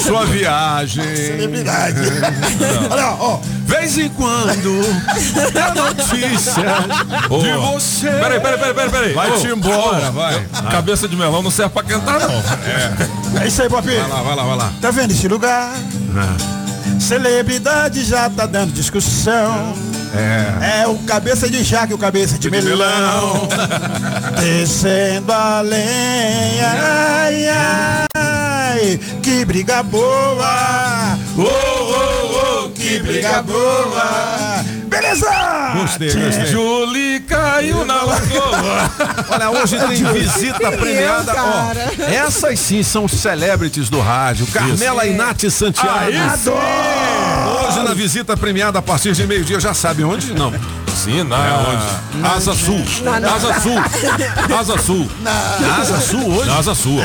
sua 0.00 0.24
viagem. 0.24 1.04
Celebridade. 1.16 1.98
Olha, 2.88 3.16
ó, 3.18 3.40
vez 3.64 3.98
em 3.98 4.08
quando 4.10 4.50
é 5.58 5.74
notícia 5.74 6.62
Ô, 7.28 7.38
de 7.42 7.52
você. 7.52 8.10
Peraí, 8.10 8.38
peraí, 8.40 8.58
peraí, 8.58 8.74
peraí, 8.74 8.90
peraí. 8.90 9.12
Vai-te 9.12 9.48
Ô, 9.48 9.56
embora, 9.56 10.10
vai. 10.12 10.46
Cabeça 10.70 11.08
de 11.08 11.16
melão 11.16 11.42
não 11.42 11.50
serve 11.50 11.72
pra 11.72 11.82
cantar, 11.82 12.20
não. 12.20 13.40
É 13.42 13.48
isso 13.48 13.60
aí, 13.62 13.68
Pop. 13.68 13.84
Vai 13.84 14.08
lá, 14.08 14.22
vai 14.22 14.36
lá, 14.36 14.42
vai 14.44 14.56
lá. 14.56 14.72
Tá 14.80 14.90
vendo 14.92 15.10
esse 15.10 15.26
lugar? 15.26 15.72
Celebridade 17.00 18.04
já 18.04 18.28
tá 18.30 18.46
dando 18.46 18.72
discussão. 18.72 19.74
É. 20.14 20.82
É 20.82 20.86
o 20.86 20.96
cabeça 20.98 21.48
de 21.50 21.64
jaque, 21.64 21.92
o 21.92 21.98
cabeça 21.98 22.38
de 22.38 22.50
melão. 22.50 23.48
Descendo 24.38 25.32
a 25.32 25.60
lenha. 25.60 26.68
Ai, 26.78 27.48
ai, 28.14 29.00
que 29.22 29.44
briga 29.44 29.82
boa. 29.82 31.18
Ô, 31.36 31.42
ô, 31.42 32.64
ô, 32.64 32.68
que 32.70 33.00
briga 33.00 33.42
boa. 33.42 34.64
Beleza? 34.94 35.26
Gostei, 35.74 36.12
gostei. 36.12 36.46
Julie 36.46 37.20
caiu 37.20 37.84
na 37.84 38.02
lagoa. 38.02 38.90
Olha, 39.30 39.50
hoje 39.50 39.76
tem 39.78 40.04
visita 40.12 40.70
premiada. 40.72 41.32
Eu, 41.32 41.44
Ó, 41.44 42.08
essas 42.10 42.60
sim 42.60 42.82
são 42.82 43.08
celebrities 43.08 43.88
do 43.88 44.00
rádio. 44.00 44.46
Carmela 44.46 45.04
e 45.06 45.14
Nath 45.14 45.48
Santiago. 45.50 45.98
Aí 45.98 46.14
Hoje 47.66 47.82
na 47.82 47.94
visita 47.94 48.36
premiada 48.36 48.78
a 48.78 48.82
partir 48.82 49.12
de 49.12 49.26
meio-dia, 49.26 49.58
já 49.58 49.74
sabe 49.74 50.04
onde? 50.04 50.32
Não. 50.32 50.52
Sim, 51.04 51.22
na 51.24 51.36
É 51.36 52.26
Asa 52.36 52.54
Sul. 52.54 52.82
Na- 53.02 53.20
na- 53.20 53.34
Asa 53.34 53.60
Sul. 53.60 53.78
Asa 54.58 54.78
Sul. 54.78 55.10
Asa 55.80 56.00
Sul 56.00 56.34
hoje? 56.34 56.50
Asa 56.50 56.74
Sul. 56.74 56.98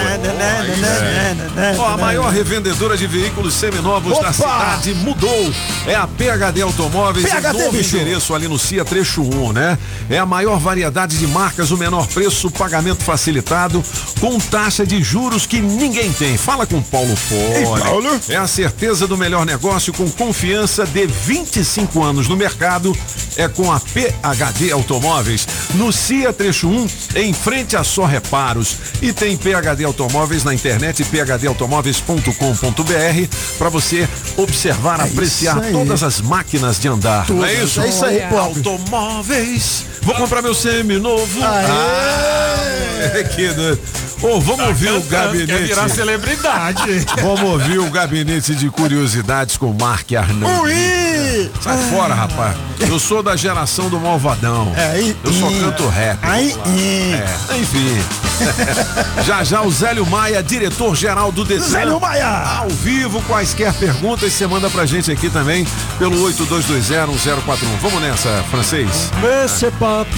Ó, 1.78 1.86
a 1.94 1.98
maior 1.98 2.32
revendedora 2.32 2.96
de 2.96 3.08
veículos 3.08 3.54
seminovos 3.54 4.14
da 4.14 4.20
Opa! 4.30 4.34
cidade 4.34 4.94
mudou. 4.96 5.52
É 5.86 5.96
a 5.96 6.08
PHD 6.08 6.62
Automóveis, 6.62 7.26
PHD, 7.30 7.54
novo 7.64 7.72
bicho. 7.72 7.96
endereço 7.98 8.34
ali 8.36 8.48
no 8.48 8.58
CIA 8.58 8.86
Trecho 8.86 9.22
1, 9.22 9.52
né? 9.54 9.78
É 10.10 10.18
a 10.18 10.26
maior 10.26 10.60
variedade 10.60 11.18
de 11.18 11.28
marcas, 11.28 11.72
o 11.72 11.78
menor 11.78 12.08
preço, 12.08 12.50
pagamento 12.52 13.04
facilitado, 13.04 13.84
com 14.20 14.40
taxa 14.40 14.86
de 14.86 15.02
juros 15.04 15.46
que 15.46 15.60
ninguém 15.60 16.12
tem. 16.14 16.38
Fala 16.38 16.66
com 16.66 16.82
Paulo 16.82 17.16
Fole. 17.16 17.82
Paulo. 17.82 18.20
É 18.30 18.38
a 18.38 18.48
certeza 18.48 19.08
do 19.08 19.18
melhor 19.18 19.46
negócio 19.46 19.92
com 19.94 20.10
confiança 20.12 20.86
de 20.86 21.06
25 21.08 22.04
anos 22.04 22.28
no 22.28 22.36
mercado. 22.36 22.96
É 23.38 23.48
com 23.48 23.72
a 23.72 23.80
PHD 23.94 24.72
Automóveis, 24.72 25.48
no 25.76 25.92
CIA 25.92 26.32
Trecho 26.34 26.68
1, 26.70 26.88
em 27.16 27.34
frente 27.34 27.76
a 27.76 27.84
Só 27.84 28.06
Reparos. 28.06 28.78
E 29.02 29.12
tem 29.14 29.36
PHD 29.38 29.84
Automóveis 29.84 30.44
na 30.44 30.54
internet, 30.54 31.04
phdautomóveis.com.br, 31.04 33.36
para 33.58 33.70
você 33.70 34.08
observar, 34.38 35.02
apreciar 35.02 35.62
É 35.64 35.68
aí. 35.68 35.72
todas 35.74 36.04
as 36.04 36.22
máquinas 36.22 36.80
de 36.80 36.88
andar. 36.88 37.30
Não 37.30 37.44
é 37.44 37.54
isso? 37.64 37.82
É 37.82 37.90
isso 37.90 38.06
aí, 38.06 38.20
Pop. 38.30 38.58
Automóveis. 38.58 39.86
Vou 40.02 40.16
comprar 40.16 40.42
meu 40.42 40.54
semi-novo. 40.54 41.40
Ah, 41.44 43.24
que 43.36 43.48
doido. 43.50 43.80
Ô, 44.22 44.40
vamos 44.42 44.66
ouvir 44.68 44.92
o 44.92 45.02
gabinete. 45.04 45.48
Quer 45.48 45.62
virar 45.68 45.88
celebridade. 45.90 47.06
Vamos 47.24 47.42
ouvir 47.42 47.80
o 47.80 47.90
gabinete 47.90 48.54
de 48.54 48.70
curiosidades 48.70 49.56
com 49.56 49.72
Mark 49.80 50.12
Arnaldo. 50.12 50.62
Ui! 50.64 51.50
Sai 51.62 51.78
fora, 51.90 52.14
rapaz. 52.16 52.58
Eu 52.82 53.00
sou 53.00 53.24
da 53.24 53.38
geração 53.38 53.90
do 53.90 53.98
Malvadão. 53.98 54.74
É, 54.76 54.92
aí, 54.92 55.16
Eu 55.24 55.32
só 55.32 55.50
e- 55.50 55.60
canto 55.62 55.88
rap. 55.88 56.20
Aí, 56.22 56.54
e- 56.76 57.14
É, 57.14 57.58
enfim. 57.58 58.04
já 59.26 59.44
já 59.44 59.62
o 59.62 59.72
Zélio 59.72 60.06
Maia, 60.06 60.42
diretor-geral 60.44 61.32
do 61.32 61.44
DC. 61.46 61.70
Zélio 61.70 62.00
Maia! 62.00 62.28
Ao 62.60 62.70
vivo, 62.70 63.22
quaisquer 63.24 63.74
perguntas, 63.74 64.32
você 64.34 64.48
manda 64.48 64.70
pra 64.70 64.86
gente 64.86 65.12
aqui 65.12 65.30
também 65.30 65.66
pelo 65.98 66.18
82201041. 66.32 67.56
Vamos 67.82 68.02
nessa, 68.02 68.44
francês? 68.50 69.12
Você 69.22 69.72
Pop, 69.72 70.10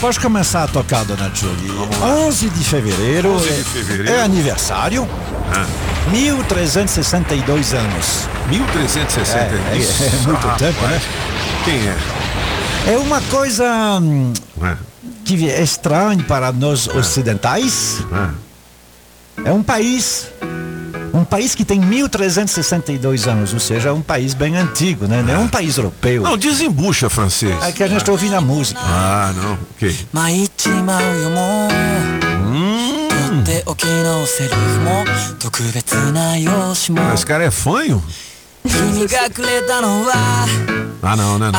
pode 0.00 0.20
começar 0.20 0.64
a 0.64 0.68
tocar, 0.68 1.04
dona 1.04 1.30
Julie. 1.34 1.70
11 2.02 2.48
de 2.50 2.64
fevereiro, 2.64 3.30
11 3.34 3.44
de 3.48 3.60
é- 3.60 3.64
fevereiro. 3.64 4.12
é 4.12 4.22
aniversário. 4.22 5.08
Ah. 5.52 5.66
1362 6.10 7.74
anos. 7.74 8.28
1360. 8.48 9.38
É, 9.38 9.46
é, 9.46 9.76
é 9.76 10.16
muito 10.26 10.46
rapaz. 10.46 10.58
tempo, 10.58 10.86
né? 10.86 11.00
Quem 11.64 11.76
é? 11.76 11.96
É 12.94 12.96
uma 12.98 13.20
coisa 13.22 13.64
hum, 14.00 14.32
É 14.62 14.76
que 15.24 15.48
é 15.48 15.62
estranho 15.62 16.22
para 16.24 16.52
nós 16.52 16.88
ah. 16.88 16.98
ocidentais. 16.98 18.04
Ah. 18.12 18.30
É 19.44 19.52
um 19.52 19.62
país 19.62 20.28
um 21.12 21.24
país 21.24 21.54
que 21.54 21.64
tem 21.64 21.80
1.362 21.80 23.26
anos, 23.26 23.52
ou 23.52 23.60
seja, 23.60 23.88
é 23.88 23.92
um 23.92 24.00
país 24.00 24.32
bem 24.32 24.56
antigo, 24.56 25.06
né? 25.06 25.22
Não 25.22 25.34
é 25.34 25.38
um 25.38 25.46
ah. 25.46 25.48
país 25.48 25.76
europeu. 25.76 26.22
Não, 26.22 26.36
desembucha 26.36 27.10
francês. 27.10 27.56
É 27.64 27.72
que 27.72 27.82
a 27.82 27.88
gente 27.88 28.04
tá 28.04 28.12
ouvindo 28.12 28.34
a 28.36 28.40
música. 28.40 28.80
Ah, 28.82 29.32
não, 29.34 29.58
ok. 29.76 30.06
Hum. 32.52 33.42
Esse 37.14 37.26
cara 37.26 37.44
é 37.44 37.50
fanho? 37.50 38.02
ah, 41.02 41.16
não, 41.16 41.38
né? 41.38 41.50
Não. 41.50 41.58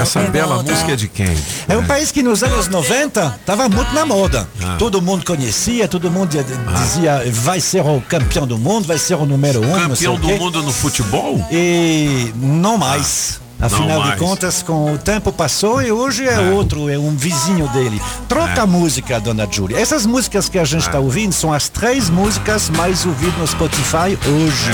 Essa 0.00 0.20
bela 0.20 0.62
música 0.62 0.92
é 0.92 0.96
de 0.96 1.08
quem? 1.08 1.36
É 1.68 1.76
um 1.76 1.84
país 1.86 2.10
que 2.10 2.22
nos 2.22 2.42
anos 2.42 2.68
90 2.68 3.36
estava 3.40 3.68
muito 3.68 3.92
na 3.94 4.04
moda. 4.04 4.48
Ah. 4.62 4.76
Todo 4.78 5.00
mundo 5.00 5.24
conhecia, 5.24 5.86
todo 5.86 6.10
mundo 6.10 6.36
ah. 6.38 6.72
dizia 6.72 7.16
ah. 7.16 7.22
vai 7.30 7.60
ser 7.60 7.80
o 7.80 8.00
campeão 8.00 8.46
do 8.46 8.58
mundo, 8.58 8.86
vai 8.86 8.98
ser 8.98 9.14
o 9.14 9.24
número 9.24 9.60
um. 9.64 9.72
Campeão 9.72 10.16
do 10.16 10.28
mundo 10.28 10.62
no 10.62 10.72
futebol? 10.72 11.46
E 11.50 12.32
não 12.36 12.76
mais. 12.76 13.40
Ah. 13.60 13.66
Afinal 13.66 14.02
de 14.02 14.16
contas, 14.16 14.62
com 14.62 14.92
o 14.92 14.98
tempo 14.98 15.32
passou 15.32 15.80
e 15.80 15.90
hoje 15.90 16.28
é, 16.28 16.34
é. 16.34 16.50
outro, 16.50 16.90
é 16.90 16.98
um 16.98 17.16
vizinho 17.16 17.68
dele. 17.68 18.00
Troca 18.28 18.60
é. 18.60 18.60
a 18.60 18.66
música, 18.66 19.20
dona 19.20 19.48
Júlia. 19.50 19.78
Essas 19.78 20.04
músicas 20.04 20.48
que 20.48 20.58
a 20.58 20.64
gente 20.64 20.82
está 20.82 20.98
é. 20.98 21.00
ouvindo 21.00 21.32
são 21.32 21.52
as 21.52 21.68
três 21.68 22.10
músicas 22.10 22.68
mais 22.70 23.06
ouvidas 23.06 23.38
no 23.38 23.46
Spotify 23.46 24.18
hoje. 24.26 24.70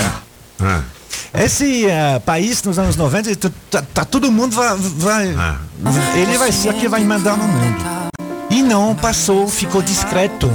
É. 0.61 0.67
é. 0.67 1.00
Esse 1.35 1.87
eh, 1.87 2.19
país 2.25 2.63
nos 2.63 2.79
anos 2.79 2.97
90, 2.97 3.37
tá, 3.37 3.51
tá- 3.71 3.83
tá 3.95 4.05
todo 4.05 4.31
mundo 4.33 4.55
vai, 4.55 4.77
vai 4.77 5.37
ele 6.15 6.37
vai 6.39 6.53
ser 6.53 6.75
que 6.75 6.89
vai 6.89 7.03
mandar 7.05 7.37
no 7.37 7.45
mundo. 7.45 8.01
E 8.51 8.63
não 8.63 8.97
passou, 8.97 9.47
ficou 9.47 9.81
discreto. 9.81 10.51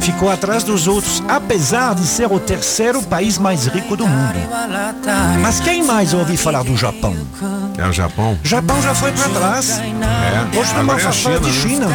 Ficou 0.00 0.28
atrás 0.28 0.64
dos 0.64 0.88
outros, 0.88 1.22
apesar 1.28 1.94
de 1.94 2.04
ser 2.04 2.26
o 2.30 2.40
terceiro 2.40 3.00
país 3.04 3.38
mais 3.38 3.66
rico 3.66 3.96
do 3.96 4.08
mundo. 4.08 4.34
Mas 5.40 5.60
quem 5.60 5.84
mais 5.84 6.12
ouviu 6.12 6.36
falar 6.36 6.64
do 6.64 6.76
Japão? 6.76 7.16
É 7.78 7.86
o 7.86 7.92
Japão? 7.92 8.36
Japão 8.42 8.82
já 8.82 8.92
foi 8.92 9.12
para 9.12 9.28
trás. 9.28 9.78
É. 9.78 10.58
Hoje 10.58 10.74
não 10.74 10.92
é 10.92 10.96
a 10.96 10.98
fala 10.98 11.12
China, 11.12 11.38
de 11.40 11.46
né? 11.46 11.52
China. 11.52 11.86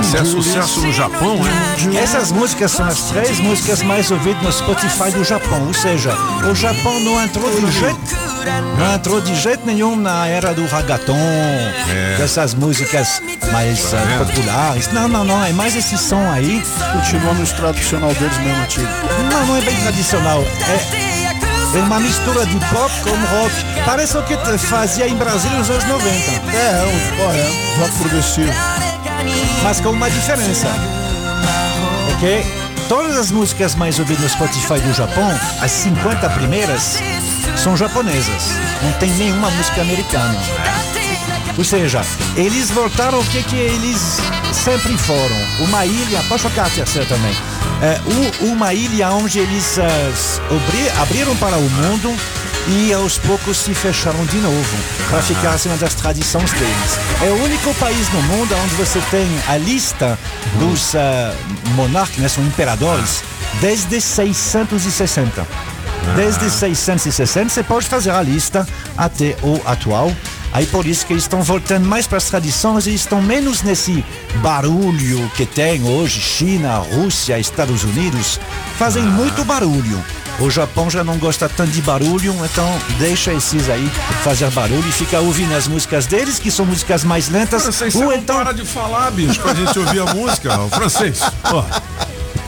Isso 0.00 0.16
é 0.16 0.24
sucesso 0.24 0.80
no 0.80 0.92
Japão, 0.92 1.38
é? 1.46 1.96
Essas 1.96 2.32
músicas 2.32 2.72
são 2.72 2.86
as 2.86 3.02
três 3.10 3.40
músicas 3.40 3.82
mais 3.82 4.10
ouvidas 4.10 4.42
no 4.42 4.52
Spotify 4.52 5.10
do 5.12 5.24
Japão. 5.24 5.66
Ou 5.66 5.74
seja, 5.74 6.12
o 6.50 6.54
Japão 6.54 7.00
não 7.00 7.22
entrou 7.22 7.48
de 7.50 7.70
jeito, 7.70 8.00
não 8.78 8.94
entrou 8.94 9.20
de 9.20 9.34
jeito 9.34 9.64
nenhum 9.66 9.96
na 9.96 10.26
era 10.26 10.52
do 10.52 10.66
ragaton, 10.66 11.14
dessas 12.18 12.54
músicas 12.54 13.22
mais 13.52 13.94
ah, 13.94 14.24
populares. 14.24 14.92
Não, 14.92 15.08
não, 15.08 15.24
não. 15.24 15.44
É 15.44 15.52
mais 15.52 15.76
esse 15.76 15.96
som 15.96 16.30
aí. 16.30 16.62
Continua 16.92 17.34
no 17.34 17.46
tradicional 17.46 18.12
deles 18.14 18.36
mesmo, 18.38 18.62
antigo. 18.62 18.88
Não, 19.30 19.46
não 19.46 19.56
é 19.56 19.60
bem 19.60 19.76
tradicional. 19.76 20.42
É, 20.42 21.78
é 21.78 21.82
uma 21.82 22.00
mistura 22.00 22.44
de 22.46 22.58
pop 22.66 22.92
com 23.02 23.10
rock. 23.10 23.54
Parece 23.84 24.16
o 24.16 24.22
que 24.22 24.36
fazia 24.58 25.08
em 25.08 25.16
Brasília 25.16 25.58
nos 25.58 25.70
anos 25.70 25.84
90. 25.84 26.10
É, 26.56 26.86
um, 26.86 27.26
ó, 27.26 27.32
é, 27.32 27.80
rock 27.80 27.98
progressivo. 27.98 28.52
Mas 29.62 29.80
com 29.80 29.90
uma 29.90 30.10
diferença. 30.10 30.68
Ok? 32.14 32.44
Todas 32.88 33.16
as 33.16 33.30
músicas 33.30 33.74
mais 33.74 33.98
ouvidas 33.98 34.22
no 34.22 34.28
Spotify 34.28 34.78
do 34.80 34.92
Japão, 34.92 35.28
as 35.60 35.70
50 35.70 36.28
primeiras, 36.30 36.98
são 37.56 37.76
japonesas. 37.76 38.42
Não 38.82 38.92
tem 38.92 39.10
nenhuma 39.12 39.50
música 39.50 39.80
americana. 39.80 40.36
Ou 41.56 41.64
seja, 41.64 42.02
eles 42.36 42.70
voltaram 42.70 43.20
o 43.20 43.24
que, 43.26 43.42
que 43.44 43.56
eles 43.56 44.18
sempre 44.52 44.96
foram. 44.98 45.36
Uma 45.60 45.86
ilha, 45.86 46.22
tocar 46.38 46.66
a 46.66 46.70
terceira 46.70 47.06
também. 47.08 47.34
É, 47.80 48.00
uma 48.40 48.74
ilha 48.74 49.10
onde 49.10 49.38
eles 49.38 49.78
abri- 50.50 50.90
abriram 51.00 51.34
para 51.36 51.56
o 51.56 51.70
mundo 51.70 52.14
e 52.68 52.92
aos 52.92 53.18
poucos 53.18 53.58
se 53.58 53.74
fecharam 53.74 54.24
de 54.26 54.38
novo 54.38 54.76
para 55.10 55.20
ficar 55.22 55.50
acima 55.50 55.76
das 55.76 55.94
tradições 55.94 56.50
deles. 56.52 56.98
É 57.22 57.30
o 57.30 57.42
único 57.44 57.74
país 57.74 58.08
no 58.12 58.22
mundo 58.22 58.54
onde 58.64 58.74
você 58.74 59.00
tem 59.10 59.26
a 59.48 59.56
lista 59.56 60.18
dos 60.58 60.94
uh, 60.94 60.98
monarcas, 61.74 62.16
né, 62.16 62.28
são 62.28 62.44
imperadores, 62.44 63.22
desde 63.60 64.00
660. 64.00 65.46
Desde 66.16 66.50
660 66.50 67.48
você 67.48 67.62
pode 67.62 67.86
fazer 67.86 68.10
a 68.10 68.22
lista 68.22 68.66
até 68.96 69.36
o 69.42 69.60
atual. 69.64 70.12
Aí 70.54 70.64
por 70.66 70.86
isso 70.86 71.04
que 71.04 71.12
eles 71.12 71.24
estão 71.24 71.42
voltando 71.42 71.84
mais 71.84 72.06
para 72.06 72.16
as 72.16 72.26
tradições 72.26 72.86
e 72.86 72.94
estão 72.94 73.20
menos 73.20 73.62
nesse 73.62 74.04
barulho 74.36 75.28
que 75.36 75.44
tem 75.44 75.82
hoje 75.82 76.20
China, 76.20 76.76
Rússia, 76.78 77.40
Estados 77.40 77.82
Unidos. 77.82 78.38
Fazem 78.78 79.02
muito 79.02 79.44
barulho. 79.44 80.02
O 80.38 80.48
Japão 80.48 80.88
já 80.88 81.02
não 81.02 81.18
gosta 81.18 81.48
tanto 81.48 81.72
de 81.72 81.82
barulho, 81.82 82.32
então 82.44 82.68
deixa 82.98 83.32
esses 83.32 83.68
aí 83.68 83.90
fazer 84.22 84.48
barulho 84.52 84.88
e 84.88 84.92
fica 84.92 85.18
ouvindo 85.18 85.54
as 85.56 85.66
músicas 85.66 86.06
deles, 86.06 86.38
que 86.38 86.52
são 86.52 86.64
músicas 86.64 87.02
mais 87.02 87.28
lentas. 87.28 87.62
Francês, 87.62 87.94
ou 87.96 88.12
então 88.12 88.40
para 88.40 88.52
de 88.52 88.64
falar, 88.64 89.10
bicho, 89.10 89.40
pra 89.40 89.54
gente 89.54 89.76
ouvir 89.76 90.00
a 90.00 90.14
música, 90.14 90.60
o 90.60 90.70
francês. 90.70 91.20
Ó. 91.52 91.64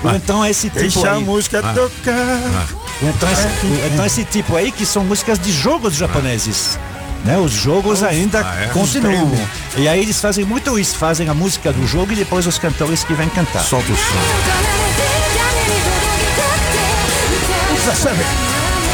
Ou 0.04 0.14
então 0.14 0.46
esse 0.46 0.68
tipo 0.68 0.78
Deixa 0.78 1.10
a 1.10 1.14
aí. 1.14 1.24
música 1.24 1.60
tocar. 1.60 2.68
Ou 3.02 3.08
Então 3.08 3.30
esse, 3.32 3.46
então 3.92 4.06
esse 4.06 4.24
tipo 4.24 4.54
aí 4.56 4.70
que 4.70 4.86
são 4.86 5.04
músicas 5.04 5.38
de 5.40 5.50
jogos 5.50 5.94
japoneses. 5.94 6.78
Né? 7.26 7.36
Os 7.36 7.52
jogos 7.52 8.02
ainda 8.02 8.40
Ah, 8.40 8.62
é? 8.62 8.66
continuam. 8.68 9.32
E 9.76 9.88
aí 9.88 10.00
eles 10.00 10.20
fazem 10.20 10.44
muito 10.44 10.78
isso, 10.78 10.96
fazem 10.96 11.28
a 11.28 11.34
música 11.34 11.72
do 11.72 11.86
jogo 11.86 12.12
e 12.12 12.16
depois 12.16 12.46
os 12.46 12.58
cantores 12.58 13.02
que 13.04 13.12
vêm 13.14 13.28
cantar. 13.28 13.64
Solta 13.64 13.92
o 13.92 13.96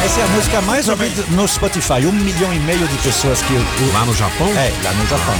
Essa 0.03 0.19
é 0.19 0.23
a 0.23 0.27
música 0.27 0.61
mais 0.61 0.89
ouvida 0.89 1.23
no 1.29 1.47
Spotify. 1.47 2.05
Um 2.05 2.11
milhão 2.11 2.53
e 2.53 2.59
meio 2.59 2.85
de 2.85 2.97
pessoas 2.97 3.41
que. 3.41 3.53
Lá 3.93 4.03
no 4.05 4.13
Japão? 4.13 4.47
É, 4.49 4.73
lá 4.83 4.91
no 4.91 5.07
Japão. 5.07 5.33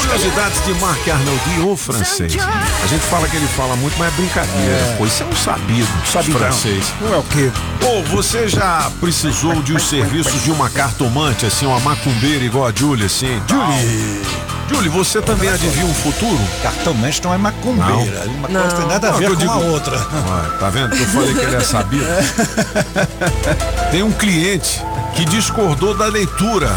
Curiosidades 0.00 0.64
de 0.64 0.74
Marc 0.80 1.06
Arnoldi, 1.06 1.60
o 1.60 1.76
francês. 1.76 2.34
A 2.82 2.86
gente 2.86 3.02
fala 3.02 3.28
que 3.28 3.36
ele 3.36 3.46
fala 3.48 3.76
muito, 3.76 3.98
mas 3.98 4.08
é 4.08 4.16
brincadeira. 4.16 4.72
É. 4.72 4.94
Pô, 4.96 5.04
isso 5.04 5.22
é 5.22 5.26
um 5.26 5.36
sabido 5.36 5.88
Sabidão. 6.10 6.38
francês. 6.40 6.92
Não 7.02 7.14
é 7.14 7.18
o 7.18 7.22
quê? 7.24 7.52
Pô, 7.80 8.02
você 8.16 8.48
já 8.48 8.90
precisou 8.98 9.60
de 9.62 9.74
os 9.74 9.82
serviços 9.82 10.42
de 10.42 10.50
uma 10.50 10.70
cartomante, 10.70 11.44
assim, 11.44 11.66
uma 11.66 11.80
macumbeira 11.80 12.44
igual 12.44 12.66
a 12.66 12.72
Julie, 12.74 13.04
assim? 13.04 13.42
Julie! 13.46 14.55
Julie, 14.68 14.88
você 14.88 15.22
também 15.22 15.48
adivinha 15.48 15.86
o 15.86 15.94
futuro? 15.94 16.38
Cartomante 16.62 17.22
não 17.22 17.32
é 17.32 17.38
macumbeira. 17.38 18.24
Uma 18.26 18.48
coisa 18.48 18.76
tem 18.76 18.86
nada 18.88 19.08
a 19.08 19.12
Não, 19.12 19.18
ver 19.18 19.26
com 19.28 19.32
a 19.34 19.36
digo- 19.36 19.64
outra. 19.66 19.96
Ué, 19.96 20.58
tá 20.58 20.70
vendo? 20.70 20.94
Eu 20.96 21.06
falei 21.06 21.34
que 21.34 21.40
ele 21.40 21.56
é 21.56 21.60
sabido. 21.60 22.04
Tem 23.92 24.02
um 24.02 24.10
cliente 24.12 24.82
que 25.14 25.24
discordou 25.24 25.94
da 25.96 26.06
leitura 26.06 26.68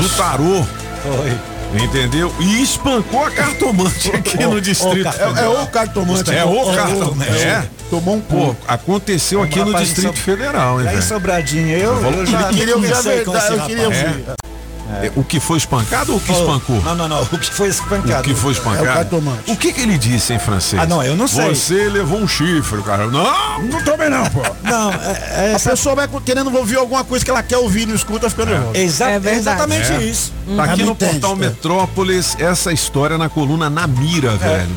do 0.00 0.08
tarô. 0.16 0.64
Entendeu? 1.74 2.34
E 2.40 2.62
espancou 2.62 3.24
a 3.26 3.30
cartomante 3.30 4.10
aqui 4.16 4.38
no 4.42 4.58
Distrito 4.58 5.06
É, 5.18 5.42
é 5.44 5.48
o 5.48 5.66
cartomante. 5.66 6.34
É 6.34 6.42
o 6.44 6.72
cartomante. 6.74 7.30
É. 7.30 7.42
É. 7.48 7.64
Tomou 7.90 8.16
um 8.16 8.20
cu. 8.20 8.56
aconteceu 8.66 9.42
aqui 9.42 9.58
no 9.58 9.74
Distrito 9.74 10.16
Federal, 10.18 10.80
hein, 10.80 10.86
velho? 10.86 11.02
Sobradinho, 11.02 11.68
eu, 11.76 12.00
eu 12.12 12.26
já 12.26 12.40
Eu 12.42 12.48
queria 12.48 12.74
ouvir 12.76 12.92
a 12.92 12.96
com 12.96 13.02
verdade, 13.02 13.54
eu 13.54 13.60
queria 13.62 13.84
ouvir. 13.84 14.24
É, 14.90 15.12
O 15.16 15.22
que 15.22 15.38
foi 15.38 15.58
espancado 15.58 16.12
ou 16.12 16.18
o 16.18 16.20
que 16.20 16.32
espancou? 16.32 16.80
Não, 16.82 16.94
não, 16.94 17.08
não. 17.08 17.22
O 17.22 17.26
que 17.38 17.52
foi 17.52 17.68
espancado? 17.68 18.20
O 18.20 18.22
que 18.22 18.34
foi 18.34 18.50
É 18.52 18.54
o 18.54 18.58
espancado? 18.58 19.22
O 19.46 19.56
que 19.56 19.72
que 19.72 19.80
ele 19.82 19.98
disse 19.98 20.32
em 20.32 20.38
francês? 20.38 20.80
Ah, 20.82 20.86
não, 20.86 21.02
eu 21.02 21.14
não 21.14 21.28
sei. 21.28 21.48
Você 21.54 21.88
levou 21.88 22.18
um 22.18 22.26
chifre, 22.26 22.80
cara. 22.82 23.06
Não! 23.06 23.62
Não 23.62 23.82
tomei 23.84 24.08
não, 24.08 24.24
pô. 24.30 24.40
Não, 24.64 24.90
é, 24.92 25.52
é 25.52 25.54
A 25.56 25.60
pessoa 25.60 25.94
vai 25.94 26.08
querendo 26.24 26.54
ouvir 26.56 26.76
alguma 26.76 27.04
coisa 27.04 27.24
que 27.24 27.30
ela 27.30 27.42
quer 27.42 27.56
ouvir, 27.58 27.86
não 27.86 27.94
escuta, 27.94 28.28
fica 28.30 28.44
nervosa. 28.46 28.78
exa- 28.78 29.10
É 29.10 29.34
exatamente 29.34 29.92
É. 29.92 30.02
isso. 30.02 30.32
Tá 30.56 30.64
aqui 30.64 30.72
Ah, 30.72 30.76
não 30.78 30.86
no 30.86 30.92
entende, 30.92 31.12
portal 31.12 31.32
é. 31.32 31.36
Metrópolis, 31.36 32.36
essa 32.38 32.72
história 32.72 33.16
na 33.18 33.28
coluna 33.28 33.68
Na 33.70 33.86
Mira, 33.86 34.36
velho. 34.36 34.68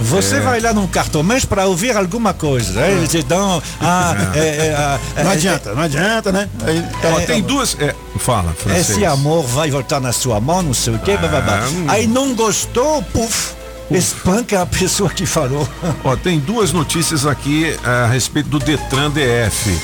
Você 0.00 0.36
É. 0.36 0.40
vai 0.40 0.60
lá 0.60 0.72
num 0.72 0.86
cartomante 0.86 1.46
para 1.46 1.66
ouvir 1.66 1.96
alguma 1.96 2.32
coisa. 2.32 2.72
Né? 2.72 2.92
Eles 2.92 3.10
te 3.10 3.22
dão. 3.22 3.60
Ah, 3.80 4.14
é, 4.34 4.38
é, 4.38 4.74
ah, 4.78 5.00
Não 5.24 5.30
é, 5.30 5.34
adianta, 5.34 5.74
não 5.74 5.82
adianta, 5.82 6.32
né? 6.32 6.48
Aí, 6.64 6.84
é, 7.02 7.26
tem 7.26 7.42
duas. 7.42 7.76
É, 7.80 7.94
fala, 8.18 8.52
francês. 8.52 8.90
Esse 8.90 9.04
amor 9.04 9.44
vai 9.46 9.70
voltar 9.70 10.00
na 10.00 10.12
sua 10.12 10.40
mão, 10.40 10.62
não 10.62 10.74
sei 10.74 10.94
o 10.94 10.98
quê, 11.00 11.16
bababá. 11.16 11.66
hum. 11.68 11.86
Aí 11.88 12.06
não 12.06 12.34
gostou, 12.34 13.02
puf, 13.02 13.52
espanca 13.90 14.62
a 14.62 14.66
pessoa 14.66 15.10
que 15.10 15.26
falou. 15.26 15.68
Ó, 16.04 16.14
tem 16.16 16.38
duas 16.38 16.72
notícias 16.72 17.26
aqui 17.26 17.66
eh, 17.84 18.04
a 18.04 18.06
respeito 18.06 18.48
do 18.48 18.58
Detran 18.58 19.10
DF. 19.10 19.78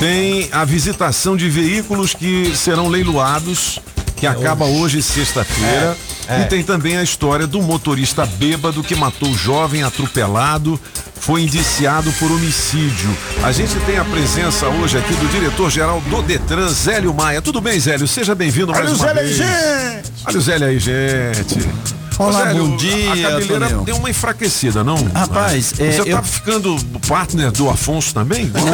Tem 0.00 0.48
a 0.52 0.64
visitação 0.64 1.36
de 1.36 1.48
veículos 1.48 2.14
que 2.14 2.54
serão 2.56 2.88
leiloados, 2.88 3.78
que 4.16 4.26
acaba 4.26 4.64
hoje, 4.66 5.02
sexta-feira. 5.02 5.96
É, 5.96 6.07
é. 6.28 6.42
E 6.42 6.44
tem 6.46 6.62
também 6.62 6.96
a 6.96 7.02
história 7.02 7.46
do 7.46 7.62
motorista 7.62 8.26
bêbado 8.26 8.82
que 8.82 8.94
matou 8.94 9.32
jovem 9.34 9.82
atropelado, 9.82 10.78
foi 11.20 11.42
indiciado 11.42 12.12
por 12.12 12.30
homicídio. 12.30 13.16
A 13.42 13.50
gente 13.52 13.74
tem 13.80 13.98
a 13.98 14.04
presença 14.04 14.68
hoje 14.68 14.98
aqui 14.98 15.14
do 15.14 15.26
diretor-geral 15.28 16.00
do 16.02 16.22
Detran, 16.22 16.68
Zélio 16.68 17.12
Maia. 17.14 17.42
Tudo 17.42 17.60
bem, 17.60 17.78
Zélio? 17.80 18.06
Seja 18.06 18.34
bem-vindo 18.34 18.72
mais 18.72 18.86
Olha 18.86 18.92
o 18.92 18.96
uma 18.96 19.06
Zélio 19.06 19.20
aí, 19.22 19.26
vez. 19.26 19.36
gente! 19.36 20.12
Olha 20.26 20.38
o 20.38 20.40
Zélio 20.40 20.66
aí, 20.66 20.78
gente. 20.78 21.97
Olá, 22.18 22.46
Zélio, 22.46 22.66
bom 22.66 22.76
dia, 22.76 23.12
A 23.12 23.30
cabeleira 23.30 23.68
Tonel. 23.68 23.84
deu 23.84 23.96
uma 23.96 24.10
enfraquecida, 24.10 24.82
não? 24.82 24.96
Rapaz, 25.14 25.72
é, 25.78 25.92
Você 25.92 26.04
tá 26.04 26.10
eu- 26.10 26.22
ficando 26.24 26.76
partner 27.06 27.52
do 27.52 27.70
Afonso 27.70 28.12
também? 28.12 28.46
Nós 28.52 28.64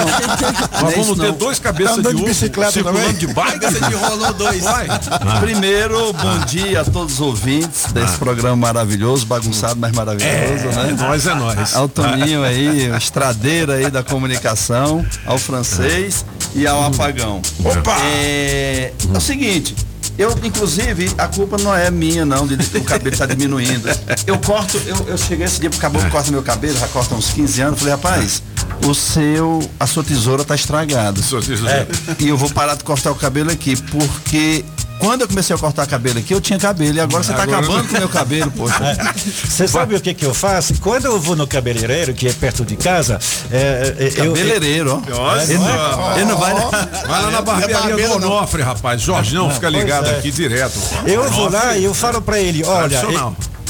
Não 0.83 0.89
é 0.89 0.95
vamos 0.95 1.19
ter 1.19 1.27
não. 1.27 1.33
dois 1.37 1.59
cabeças 1.59 2.03
Tá 2.03 2.11
de 2.11 2.23
bicicleta 2.25 2.73
circulando 2.73 3.01
também? 3.05 3.15
de 3.19 3.27
bike. 3.27 3.59
Você 3.67 3.81
te 3.81 3.95
rolou 3.95 4.33
dois. 4.33 4.63
Vai. 4.63 4.87
Primeiro, 5.41 6.13
bom 6.15 6.39
dia 6.47 6.81
a 6.81 6.85
todos 6.87 7.15
os 7.15 7.21
ouvintes 7.21 7.93
desse 7.93 8.17
programa 8.17 8.57
maravilhoso, 8.57 9.27
bagunçado, 9.27 9.77
mas 9.79 9.93
maravilhoso, 9.93 10.33
É, 10.33 10.87
né? 10.87 10.97
nós 10.99 11.27
é 11.27 11.35
nós. 11.35 11.77
Ao 11.77 11.87
Toninho 11.87 12.43
aí, 12.43 12.89
o 12.93 12.97
estradeiro 12.97 13.73
aí 13.73 13.91
da 13.91 14.03
comunicação, 14.03 15.05
ao 15.27 15.37
francês 15.37 16.25
e 16.55 16.67
ao 16.67 16.83
apagão. 16.87 17.43
Opa! 17.63 17.95
É, 18.07 18.91
é 19.13 19.17
o 19.19 19.21
seguinte. 19.21 19.75
Eu, 20.17 20.31
inclusive, 20.43 21.13
a 21.19 21.27
culpa 21.27 21.57
não 21.59 21.75
é 21.75 21.91
minha, 21.91 22.25
não, 22.25 22.47
de, 22.47 22.57
de 22.57 22.79
o 22.79 22.85
cabelo 22.85 23.13
estar 23.13 23.27
diminuindo. 23.27 23.89
Eu 24.27 24.39
corto, 24.39 24.81
eu, 24.87 24.97
eu 25.09 25.19
cheguei 25.19 25.47
esse 25.47 25.61
dia 25.61 25.69
pro 25.69 25.79
cabelo, 25.79 26.09
corta 26.11 26.31
meu 26.31 26.43
cabelo, 26.43 26.79
já 26.79 26.87
corta 26.89 27.15
uns 27.15 27.31
15 27.31 27.61
anos. 27.61 27.79
Falei, 27.81 27.95
rapaz, 27.95 28.43
o 28.87 28.95
seu, 28.95 29.69
a 29.79 29.87
sua 29.87 30.05
tesoura 30.05 30.45
tá 30.45 30.55
estragada. 30.55 31.21
Sua 31.21 31.43
tesoura. 31.43 31.89
E 32.19 32.29
eu 32.29 32.37
vou 32.37 32.51
parar 32.51 32.77
de 32.77 32.85
cortar 32.85 33.11
o 33.11 33.15
cabelo 33.15 33.51
aqui, 33.51 33.77
porque 33.77 34.65
quando 34.99 35.23
eu 35.23 35.29
comecei 35.29 35.55
a 35.55 35.59
cortar 35.59 35.87
cabelo 35.87 36.19
aqui, 36.19 36.33
eu 36.33 36.41
tinha 36.41 36.59
cabelo. 36.59 36.97
E 36.97 37.01
agora 37.01 37.23
você 37.23 37.33
tá 37.33 37.43
Agora- 37.43 37.59
acabando 37.59 37.89
com 37.89 37.97
o 37.97 37.99
meu 37.99 38.09
cabelo, 38.09 38.51
poxa. 38.51 38.75
Você 39.45 39.69
sabe 39.69 39.95
o 39.95 40.01
que, 40.01 40.15
que 40.15 40.25
eu 40.25 40.35
faço? 40.35 40.75
Quando 40.81 41.05
eu 41.07 41.21
vou 41.21 41.37
no 41.37 41.47
cabeleireiro, 41.47 42.13
que 42.13 42.27
é 42.29 42.33
perto 42.33 42.65
de 42.65 42.77
casa, 42.77 43.19
é, 43.51 43.95
é, 43.99 44.09
eu, 44.09 44.33
Cabeleireiro, 44.33 45.03
ó. 45.07 45.11
Nossa. 45.11 45.53
Ele 45.53 45.59
não, 45.59 46.17
ele 46.17 46.25
não 46.25 46.37
vai. 46.37 46.55
Vai 46.55 47.23
lá 47.23 47.31
na 47.31 47.43
barbearia 47.43 48.09
do. 48.09 48.15
Onofre, 48.15 48.63
rapaz. 48.63 49.01
Jorge 49.01 49.35
não, 49.35 49.51
fica 49.51 49.69
ligado 49.69 50.07
é. 50.07 50.19
aqui 50.19 50.31
direto. 50.31 50.79
Eu 51.07 51.31
vou 51.31 51.51
lá 51.51 51.77
e 51.77 51.85
eu 51.85 51.95
falo 51.95 52.21
pra 52.21 52.41
ele, 52.41 52.65
olha. 52.65 53.03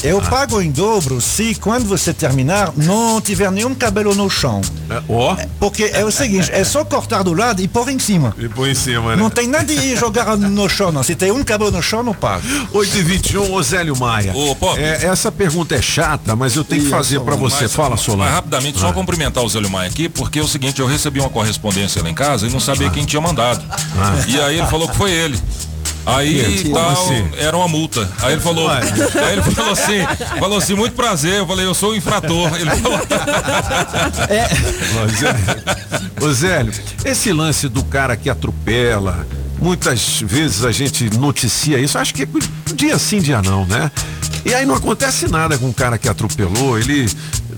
Eu, 0.05 0.19
eu 0.19 0.23
pago 0.23 0.61
em 0.61 0.71
dobro 0.71 1.21
se 1.21 1.55
quando 1.57 1.85
você 1.87 2.13
terminar 2.13 2.73
não 2.77 3.21
tiver 3.21 3.51
nenhum 3.51 3.75
cabelo 3.75 4.15
no 4.15 4.29
chão. 4.31 4.61
É, 4.91 5.03
Ó, 5.09 5.37
Porque 5.59 5.85
é 5.85 6.05
o 6.05 6.11
seguinte, 6.11 6.51
é 6.53 6.63
só 6.65 6.85
cortar 6.85 7.23
do 7.23 7.33
lado 7.33 7.61
e 7.63 7.67
pôr 7.69 7.89
em 7.89 7.99
cima. 7.99 8.35
e 8.39 8.49
põe 8.49 8.71
em 8.71 8.75
cima, 8.75 9.17
né? 9.17 9.23
Não 9.23 9.31
tem 9.31 9.49
nada 9.49 9.65
de 9.65 9.97
jogar 9.97 10.37
no 10.37 10.69
chão, 10.69 10.93
não. 10.93 11.03
Se 11.03 11.15
tem 11.15 11.31
um 11.31 11.43
cabelo 11.43 11.71
no 11.71 11.83
chão, 11.83 12.03
não 12.03 12.15
pago. 12.15 12.43
8 12.73 12.97
e 12.99 13.03
21 13.03 13.53
Osélio 13.55 13.97
Maia. 13.99 14.33
Ô, 14.35 14.55
Pop. 14.55 14.79
É, 14.81 15.07
essa 15.07 15.33
pergunta 15.33 15.75
é 15.75 15.83
chata, 15.83 16.37
mas 16.37 16.55
eu 16.57 16.65
tenho 16.65 16.85
que 16.85 16.91
fazer 16.91 17.21
pra 17.21 17.35
você. 17.35 17.63
Mas- 17.63 17.73
Fala, 17.75 17.97
Solano. 17.97 18.31
rapidamente, 18.31 18.79
só 18.79 18.93
cumprimentar 18.93 19.43
o 19.43 19.49
Zé 19.49 19.61
Maia 19.61 19.89
aqui, 19.89 20.09
porque 20.09 20.39
é 20.39 20.43
o 20.43 20.49
seguinte, 20.49 20.81
eu 20.81 20.87
recebi 20.87 21.19
uma 21.21 21.31
correspondência 21.31 22.03
lá 22.03 22.11
em 22.11 22.15
casa 22.15 22.47
e 22.47 22.51
não 22.51 22.61
sabia 22.61 22.91
quem 22.91 23.05
tinha 23.05 23.21
mandado. 23.21 23.65
E 24.29 24.39
aí 24.41 24.59
ele 24.59 24.67
falou 24.67 24.89
que 24.89 24.97
foi 24.97 25.11
ele. 25.11 25.39
Aí 26.07 26.71
tal, 26.73 26.91
assim? 26.91 27.29
era 27.39 27.57
uma 27.57 27.69
multa. 27.69 28.09
Aí 28.21 28.33
ele 28.33 28.41
falou, 28.41 28.69
Ué. 28.69 28.81
aí 29.25 29.33
ele 29.33 29.43
falou 29.43 29.73
assim, 29.73 30.07
falou 30.39 30.59
assim, 30.59 30.75
muito 30.75 30.95
prazer. 30.95 31.35
Eu 31.35 31.47
falei, 31.47 31.67
eu 31.67 31.75
sou 31.75 31.93
o 31.93 31.97
infrator. 31.97 32.53
Ele 32.55 32.71
falou, 32.71 33.01
Zélio. 35.09 35.65
Ô, 36.21 36.33
Zélio, 36.33 36.73
esse 37.05 37.33
lance 37.33 37.69
do 37.69 37.83
cara 37.85 38.17
que 38.17 38.29
atropela, 38.29 39.27
muitas 39.59 40.21
vezes 40.21 40.65
a 40.65 40.73
gente 40.73 41.09
noticia 41.17 41.79
isso, 41.79 41.99
acho 41.99 42.15
que 42.15 42.29
dia 42.75 42.99
sim, 42.99 43.21
dia 43.21 43.41
não, 43.41 43.65
né? 43.67 43.91
E 44.45 44.53
aí 44.53 44.67
não 44.67 44.75
acontece 44.75 45.27
nada 45.27 45.57
com 45.57 45.71
o 45.71 45.75
cara 45.75 45.97
que 45.97 46.09
atropelou, 46.09 46.79
ele 46.79 47.09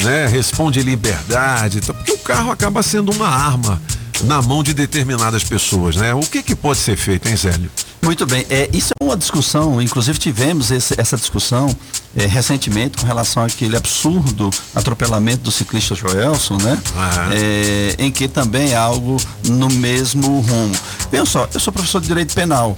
né, 0.02 0.26
responde 0.26 0.80
liberdade, 0.82 1.80
tá? 1.80 1.92
porque 1.92 2.12
o 2.12 2.18
carro 2.18 2.52
acaba 2.52 2.82
sendo 2.82 3.10
uma 3.10 3.28
arma 3.28 3.80
na 4.24 4.40
mão 4.42 4.62
de 4.62 4.72
determinadas 4.74 5.44
pessoas, 5.44 5.96
né? 5.96 6.14
O 6.14 6.20
que 6.20 6.42
que 6.42 6.54
pode 6.54 6.78
ser 6.78 6.96
feito, 6.96 7.28
hein, 7.28 7.36
Zélio? 7.36 7.70
Muito 8.02 8.24
bem, 8.26 8.46
é, 8.50 8.68
isso 8.72 8.92
é 9.00 9.04
uma 9.04 9.16
discussão, 9.16 9.80
inclusive 9.82 10.18
tivemos 10.18 10.70
esse- 10.70 10.94
essa 10.98 11.16
discussão 11.16 11.74
é, 12.16 12.24
recentemente 12.26 12.96
com 12.98 13.06
relação 13.06 13.42
àquele 13.44 13.76
absurdo 13.76 14.48
atropelamento 14.74 15.42
do 15.42 15.50
ciclista 15.50 15.94
Joelson, 15.94 16.56
né? 16.58 16.78
É, 17.32 17.94
em 17.98 18.10
que 18.10 18.26
também 18.28 18.72
é 18.72 18.76
algo 18.76 19.16
no 19.44 19.68
mesmo 19.68 20.40
rumo. 20.40 20.74
Veja 21.10 21.26
só, 21.26 21.48
eu 21.52 21.60
sou 21.60 21.72
professor 21.72 22.00
de 22.00 22.06
direito 22.06 22.34
penal. 22.34 22.76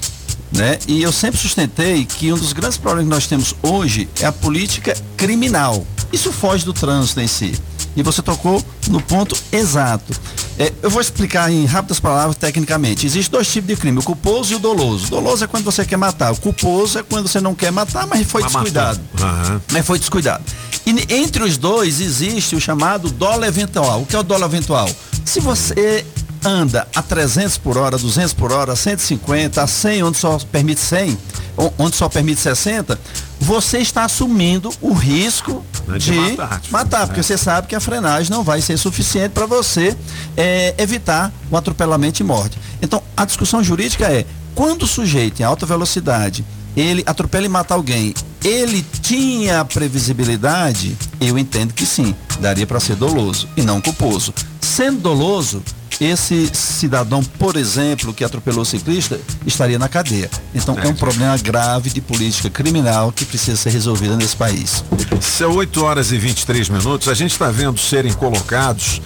Né? 0.51 0.79
E 0.89 1.03
eu 1.03 1.13
sempre 1.13 1.39
sustentei 1.39 2.07
que 2.07 2.33
um 2.33 2.37
dos 2.39 2.55
grandes 2.55 2.79
problemas 2.79 3.05
que 3.05 3.15
nós 3.15 3.27
temos 3.27 3.55
hoje 3.63 4.09
é 4.19 4.25
a 4.25 4.33
política 4.33 4.97
criminal. 5.15 5.87
Isso 6.11 6.33
foge 6.33 6.65
do 6.65 6.73
trânsito 6.73 7.21
em 7.21 7.29
si. 7.29 7.55
E 7.95 8.03
você 8.03 8.23
tocou 8.23 8.65
no 8.89 8.99
ponto 8.99 9.37
exato. 9.53 10.19
É, 10.59 10.73
eu 10.83 10.91
vou 10.91 11.01
explicar 11.01 11.51
em 11.53 11.65
rápidas 11.65 12.01
palavras 12.01 12.37
tecnicamente. 12.37 13.07
Existem 13.07 13.31
dois 13.31 13.47
tipos 13.51 13.69
de 13.69 13.77
crime, 13.77 13.99
o 13.99 14.03
culposo 14.03 14.53
e 14.53 14.57
o 14.57 14.59
doloso. 14.59 15.07
O 15.07 15.11
doloso 15.11 15.45
é 15.45 15.47
quando 15.47 15.65
você 15.65 15.85
quer 15.85 15.97
matar. 15.97 16.33
O 16.33 16.37
culposo 16.37 16.99
é 16.99 17.03
quando 17.03 17.29
você 17.29 17.41
não 17.41 17.55
quer 17.55 17.71
matar, 17.71 18.07
mas 18.07 18.27
foi 18.27 18.43
Mas 18.43 18.53
descuidado. 18.53 19.01
Aham. 19.21 19.61
Mas 19.71 19.87
foi 19.87 19.99
descuidado. 19.99 20.45
E 20.85 21.15
entre 21.15 21.45
os 21.45 21.57
dois 21.57 22.01
existe 22.01 22.57
o 22.57 22.61
chamado 22.61 23.11
dolo 23.11 23.45
eventual. 23.45 24.03
O 24.03 24.07
que 24.07 24.17
é 24.17 24.19
o 24.19 24.23
dolo 24.23 24.45
eventual? 24.45 24.91
Se 25.25 25.39
você 25.39 26.05
anda 26.49 26.89
a 26.95 27.03
300 27.03 27.59
por 27.59 27.77
hora, 27.77 27.99
200 27.99 28.33
por 28.33 28.53
hora, 28.53 28.75
150, 28.75 29.63
a 29.63 29.67
100, 29.67 30.03
onde 30.03 30.17
só 30.17 30.39
permite 30.51 30.81
100, 30.81 31.19
o- 31.57 31.73
onde 31.79 31.95
só 31.97 32.09
permite 32.09 32.41
60, 32.41 32.99
você 33.41 33.79
está 33.79 34.05
assumindo 34.05 34.71
o 34.81 34.93
risco 34.93 35.65
Né, 35.87 35.99
de, 35.99 36.11
de 36.13 36.17
matar, 36.37 36.61
matar, 36.71 37.07
porque 37.07 37.21
é. 37.21 37.23
você 37.23 37.37
sabe 37.39 37.67
que 37.69 37.75
a 37.77 37.81
frenagem 37.81 38.31
não 38.31 38.43
vai 38.43 38.61
ser 38.61 38.77
suficiente 38.79 39.33
para 39.33 39.47
você 39.47 39.97
eh, 40.37 40.75
evitar 40.79 41.33
o 41.51 41.57
atropelamento 41.57 42.21
e 42.23 42.25
morte. 42.25 42.59
Então, 42.81 43.03
a 43.17 43.25
discussão 43.25 43.63
jurídica 43.63 44.07
é, 44.07 44.25
quando 44.55 44.83
o 44.85 44.87
sujeito 44.89 45.41
em 45.41 45.45
alta 45.45 45.67
velocidade 45.67 46.45
ele 46.77 47.03
atropela 47.07 47.45
e 47.47 47.49
mata 47.49 47.75
alguém, 47.75 48.15
ele 48.45 48.85
tinha 49.03 49.65
previsibilidade? 49.65 50.97
Eu 51.21 51.37
entendo 51.39 51.75
que 51.75 51.85
sim, 51.85 52.15
daria 52.41 52.67
para 52.67 52.79
ser 52.81 52.95
doloso 52.97 53.49
e 53.57 53.63
não 53.63 53.81
culposo. 53.81 54.33
Sendo 54.61 55.01
doloso, 55.01 55.63
esse 56.01 56.51
cidadão, 56.55 57.23
por 57.23 57.57
exemplo, 57.57 58.15
que 58.15 58.23
atropelou 58.25 58.63
o 58.63 58.67
ciclista, 58.67 59.21
estaria 59.47 59.79
na 59.79 59.89
cadeia. 59.89 60.31
Então 60.55 60.79
é 60.79 60.87
um 60.87 60.95
problema 60.95 61.37
grave 61.39 61.91
de 61.91 62.01
política 62.01 62.49
criminal 62.49 63.13
que 63.13 63.25
precisa 63.25 63.57
ser 63.57 63.71
resolvida 63.71 64.17
nesse 64.17 64.37
país. 64.37 64.85
São 65.21 65.53
8 65.57 65.85
horas 65.85 66.13
e 66.13 66.19
23 66.19 66.69
minutos. 66.69 67.09
A 67.09 67.15
gente 67.15 67.33
está 67.33 67.51
vendo 67.51 67.79
serem 67.79 68.13
colocados, 68.13 69.01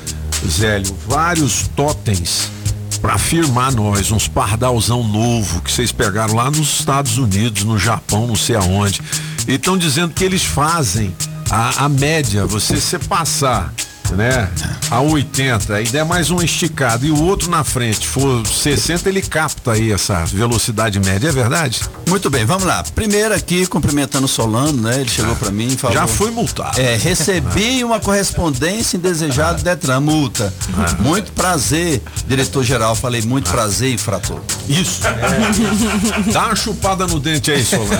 Zélio, 0.47 0.94
vários 1.06 1.69
totens 1.69 2.51
para 3.01 3.14
afirmar 3.14 3.73
nós, 3.73 4.12
uns 4.12 4.28
pardalzão 4.28 5.02
novo 5.02 5.60
que 5.62 5.73
vocês 5.73 5.90
pegaram 5.90 6.35
lá 6.36 6.51
nos 6.51 6.78
Estados 6.78 7.19
Unidos, 7.19 7.64
no 7.64 7.77
Japão, 7.77 8.28
não 8.28 8.36
sei 8.36 8.55
aonde. 8.55 9.02
E 9.48 9.55
estão 9.55 9.77
dizendo 9.77 10.14
que 10.14 10.23
eles 10.23 10.44
fazem 10.44 11.12
a, 11.51 11.85
a 11.85 11.89
média, 11.89 12.47
você 12.47 12.81
se 12.81 12.98
passar. 13.01 13.74
Né? 14.16 14.48
A 14.90 15.01
80, 15.01 15.74
aí 15.74 15.86
der 15.86 16.05
mais 16.05 16.30
um 16.30 16.43
esticado 16.43 17.06
e 17.06 17.10
o 17.10 17.22
outro 17.22 17.51
na 17.51 17.64
frente 17.64 18.06
for 18.06 18.47
60, 18.47 19.09
ele 19.09 19.22
capta 19.22 19.72
aí 19.72 19.90
essa 19.90 20.24
velocidade 20.26 21.01
média, 21.01 21.28
é 21.28 21.32
verdade? 21.32 21.80
Muito 22.06 22.28
bem, 22.28 22.44
vamos 22.44 22.64
lá. 22.64 22.82
Primeiro 22.94 23.34
aqui, 23.34 23.66
cumprimentando 23.66 24.26
o 24.26 24.28
Solano, 24.28 24.82
né? 24.82 25.01
Ele 25.01 25.09
chegou 25.09 25.34
para 25.36 25.51
mim 25.51 25.68
e 25.68 25.76
falou. 25.76 25.97
Já 25.97 26.06
foi 26.06 26.30
multado. 26.30 26.78
É, 26.78 26.97
recebi 26.97 27.82
uma 27.82 28.01
correspondência 28.01 28.97
indesejada 28.97 29.59
do 29.59 29.64
Detran, 29.64 30.01
multa. 30.01 30.52
Muito 30.98 31.32
prazer, 31.32 32.02
diretor-geral. 32.26 32.94
Falei, 32.94 33.22
muito 33.22 33.51
prazer, 33.51 33.94
infrator. 33.94 34.40
Isso. 34.68 35.01
Dá 36.32 36.47
uma 36.47 36.56
chupada 36.56 37.06
no 37.06 37.18
dente 37.18 37.51
aí, 37.51 37.64
Solano. 37.64 37.90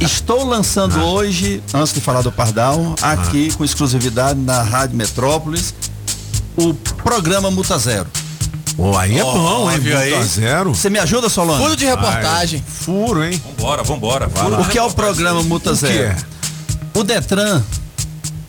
Estou 0.00 0.44
lançando 0.44 1.02
hoje, 1.04 1.62
antes 1.74 1.92
de 1.92 2.00
falar 2.00 2.22
do 2.22 2.32
Pardal, 2.32 2.94
aqui 3.02 3.52
com 3.56 3.64
exclusividade 3.64 4.21
na 4.34 4.62
Rádio 4.62 4.96
Metrópolis, 4.96 5.74
o 6.56 6.72
programa 6.74 7.50
Multa 7.50 7.78
Zero. 7.78 8.06
Pô, 8.76 8.96
aí 8.96 9.18
é 9.18 9.22
bom, 9.22 9.70
hein? 9.70 9.78
viu 9.78 9.98
Multa 9.98 10.24
zero. 10.24 10.74
Você 10.74 10.88
me 10.88 10.98
ajuda, 10.98 11.28
Solano? 11.28 11.62
Furo 11.62 11.76
de 11.76 11.84
reportagem. 11.84 12.62
furo, 12.66 13.22
hein? 13.22 13.40
Vambora, 13.58 13.82
vambora. 13.82 14.26
Vai 14.28 14.60
O 14.60 14.64
que 14.68 14.78
é 14.78 14.82
o 14.82 14.90
programa 14.90 15.42
Multa 15.42 15.70
O 15.72 15.74
que 15.74 15.80
Zero? 15.80 16.02
é? 16.04 16.16
O 16.98 17.04
Detran, 17.04 17.62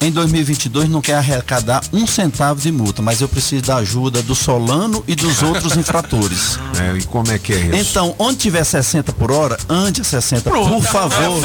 em 0.03 0.11
2022, 0.11 0.89
não 0.89 1.01
quer 1.01 1.15
arrecadar 1.15 1.81
um 1.93 2.05
centavo 2.05 2.59
de 2.59 2.71
multa, 2.71 3.01
mas 3.01 3.21
eu 3.21 3.29
preciso 3.29 3.63
da 3.63 3.77
ajuda 3.77 4.21
do 4.21 4.35
Solano 4.35 5.03
e 5.07 5.15
dos 5.15 5.41
outros 5.41 5.75
infratores. 5.77 6.59
É, 6.73 6.97
e 6.97 7.03
como 7.03 7.31
é 7.31 7.37
que 7.37 7.53
é 7.53 7.57
isso? 7.57 7.75
Então, 7.91 8.15
onde 8.17 8.37
tiver 8.39 8.63
60 8.63 9.13
por 9.13 9.31
hora, 9.31 9.57
ande 9.69 10.01
a 10.01 10.03
60, 10.03 10.49
por 10.49 10.81
favor. 10.81 11.41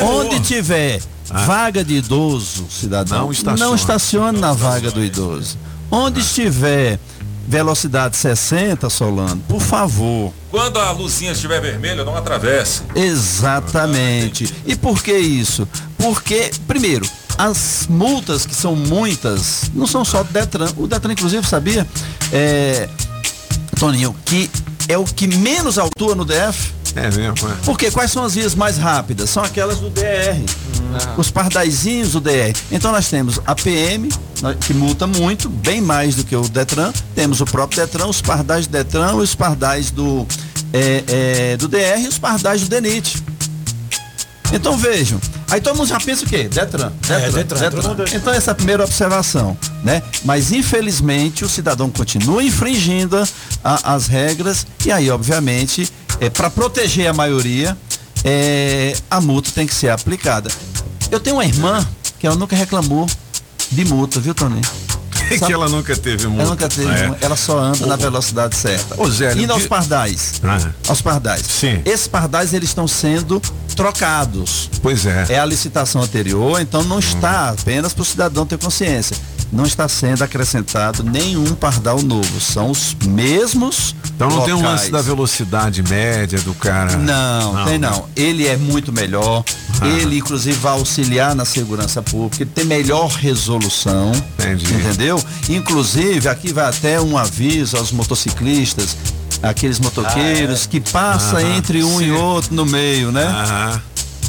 onde 0.00 0.40
tiver 0.40 1.00
vaga 1.26 1.84
de 1.84 1.94
idoso, 1.94 2.66
cidadão, 2.70 3.24
Não 3.24 3.32
estacione. 3.32 3.60
não 3.60 3.74
estacione 3.74 4.38
na 4.38 4.52
vaga 4.52 4.90
do 4.92 5.04
idoso. 5.04 5.58
Onde 5.90 6.20
estiver 6.20 6.98
velocidade 7.46 8.16
60, 8.16 8.88
Solano, 8.90 9.40
por 9.48 9.60
favor. 9.60 10.32
Quando 10.50 10.78
a 10.78 10.90
luzinha 10.90 11.32
estiver 11.32 11.60
vermelha, 11.60 12.04
não 12.04 12.16
atravesse. 12.16 12.82
Exatamente. 12.94 14.52
E 14.66 14.74
por 14.76 15.02
que 15.02 15.16
isso? 15.16 15.68
Porque, 15.98 16.50
primeiro, 16.66 17.08
as 17.36 17.86
multas, 17.88 18.46
que 18.46 18.54
são 18.54 18.74
muitas, 18.76 19.70
não 19.74 19.86
são 19.86 20.04
só 20.04 20.22
do 20.22 20.32
Detran. 20.32 20.68
O 20.76 20.86
Detran, 20.86 21.12
inclusive, 21.12 21.46
sabia, 21.46 21.86
é, 22.32 22.88
Toninho, 23.78 24.14
que 24.24 24.50
é 24.88 24.96
o 24.96 25.04
que 25.04 25.26
menos 25.26 25.78
autua 25.78 26.14
no 26.14 26.24
DF. 26.24 26.72
É 26.96 27.10
mesmo, 27.10 27.48
é. 27.48 27.56
Porque 27.64 27.90
quais 27.90 28.10
são 28.10 28.24
as 28.24 28.34
vias 28.34 28.54
mais 28.54 28.78
rápidas? 28.78 29.30
São 29.30 29.42
aquelas 29.42 29.78
do 29.78 29.90
DR. 29.90 30.40
Os 31.16 31.30
pardaizinhos 31.30 32.12
do 32.12 32.20
DR. 32.20 32.54
Então 32.70 32.92
nós 32.92 33.08
temos 33.08 33.40
a 33.44 33.54
PM, 33.54 34.08
né, 34.40 34.56
que 34.60 34.72
multa 34.72 35.06
muito, 35.06 35.48
bem 35.48 35.80
mais 35.80 36.14
do 36.14 36.24
que 36.24 36.36
o 36.36 36.48
Detran. 36.48 36.92
Temos 37.14 37.40
o 37.40 37.44
próprio 37.44 37.80
Detran, 37.80 38.06
os 38.06 38.22
pardais 38.22 38.66
do 38.66 38.70
Detran, 38.70 39.14
os 39.14 39.34
pardais 39.34 39.90
do, 39.90 40.26
é, 40.72 41.04
é, 41.08 41.56
do 41.56 41.66
DR 41.66 42.00
e 42.00 42.08
os 42.08 42.18
pardais 42.18 42.62
do 42.62 42.68
DENIT. 42.68 43.22
Então 44.54 44.76
vejam, 44.76 45.20
aí 45.50 45.60
todo 45.60 45.76
mundo 45.76 45.88
já 45.88 45.98
pensa 45.98 46.24
o 46.24 46.28
quê? 46.28 46.44
Detran. 46.48 46.92
É, 47.08 47.30
Detran, 47.30 47.58
todo 47.70 47.88
mundo- 47.88 48.04
Então 48.14 48.32
essa 48.32 48.50
é 48.50 48.52
a 48.52 48.54
primeira 48.54 48.84
observação, 48.84 49.56
né? 49.82 50.02
Mas 50.24 50.52
infelizmente 50.52 51.44
o 51.44 51.48
cidadão 51.48 51.90
continua 51.90 52.42
infringindo 52.42 53.16
a- 53.64 53.94
as 53.94 54.06
regras 54.06 54.66
e 54.86 54.92
aí 54.92 55.10
obviamente 55.10 55.90
é, 56.20 56.30
para 56.30 56.48
proteger 56.48 57.08
a 57.08 57.12
maioria 57.12 57.76
é, 58.24 58.96
a 59.10 59.20
multa 59.20 59.50
tem 59.54 59.66
que 59.66 59.74
ser 59.74 59.90
aplicada. 59.90 60.48
Eu 61.10 61.20
tenho 61.20 61.36
uma 61.36 61.44
irmã 61.44 61.86
que 62.18 62.26
ela 62.26 62.36
nunca 62.36 62.56
reclamou 62.56 63.06
de 63.70 63.84
multa, 63.84 64.18
viu, 64.20 64.34
Tony? 64.34 64.60
Que 65.38 65.52
ela 65.52 65.68
nunca 65.68 65.96
teve 65.96 66.26
multa. 66.26 66.42
Ela 66.42 66.50
nunca 66.50 66.68
teve, 66.68 66.90
É. 66.90 67.16
ela 67.20 67.36
só 67.36 67.58
anda 67.58 67.86
na 67.86 67.96
velocidade 67.96 68.56
certa. 68.56 69.00
Ô, 69.00 69.08
Zé, 69.10 69.32
Indo 69.34 69.52
aos 69.52 69.62
de- 69.62 69.68
pardais. 69.68 70.34
Ah. 70.42 70.70
Aos 70.88 71.00
pardais. 71.00 71.42
Sim. 71.46 71.80
Esses 71.84 72.06
pardais 72.08 72.52
eles 72.54 72.68
estão 72.70 72.86
sendo 72.88 73.40
trocados. 73.74 74.70
Pois 74.82 75.04
é. 75.06 75.26
É 75.30 75.38
a 75.38 75.44
licitação 75.44 76.02
anterior, 76.02 76.60
então 76.60 76.82
não 76.82 76.98
está 76.98 77.50
apenas 77.50 77.92
para 77.92 78.02
o 78.02 78.04
cidadão 78.04 78.46
ter 78.46 78.58
consciência. 78.58 79.16
Não 79.52 79.64
está 79.64 79.86
sendo 79.88 80.22
acrescentado 80.24 81.04
nenhum 81.04 81.54
pardal 81.54 82.02
novo. 82.02 82.40
São 82.40 82.70
os 82.70 82.96
mesmos. 83.04 83.94
Então 84.16 84.28
não 84.28 84.42
tem 84.42 84.54
um 84.54 84.58
locais. 84.58 84.80
lance 84.80 84.90
da 84.90 85.02
velocidade 85.02 85.82
média 85.82 86.40
do 86.40 86.54
cara. 86.54 86.96
Não, 86.96 87.64
tem 87.64 87.78
né? 87.78 87.88
não. 87.88 88.06
Ele 88.16 88.46
é 88.48 88.56
muito 88.56 88.92
melhor. 88.92 89.44
Ah. 89.80 89.86
Ele, 89.86 90.18
inclusive, 90.18 90.56
vai 90.58 90.72
auxiliar 90.72 91.34
na 91.36 91.44
segurança 91.44 92.02
pública. 92.02 92.42
Ele 92.42 92.50
tem 92.52 92.64
melhor 92.64 93.08
resolução. 93.08 94.12
Entendi. 94.38 94.72
Entendeu? 94.74 95.22
Inclusive, 95.48 96.28
aqui 96.28 96.52
vai 96.52 96.66
até 96.66 97.00
um 97.00 97.16
aviso 97.16 97.76
aos 97.76 97.90
motociclistas, 97.92 98.96
aqueles 99.42 99.78
motoqueiros 99.78 100.66
que 100.66 100.80
passa 100.80 101.38
Aham, 101.38 101.56
entre 101.56 101.82
um 101.84 102.00
e 102.00 102.04
sim. 102.06 102.10
outro 102.12 102.54
no 102.54 102.64
meio, 102.66 103.10
né? 103.12 103.24
Aham. 103.24 103.82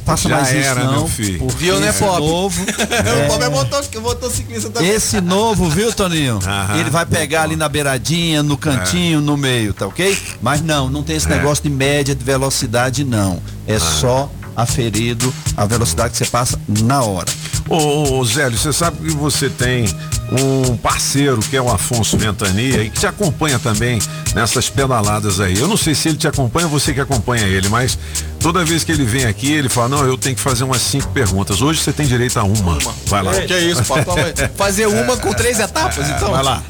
Faça 0.05 0.29
Já 0.29 0.35
mais 0.35 0.49
isso 0.49 0.57
era, 0.57 0.83
não. 0.83 0.91
meu 0.91 1.07
filho. 1.07 1.47
Viu, 1.57 1.79
né, 1.79 1.91
Pop? 1.91 2.19
novo, 2.19 2.61
O 2.61 3.27
Bob 3.27 3.43
é 3.43 3.49
motor, 3.49 3.83
motociclista 4.01 4.69
também. 4.69 4.87
esse 4.91 5.19
novo, 5.19 5.67
viu, 5.67 5.91
Toninho? 5.91 6.37
Aham. 6.45 6.77
Ele 6.79 6.91
vai 6.91 7.07
pegar 7.07 7.41
ali 7.41 7.55
na 7.55 7.67
beiradinha, 7.67 8.43
no 8.43 8.55
cantinho, 8.55 9.19
no 9.19 9.35
meio, 9.35 9.73
tá 9.73 9.87
ok? 9.87 10.15
Mas 10.43 10.61
não, 10.61 10.89
não 10.89 11.01
tem 11.01 11.15
esse 11.15 11.25
É. 11.25 11.35
negócio 11.35 11.63
de 11.63 11.71
média 11.71 12.13
de 12.13 12.23
velocidade, 12.23 13.03
não. 13.03 13.41
É 13.65 13.79
só 13.79 14.29
aferido 14.55 15.33
a 15.55 15.65
velocidade 15.65 16.11
que 16.11 16.17
você 16.17 16.25
passa 16.25 16.59
na 16.67 17.03
hora. 17.03 17.27
Ô, 17.67 18.19
ô, 18.19 18.25
Zélio, 18.25 18.57
você 18.57 18.71
sabe 18.71 18.97
que 18.97 19.15
você 19.15 19.49
tem 19.49 19.85
um 20.31 20.77
parceiro 20.77 21.39
que 21.39 21.55
é 21.55 21.61
o 21.61 21.69
Afonso 21.69 22.17
Ventania 22.17 22.83
e 22.83 22.89
que 22.89 22.99
te 22.99 23.07
acompanha 23.07 23.59
também 23.59 23.99
nessas 24.33 24.69
pedaladas 24.69 25.39
aí. 25.39 25.57
Eu 25.57 25.67
não 25.67 25.77
sei 25.77 25.95
se 25.95 26.09
ele 26.09 26.17
te 26.17 26.27
acompanha 26.27 26.67
ou 26.67 26.71
você 26.71 26.93
que 26.93 26.99
acompanha 26.99 27.45
ele, 27.45 27.69
mas 27.69 27.97
toda 28.39 28.63
vez 28.63 28.83
que 28.83 28.91
ele 28.91 29.03
vem 29.03 29.25
aqui, 29.25 29.51
ele 29.51 29.69
fala, 29.69 29.89
não, 29.89 30.05
eu 30.05 30.17
tenho 30.17 30.35
que 30.35 30.41
fazer 30.41 30.63
umas 30.63 30.81
cinco 30.81 31.09
perguntas. 31.09 31.61
Hoje 31.61 31.81
você 31.81 31.91
tem 31.91 32.05
direito 32.05 32.37
a 32.37 32.43
uma. 32.43 32.77
Vai 33.07 33.23
lá. 33.23 33.33
Que 33.41 33.57
isso, 33.57 33.83
papai? 33.83 34.33
Fazer 34.55 34.87
uma 34.87 35.17
com 35.17 35.33
três 35.33 35.59
etapas, 35.59 36.09
então? 36.09 36.31
Vai 36.31 36.43
lá. 36.43 36.63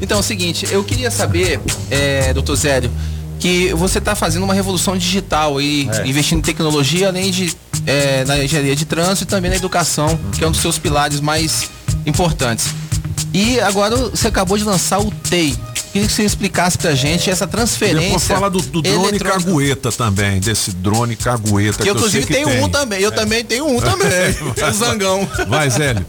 Então 0.00 0.16
é 0.16 0.20
o 0.20 0.24
seguinte, 0.24 0.66
eu 0.70 0.82
queria 0.82 1.10
saber, 1.10 1.60
é, 1.90 2.32
doutor 2.34 2.56
Zélio, 2.56 2.90
que 3.42 3.74
você 3.74 3.98
está 3.98 4.14
fazendo 4.14 4.44
uma 4.44 4.54
revolução 4.54 4.96
digital 4.96 5.60
e 5.60 5.88
É. 5.92 6.06
investindo 6.06 6.38
em 6.38 6.42
tecnologia, 6.42 7.08
além 7.08 7.32
de 7.32 7.52
é, 7.84 8.24
na 8.24 8.38
engenharia 8.44 8.76
de 8.76 8.84
trânsito 8.84 9.24
e 9.24 9.26
também 9.26 9.50
na 9.50 9.56
educação, 9.56 10.16
que 10.30 10.44
é 10.44 10.46
um 10.46 10.52
dos 10.52 10.60
seus 10.60 10.78
pilares 10.78 11.18
mais 11.20 11.68
importantes. 12.06 12.68
E 13.34 13.58
agora 13.60 13.96
você 13.96 14.28
acabou 14.28 14.56
de 14.56 14.62
lançar 14.62 15.00
o 15.00 15.10
TEI. 15.10 15.56
Queria 15.92 16.06
que 16.06 16.14
você 16.14 16.22
explicasse 16.22 16.78
pra 16.78 16.94
gente 16.94 17.28
essa 17.28 17.46
transferência. 17.46 18.02
Depois 18.04 18.24
fala 18.28 18.48
do, 18.48 18.62
do 18.62 18.80
drone 18.80 19.18
cagueta 19.18 19.90
também, 19.90 20.38
desse 20.38 20.70
drone 20.70 21.16
cagueta. 21.16 21.82
Que 21.82 21.90
eu, 21.90 21.94
eu 21.94 21.96
inclusive, 21.96 22.24
que 22.26 22.32
tenho 22.32 22.48
tem. 22.48 22.62
um 22.62 22.68
também. 22.68 23.00
Eu 23.02 23.10
também 23.10 23.44
tenho 23.44 23.66
um 23.66 23.80
também. 23.80 24.08
o 24.70 24.72
Zangão. 24.72 25.28
Vai, 25.48 25.68
Zélio. 25.68 26.06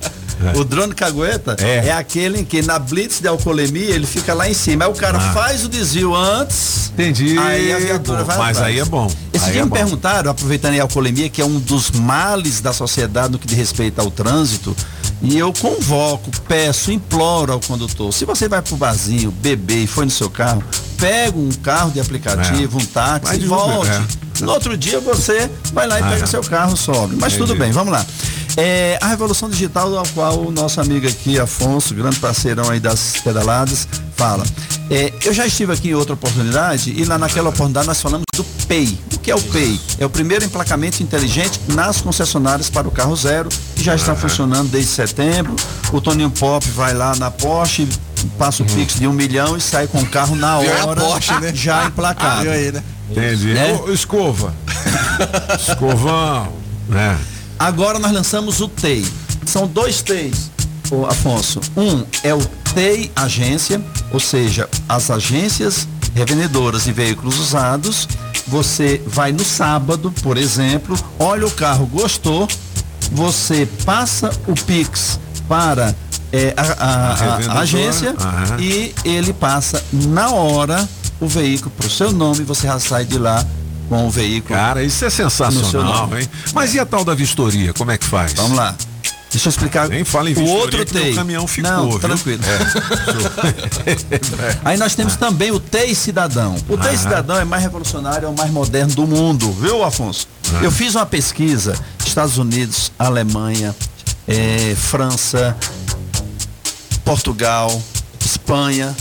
O 0.56 0.64
drone 0.64 0.94
cagueta 0.94 1.56
é. 1.60 1.92
aquele 1.92 2.40
em 2.40 2.46
que 2.46 2.62
na 2.62 2.78
blitz 2.80 3.20
de 3.20 3.28
alcoolemia 3.28 3.92
ele 3.92 4.06
fica 4.06 4.34
lá 4.34 4.50
em 4.50 4.54
cima. 4.54 4.86
Aí 4.86 4.92
o 4.92 4.96
cara 4.96 5.18
Ah. 5.18 5.34
faz 5.34 5.64
o 5.66 5.70
desvio 5.70 6.16
antes. 6.16 6.92
Entendi. 6.94 7.38
Aí 7.38 7.72
a 7.74 7.80
viatura 7.80 8.24
vai 8.24 8.38
Mas 8.38 8.58
atrás. 8.58 8.74
aí 8.74 8.80
é 8.80 8.86
bom. 8.86 9.10
Esse 9.32 9.46
Aí 9.46 9.52
dia 9.52 9.62
é 9.62 9.64
me 9.64 9.70
bom. 9.70 9.76
perguntaram, 9.76 10.30
aproveitando 10.32 10.74
aí 10.74 10.80
a 10.80 10.84
alcoolemia, 10.84 11.30
que 11.30 11.42
é 11.42 11.46
um 11.46 11.60
dos 11.60 11.92
males 11.92 12.62
da 12.62 12.72
sociedade 12.74 13.32
no 13.32 13.40
que 13.40 13.48
diz 13.48 13.58
respeito 13.58 14.00
ao 14.00 14.12
trânsito, 14.12 14.76
e 15.22 15.38
eu 15.38 15.52
convoco, 15.54 16.30
peço, 16.48 16.92
imploro 16.92 17.54
ao 17.54 17.60
condutor, 17.60 18.14
se 18.14 18.26
você 18.26 18.48
vai 18.48 18.62
pro 18.62 18.76
barzinho, 18.76 19.32
beber 19.32 19.84
e 19.84 19.88
foi 19.88 20.06
no 20.06 20.12
seu 20.12 20.30
carro, 20.30 20.64
pega 20.98 21.38
um 21.38 21.50
carro 21.64 21.92
de 21.92 22.00
aplicativo, 22.00 22.78
um 22.78 22.86
táxi 22.86 23.38
e 23.38 23.46
volte. 23.46 23.90
é. 23.90 24.02
No 24.42 24.52
outro 24.52 24.76
dia 24.76 25.00
você 25.00 25.50
vai 25.72 25.88
lá 25.88 26.00
e 26.00 26.04
Ah. 26.04 26.10
pega 26.10 26.28
seu 26.28 26.44
carro, 26.44 26.76
sobe. 26.76 27.16
Mas 27.20 27.34
tudo 27.34 27.46
Entendi. 27.54 27.60
bem, 27.60 27.72
vamos 27.72 27.94
lá. 27.94 28.06
É, 28.56 29.00
a 29.02 29.08
revolução 29.08 29.50
digital, 29.50 29.96
ao 29.98 30.06
qual 30.08 30.40
o 30.40 30.52
nosso 30.52 30.80
amigo 30.80 31.08
aqui, 31.08 31.40
Afonso, 31.40 31.96
grande 31.96 32.20
parceirão 32.20 32.70
aí 32.70 32.80
das 32.80 33.16
pedaladas, 33.24 33.88
fala. 34.16 34.44
É, 34.92 35.12
eu 35.26 35.34
já 35.34 35.48
estive 35.48 35.74
aqui 35.74 35.90
em 35.90 35.96
outra 35.96 36.14
oportunidade 36.14 36.94
e 36.96 37.04
lá 37.04 37.18
naquela 37.18 37.50
oportunidade 37.50 37.88
nós 37.88 38.02
falamos 38.02 38.24
do 38.36 38.44
PEI. 38.68 38.98
O 39.16 39.20
que 39.20 39.32
é 39.32 39.36
o 39.36 39.42
PEI? 39.42 39.80
É 39.98 40.06
o 40.06 40.10
primeiro 40.10 40.46
emplacamento 40.46 41.02
inteligente 41.02 41.60
nas 41.70 42.00
concessionárias 42.02 42.70
para 42.70 42.88
o 42.88 42.92
carro 42.92 43.16
zero, 43.16 43.50
que 43.76 43.84
já 43.84 43.96
está 43.96 44.16
funcionando 44.16 44.70
desde 44.70 44.92
setembro. 44.92 45.56
O 45.92 46.00
Toninho 46.00 46.30
Pop 46.30 46.68
vai 46.72 46.94
lá 46.94 47.16
na 47.16 47.32
Porsche, 47.32 47.88
passa 48.38 48.62
o 48.62 48.66
Pix 48.68 49.00
de 49.00 49.08
um 49.08 49.14
milhão 49.14 49.58
e 49.58 49.62
sai 49.62 49.88
com 49.88 50.00
o 50.00 50.06
carro 50.06 50.36
na 50.36 50.60
hora, 50.60 50.96
Porsche, 50.96 51.34
né? 51.40 51.52
já 51.56 51.86
emplacado. 51.86 52.50
Aí, 52.50 52.72
né? 52.72 52.84
Entendi. 53.10 53.54
Né? 53.54 53.74
Ô, 53.74 53.92
escova. 53.92 54.54
Escovão. 55.60 56.54
Né? 56.88 57.18
Agora 57.64 57.98
nós 57.98 58.12
lançamos 58.12 58.60
o 58.60 58.68
TEI. 58.68 59.06
São 59.46 59.66
dois 59.66 60.02
TEIs, 60.02 60.52
ô 60.92 61.06
Afonso. 61.06 61.62
Um 61.78 62.04
é 62.22 62.34
o 62.34 62.42
TEI 62.74 63.10
Agência, 63.16 63.82
ou 64.12 64.20
seja, 64.20 64.68
as 64.90 65.10
agências 65.10 65.88
revendedoras 66.14 66.84
de 66.84 66.92
veículos 66.92 67.40
usados. 67.40 68.06
Você 68.48 69.02
vai 69.08 69.32
no 69.32 69.46
sábado, 69.46 70.12
por 70.22 70.38
exemplo, 70.38 71.00
olha 71.18 71.48
o 71.48 71.52
carro, 71.52 71.86
gostou, 71.86 72.50
você 73.14 73.66
passa 73.86 74.30
o 74.46 74.54
Pix 74.54 75.18
para 75.48 75.96
é, 76.34 76.54
a, 76.58 76.62
a- 76.62 77.14
A 77.14 77.36
a- 77.54 77.60
agência 77.62 78.14
e 78.60 78.94
ele 79.06 79.32
passa 79.32 79.82
na 79.94 80.32
hora 80.32 80.88
o 81.22 81.28
veículo 81.28 81.72
para 81.78 81.88
o 81.88 81.90
seu 81.90 82.12
nome 82.12 82.44
você 82.44 82.68
já 82.68 82.78
sai 82.80 83.06
de 83.06 83.18
lá 83.18 83.46
com 83.94 84.08
o 84.08 84.10
veículo. 84.10 84.58
Cara, 84.58 84.84
isso 84.84 85.06
é 85.06 85.10
sensacional, 85.10 86.10
hein? 86.18 86.28
Mas 86.54 86.74
e 86.74 86.80
a 86.80 86.86
tal 86.86 87.06
da 87.06 87.14
vistoria, 87.14 87.74
como 87.74 87.92
é 87.92 87.98
que 87.98 88.06
faz? 88.06 88.34
Vamos 88.34 88.58
lá. 88.58 88.76
Deixa 89.32 89.48
eu 89.48 89.50
explicar. 89.52 89.88
Nem 89.90 90.04
fala 90.04 90.30
em 90.30 90.36
o 90.36 90.46
outro 90.46 90.86
TEI. 90.86 91.16
caminhão 91.16 91.48
ficou, 91.48 91.72
Não, 91.72 91.90
viu? 91.92 92.00
tranquilo. 92.00 92.42
É. 93.86 93.98
Aí 94.64 94.78
nós 94.78 94.94
temos 94.94 95.16
também 95.16 95.52
o 95.52 95.60
TEI 95.60 95.96
Cidadão. 95.96 96.56
O 96.70 96.78
TEI 96.78 96.90
Aham. 96.90 96.98
Cidadão 96.98 97.38
é 97.38 97.44
mais 97.46 97.64
revolucionário, 97.64 98.28
é 98.28 98.30
o 98.30 98.36
mais 98.36 98.52
moderno 98.52 98.94
do 98.94 99.08
mundo, 99.08 99.52
viu, 99.54 99.84
Afonso? 99.84 100.28
Eu 100.62 100.72
fiz 100.72 100.94
uma 100.96 101.06
pesquisa, 101.06 101.74
Estados 102.06 102.38
Unidos, 102.38 102.92
Alemanha, 103.00 103.76
eh, 104.28 104.76
França, 104.78 105.56
Portugal, 107.04 107.82
Espanha. 108.24 108.96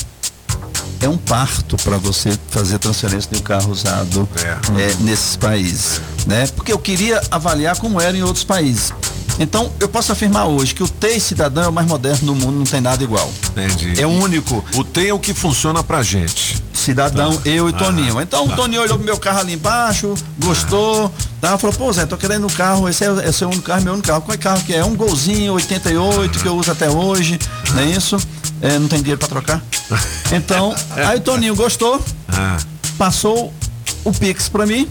É 1.03 1.09
um 1.09 1.17
parto 1.17 1.77
para 1.79 1.97
você 1.99 2.31
fazer 2.49 2.79
transferência 2.79 3.29
de 3.31 3.39
um 3.39 3.43
carro 3.43 3.73
usado 3.73 4.29
eh, 4.79 4.95
nesses 5.01 5.37
países, 5.37 6.01
né? 6.27 6.47
Porque 6.55 6.73
eu 6.73 6.79
queria 6.79 7.21
avaliar 7.31 7.77
como 7.77 8.01
era 8.01 8.17
em 8.17 8.23
outros 8.23 8.45
países. 8.45 8.93
Então, 9.41 9.73
eu 9.81 9.89
posso 9.89 10.13
afirmar 10.13 10.45
hoje 10.45 10.75
que 10.75 10.83
o 10.83 10.89
TEI 10.89 11.19
Cidadão 11.19 11.65
é 11.65 11.69
o 11.69 11.73
mais 11.73 11.89
moderno 11.89 12.27
do 12.27 12.35
mundo, 12.35 12.53
não 12.59 12.65
tem 12.65 12.81
nada 12.81 13.03
igual. 13.03 13.33
Entendi. 13.51 14.01
É 14.01 14.07
único. 14.07 14.65
O 14.77 14.85
TEI 14.85 15.09
é 15.09 15.15
o 15.15 15.19
que 15.19 15.33
funciona 15.35 15.83
pra 15.83 16.03
gente. 16.03 16.63
Cidadão, 16.73 17.37
Tá. 17.37 17.49
eu 17.49 17.69
e 17.69 17.73
Ah. 17.75 17.79
Toninho. 17.79 18.21
Então 18.21 18.45
o 18.45 18.49
Tá. 18.51 18.57
Toninho 18.57 18.83
olhou 18.83 18.97
pro 18.97 19.05
meu 19.07 19.17
carro 19.19 19.41
ali 19.41 19.55
embaixo, 19.55 20.15
gostou, 20.39 21.11
tá? 21.41 21.57
Falou, 21.59 21.75
pô 21.75 21.93
Zé, 21.93 22.05
tô 22.07 22.17
querendo 22.17 22.45
um 22.47 22.51
carro, 22.51 22.89
esse 22.89 23.05
é, 23.05 23.29
esse 23.29 23.43
é 23.43 23.47
o 23.47 23.51
único 23.51 23.65
carro, 23.65 23.83
meu 23.83 23.95
único 23.95 24.07
carro. 24.09 24.21
Qual 24.21 24.35
é 24.35 24.39
carro 24.39 24.63
que 24.65 24.75
é? 24.75 24.85
Um 24.85 24.95
golzinho 24.95 25.55
88 25.55 26.39
que 26.39 26.47
eu 26.47 26.55
uso 26.57 26.71
até 26.71 26.91
hoje, 26.91 27.39
não 27.73 27.81
é 27.81 27.87
isso? 27.87 28.19
É, 28.63 28.79
não 28.79 28.87
tem 28.89 29.01
dinheiro 29.01 29.19
pra 29.19 29.29
trocar? 29.29 29.61
Então, 30.33 30.75
aí 30.97 31.19
o 31.19 31.21
Toninho 31.21 31.55
gostou, 31.57 32.01
Ah. 32.29 32.57
passou 32.97 33.53
o 34.05 34.13
Pix 34.13 34.49
pra 34.49 34.65
mim, 34.65 34.89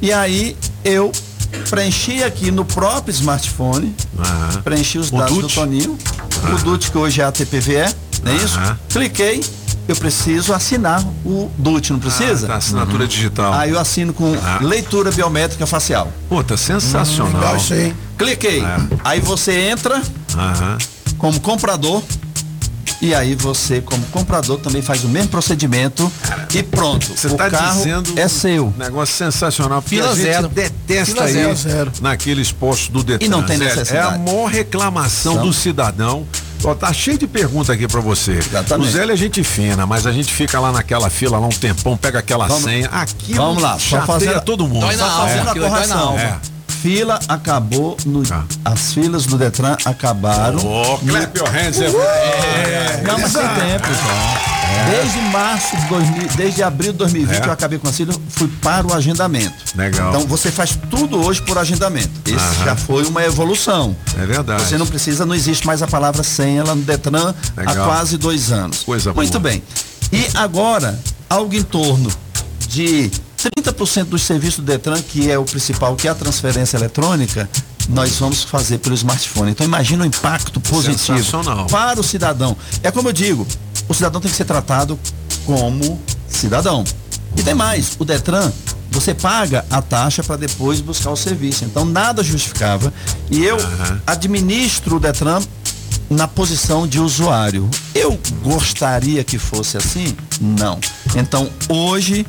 e 0.00 0.12
aí 0.12 0.56
eu 0.84 1.10
preenchi 1.70 2.22
aqui 2.22 2.50
no 2.52 2.64
próprio 2.64 3.10
smartphone, 3.12 3.94
Aham. 4.18 4.62
preenchi 4.62 4.96
os 4.98 5.10
O 5.10 5.16
dados 5.18 5.38
do? 5.38 5.48
Toninho, 5.48 5.98
o 6.54 6.58
DUT 6.62 6.90
que 6.92 6.98
hoje 6.98 7.20
é 7.20 7.24
a 7.24 7.32
TPVE, 7.32 7.92
não 8.22 8.32
é 8.32 8.36
isso? 8.36 8.56
Aham. 8.58 8.78
Cliquei, 8.90 9.44
eu 9.88 9.96
preciso 9.96 10.52
assinar 10.54 11.02
o 11.24 11.50
DUT, 11.58 11.90
não 11.92 11.98
precisa? 11.98 12.46
Ah, 12.46 12.50
tá, 12.50 12.56
assinatura 12.58 13.08
digital. 13.08 13.54
Aí 13.54 13.70
eu 13.70 13.78
assino 13.80 14.12
com 14.12 14.34
Ah. 14.40 14.58
leitura 14.62 15.10
biométrica 15.10 15.66
facial. 15.66 16.12
Pô, 16.28 16.44
tá 16.44 16.56
sensacional. 16.56 17.32
Legal 17.40 17.56
isso 17.56 17.74
aí. 17.74 17.92
Cliquei. 18.16 18.62
É. 18.64 18.76
Aí 19.02 19.20
você 19.20 19.52
entra 19.70 20.00
Aham. 20.36 20.78
como 21.16 21.40
comprador 21.40 22.02
e 23.00 23.14
aí 23.14 23.34
você, 23.34 23.80
como 23.80 24.04
comprador, 24.06 24.58
também 24.58 24.82
faz 24.82 25.04
o 25.04 25.08
mesmo 25.08 25.28
procedimento 25.28 26.10
e 26.54 26.62
pronto. 26.62 27.06
Você 27.14 27.28
tá 27.30 27.48
carro 27.50 27.78
dizendo 27.78 28.18
é 28.18 28.26
seu. 28.28 28.66
um 28.66 28.74
negócio 28.78 29.14
sensacional. 29.14 29.80
Porque 29.80 29.96
Fila 29.96 30.10
a 30.10 30.14
gente 30.14 30.24
zero. 30.24 30.48
detesta 30.48 31.26
Fila 31.26 31.54
zero. 31.54 31.92
naqueles 32.00 32.50
postos 32.50 32.88
do 32.88 33.02
Detran. 33.04 33.26
E 33.26 33.28
não 33.28 33.42
tem 33.42 33.56
necessidade. 33.58 33.96
É 33.96 34.00
a 34.14 34.18
maior 34.18 34.46
reclamação 34.46 35.34
São. 35.34 35.42
do 35.46 35.52
cidadão. 35.52 36.26
Ó, 36.64 36.74
tá 36.74 36.92
cheio 36.92 37.16
de 37.16 37.26
pergunta 37.28 37.72
aqui 37.72 37.86
pra 37.86 38.00
você. 38.00 38.32
Exatamente. 38.32 38.88
O 38.88 38.90
Zé 38.90 39.04
é 39.04 39.16
gente 39.16 39.44
fina, 39.44 39.86
mas 39.86 40.04
a 40.06 40.10
gente 40.12 40.32
fica 40.32 40.58
lá 40.58 40.72
naquela 40.72 41.08
fila 41.08 41.38
lá 41.38 41.46
um 41.46 41.50
tempão, 41.50 41.96
pega 41.96 42.18
aquela 42.18 42.48
Vamos- 42.48 42.64
senha. 42.64 42.88
Aqui 42.88 43.32
Vamos 43.34 43.62
lá, 43.62 43.78
só 43.78 44.00
fazer 44.02 44.40
todo 44.40 44.66
mundo. 44.66 44.84
Só 44.96 45.08
fazendo 45.20 45.50
a 45.50 45.54
correção. 45.54 46.18
É. 46.18 46.36
Fila 46.82 47.18
acabou 47.28 47.96
no. 48.06 48.22
As 48.64 48.92
filas 48.92 49.26
do 49.26 49.36
Detran 49.36 49.76
acabaram. 49.84 50.58
Ô, 50.58 50.98
clap 50.98 51.36
your 51.36 51.48
hands, 51.48 51.80
everybody. 51.80 53.02
Não, 53.06 53.18
mas 53.18 53.32
tem 53.32 53.42
tempo, 53.42 53.82
cara. 53.82 54.58
Desde 54.90 55.18
março 55.32 55.76
de 55.76 55.86
2000, 55.88 56.28
desde 56.36 56.62
abril 56.62 56.92
de 56.92 56.98
2020 56.98 57.42
É. 57.42 57.46
eu 57.46 57.52
acabei 57.52 57.78
com 57.78 57.88
a 57.88 57.92
fila, 57.92 58.14
fui 58.30 58.48
para 58.62 58.86
o 58.86 58.94
agendamento. 58.94 59.52
Legal. 59.74 60.10
Então 60.10 60.26
você 60.26 60.50
faz 60.52 60.78
tudo 60.88 61.18
hoje 61.24 61.42
por 61.42 61.58
agendamento. 61.58 62.08
Aham. 62.32 62.64
já 62.64 62.76
foi 62.76 63.04
uma 63.06 63.24
evolução. 63.24 63.96
É 64.16 64.24
verdade. 64.24 64.62
Você 64.62 64.78
não 64.78 64.86
precisa, 64.86 65.26
não 65.26 65.34
existe 65.34 65.66
mais 65.66 65.82
a 65.82 65.86
palavra 65.86 66.22
senha 66.22 66.62
lá 66.64 66.74
no 66.74 66.82
Detran 66.82 67.34
há 67.56 67.60
Legal. 67.60 67.86
quase 67.86 68.16
dois 68.16 68.52
anos. 68.52 68.82
Coisa 68.84 69.12
Muito 69.12 69.38
boa. 69.40 69.50
bem. 69.52 69.62
E 70.12 70.26
agora, 70.34 70.98
algo 71.28 71.54
em 71.54 71.62
torno 71.62 72.10
de 72.68 73.10
30% 73.38 74.04
dos 74.04 74.22
serviços 74.22 74.56
do 74.56 74.62
Detran, 74.62 75.00
que 75.00 75.30
é 75.30 75.38
o 75.38 75.44
principal, 75.44 75.94
que 75.94 76.08
é 76.08 76.10
a 76.10 76.14
transferência 76.14 76.76
eletrônica, 76.76 77.48
nós 77.88 78.16
vamos 78.16 78.42
fazer 78.42 78.78
pelo 78.78 78.94
smartphone. 78.94 79.52
Então 79.52 79.64
imagina 79.66 80.04
o 80.04 80.06
impacto 80.06 80.60
positivo 80.60 81.42
para 81.70 82.00
o 82.00 82.02
cidadão. 82.02 82.56
É 82.82 82.90
como 82.90 83.08
eu 83.08 83.12
digo, 83.12 83.46
o 83.88 83.94
cidadão 83.94 84.20
tem 84.20 84.30
que 84.30 84.36
ser 84.36 84.44
tratado 84.44 84.98
como 85.46 86.00
cidadão. 86.28 86.84
E 87.36 87.42
tem 87.42 87.54
mais, 87.54 87.96
o 87.98 88.04
Detran, 88.04 88.52
você 88.90 89.14
paga 89.14 89.64
a 89.70 89.80
taxa 89.80 90.22
para 90.22 90.36
depois 90.36 90.80
buscar 90.80 91.10
o 91.10 91.16
serviço. 91.16 91.64
Então 91.64 91.84
nada 91.84 92.22
justificava. 92.22 92.92
E 93.30 93.44
eu 93.44 93.56
administro 94.06 94.96
o 94.96 95.00
Detran 95.00 95.40
na 96.10 96.26
posição 96.26 96.86
de 96.86 96.98
usuário. 96.98 97.68
Eu 97.94 98.18
gostaria 98.42 99.22
que 99.22 99.38
fosse 99.38 99.76
assim? 99.76 100.16
Não. 100.40 100.78
Então 101.14 101.50
hoje 101.68 102.26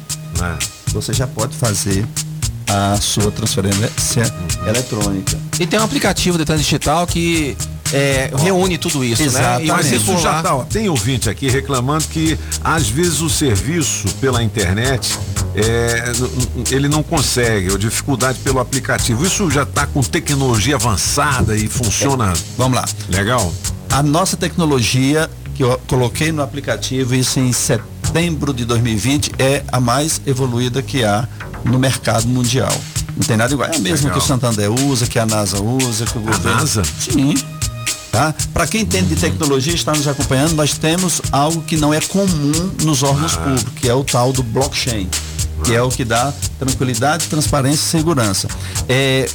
você 0.94 1.14
já 1.14 1.28
pode 1.28 1.56
fazer 1.56 2.06
a 2.68 2.98
sua 3.02 3.32
transferência 3.32 4.24
eletrônica. 4.68 5.38
E 5.60 5.66
tem 5.66 5.80
um 5.80 5.84
aplicativo 5.84 6.38
de 6.38 6.46
trânsito 6.46 6.66
digital 6.70 7.08
que 7.08 7.58
é, 7.92 8.30
reúne 8.38 8.78
tudo 8.78 9.04
isso, 9.04 9.24
né? 9.32 9.64
E 9.64 9.68
Mas 9.68 9.88
você 9.88 9.96
isso 9.96 10.18
já 10.20 10.44
tá, 10.44 10.56
ó, 10.56 10.64
tem 10.64 10.88
ouvinte 10.88 11.30
aqui 11.30 11.50
reclamando 11.50 12.06
que 12.06 12.38
às 12.64 12.88
vezes 12.88 13.22
o 13.22 13.30
serviço 13.30 14.08
pela 14.22 14.44
internet 14.44 15.18
é, 15.56 16.12
ele 16.70 16.88
não 16.88 17.02
consegue, 17.02 17.72
ou 17.72 17.78
dificuldade 17.80 18.38
pelo 18.40 18.60
aplicativo. 18.60 19.26
Isso 19.26 19.50
já 19.50 19.64
está 19.64 19.88
com 19.88 20.02
tecnologia 20.04 20.76
avançada 20.76 21.58
e 21.58 21.68
funciona. 21.68 22.34
Vamos 22.56 22.78
lá. 22.78 22.86
Legal? 23.10 23.52
A 23.90 24.04
nossa 24.04 24.38
tecnologia, 24.38 25.28
que 25.56 25.64
eu 25.64 25.82
coloquei 25.88 26.32
no 26.32 26.44
aplicativo, 26.44 27.16
isso 27.16 27.40
em 27.40 27.52
set- 27.52 27.82
setembro 28.14 28.52
de 28.54 28.66
2020 28.66 29.34
é 29.38 29.64
a 29.72 29.80
mais 29.80 30.20
evoluída 30.26 30.82
que 30.82 31.04
há 31.04 31.28
no 31.64 31.78
mercado 31.78 32.28
mundial. 32.28 32.72
Não 33.16 33.24
tem 33.24 33.38
nada 33.38 33.54
igual. 33.54 33.70
É 33.70 33.76
a 33.76 33.80
mesma 33.80 34.08
Legal. 34.08 34.12
que 34.14 34.18
o 34.18 34.22
Santander 34.28 34.72
usa, 34.72 35.06
que 35.06 35.20
a 35.20 35.26
NASA 35.28 35.62
usa, 35.62 36.06
que 36.06 36.18
o 36.18 36.22
governo. 36.22 36.56
NASA? 36.56 36.82
Sim. 36.84 37.36
Tá? 38.12 38.34
Para 38.52 38.66
quem 38.66 38.82
entende 38.82 39.14
de 39.14 39.22
tecnologia 39.22 39.72
e 39.74 39.76
está 39.76 39.92
nos 39.92 40.08
acompanhando, 40.08 40.54
nós 40.56 40.76
temos 40.76 41.22
algo 41.32 41.62
que 41.62 41.78
não 41.78 41.94
é 41.94 42.02
comum 42.02 42.72
nos 42.82 43.04
órgãos 43.04 43.36
Ah. 43.38 43.42
públicos, 43.42 43.74
que 43.80 43.88
é 43.88 43.94
o 43.94 44.04
tal 44.04 44.34
do 44.34 44.42
blockchain, 44.42 45.08
que 45.64 45.76
é 45.76 45.82
o 45.82 45.90
que 45.90 46.04
dá 46.04 46.34
tranquilidade, 46.58 47.28
transparência 47.28 47.76
e 47.86 47.90
segurança. 48.00 48.48
É, 48.88 49.30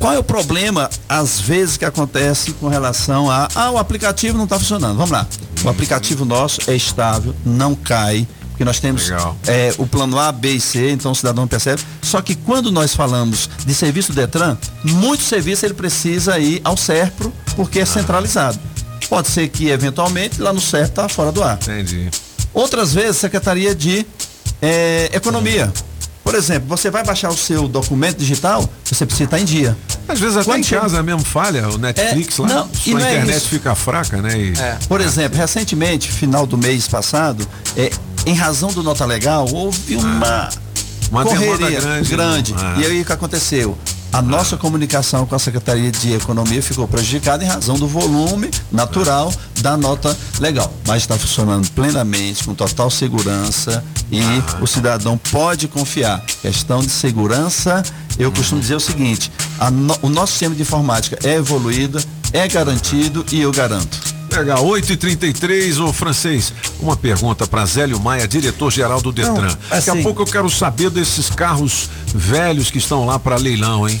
qual 0.00 0.12
é 0.12 0.18
o 0.18 0.24
problema, 0.24 0.90
às 1.08 1.38
vezes, 1.38 1.76
que 1.76 1.84
acontece 1.84 2.52
com 2.54 2.66
relação 2.68 3.30
a. 3.30 3.46
Ah, 3.54 3.70
o 3.70 3.78
aplicativo 3.78 4.36
não 4.36 4.44
está 4.44 4.58
funcionando. 4.58 4.96
Vamos 4.96 5.10
lá. 5.12 5.26
O 5.64 5.68
aplicativo 5.68 6.24
nosso 6.24 6.70
é 6.70 6.76
estável, 6.76 7.34
não 7.44 7.74
cai, 7.74 8.26
porque 8.50 8.64
nós 8.64 8.80
temos 8.80 9.10
é, 9.46 9.72
o 9.78 9.86
plano 9.86 10.18
A, 10.18 10.32
B 10.32 10.52
e 10.52 10.60
C, 10.60 10.90
então 10.90 11.12
o 11.12 11.14
cidadão 11.14 11.46
percebe. 11.46 11.82
Só 12.02 12.20
que 12.20 12.34
quando 12.34 12.72
nós 12.72 12.94
falamos 12.94 13.48
de 13.64 13.74
serviço 13.74 14.12
do 14.12 14.16
Detran, 14.16 14.56
muito 14.82 15.22
serviço 15.22 15.64
ele 15.64 15.74
precisa 15.74 16.38
ir 16.38 16.60
ao 16.64 16.76
SERPRO, 16.76 17.32
porque 17.54 17.80
é 17.80 17.84
centralizado. 17.84 18.58
Pode 19.08 19.28
ser 19.28 19.48
que, 19.48 19.68
eventualmente, 19.68 20.40
lá 20.40 20.52
no 20.52 20.60
SERPRO 20.60 20.88
está 20.90 21.08
fora 21.08 21.30
do 21.32 21.42
ar. 21.42 21.56
Entendi. 21.62 22.10
Outras 22.52 22.92
vezes, 22.92 23.16
Secretaria 23.18 23.74
de 23.74 24.04
é, 24.60 25.10
Economia. 25.12 25.72
Por 26.28 26.34
exemplo, 26.34 26.68
você 26.68 26.90
vai 26.90 27.02
baixar 27.02 27.30
o 27.30 27.36
seu 27.36 27.66
documento 27.66 28.18
digital, 28.18 28.68
você 28.84 29.06
precisa 29.06 29.24
estar 29.24 29.40
em 29.40 29.44
dia. 29.46 29.74
Às 30.06 30.20
vezes 30.20 30.36
até 30.36 30.44
Quando 30.44 30.60
em 30.60 30.62
chega- 30.62 30.82
casa 30.82 31.02
mesmo 31.02 31.24
falha, 31.24 31.66
o 31.70 31.78
Netflix 31.78 32.38
É, 32.38 32.42
lá, 32.42 32.48
não, 32.48 32.70
e 32.72 32.76
sua 32.90 33.00
não 33.00 33.06
é 33.06 33.10
internet 33.14 33.36
isso. 33.38 33.48
fica 33.48 33.74
fraca, 33.74 34.20
né? 34.20 34.38
E- 34.38 34.52
Por 34.86 35.00
exemplo, 35.00 35.38
recentemente, 35.38 36.12
final 36.12 36.46
do 36.46 36.58
mês 36.58 36.86
passado, 36.86 37.46
é, 37.76 37.90
em 38.26 38.34
razão 38.34 38.70
do 38.72 38.82
nota 38.82 39.06
legal, 39.06 39.48
houve 39.50 39.96
uma, 39.96 40.50
Uma 41.10 41.24
correria 41.24 41.80
grande, 41.80 42.10
grande. 42.10 42.52
né? 42.54 42.74
E 42.78 42.84
aí 42.84 43.00
o 43.00 43.04
que 43.06 43.12
aconteceu? 43.12 43.76
A 44.10 44.22
nossa 44.22 44.56
comunicação 44.56 45.26
com 45.26 45.34
a 45.34 45.38
Secretaria 45.38 45.92
de 45.92 46.14
Economia 46.14 46.62
ficou 46.62 46.88
prejudicada 46.88 47.44
em 47.44 47.46
razão 47.46 47.76
do 47.78 47.86
volume 47.86 48.50
natural 48.72 49.32
da 49.60 49.76
nota 49.76 50.16
legal. 50.40 50.72
Mas 50.86 51.02
está 51.02 51.16
funcionando 51.18 51.70
plenamente, 51.72 52.42
com 52.44 52.54
total 52.54 52.90
segurança 52.90 53.84
e 54.10 54.20
o 54.62 54.66
cidadão 54.66 55.18
pode 55.30 55.68
confiar. 55.68 56.24
Questão 56.40 56.80
de 56.80 56.88
segurança, 56.90 57.82
eu 58.18 58.32
costumo 58.32 58.60
dizer 58.60 58.76
o 58.76 58.80
seguinte: 58.80 59.30
a 59.60 59.70
no- 59.70 59.96
o 60.00 60.08
nosso 60.08 60.32
sistema 60.32 60.54
de 60.54 60.62
informática 60.62 61.18
é 61.22 61.34
evoluído, 61.34 62.02
é 62.32 62.48
garantido 62.48 63.24
e 63.30 63.40
eu 63.40 63.52
garanto. 63.52 64.16
Legal, 64.30 64.64
8 64.64 64.92
e 64.92 64.96
33 64.96 65.78
ô 65.80 65.90
francês, 65.90 66.52
uma 66.80 66.94
pergunta 66.94 67.46
para 67.46 67.64
Zélio 67.64 67.98
Maia, 67.98 68.28
diretor-geral 68.28 69.00
do 69.00 69.10
Detran. 69.10 69.48
Daqui 69.70 69.88
a 69.90 69.92
assim- 69.94 70.02
pouco 70.02 70.20
eu 70.22 70.26
quero 70.26 70.50
saber 70.50 70.90
desses 70.90 71.30
carros 71.30 71.88
velhos 72.14 72.70
que 72.70 72.78
estão 72.78 73.04
lá 73.06 73.18
para 73.18 73.36
leilão, 73.36 73.88
hein? 73.88 74.00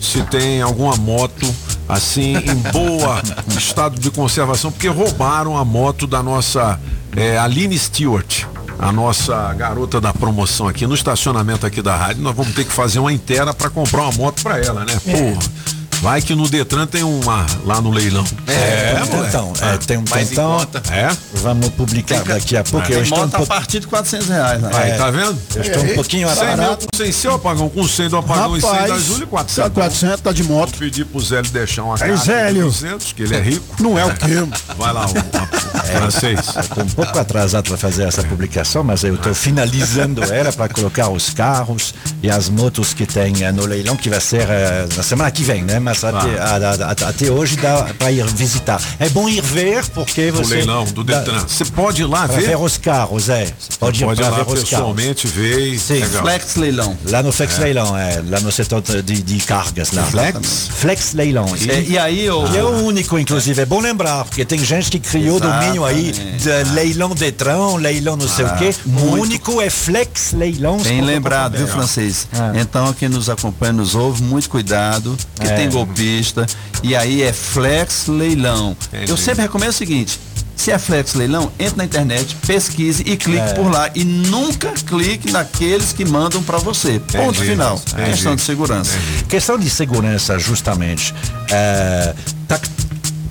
Se 0.00 0.22
tem 0.24 0.62
alguma 0.62 0.96
moto 0.96 1.54
assim 1.88 2.36
em 2.36 2.54
boa 2.72 3.20
estado 3.56 4.00
de 4.00 4.10
conservação, 4.10 4.70
porque 4.70 4.88
roubaram 4.88 5.56
a 5.56 5.64
moto 5.64 6.06
da 6.06 6.22
nossa 6.22 6.78
é, 7.14 7.38
Aline 7.38 7.78
Stewart. 7.78 8.44
A 8.78 8.92
nossa 8.92 9.54
garota 9.54 10.02
da 10.02 10.12
promoção 10.12 10.68
aqui 10.68 10.86
no 10.86 10.94
estacionamento 10.94 11.64
aqui 11.64 11.80
da 11.80 11.96
rádio, 11.96 12.22
nós 12.22 12.36
vamos 12.36 12.54
ter 12.54 12.62
que 12.62 12.72
fazer 12.72 12.98
uma 12.98 13.10
inteira 13.10 13.54
para 13.54 13.70
comprar 13.70 14.02
uma 14.02 14.12
moto 14.12 14.42
para 14.42 14.58
ela, 14.58 14.84
né? 14.84 15.00
Porra. 15.02 15.75
Vai 16.02 16.20
que 16.22 16.34
no 16.34 16.48
Detran 16.48 16.86
tem 16.86 17.02
uma 17.02 17.46
lá 17.64 17.80
no 17.80 17.90
leilão. 17.90 18.24
É, 18.46 19.04
moleque. 19.04 19.28
então, 19.28 19.52
é, 19.60 19.76
tem 19.78 19.96
um 19.96 20.04
Mais 20.10 20.26
em 20.26 20.28
tentão. 20.30 20.60
É? 20.90 21.08
Vamos 21.34 21.68
publicar 21.70 22.22
daqui 22.22 22.56
a 22.56 22.62
pouco. 22.62 22.86
Tem 22.86 22.96
Eu 22.96 23.02
estou 23.02 23.18
um 23.18 23.20
moto 23.22 23.34
a 23.34 23.38
pouco. 23.38 23.52
partir 23.52 23.80
de 23.80 23.86
400 23.86 24.28
reais. 24.28 24.62
Né? 24.62 24.70
Aí, 24.74 24.92
tá 24.96 25.10
vendo? 25.10 25.38
Eu 25.54 25.62
estou 25.62 25.82
um 25.82 25.94
pouquinho 25.94 26.28
mil, 26.28 26.78
sem 26.94 27.12
seu 27.12 27.34
apagão, 27.34 27.68
com 27.68 27.86
100 27.86 28.08
do 28.10 28.16
apagão 28.18 28.56
e 28.56 28.60
100 28.60 28.70
da 28.70 28.76
Rapaz, 28.78 29.04
Júlia, 29.04 29.26
400. 29.26 29.72
400 29.72 30.20
tá 30.20 30.32
de 30.32 30.44
moto. 30.44 30.70
Vou 30.70 30.78
pedir 30.78 31.04
pro 31.06 31.20
Zélio 31.20 31.50
deixar 31.50 31.82
uma 31.82 31.94
Aí, 31.94 32.00
carta 32.00 32.16
Zélio. 32.16 32.62
200, 32.64 33.12
que 33.12 33.22
ele 33.22 33.36
é 33.36 33.40
rico. 33.40 33.82
Não 33.82 33.98
é 33.98 34.04
o 34.04 34.14
quê? 34.14 34.46
Vai 34.76 34.92
lá, 34.92 35.06
o, 35.06 35.10
o 35.10 35.86
francês. 35.98 36.40
Estou 36.60 36.84
um 36.84 36.88
pouco 36.88 37.18
atrasado 37.18 37.68
para 37.68 37.76
fazer 37.76 38.04
essa 38.04 38.22
publicação, 38.22 38.84
mas 38.84 39.02
eu 39.02 39.14
estou 39.14 39.34
finalizando 39.34 40.22
ela 40.24 40.52
para 40.52 40.68
colocar 40.68 41.08
os 41.08 41.30
carros 41.30 41.94
e 42.22 42.30
as 42.30 42.48
motos 42.48 42.92
que 42.94 43.06
tem 43.06 43.44
eh, 43.44 43.52
no 43.52 43.64
leilão, 43.66 43.96
que 43.96 44.10
vai 44.10 44.20
ser 44.20 44.46
eh, 44.48 44.86
na 44.96 45.02
semana 45.02 45.30
que 45.30 45.42
vem, 45.42 45.62
né? 45.62 45.78
Mas 45.86 46.02
até, 46.02 46.38
a- 46.38 46.56
a- 46.56 47.06
a- 47.06 47.08
até 47.10 47.30
hoje 47.30 47.56
dá 47.56 47.86
para 47.98 48.10
ir 48.10 48.24
visitar. 48.26 48.80
É 48.98 49.08
bom 49.08 49.28
ir 49.28 49.40
ver, 49.40 49.84
porque 49.90 50.30
O 50.30 50.34
você. 50.34 50.56
leilão 50.56 50.84
do 50.84 51.04
Detran. 51.04 51.38
Você 51.46 51.64
pode 51.64 52.02
ir 52.02 52.06
lá 52.06 52.26
ver? 52.26 52.48
ver 52.48 52.56
os 52.58 52.76
carros, 52.76 53.28
é. 53.28 53.44
Você 53.58 53.70
pode, 53.78 54.04
Pode 54.04 54.20
ir 54.20 54.24
ir 54.24 54.28
lá 54.28 54.30
ver 54.36 54.40
os 54.42 54.46
carros. 54.46 54.60
pessoalmente 54.64 55.26
ver 55.28 55.74
e 55.74 55.78
Sim. 55.78 56.00
legal. 56.00 56.22
Flex 56.22 56.56
Leilão. 56.56 56.98
Lá 57.08 57.22
no 57.22 57.30
Flex 57.32 57.56
É. 57.58 57.62
Leilão, 57.62 57.96
é. 57.96 58.20
Lá 58.28 58.40
no 58.40 58.50
setor 58.50 58.82
de, 58.82 59.02
de 59.22 59.38
cargas. 59.44 59.92
Lá. 59.92 60.02
Flex? 60.04 60.68
Flex 60.76 61.12
Leilão. 61.14 61.46
E- 61.56 61.70
É, 61.70 61.80
e 61.82 61.98
aí, 61.98 62.28
ô- 62.30 62.44
Que 62.48 62.56
é 62.58 62.64
o 62.64 62.84
único, 62.84 63.18
inclusive. 63.18 63.62
É 63.62 63.66
bom 63.66 63.80
lembrar, 63.80 64.24
porque 64.24 64.44
tem 64.44 64.58
gente 64.64 64.90
que 64.90 64.98
criou 64.98 65.36
o 65.36 65.40
domínio 65.40 65.84
aí 65.84 66.12
de 66.12 66.70
leilão 66.72 67.14
Detran, 67.14 67.76
leilão 67.76 68.16
não 68.16 68.28
sei 68.28 68.44
o 68.44 68.56
quê. 68.56 68.74
O 68.86 69.12
único 69.20 69.60
é 69.60 69.70
Flex 69.70 70.32
Leilão. 70.32 70.78
Bem 70.78 71.00
lembrado, 71.00 71.56
viu, 71.56 71.66
francês? 71.68 72.26
Então, 72.60 72.92
quem 72.92 73.08
nos 73.08 73.28
acompanha, 73.30 73.72
nos 73.72 73.94
ouve, 73.94 74.22
muito 74.22 74.48
cuidado, 74.48 75.16
que 75.38 75.46
É. 75.46 75.54
tem 75.56 75.68
golpista. 75.84 76.46
E 76.82 76.94
aí 76.94 77.22
é 77.22 77.32
Flex 77.32 78.06
Leilão. 78.06 78.76
Entendi. 78.92 79.10
Eu 79.10 79.16
sempre 79.16 79.42
recomendo 79.42 79.70
o 79.70 79.72
seguinte: 79.72 80.18
se 80.54 80.70
é 80.70 80.78
Flex 80.78 81.14
Leilão, 81.14 81.50
entre 81.58 81.76
na 81.76 81.84
internet, 81.84 82.36
pesquise 82.46 83.02
e 83.06 83.16
clique 83.16 83.38
É. 83.40 83.52
por 83.54 83.70
lá. 83.70 83.90
E 83.94 84.04
nunca 84.04 84.72
clique 84.72 85.30
naqueles 85.30 85.92
que 85.92 86.04
mandam 86.04 86.42
para 86.42 86.58
você. 86.58 86.98
Ponto 86.98 87.34
Entendi. 87.36 87.50
final. 87.50 87.80
Entendi. 87.92 88.10
Questão 88.10 88.36
de 88.36 88.42
segurança. 88.42 88.92
Questão 89.28 89.58
de 89.58 89.70
segurança, 89.70 90.38
justamente. 90.38 91.14
É, 91.50 92.14
tá- 92.48 92.60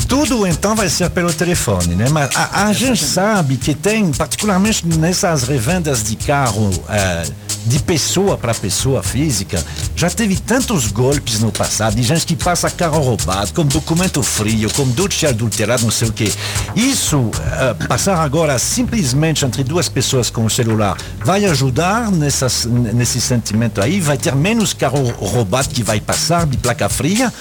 tudo 0.07 0.45
então 0.45 0.75
vai 0.75 0.87
ser 0.87 1.09
pelo 1.09 1.33
telefone, 1.33 1.95
né? 1.95 2.05
Mas 2.11 2.29
a, 2.35 2.67
a 2.67 2.73
gente 2.73 3.03
sabe 3.03 3.57
que 3.57 3.73
tem, 3.73 4.11
particularmente 4.11 4.85
nessas 4.87 5.43
revendas 5.43 6.03
de 6.03 6.15
carro 6.15 6.69
é, 6.89 7.23
de 7.65 7.79
pessoa 7.79 8.37
para 8.37 8.53
pessoa 8.53 9.01
física, 9.01 9.63
já 9.95 10.09
teve 10.09 10.35
tantos 10.37 10.91
golpes 10.91 11.39
no 11.39 11.51
passado, 11.51 11.95
de 11.95 12.03
gente 12.03 12.25
que 12.25 12.35
passa 12.35 12.69
carro 12.69 12.99
roubado, 12.99 13.53
com 13.53 13.65
documento 13.65 14.21
frio, 14.21 14.69
com 14.73 14.87
doce 14.89 15.25
adulterado, 15.25 15.83
não 15.83 15.91
sei 15.91 16.09
o 16.09 16.13
quê. 16.13 16.31
Isso, 16.75 17.31
é, 17.59 17.73
passar 17.87 18.17
agora 18.19 18.57
simplesmente 18.59 19.45
entre 19.45 19.63
duas 19.63 19.89
pessoas 19.89 20.29
com 20.29 20.45
o 20.45 20.49
celular, 20.49 20.97
vai 21.23 21.45
ajudar 21.45 22.11
nessas, 22.11 22.65
nesse 22.65 23.19
sentimento 23.19 23.81
aí? 23.81 23.99
Vai 23.99 24.17
ter 24.17 24.35
menos 24.35 24.73
carro 24.73 25.03
roubado 25.17 25.69
que 25.69 25.83
vai 25.83 25.99
passar 25.99 26.45
de 26.45 26.57
placa 26.57 26.87
fria? 26.89 27.33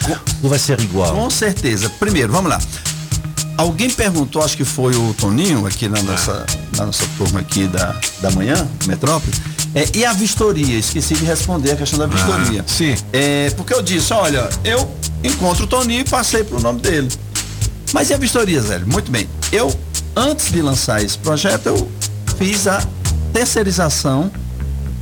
Ou 0.43 0.49
vai 0.49 0.59
ser 0.59 0.81
igual? 0.81 1.15
Com 1.15 1.31
certeza. 1.31 1.91
Primeiro, 1.99 2.33
vamos 2.33 2.51
lá. 2.51 2.61
Alguém 3.57 3.89
perguntou, 3.89 4.43
acho 4.43 4.57
que 4.57 4.65
foi 4.65 4.97
o 4.97 5.15
Toninho, 5.15 5.65
aqui 5.67 5.89
na 5.89 6.03
nossa, 6.03 6.45
na 6.77 6.87
nossa 6.87 7.05
turma 7.17 7.41
aqui 7.41 7.69
da, 7.69 7.95
da 8.21 8.31
manhã, 8.33 8.67
Metrópole, 8.87 9.33
é, 9.75 9.89
e 9.95 10.05
a 10.05 10.13
vistoria? 10.13 10.79
Esqueci 10.79 11.15
de 11.15 11.25
responder 11.25 11.73
a 11.73 11.77
questão 11.77 11.99
da 11.99 12.07
vistoria. 12.07 12.65
sim. 12.67 12.95
É, 13.13 13.51
porque 13.57 13.75
eu 13.75 13.83
disse, 13.83 14.13
olha, 14.13 14.49
eu 14.65 14.89
encontro 15.23 15.65
o 15.65 15.67
Toninho 15.67 16.01
e 16.01 16.05
passei 16.05 16.45
pro 16.45 16.61
nome 16.61 16.81
dele. 16.81 17.09
Mas 17.93 18.11
e 18.11 18.15
a 18.15 18.17
vistoria, 18.17 18.61
Zé? 18.61 18.79
Muito 18.81 19.11
bem. 19.11 19.29
Eu, 19.53 19.73
antes 20.17 20.51
de 20.53 20.61
lançar 20.63 21.03
esse 21.03 21.17
projeto, 21.19 21.67
eu 21.67 21.89
fiz 22.39 22.67
a 22.67 22.83
terceirização 23.33 24.31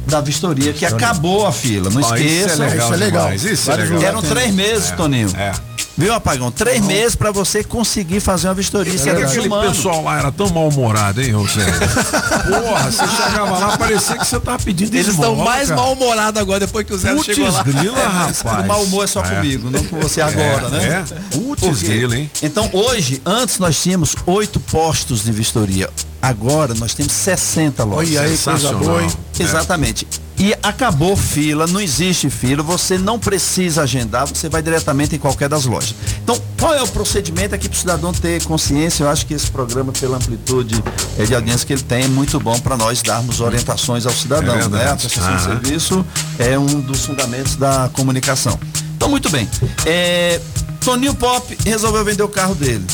da 0.06 0.20
vistoria, 0.20 0.72
que 0.72 0.84
acabou 0.84 1.46
a 1.46 1.52
fila. 1.52 1.88
Não 1.90 2.02
Ó, 2.02 2.04
isso 2.04 2.14
é 2.14 2.20
esqueça. 2.20 2.56
legal 2.64 2.74
Isso 2.76 2.94
é 2.94 2.96
legal. 2.96 3.34
isso 3.34 3.70
é 3.70 3.76
legal. 3.76 4.02
Eram 4.02 4.22
três 4.22 4.52
meses, 4.54 4.90
É, 4.90 4.96
Toninho. 4.96 5.30
é. 5.36 5.52
Viu, 5.96 6.14
Apagão? 6.14 6.50
Três 6.50 6.80
meses 6.84 7.14
para 7.14 7.30
você 7.30 7.62
conseguir 7.62 8.20
fazer 8.20 8.48
uma 8.48 8.54
vistoria. 8.54 8.92
É 8.94 8.96
que 8.96 9.10
aquele 9.10 9.26
desumano. 9.26 9.68
pessoal 9.70 10.02
lá 10.02 10.18
era 10.18 10.32
tão 10.32 10.48
mal-humorado, 10.48 11.20
hein, 11.20 11.32
José? 11.32 11.64
Porra, 12.48 12.90
você 12.90 13.06
chegava 13.08 13.58
lá, 13.58 13.76
parecia 13.78 14.16
que 14.16 14.24
você 14.26 14.40
tava 14.40 14.58
pedindo 14.62 14.94
Eles 14.94 15.08
estão 15.08 15.36
mais 15.36 15.68
mal-humorados 15.70 16.40
agora 16.40 16.60
depois 16.60 16.86
que 16.86 16.94
o 16.94 16.98
Zé 16.98 17.12
Putz 17.14 17.26
chegou 17.26 17.50
lá. 17.50 17.62
grila, 17.62 17.98
É, 17.98 18.06
rapaz. 18.06 18.64
O 18.64 18.68
mau 18.68 18.82
humor 18.84 19.04
é 19.04 19.06
só 19.06 19.20
É. 19.22 19.34
comigo, 19.36 19.70
não 19.70 19.84
com 19.84 20.00
você 20.00 20.20
agora, 20.22 20.66
É, 20.68 20.70
né? 20.70 21.04
é. 21.10 21.36
Putz 21.36 21.82
grila, 21.82 22.16
hein? 22.16 22.30
Então, 22.42 22.70
hoje, 22.72 23.20
antes 23.26 23.58
nós 23.58 23.80
tínhamos 23.80 24.16
oito 24.26 24.58
postos 24.60 25.22
de 25.24 25.30
vistoria. 25.30 25.90
Agora 26.22 26.72
nós 26.74 26.94
temos 26.94 27.12
60 27.12 27.82
lojas. 27.82 28.16
Olha 28.16 28.20
aí, 28.28 28.38
coisa 28.38 28.72
boa, 28.74 29.02
hein? 29.02 29.10
Exatamente. 29.40 30.06
E 30.38 30.54
acabou 30.62 31.16
fila, 31.16 31.66
não 31.66 31.80
existe 31.80 32.30
fila, 32.30 32.62
você 32.62 32.96
não 32.96 33.18
precisa 33.18 33.82
agendar, 33.82 34.26
você 34.26 34.48
vai 34.48 34.62
diretamente 34.62 35.14
em 35.14 35.18
qualquer 35.18 35.48
das 35.48 35.66
lojas. 35.66 35.94
Então, 36.22 36.40
qual 36.58 36.74
é 36.74 36.82
o 36.82 36.88
procedimento 36.88 37.54
aqui 37.54 37.68
para 37.68 37.76
o 37.76 37.78
cidadão 37.78 38.12
ter 38.12 38.42
consciência? 38.44 39.04
Eu 39.04 39.08
acho 39.08 39.26
que 39.26 39.34
esse 39.34 39.50
programa, 39.50 39.92
pela 39.92 40.16
amplitude 40.16 40.82
eh, 41.18 41.24
de 41.24 41.34
audiência 41.34 41.66
que 41.66 41.72
ele 41.72 41.82
tem, 41.82 42.04
é 42.04 42.08
muito 42.08 42.40
bom 42.40 42.58
para 42.58 42.76
nós 42.76 43.02
darmos 43.02 43.40
orientações 43.40 44.06
ao 44.06 44.12
cidadão, 44.12 44.54
É 44.54 44.68
né? 44.68 44.90
A 44.90 44.96
prestação 44.96 45.36
de 45.36 45.42
serviço 45.42 46.06
é 46.38 46.58
um 46.58 46.80
dos 46.80 47.04
fundamentos 47.04 47.56
da 47.56 47.90
comunicação. 47.92 48.58
Então, 48.96 49.08
muito 49.08 49.28
bem. 49.30 49.48
É, 49.84 50.40
Toninho 50.80 51.14
Pop 51.14 51.56
resolveu 51.64 52.04
vender 52.04 52.22
o 52.22 52.28
carro 52.28 52.54
dele. 52.54 52.84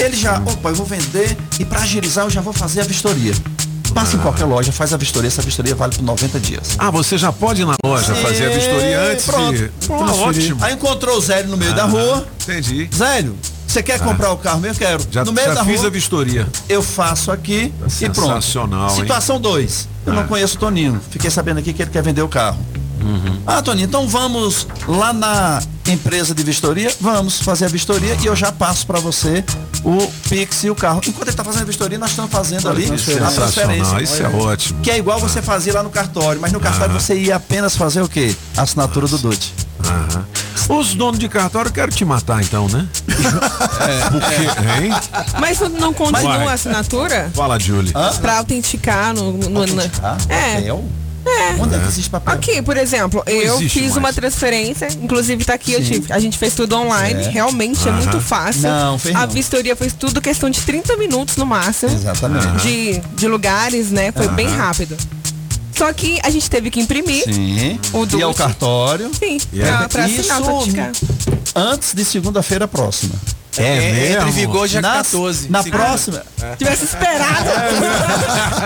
Ele 0.00 0.16
já, 0.16 0.38
opa, 0.38 0.68
eu 0.70 0.74
vou 0.74 0.86
vender 0.86 1.36
e 1.58 1.64
para 1.64 1.80
agilizar 1.80 2.24
eu 2.24 2.30
já 2.30 2.40
vou 2.40 2.52
fazer 2.52 2.80
a 2.80 2.84
vistoria. 2.84 3.32
Passa 3.94 4.16
em 4.16 4.18
qualquer 4.20 4.44
loja, 4.44 4.70
faz 4.70 4.92
a 4.92 4.96
vistoria, 4.96 5.26
essa 5.28 5.42
vistoria 5.42 5.74
vale 5.74 5.94
por 5.96 6.02
90 6.04 6.38
dias. 6.38 6.76
Ah, 6.78 6.90
você 6.90 7.18
já 7.18 7.32
pode 7.32 7.62
ir 7.62 7.64
na 7.64 7.74
loja 7.84 8.14
fazer 8.14 8.46
a 8.46 8.50
vistoria 8.54 9.00
antes 9.12 9.24
pronto. 9.24 9.56
de. 9.56 9.70
Ah, 9.90 10.14
ótimo. 10.14 10.58
Aí 10.62 10.74
encontrou 10.74 11.16
o 11.16 11.20
Zélio 11.20 11.50
no 11.50 11.56
meio 11.56 11.74
da 11.74 11.82
Ah, 11.84 11.86
rua. 11.86 12.28
Entendi. 12.42 12.88
Zélio, 12.94 13.36
você 13.66 13.82
quer 13.82 13.96
Ah. 13.96 13.98
comprar 14.04 14.30
o 14.30 14.36
carro 14.36 14.60
mesmo? 14.60 14.78
Quero. 14.78 15.02
Já, 15.10 15.24
no 15.24 15.32
meio 15.32 15.48
já 15.48 15.54
da 15.54 15.64
fiz 15.64 15.78
rua, 15.78 15.86
a 15.88 15.90
vistoria. 15.90 16.46
eu 16.68 16.82
faço 16.82 17.32
aqui 17.32 17.72
e 18.00 18.08
pronto. 18.10 18.28
Sensacional? 18.34 18.90
Situação 18.90 19.40
2. 19.40 19.88
Eu 20.06 20.12
não 20.12 20.22
Ah. 20.22 20.26
conheço 20.26 20.56
o 20.56 20.60
Toninho. 20.60 21.00
Fiquei 21.10 21.30
sabendo 21.30 21.58
aqui 21.58 21.72
que 21.72 21.82
ele 21.82 21.90
quer 21.90 22.02
vender 22.02 22.22
o 22.22 22.28
carro. 22.28 22.58
Uhum. 23.02 23.40
Ah, 23.46 23.60
Toninho, 23.62 23.86
então 23.86 24.06
vamos 24.06 24.66
lá 24.86 25.12
na 25.12 25.60
empresa 25.92 26.34
de 26.34 26.42
vistoria, 26.42 26.92
vamos 27.00 27.40
fazer 27.40 27.64
a 27.64 27.68
vistoria 27.68 28.16
e 28.20 28.26
eu 28.26 28.36
já 28.36 28.52
passo 28.52 28.86
para 28.86 28.98
você 29.00 29.44
o 29.84 30.06
Pix 30.28 30.64
e 30.64 30.70
o 30.70 30.74
carro. 30.74 31.00
Enquanto 31.06 31.22
ele 31.22 31.30
está 31.30 31.44
fazendo 31.44 31.62
a 31.62 31.66
vistoria, 31.66 31.98
nós 31.98 32.10
estamos 32.10 32.30
fazendo 32.30 32.68
ali 32.68 32.84
a 32.84 32.88
Sensacional, 32.98 33.32
transferência. 33.32 34.02
isso 34.02 34.22
é 34.22 34.28
ótimo. 34.28 34.80
Que 34.80 34.90
é 34.90 34.98
igual 34.98 35.18
você 35.20 35.40
fazia 35.40 35.72
lá 35.74 35.82
no 35.82 35.90
cartório, 35.90 36.40
mas 36.40 36.52
no 36.52 36.60
cartório 36.60 36.94
Ah. 36.96 37.00
você 37.00 37.14
ia 37.18 37.36
apenas 37.36 37.76
fazer 37.76 38.02
o 38.02 38.08
quê? 38.08 38.34
A 38.56 38.62
assinatura 38.62 39.06
do 39.06 39.18
DUT. 39.18 39.54
Aham. 39.84 40.24
Os 40.68 40.94
donos 40.94 41.18
de 41.18 41.28
cartório 41.30 41.70
querem 41.72 41.94
te 41.94 42.04
matar 42.04 42.42
então, 42.42 42.68
né? 42.68 42.86
É. 43.80 44.10
Porque, 44.10 44.34
hein? 44.84 44.92
Mas 45.40 45.60
não- 45.60 45.68
não 45.70 45.94
continua 45.94 46.36
Vai. 46.38 46.46
a 46.48 46.52
assinatura? 46.52 47.30
Fala, 47.34 47.58
Julie. 47.58 47.92
Pra 48.20 48.38
autenticar 48.38 49.14
no. 49.14 49.32
no, 49.32 49.48
no- 49.66 49.80
é. 49.82 49.88
Papel? 50.56 50.84
É. 51.26 51.60
Onde 51.60 51.74
é 51.74 51.78
que 51.78 51.86
existe 51.88 52.10
papel? 52.10 52.32
Aqui, 52.34 52.62
por 52.62 52.76
exemplo, 52.76 53.22
Não 53.26 53.32
eu 53.32 53.58
fiz 53.58 53.82
mais. 53.82 53.96
uma 53.96 54.12
transferência, 54.12 54.88
inclusive 55.02 55.44
tá 55.44 55.54
aqui, 55.54 55.72
eu 55.72 55.84
tive, 55.84 56.12
a 56.12 56.18
gente 56.18 56.38
fez 56.38 56.54
tudo 56.54 56.76
online, 56.76 57.24
É. 57.24 57.28
realmente 57.28 57.86
é 57.88 57.92
muito 57.92 58.20
fácil. 58.20 58.62
Não, 58.62 58.98
fez 58.98 59.14
a 59.14 59.26
não. 59.26 59.28
vistoria 59.28 59.76
foi 59.76 59.90
tudo 59.90 60.20
questão 60.20 60.48
de 60.48 60.60
30 60.60 60.96
minutos 60.96 61.36
no 61.36 61.44
máximo. 61.46 61.92
Exatamente. 61.92 62.46
De, 62.62 62.98
de 63.16 63.28
lugares, 63.28 63.90
né? 63.90 64.12
Foi 64.12 64.28
bem 64.28 64.48
rápido. 64.48 64.96
Só 65.76 65.92
que 65.92 66.18
a 66.24 66.30
gente 66.30 66.50
teve 66.50 66.70
que 66.70 66.80
imprimir. 66.80 67.22
Sim. 67.24 67.78
O 67.92 68.04
e 68.04 68.22
é 68.22 68.34
cartório. 68.34 69.10
Sim, 69.16 69.38
E 69.52 69.60
pra, 69.60 69.68
é- 69.84 69.88
pra 69.88 70.04
assinar, 70.06 70.40
Isso 70.40 71.08
antes 71.54 71.94
de 71.94 72.04
segunda-feira 72.04 72.66
próxima. 72.66 73.14
É, 73.62 74.12
entra 74.12 74.28
em 74.28 74.32
vigor 74.32 74.68
dia 74.68 74.80
na, 74.80 74.92
14. 74.96 75.48
Na 75.50 75.62
Segunda. 75.62 75.84
próxima. 75.84 76.22
Tivesse 76.58 76.84
esperado. 76.84 77.50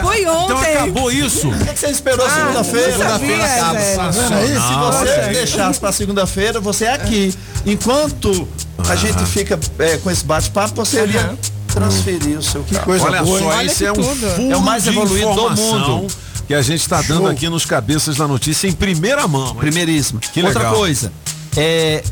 Foi 0.03 0.27
ontem. 0.27 0.45
Então 0.45 0.59
acabou 0.59 1.11
isso. 1.13 1.49
Por 1.49 1.59
que 1.59 1.73
que 1.73 1.79
você 1.79 1.87
esperou 1.89 2.27
Ah, 2.27 2.31
segunda-feira? 2.31 2.89
não 2.91 2.99
Segunda-feira 2.99 3.45
acaba. 3.45 3.79
aí? 3.79 4.47
Se 4.49 4.75
você 5.05 5.11
aí. 5.21 5.35
deixasse 5.35 5.81
pra 5.81 5.93
segunda-feira, 5.93 6.61
você 6.61 6.85
é 6.87 6.93
aqui. 6.93 7.35
Enquanto 7.65 8.49
a 8.89 8.97
gente 8.97 9.25
fica 9.27 9.59
é, 9.79 9.97
com 9.99 10.11
esse 10.11 10.25
bate-papo, 10.25 10.75
você 10.75 11.03
iria 11.03 11.39
transferir 11.69 12.39
o 12.39 12.43
seu 12.43 12.65
carro. 12.65 12.93
Olha 12.93 13.25
só, 13.25 13.63
isso 13.63 13.85
é 13.87 13.93
um 13.93 13.95
furo 14.03 14.53
É 14.53 14.57
o 14.57 14.61
mais 14.61 14.83
de 14.85 14.91
evoluído 14.91 15.27
do 15.27 15.33
informação 15.33 15.89
mundo. 16.01 16.13
que 16.47 16.55
a 16.55 16.61
gente 16.63 16.81
está 16.81 17.01
dando 17.03 17.29
aqui 17.29 17.49
nos 17.49 17.65
cabeças 17.65 18.17
da 18.17 18.27
notícia 18.29 18.67
em 18.69 18.73
primeira 18.73 19.27
mão. 19.29 19.55
Primeiríssima. 19.55 20.21
Que 20.21 20.43
Outra 20.43 20.59
legal. 20.61 20.75
coisa, 20.75 21.13
é 21.57 22.03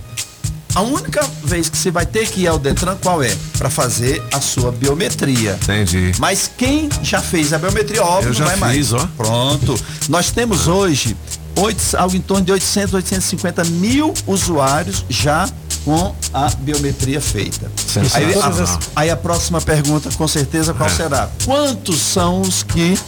a 0.75 0.81
única 0.83 1.25
vez 1.45 1.69
que 1.69 1.77
você 1.77 1.91
vai 1.91 2.07
ter 2.07 2.27
que 2.29 2.43
ir 2.43 2.47
ao 2.47 2.59
Detran 2.59 2.97
qual 3.03 3.23
é? 3.23 3.35
Para 3.59 3.69
fazer 3.71 4.23
a 4.33 4.41
sua 4.41 4.71
biometria. 4.71 5.59
Entendi. 5.63 6.13
Mas 6.19 6.51
quem 6.57 6.89
já 7.03 7.21
fez 7.21 7.53
a 7.53 7.59
biometria, 7.59 8.03
óbvio, 8.05 8.31
Eu 8.31 8.35
já 8.35 8.45
não 8.51 8.57
vai 8.57 8.75
fiz, 8.75 8.91
mais. 8.93 9.03
ó. 9.05 9.09
Pronto. 9.17 9.79
Nós 10.09 10.31
temos 10.31 10.69
hoje 10.69 11.17
oito, 11.57 11.83
algo 11.97 12.15
em 12.17 12.21
torno 12.21 12.45
de 12.45 12.53
800, 12.53 12.95
850 12.95 13.65
mil 13.65 14.15
usuários 14.27 15.05
já 15.09 15.49
com 15.85 16.15
a 16.33 16.49
biometria 16.59 17.21
feita. 17.23 17.67
Aí 18.13 18.33
Sensacional. 18.35 18.79
a, 18.95 19.01
aí 19.01 19.11
a 19.11 19.17
próxima 19.17 19.61
pergunta, 19.63 20.11
com 20.17 20.29
certeza, 20.29 20.75
qual 20.75 20.89
É. 20.89 20.93
será? 20.93 21.31
Quantos 21.45 21.99
são 21.99 22.43
os 22.43 22.63
que 22.63 22.99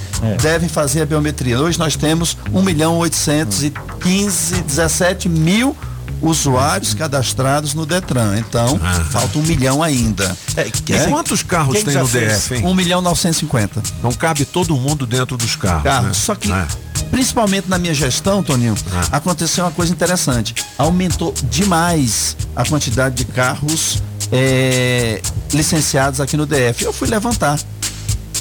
devem 0.41 0.69
fazer 0.71 1.03
a 1.03 1.07
biometria? 1.07 1.61
Hoje 1.61 1.79
nós 1.79 1.97
temos 1.97 2.37
1 2.53 2.63
milhão 2.63 2.97
815, 2.99 4.63
17 4.63 5.29
mil 5.29 5.77
usuários 6.23 6.95
cadastrados 6.95 7.75
no 7.75 7.85
Detran. 7.85 8.39
Então, 8.39 8.81
falta 9.11 9.39
um 9.39 9.43
milhão 9.43 9.83
ainda. 9.83 10.35
É, 10.57 10.67
E 10.69 11.09
quantos 11.11 11.43
carros 11.43 11.75
Quem 11.75 11.85
tem 11.85 11.97
no 11.97 12.07
fez? 12.07 12.33
DF, 12.45 12.55
hein? 12.55 12.67
1 12.67 12.75
milhão 12.75 13.03
950. 13.03 13.83
Não 14.03 14.13
cabe 14.13 14.45
todo 14.45 14.75
mundo 14.77 15.05
dentro 15.07 15.37
dos 15.37 15.57
carros. 15.57 15.83
Carro. 15.83 16.07
né? 16.07 16.13
Só 16.15 16.35
que, 16.35 16.51
É. 16.51 16.67
principalmente 17.11 17.69
na 17.69 17.79
minha 17.79 17.93
gestão, 17.93 18.43
Toninho, 18.43 18.75
aconteceu 19.11 19.65
uma 19.65 19.71
coisa 19.73 19.93
interessante. 19.93 20.55
Aumentou 20.79 21.35
demais 21.51 22.37
a 22.55 22.65
quantidade 22.65 23.17
de 23.17 23.25
carros 23.25 24.03
é, 24.31 25.21
licenciados 25.53 26.21
aqui 26.21 26.37
no 26.37 26.47
DF. 26.47 26.85
Eu 26.85 26.93
fui 26.93 27.09
levantar 27.09 27.59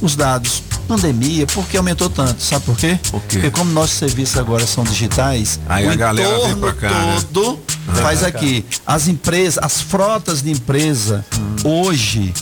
os 0.02 0.16
dados. 0.16 0.64
Pandemia, 0.92 1.48
por 1.48 1.66
que 1.68 1.78
aumentou 1.78 2.10
tanto? 2.10 2.44
Sabe 2.44 2.66
por 2.66 2.76
quê? 2.76 3.00
Porque 3.10 3.50
como 3.50 3.72
nossos 3.72 3.96
serviços 3.98 4.38
agora 4.38 4.68
são 4.68 4.84
digitais, 4.84 5.58
Aí 5.70 5.88
o 5.88 5.92
a 5.92 5.96
galera 5.96 6.28
vem 6.28 6.38
entorno 6.38 6.58
pra 6.58 6.74
cá, 6.74 6.90
né? 6.90 7.24
todo 7.32 7.60
faz 8.02 8.26
aqui. 8.26 8.66
As 8.86 9.08
empresas, 9.08 9.64
as 9.64 9.80
frotas 9.80 10.42
de 10.42 10.52
empresa, 10.52 11.24
hoje, 11.64 12.34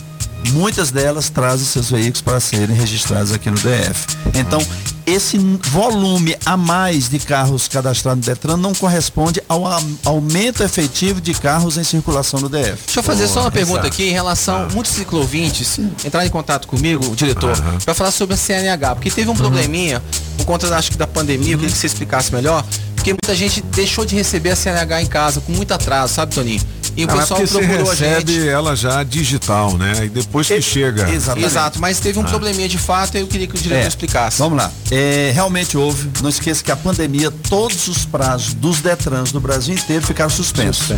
muitas 0.48 0.90
delas 0.90 1.28
trazem 1.28 1.66
seus 1.66 1.90
veículos 1.90 2.20
para 2.22 2.40
serem 2.40 2.74
registrados 2.76 3.32
aqui 3.32 3.50
no 3.50 3.56
DF. 3.58 4.06
Então, 4.34 4.64
esse 5.06 5.38
volume 5.38 6.36
a 6.46 6.56
mais 6.56 7.08
de 7.08 7.18
carros 7.18 7.66
cadastrados 7.68 8.26
no 8.26 8.32
Detran 8.34 8.56
não 8.56 8.74
corresponde 8.74 9.42
ao 9.48 9.66
a- 9.66 9.80
aumento 10.04 10.62
efetivo 10.62 11.20
de 11.20 11.34
carros 11.34 11.76
em 11.76 11.84
circulação 11.84 12.40
no 12.40 12.48
DF. 12.48 12.78
Deixa 12.86 13.00
eu 13.00 13.02
fazer 13.02 13.26
só 13.28 13.40
uma 13.42 13.50
pergunta 13.50 13.86
aqui 13.86 14.04
em 14.04 14.12
relação 14.12 14.62
Ah. 14.62 14.68
muitos 14.72 14.92
ciclovintes 14.92 15.78
entrar 16.04 16.24
em 16.24 16.30
contato 16.30 16.68
comigo, 16.68 17.04
o 17.10 17.16
diretor, 17.16 17.56
para 17.84 17.94
falar 17.94 18.10
sobre 18.10 18.34
a 18.34 18.36
CNH, 18.38 18.94
porque 18.94 19.10
teve 19.10 19.28
um 19.28 19.32
Uhum. 19.32 19.38
probleminha 19.38 20.02
por 20.36 20.44
conta 20.46 20.74
acho 20.76 20.90
que 20.92 20.96
da 20.96 21.06
pandemia, 21.06 21.54
eu 21.54 21.58
queria 21.58 21.72
que 21.72 21.78
você 21.78 21.86
explicasse 21.86 22.32
melhor, 22.32 22.64
porque 22.94 23.12
muita 23.12 23.34
gente 23.34 23.60
deixou 23.62 24.04
de 24.04 24.14
receber 24.14 24.50
a 24.50 24.56
CNH 24.56 25.02
em 25.02 25.06
casa 25.06 25.40
com 25.40 25.52
muito 25.52 25.72
atraso, 25.72 26.14
sabe, 26.14 26.34
Toninho? 26.34 26.60
E 27.00 27.04
o 27.04 27.06
Não, 27.06 27.14
é 27.14 27.18
pessoal 27.20 27.40
porque 27.40 27.66
você 27.78 28.04
recebe 28.06 28.32
gente. 28.34 28.48
ela 28.48 28.76
já 28.76 29.02
digital, 29.02 29.78
né? 29.78 30.04
E 30.04 30.08
depois 30.10 30.46
que 30.46 30.60
chega. 30.60 31.08
Exato, 31.10 31.80
mas 31.80 31.98
teve 31.98 32.18
um 32.18 32.22
Ah. 32.22 32.26
probleminha 32.28 32.68
de 32.68 32.76
fato 32.76 33.16
e 33.16 33.20
eu 33.20 33.26
queria 33.26 33.46
que 33.46 33.54
o 33.54 33.58
diretor 33.58 33.84
É, 33.84 33.88
explicasse. 33.88 34.38
Vamos 34.38 34.58
lá. 34.58 34.70
É, 34.90 35.30
realmente 35.34 35.78
houve. 35.78 36.10
Não 36.22 36.28
esqueça 36.28 36.62
que 36.62 36.70
a 36.70 36.76
pandemia, 36.76 37.30
todos 37.48 37.88
os 37.88 38.04
prazos 38.04 38.52
dos 38.52 38.80
Detrans 38.80 39.32
no 39.32 39.40
Brasil 39.40 39.74
inteiro 39.74 40.06
ficaram 40.06 40.28
suspensos. 40.30 40.88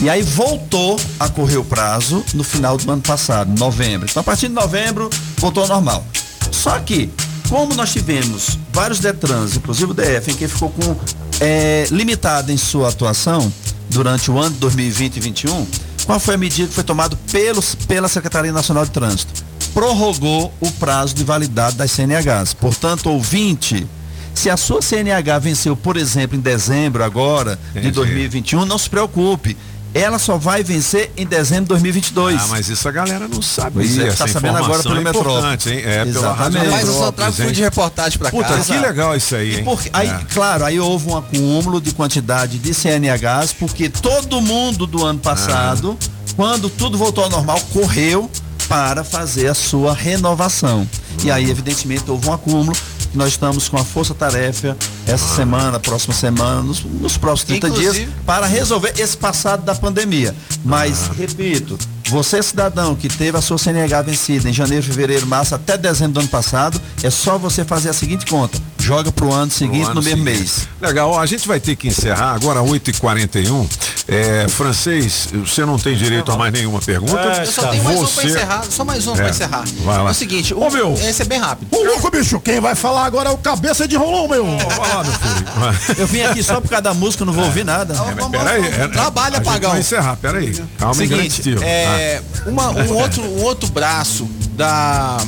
E 0.00 0.08
aí 0.08 0.22
voltou 0.22 0.98
a 1.18 1.28
correr 1.28 1.56
o 1.56 1.64
prazo 1.64 2.24
no 2.34 2.44
final 2.44 2.76
do 2.76 2.90
ano 2.92 3.02
passado, 3.02 3.50
novembro. 3.58 4.06
Então 4.08 4.20
a 4.20 4.24
partir 4.24 4.46
de 4.46 4.54
novembro 4.54 5.10
voltou 5.38 5.64
ao 5.64 5.68
normal. 5.68 6.06
Só 6.52 6.78
que, 6.78 7.10
como 7.48 7.74
nós 7.74 7.92
tivemos 7.92 8.56
vários 8.72 9.00
Detrans, 9.00 9.56
inclusive 9.56 9.90
o 9.90 9.94
DF, 9.94 10.30
em 10.30 10.34
que 10.34 10.46
ficou 10.46 10.70
com 10.70 10.96
é, 11.40 11.86
limitado 11.90 12.52
em 12.52 12.56
sua 12.56 12.90
atuação 12.90 13.52
durante 13.90 14.30
o 14.30 14.38
ano 14.38 14.50
de 14.50 14.60
2020 14.60 15.16
e 15.16 15.20
2021, 15.20 15.66
qual 16.06 16.18
foi 16.18 16.34
a 16.34 16.38
medida 16.38 16.68
que 16.68 16.74
foi 16.74 16.84
tomada 16.84 17.16
pelos, 17.30 17.74
pela 17.74 18.08
Secretaria 18.08 18.52
Nacional 18.52 18.84
de 18.84 18.90
Trânsito? 18.90 19.44
Prorrogou 19.74 20.52
o 20.60 20.70
prazo 20.72 21.14
de 21.14 21.22
validade 21.22 21.76
das 21.76 21.90
CNHs. 21.90 22.54
Portanto, 22.54 23.10
ouvinte, 23.10 23.86
se 24.34 24.48
a 24.48 24.56
sua 24.56 24.80
CNH 24.80 25.38
venceu, 25.38 25.76
por 25.76 25.96
exemplo, 25.96 26.36
em 26.36 26.40
dezembro 26.40 27.04
agora 27.04 27.58
de 27.72 27.80
Entendi. 27.80 27.94
2021, 27.94 28.64
não 28.64 28.78
se 28.78 28.88
preocupe. 28.88 29.56
Ela 29.92 30.18
só 30.20 30.36
vai 30.38 30.62
vencer 30.62 31.10
em 31.16 31.26
dezembro 31.26 31.64
de 31.64 31.68
2022. 31.70 32.40
Ah, 32.40 32.46
mas 32.48 32.68
isso 32.68 32.88
a 32.88 32.92
galera 32.92 33.26
não 33.26 33.42
sabe. 33.42 33.72
Pois 33.74 33.98
é, 33.98 34.06
Essa 34.08 34.26
tá 34.26 34.32
sabendo 34.32 34.58
agora 34.58 34.82
pelo 34.82 34.96
é 34.96 35.00
importante, 35.00 35.68
hein? 35.70 35.78
É, 35.84 36.04
pela 36.04 36.08
Exatamente. 36.08 36.56
Rádio 36.58 36.70
Mas 36.70 36.86
eu 36.86 36.94
só 36.94 37.12
trago 37.12 37.52
de 37.52 37.60
reportagem 37.60 38.18
Puta, 38.18 38.30
cá. 38.48 38.54
que 38.54 38.60
Exato. 38.60 38.80
legal 38.80 39.16
isso 39.16 39.34
aí, 39.34 39.56
hein? 39.56 39.64
Porque 39.64 39.90
aí, 39.92 40.08
É. 40.08 40.20
claro, 40.32 40.64
aí 40.64 40.78
houve 40.78 41.08
um 41.08 41.16
acúmulo 41.16 41.80
de 41.80 41.92
quantidade 41.92 42.58
de 42.58 42.72
CNHs, 42.72 43.52
porque 43.58 43.88
todo 43.88 44.40
mundo 44.40 44.86
do 44.86 45.04
ano 45.04 45.18
passado, 45.18 45.98
quando 46.36 46.70
tudo 46.70 46.96
voltou 46.96 47.24
ao 47.24 47.30
normal, 47.30 47.60
correu 47.72 48.30
para 48.68 49.02
fazer 49.02 49.48
a 49.48 49.54
sua 49.54 49.92
renovação. 49.92 50.86
E 51.24 51.30
aí, 51.30 51.50
evidentemente, 51.50 52.08
houve 52.08 52.28
um 52.28 52.32
acúmulo. 52.32 52.76
Nós 53.14 53.28
estamos 53.30 53.68
com 53.68 53.76
a 53.76 53.84
força-tarefa 53.84 54.76
essa 55.06 55.34
semana, 55.36 55.80
próxima 55.80 56.14
semana, 56.14 56.62
nos, 56.62 56.84
nos 56.84 57.16
próximos 57.16 57.48
30 57.48 57.68
Inclusive- 57.68 58.04
dias, 58.04 58.10
para 58.24 58.46
resolver 58.46 58.92
esse 58.96 59.16
passado 59.16 59.64
da 59.64 59.74
pandemia. 59.74 60.34
Mas, 60.64 61.08
repito, 61.18 61.76
você 62.08 62.40
cidadão 62.42 62.94
que 62.94 63.08
teve 63.08 63.36
a 63.36 63.40
sua 63.40 63.58
CNH 63.58 64.02
vencida 64.02 64.48
em 64.48 64.52
janeiro, 64.52 64.84
fevereiro, 64.84 65.26
março, 65.26 65.54
até 65.54 65.76
dezembro 65.76 66.14
do 66.14 66.20
ano 66.20 66.28
passado, 66.28 66.80
é 67.02 67.10
só 67.10 67.36
você 67.36 67.64
fazer 67.64 67.88
a 67.90 67.92
seguinte 67.92 68.26
conta. 68.26 68.58
Joga 68.90 69.12
pro 69.12 69.32
ano 69.32 69.52
seguinte 69.52 69.84
ano 69.84 69.94
no 69.94 70.02
mesmo 70.02 70.24
seguinte. 70.24 70.38
mês. 70.40 70.68
Legal, 70.80 71.16
a 71.16 71.24
gente 71.24 71.46
vai 71.46 71.60
ter 71.60 71.76
que 71.76 71.86
encerrar 71.86 72.34
agora 72.34 72.60
8h41. 72.60 73.64
É, 74.08 74.48
francês, 74.48 75.28
você 75.32 75.64
não 75.64 75.78
tem 75.78 75.94
direito 75.96 76.32
a 76.32 76.36
mais 76.36 76.52
nenhuma 76.52 76.80
pergunta. 76.80 77.12
Eu 77.22 77.46
só 77.46 77.68
tenho 77.68 77.84
mais 77.84 77.96
um 78.00 78.04
pra 78.04 78.08
Você- 78.22 78.26
encerrar, 78.26 78.64
só 78.68 78.84
mais 78.84 79.06
um 79.06 79.12
É, 79.12 79.16
pra 79.16 79.30
encerrar. 79.30 79.64
vai 79.84 79.98
lá. 79.98 80.08
É 80.08 80.10
o 80.10 80.14
seguinte, 80.14 80.52
o, 80.52 80.60
Ô, 80.60 80.70
meu. 80.70 80.94
esse 80.94 81.22
é 81.22 81.24
bem 81.24 81.38
rápido. 81.38 81.68
Ô, 81.70 81.84
louco, 81.84 82.10
bicho, 82.10 82.40
quem 82.40 82.58
vai 82.58 82.74
falar 82.74 83.04
agora 83.04 83.28
é 83.28 83.32
o 83.32 83.38
cabeça 83.38 83.86
de 83.86 83.94
rolão, 83.94 84.26
meu. 84.26 84.44
Eu 85.96 86.08
vim 86.08 86.22
aqui 86.22 86.42
só 86.42 86.60
por 86.60 86.68
causa 86.68 86.82
da 86.82 86.92
música, 86.94 87.24
não 87.24 87.32
vou 87.32 87.44
ouvir 87.44 87.64
nada. 87.64 87.94
Pera 88.32 88.50
aí, 88.50 88.64
é, 88.66 88.88
Trabalha, 88.88 89.40
Pagão. 89.40 89.70
Vai 89.70 89.80
encerrar, 89.80 90.16
pera 90.16 90.38
aí. 90.38 90.52
Calma 90.76 90.94
Seguinte, 90.94 91.42
é, 91.62 92.20
uma- 92.44 92.70
um, 92.70 92.92
outro, 92.96 93.22
um 93.22 93.42
outro 93.44 93.70
braço 93.70 94.28
da, 94.54 95.18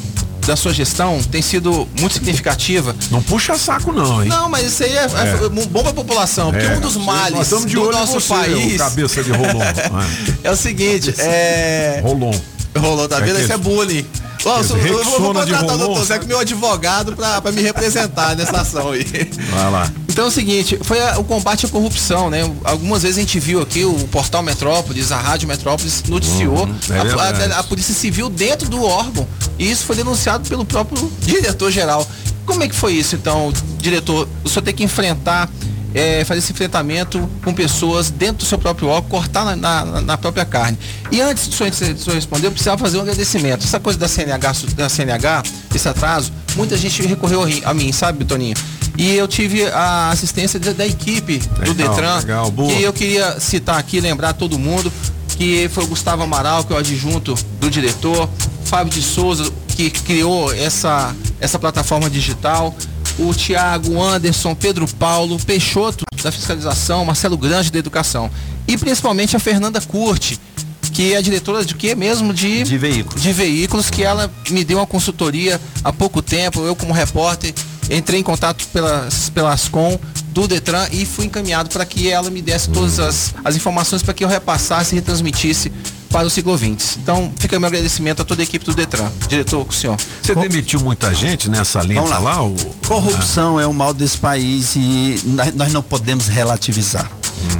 da 0.46 0.56
sua 0.56 0.72
gestão 0.72 1.20
tem 1.30 1.40
sido 1.40 1.88
muito 1.98 2.14
significativa. 2.14 2.94
Não 3.10 3.22
puxa 3.22 3.56
saco 3.56 3.92
não, 3.92 4.22
hein? 4.22 4.28
Não, 4.28 4.48
mas 4.48 4.66
isso 4.66 4.82
aí 4.84 4.96
é, 4.96 5.02
é. 5.04 5.44
é 5.44 5.48
bom 5.48 5.82
pra 5.82 5.92
população, 5.92 6.50
porque 6.50 6.66
É. 6.66 6.76
um 6.76 6.80
dos 6.80 6.96
males 6.96 7.48
do 7.48 7.90
nosso 7.92 8.20
você, 8.20 8.28
país... 8.28 8.76
cabeça 8.76 9.22
de 9.22 9.30
rolon. 9.30 9.60
é 10.42 10.50
o 10.50 10.56
seguinte, 10.56 11.14
é... 11.18 12.00
Rolon. 12.02 12.32
Rolon, 12.76 13.06
tá 13.08 13.18
É 13.18 13.20
vendo? 13.20 13.36
que- 13.36 13.42
Isso 13.42 13.52
é 13.52 13.56
bullying. 13.58 14.06
Ó, 14.44 14.58
eu, 14.58 14.64
sou- 14.64 14.76
eu 14.78 15.04
vou, 15.04 15.20
contratar 15.34 15.64
o 15.64 15.78
doutor 15.78 16.04
Zé 16.04 16.20
meu 16.26 16.38
advogado 16.38 17.14
pra, 17.14 17.40
pra 17.40 17.52
me 17.52 17.62
representar 17.62 18.34
nessa 18.36 18.60
ação 18.60 18.90
aí. 18.90 19.04
Vai 19.50 19.70
lá. 19.70 19.92
Então 20.08 20.24
é 20.26 20.28
o 20.28 20.30
seguinte, 20.30 20.78
foi 20.82 21.00
a- 21.00 21.18
o 21.18 21.24
combate 21.24 21.64
à 21.64 21.68
corrupção, 21.68 22.28
né? 22.28 22.40
Algumas 22.64 23.02
vezes 23.02 23.18
a 23.18 23.20
gente 23.20 23.38
viu 23.40 23.62
aqui 23.62 23.84
o 23.84 23.94
portal 24.08 24.42
Metrópolis, 24.42 25.10
a 25.12 25.16
Rádio 25.18 25.48
Metrópolis 25.48 26.02
noticiou 26.08 26.64
Uhum, 26.66 26.74
é 26.90 27.52
a- 27.52 27.56
a, 27.56 27.60
a 27.60 27.62
Polícia 27.62 27.94
Civil 27.94 28.28
dentro 28.28 28.68
do 28.68 28.82
órgão. 28.84 29.26
E 29.58 29.70
isso 29.70 29.84
foi 29.84 29.96
denunciado 29.96 30.48
pelo 30.48 30.64
próprio 30.64 31.10
diretor-geral. 31.22 32.06
Como 32.44 32.62
é 32.62 32.68
que 32.68 32.74
foi 32.74 32.94
isso, 32.94 33.14
então, 33.14 33.52
diretor? 33.78 34.28
O 34.42 34.48
senhor 34.48 34.62
tem 34.62 34.74
que 34.74 34.82
enfrentar, 34.82 35.48
é, 35.94 36.24
fazer 36.24 36.38
esse 36.40 36.52
enfrentamento 36.52 37.28
com 37.44 37.52
pessoas 37.52 38.10
dentro 38.10 38.38
do 38.38 38.44
seu 38.44 38.58
próprio 38.58 38.88
órgão, 38.88 39.08
cortar 39.10 39.44
na, 39.56 39.84
na- 39.84 40.00
na 40.00 40.18
própria 40.18 40.44
carne. 40.44 40.78
E 41.10 41.20
antes 41.20 41.48
do 41.48 41.54
senhor, 41.54 41.70
do 41.70 41.76
senhor 41.76 42.14
responder, 42.14 42.46
eu 42.46 42.50
precisava 42.52 42.78
fazer 42.78 42.98
um 42.98 43.02
agradecimento. 43.02 43.64
Essa 43.64 43.78
coisa 43.80 43.98
da 43.98 44.08
CNH, 44.08 44.52
da 44.76 44.88
CNH, 44.88 45.42
esse 45.74 45.88
atraso, 45.88 46.32
muita 46.56 46.76
gente 46.76 47.02
recorreu 47.06 47.42
a 47.64 47.74
mim, 47.74 47.92
sabe, 47.92 48.24
Toninho? 48.24 48.56
E 48.96 49.14
eu 49.14 49.26
tive 49.26 49.66
a 49.66 50.10
assistência 50.10 50.60
da, 50.60 50.72
da 50.72 50.86
equipe 50.86 51.38
do 51.38 51.70
Legal, 51.72 51.74
Detran, 51.94 52.16
legal, 52.18 52.50
boa. 52.50 52.72
que 52.74 52.82
eu 52.82 52.92
queria 52.92 53.40
citar 53.40 53.78
aqui, 53.78 54.00
lembrar 54.00 54.34
todo 54.34 54.58
mundo, 54.58 54.92
que 55.36 55.68
foi 55.72 55.84
o 55.84 55.86
Gustavo 55.86 56.22
Amaral, 56.22 56.62
que 56.64 56.72
é 56.72 56.76
o 56.76 56.78
adjunto 56.78 57.34
do 57.58 57.70
diretor, 57.70 58.28
Fábio 58.66 58.92
de 58.92 59.00
Souza, 59.02 59.50
que 59.68 59.90
criou 59.90 60.52
essa, 60.52 61.14
essa 61.40 61.58
plataforma 61.58 62.10
digital, 62.10 62.74
o 63.18 63.32
Tiago, 63.34 64.00
Anderson, 64.02 64.54
Pedro 64.54 64.86
Paulo, 64.88 65.38
Peixoto 65.38 66.04
da 66.22 66.32
fiscalização, 66.32 67.04
Marcelo 67.04 67.36
Grande 67.36 67.70
da 67.70 67.78
educação 67.78 68.30
e 68.66 68.76
principalmente 68.78 69.36
a 69.36 69.38
Fernanda 69.40 69.80
Curti, 69.80 70.38
que 70.92 71.12
é 71.14 71.16
a 71.16 71.20
diretora 71.20 71.64
de 71.64 71.74
quê 71.74 71.94
mesmo? 71.94 72.32
De, 72.32 72.62
De 72.62 72.78
veículos. 72.78 73.22
de 73.22 73.32
veículos, 73.32 73.90
que 73.90 74.02
ela 74.02 74.30
me 74.50 74.64
deu 74.64 74.78
uma 74.78 74.86
consultoria 74.86 75.60
há 75.82 75.92
pouco 75.92 76.20
tempo, 76.22 76.60
eu 76.60 76.76
como 76.76 76.92
repórter 76.92 77.54
entrei 77.96 78.20
em 78.20 78.22
contato 78.22 78.66
pelas, 78.72 79.28
pelas 79.30 79.68
com 79.68 79.98
do 80.28 80.48
Detran 80.48 80.86
e 80.90 81.04
fui 81.04 81.26
encaminhado 81.26 81.68
para 81.68 81.84
que 81.84 82.08
ela 82.10 82.30
me 82.30 82.40
desse 82.40 82.68
todas 82.70 82.98
as, 82.98 83.34
as 83.44 83.54
informações 83.54 84.02
para 84.02 84.14
que 84.14 84.24
eu 84.24 84.28
repassasse 84.28 84.94
e 84.94 84.96
retransmitisse 84.98 85.70
para 86.10 86.26
os 86.26 86.32
ciclovintes. 86.32 86.98
Então, 87.02 87.32
fica 87.38 87.58
meu 87.58 87.66
agradecimento 87.68 88.20
a 88.22 88.24
toda 88.24 88.42
a 88.42 88.44
equipe 88.44 88.64
do 88.64 88.74
Detran. 88.74 89.10
Diretor, 89.28 89.64
com 89.64 89.70
o 89.70 89.74
senhor. 89.74 89.96
Você 90.22 90.34
demitiu 90.34 90.80
muita 90.80 91.14
gente 91.14 91.48
nessa 91.48 91.80
linha 91.82 92.02
lá. 92.02 92.18
lá? 92.18 92.42
o- 92.44 92.54
Corrupção 92.86 93.58
é 93.60 93.66
o 93.66 93.72
mal 93.72 93.94
desse 93.94 94.18
país 94.18 94.74
e 94.76 95.20
nós 95.54 95.72
não 95.72 95.82
podemos 95.82 96.28
relativizar. 96.28 97.10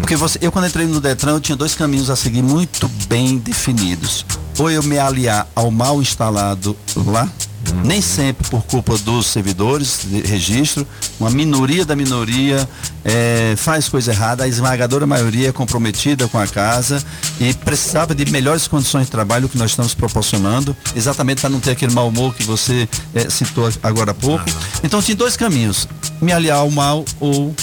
Porque 0.00 0.16
você, 0.16 0.38
eu 0.40 0.52
quando 0.52 0.66
entrei 0.66 0.86
no 0.86 1.00
Detran, 1.00 1.32
eu 1.32 1.40
tinha 1.40 1.56
dois 1.56 1.74
caminhos 1.74 2.10
a 2.10 2.16
seguir 2.16 2.42
muito 2.42 2.88
bem 3.09 3.38
definidos. 3.38 4.24
Ou 4.59 4.70
eu 4.70 4.82
me 4.82 4.98
aliar 4.98 5.48
ao 5.54 5.70
mal 5.70 6.02
instalado 6.02 6.76
lá, 6.94 7.28
nem 7.84 8.00
sempre 8.00 8.48
por 8.48 8.62
culpa 8.64 8.96
dos 8.98 9.26
servidores 9.26 10.00
de 10.04 10.20
registro, 10.20 10.86
uma 11.18 11.30
minoria 11.30 11.84
da 11.84 11.96
minoria 11.96 12.68
eh, 13.04 13.54
faz 13.56 13.88
coisa 13.88 14.12
errada, 14.12 14.44
a 14.44 14.48
esmagadora 14.48 15.06
maioria 15.06 15.48
é 15.48 15.52
comprometida 15.52 16.28
com 16.28 16.38
a 16.38 16.46
casa 16.46 17.02
e 17.40 17.54
precisava 17.54 18.14
de 18.14 18.30
melhores 18.30 18.68
condições 18.68 19.06
de 19.06 19.10
trabalho 19.10 19.48
que 19.48 19.56
nós 19.56 19.70
estamos 19.70 19.94
proporcionando, 19.94 20.76
exatamente 20.94 21.40
para 21.40 21.50
não 21.50 21.60
ter 21.60 21.72
aquele 21.72 21.92
mau 21.92 22.09
humor 22.09 22.34
que 22.34 22.44
você 22.44 22.88
eh, 23.14 23.30
citou 23.30 23.70
agora 23.82 24.10
há 24.10 24.14
pouco. 24.14 24.44
Então 24.82 25.00
tinha 25.00 25.16
dois 25.16 25.36
caminhos, 25.36 25.88
me 26.20 26.32
aliar 26.32 26.59
ao 26.59 26.70
mal 26.70 27.04
ou 27.18 27.54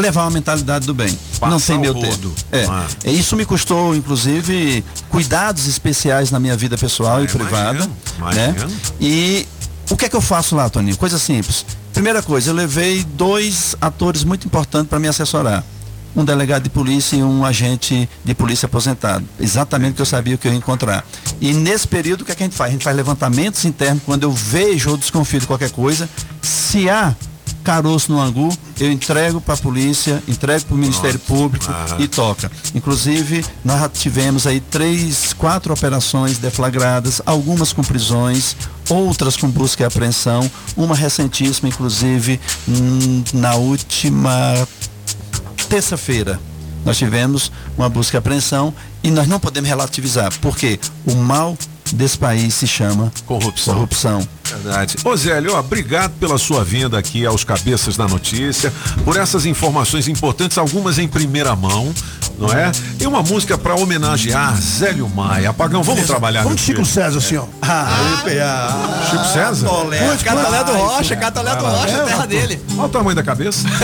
levar 0.00 0.22
uma 0.22 0.30
mentalidade 0.30 0.86
do 0.86 0.94
bem. 0.94 1.08
não 1.40 1.50
Passar 1.50 1.66
tem 1.66 1.76
o 1.76 1.80
meu 1.80 1.94
tempo. 1.94 2.32
É. 2.50 2.64
Ah. 2.64 2.86
É, 3.04 3.10
Isso 3.10 3.36
me 3.36 3.44
custou, 3.44 3.94
inclusive, 3.94 4.84
cuidados 5.08 5.66
especiais 5.66 6.30
na 6.30 6.40
minha 6.40 6.56
vida 6.56 6.76
pessoal 6.76 7.22
e 7.22 7.28
privada. 7.28 7.86
Né? 7.86 7.90
imagino. 8.18 8.70
E 9.00 9.46
o 9.90 9.96
que 9.96 10.06
é 10.06 10.08
que 10.08 10.16
eu 10.16 10.20
faço 10.20 10.56
lá, 10.56 10.68
Toninho? 10.68 10.96
Coisa 10.96 11.18
simples. 11.18 11.64
Primeira 11.92 12.22
coisa, 12.22 12.50
eu 12.50 12.54
levei 12.54 13.04
dois 13.04 13.76
atores 13.80 14.24
muito 14.24 14.46
importantes 14.46 14.88
para 14.88 14.98
me 14.98 15.06
assessorar. 15.06 15.62
Um 16.16 16.24
delegado 16.24 16.62
de 16.62 16.70
polícia 16.70 17.16
e 17.16 17.22
um 17.22 17.44
agente 17.44 18.08
de 18.24 18.34
polícia 18.34 18.66
aposentado. 18.66 19.24
Exatamente 19.38 19.92
o 19.92 19.94
que 19.96 20.02
eu 20.02 20.06
sabia 20.06 20.36
que 20.36 20.46
eu 20.46 20.52
ia 20.52 20.58
encontrar. 20.58 21.04
E 21.40 21.52
nesse 21.52 21.88
período, 21.88 22.22
o 22.22 22.24
que, 22.24 22.32
é 22.32 22.34
que 22.34 22.42
a 22.42 22.46
gente 22.46 22.56
faz? 22.56 22.70
A 22.70 22.72
gente 22.72 22.84
faz 22.84 22.96
levantamentos 22.96 23.64
internos 23.64 24.02
quando 24.04 24.22
eu 24.22 24.32
vejo 24.32 24.90
ou 24.90 24.96
desconfio 24.96 25.40
de 25.40 25.46
qualquer 25.46 25.70
coisa. 25.70 26.08
Se 26.40 26.88
há 26.88 27.14
caroço 27.64 28.12
no 28.12 28.20
angu, 28.20 28.56
eu 28.78 28.92
entrego 28.92 29.40
para 29.40 29.54
a 29.54 29.56
polícia, 29.56 30.22
entrego 30.28 30.66
para 30.66 30.74
o 30.74 30.78
Ministério 30.78 31.18
Público 31.18 31.64
e 31.98 32.06
toca. 32.06 32.52
Inclusive, 32.74 33.44
nós 33.64 33.80
já 33.80 33.88
tivemos 33.88 34.46
aí 34.46 34.60
três, 34.60 35.32
quatro 35.32 35.72
operações 35.72 36.38
deflagradas, 36.38 37.22
algumas 37.24 37.72
com 37.72 37.82
prisões, 37.82 38.54
outras 38.88 39.36
com 39.36 39.48
busca 39.48 39.82
e 39.82 39.86
apreensão, 39.86 40.48
uma 40.76 40.94
recentíssima, 40.94 41.68
inclusive, 41.68 42.38
hum, 42.68 43.24
na 43.32 43.54
última 43.54 44.68
terça-feira. 45.68 46.38
Nós 46.84 46.98
tivemos 46.98 47.50
uma 47.78 47.88
busca 47.88 48.16
e 48.16 48.18
apreensão 48.18 48.74
e 49.02 49.10
nós 49.10 49.26
não 49.26 49.40
podemos 49.40 49.68
relativizar, 49.68 50.30
porque 50.40 50.78
o 51.06 51.14
mal 51.14 51.56
desse 51.92 52.16
país 52.18 52.54
se 52.54 52.66
chama 52.66 53.12
corrupção. 53.26 53.74
corrupção. 53.74 54.28
Verdade. 54.44 54.96
Ô 55.04 55.16
Zélio, 55.16 55.54
ó, 55.54 55.60
obrigado 55.60 56.12
pela 56.20 56.38
sua 56.38 56.62
vinda 56.64 56.98
aqui 56.98 57.24
aos 57.26 57.44
Cabeças 57.44 57.96
da 57.96 58.06
Notícia, 58.06 58.72
por 59.04 59.16
essas 59.16 59.46
informações 59.46 60.06
importantes, 60.08 60.56
algumas 60.58 60.98
em 60.98 61.08
primeira 61.08 61.54
mão, 61.56 61.92
não 62.38 62.52
é? 62.52 62.70
E 63.00 63.06
uma 63.06 63.22
música 63.22 63.56
para 63.58 63.74
homenagear 63.74 64.54
Zélio 64.60 65.08
Maia. 65.08 65.50
Apagão, 65.50 65.82
vamos 65.82 66.06
trabalhar 66.06 66.42
Vamos 66.42 66.52
meu 66.54 66.56
de 66.58 66.62
Chico 66.62 66.84
filho. 66.84 66.94
César, 66.94 67.18
assim, 67.18 67.36
ó. 67.36 67.44
Ah, 67.62 68.22
Chico 69.10 69.24
César? 69.32 69.68
Muito 70.06 70.24
Catalé 70.24 70.64
do. 70.64 70.72
Rocha, 70.72 71.16
Catalé 71.16 71.56
do. 71.56 71.64
Rocha, 71.64 71.92
É, 71.96 72.04
terra 72.04 72.20
pô. 72.22 72.26
dele. 72.26 72.60
Olha 72.76 72.86
o 72.86 72.88
tamanho 72.88 73.16
da 73.16 73.22
cabeça. 73.22 73.66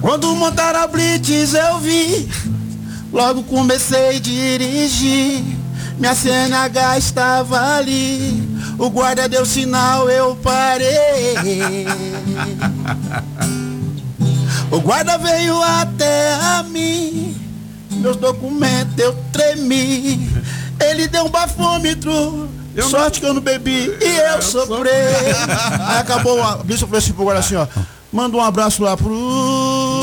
Quando 0.00 0.34
montaram 0.34 0.80
a 0.82 0.86
Blitz 0.86 1.54
eu 1.54 1.78
vi, 1.78 2.28
logo 3.12 3.42
comecei 3.44 4.16
a 4.16 4.18
dirigir. 4.18 5.42
Minha 5.98 6.14
CNH 6.14 6.98
estava 6.98 7.76
ali, 7.76 8.42
o 8.78 8.90
guarda 8.90 9.28
deu 9.28 9.44
sinal, 9.46 10.08
eu 10.10 10.34
parei. 10.36 11.36
O 14.70 14.80
guarda 14.80 15.18
veio 15.18 15.62
até 15.62 16.34
a 16.34 16.62
mim, 16.62 17.36
meus 17.90 18.16
documentos 18.16 18.98
eu 18.98 19.14
tremi. 19.30 20.28
Ele 20.80 21.06
deu 21.06 21.26
um 21.26 21.28
bafômetro, 21.28 22.48
sorte 22.90 23.20
que 23.20 23.26
eu 23.26 23.34
não 23.34 23.42
bebi 23.42 23.94
e 24.00 24.34
eu 24.34 24.42
sofri. 24.42 24.88
Aí 25.86 25.98
acabou, 25.98 26.42
a 26.42 26.56
bicho 26.56 26.86
falou 26.86 26.98
assim 26.98 27.12
pro 27.12 27.24
guarda 27.24 27.40
assim, 27.40 27.54
ó. 27.54 27.66
Manda 28.10 28.36
um 28.36 28.42
abraço 28.42 28.82
lá 28.82 28.96
pro 28.96 30.01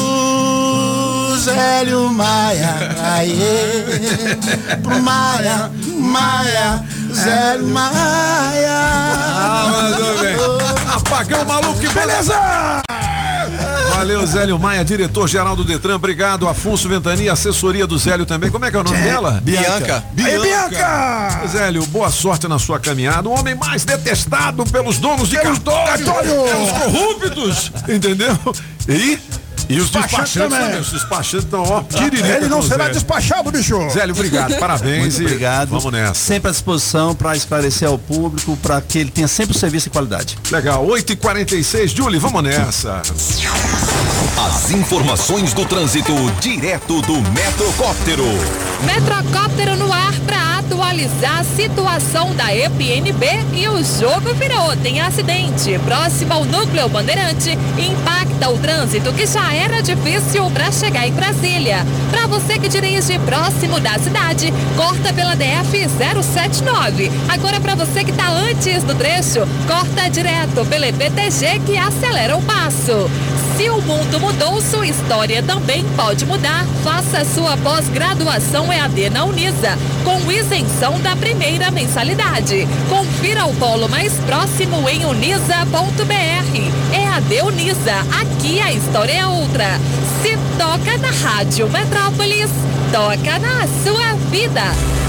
Zélio 1.40 2.10
Maia, 2.10 2.95
aê, 3.02 4.36
pro 4.84 5.02
Maia, 5.02 5.72
Maia, 5.88 6.84
Zélio 7.14 7.66
Maia. 7.68 8.70
Ah, 8.70 9.70
mandou 9.72 10.18
bem. 10.20 10.36
Apagão 10.94 11.45
maluco, 11.45 11.80
que 11.80 11.88
beleza! 11.88 12.36
Valeu, 13.95 14.26
Zélio 14.26 14.60
Maia, 14.60 14.84
diretor-geral 14.84 15.56
do 15.56 15.64
Detran. 15.64 15.95
Obrigado, 15.95 16.48
Afonso 16.48 16.90
Ventania, 16.90 17.32
assessoria 17.32 17.88
do 17.88 17.98
Zélio 17.98 18.26
também. 18.26 18.52
Como 18.52 18.66
é 18.66 18.72
que 18.72 18.76
é 18.76 18.80
o 18.80 18.84
nome 18.84 18.98
dela? 18.98 19.40
Bianca. 19.41 20.03
Aí, 20.18 20.40
Bianca! 20.40 21.41
Zélio, 21.48 21.86
boa 21.88 22.10
sorte 22.10 22.48
na 22.49 22.60
sua 22.60 22.80
caminhada. 22.80 23.28
O 23.28 23.38
homem 23.38 23.56
mais 23.56 23.86
detestado 23.86 24.66
pelos 24.66 24.98
donos 24.99 25.30
de 25.30 25.38
cartório, 25.38 26.06
pelos 26.06 26.72
corruptos, 26.72 27.72
entendeu? 27.88 28.38
E, 28.88 29.20
e 29.70 29.80
os 29.80 29.90
Despachante 29.91 30.10
despachantes 30.16 30.34
também. 30.52 30.60
também. 30.68 30.82
Os 30.82 30.91
despachantes 30.91 31.46
estão, 31.46 31.62
ó, 31.64 31.84
tiririca 31.84 32.28
Ele 32.28 32.48
não 32.48 32.62
será 32.62 32.78
Zélio. 32.86 32.94
despachado, 32.94 33.52
bicho. 33.52 33.90
Zélio, 33.91 34.16
obrigado, 34.16 34.56
parabéns 34.58 35.00
Muito 35.18 35.22
e 35.22 35.26
obrigado. 35.26 35.70
vamos 35.70 35.91
nessa. 35.91 36.14
Sempre 36.16 36.50
à 36.50 36.52
disposição 36.52 37.14
para 37.16 37.36
esclarecer 37.36 37.88
ao 37.88 37.98
público, 38.00 38.58
para 38.58 38.82
que 38.82 38.98
ele 38.98 39.12
tenha 39.12 39.28
sempre 39.28 39.56
o 39.56 39.60
serviço 39.60 39.86
de 39.86 39.90
qualidade. 39.91 40.38
Legal, 40.52 40.86
8h46, 40.88 41.96
Julie, 41.96 42.20
vamos 42.20 42.41
nessa. 42.44 43.02
As 44.38 44.72
informações 44.72 45.54
do 45.54 45.66
trânsito 45.66 46.14
direto 46.40 47.02
do 47.04 47.22
Metrocóptero. 47.32 48.26
Metrocóptero 48.84 49.76
no 49.76 49.91
ar 49.91 50.14
para 50.26 50.49
atualizar 50.70 51.40
a 51.40 51.44
situação 51.44 52.34
da 52.36 52.56
EPNB 52.56 53.26
e 53.54 53.68
o 53.68 53.84
jogo 53.84 54.34
virou. 54.36 54.76
Tem 54.78 55.02
acidente 55.02 55.80
próximo 55.80 56.34
ao 56.34 56.46
núcleo 56.46 56.88
Bandeirante. 56.88 57.58
Impacta 57.78 58.50
o 58.50 58.58
trânsito 58.58 59.12
que 59.14 59.26
já 59.26 59.52
era 59.52 59.82
difícil 59.82 60.50
para 60.52 60.72
chegar 60.72 61.08
em 61.08 61.12
Brasília. 61.12 61.86
Para 62.12 62.28
você 62.28 62.60
que 62.60 62.70
dirige 62.70 63.18
próximo 63.20 63.80
da 63.80 63.98
cidade, 63.98 64.54
corta 64.78 65.12
pela 65.12 65.36
DF 65.36 65.88
079. 66.24 67.12
Agora 67.28 67.60
para 67.60 67.76
você 67.76 68.04
que 68.04 68.12
está 68.12 68.30
antes 68.30 68.84
do 68.84 68.94
trecho, 68.94 69.48
corta 69.68 70.10
direto 70.10 70.66
pela 70.66 70.88
EPTG 70.88 71.62
que 71.66 71.78
acelera 71.78 72.38
o 72.38 72.41
passo. 72.44 73.10
Se 73.60 73.70
o 73.70 73.82
mundo 73.82 74.22
mudou, 74.22 74.62
sua 74.62 74.88
história 74.88 75.44
também 75.44 75.84
pode 75.98 76.26
mudar. 76.26 76.66
Faça 76.82 77.26
sua 77.26 77.58
pós-graduação 77.58 78.72
EAD 78.72 79.10
na 79.10 79.26
Unisa, 79.26 79.78
com 80.06 80.18
isenção 80.60 80.99
da 80.99 81.15
primeira 81.15 81.72
mensalidade. 81.72 82.68
Confira 82.90 83.45
o 83.45 83.56
polo 83.56 83.88
mais 83.88 84.14
próximo 84.26 84.90
em 84.90 85.06
unisa.br. 85.06 86.14
EAD 86.94 87.41
Unisa, 87.44 87.95
aqui 88.19 88.60
a 88.60 88.73
história 88.73 89.14
é 89.14 89.26
outra. 89.26 89.80
Se 90.22 90.38
toca 90.57 90.98
na 90.98 91.11
Rádio 91.11 91.69
Metrópolis, 91.69 92.52
toca 92.91 93.40
na 93.40 93.68
sua 93.84 94.15
vida. 94.30 95.09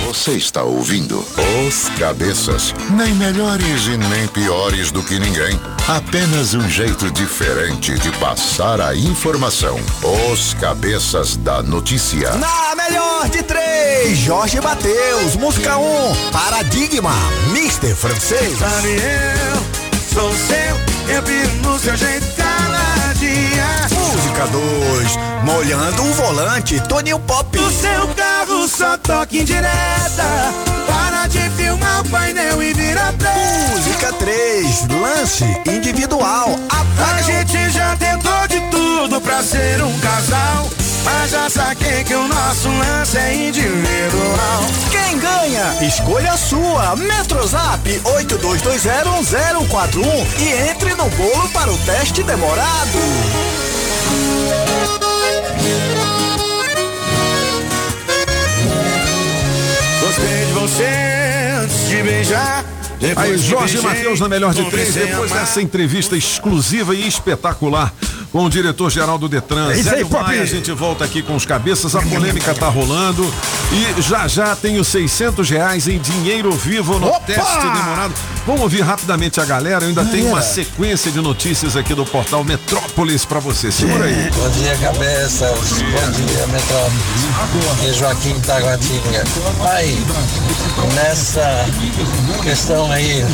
Você 0.11 0.31
está 0.31 0.63
ouvindo 0.63 1.25
Os 1.65 1.87
Cabeças. 1.97 2.75
Nem 2.97 3.13
melhores 3.13 3.85
e 3.85 3.95
nem 3.95 4.27
piores 4.27 4.91
do 4.91 5.01
que 5.01 5.17
ninguém. 5.17 5.57
Apenas 5.87 6.53
um 6.53 6.67
jeito 6.69 7.09
diferente 7.11 7.97
de 7.97 8.11
passar 8.17 8.81
a 8.81 8.93
informação. 8.93 9.79
Os 10.29 10.53
Cabeças 10.55 11.37
da 11.37 11.63
Notícia. 11.63 12.29
Na 12.35 12.75
melhor 12.75 13.29
de 13.29 13.41
três, 13.41 14.17
Jorge 14.17 14.59
Mateus, 14.59 15.37
música 15.37 15.77
1, 15.77 15.81
um, 15.81 16.15
Paradigma, 16.29 17.13
Mister 17.53 17.95
Francês. 17.95 18.59
Daniel, 18.59 19.63
sou 20.13 20.33
seu, 20.33 21.15
eu 21.15 21.23
vivo 21.23 21.69
no 21.69 21.79
seu 21.79 21.95
jeito 21.95 22.27
caladinha. 22.35 24.00
Música 24.11 24.45
2, 24.47 25.17
Molhando 25.43 26.03
o 26.03 26.13
Volante, 26.13 26.79
Toninho 26.81 27.17
Pop. 27.19 27.57
O 27.57 27.71
seu 27.71 28.07
carro 28.09 28.67
só 28.67 28.97
toca 28.97 29.37
indireta, 29.37 30.51
para 30.85 31.27
de 31.27 31.49
filmar 31.51 32.01
o 32.01 32.09
painel 32.09 32.61
e 32.61 32.73
vira 32.73 33.13
play. 33.17 33.31
Música 33.69 34.11
3, 34.13 34.87
Lance 35.01 35.45
Individual, 35.65 36.59
A 36.69 37.21
gente 37.21 37.69
já 37.69 37.95
tentou 37.95 38.47
de 38.49 38.59
tudo 38.69 39.21
pra 39.21 39.41
ser 39.41 39.81
um 39.81 39.97
casal. 39.99 40.67
Mas 41.03 41.31
já 41.31 41.49
saquei 41.49 42.03
que 42.03 42.13
o 42.13 42.27
nosso 42.27 42.67
lance 42.67 43.17
é 43.17 43.33
individual. 43.47 44.61
Quem 44.91 45.17
ganha? 45.17 45.73
Escolha 45.81 46.33
a 46.33 46.37
sua. 46.37 46.95
Metrozap 46.95 47.99
82201041 48.03 50.27
e 50.39 50.69
entre 50.69 50.93
no 50.95 51.09
bolo 51.09 51.49
para 51.49 51.71
o 51.71 51.77
teste 51.79 52.21
demorado. 52.23 52.99
Beijar. 62.03 62.80
Aí, 63.15 63.37
Jorge 63.37 63.81
Matheus 63.81 64.19
na 64.19 64.29
melhor 64.29 64.53
de 64.53 64.63
três, 64.69 64.93
depois 64.93 65.31
amar. 65.31 65.43
dessa 65.43 65.61
entrevista 65.61 66.15
exclusiva 66.15 66.93
e 66.95 67.07
espetacular 67.07 67.91
com 68.31 68.45
o 68.45 68.49
diretor-geral 68.49 69.17
do 69.17 69.27
Detran, 69.27 69.71
É 69.71 69.77
isso 69.77 69.93
aí, 69.93 70.05
Pop. 70.05 70.23
Maia, 70.23 70.41
a 70.43 70.45
gente 70.45 70.71
volta 70.71 71.03
aqui 71.03 71.21
com 71.21 71.35
os 71.35 71.45
cabeças, 71.45 71.95
a 71.95 72.01
polêmica 72.01 72.53
tá 72.53 72.69
rolando 72.69 73.29
e 73.73 74.01
já 74.01 74.27
já 74.27 74.55
tem 74.55 74.79
os 74.79 74.87
600 74.87 75.49
reais 75.49 75.87
em 75.87 75.99
dinheiro 75.99 76.51
vivo 76.51 76.97
no 76.97 77.11
teste 77.21 77.59
demorado. 77.59 78.13
Vamos 78.45 78.61
ouvir 78.61 78.81
rapidamente 78.81 79.39
a 79.39 79.45
galera, 79.45 79.83
eu 79.83 79.89
ainda 79.89 80.05
tenho 80.05 80.27
uma 80.29 80.41
sequência 80.41 81.11
de 81.11 81.19
notícias 81.21 81.75
aqui 81.75 81.93
do 81.93 82.05
portal 82.05 82.43
Metrópolis 82.43 83.25
pra 83.25 83.39
você, 83.39 83.71
segura 83.71 84.05
aí. 84.05 84.29
Bom 84.35 84.49
dia, 84.49 84.75
cabeças. 84.77 85.51
Bom 85.51 86.11
dia, 86.11 86.47
Metrópolis. 86.47 87.01
E 87.83 87.93
Joaquim 87.93 88.39
Taguatinga. 88.41 89.23
Aí, 89.73 90.03
nessa 90.95 91.65
questão 92.43 92.90
aí, 92.91 93.25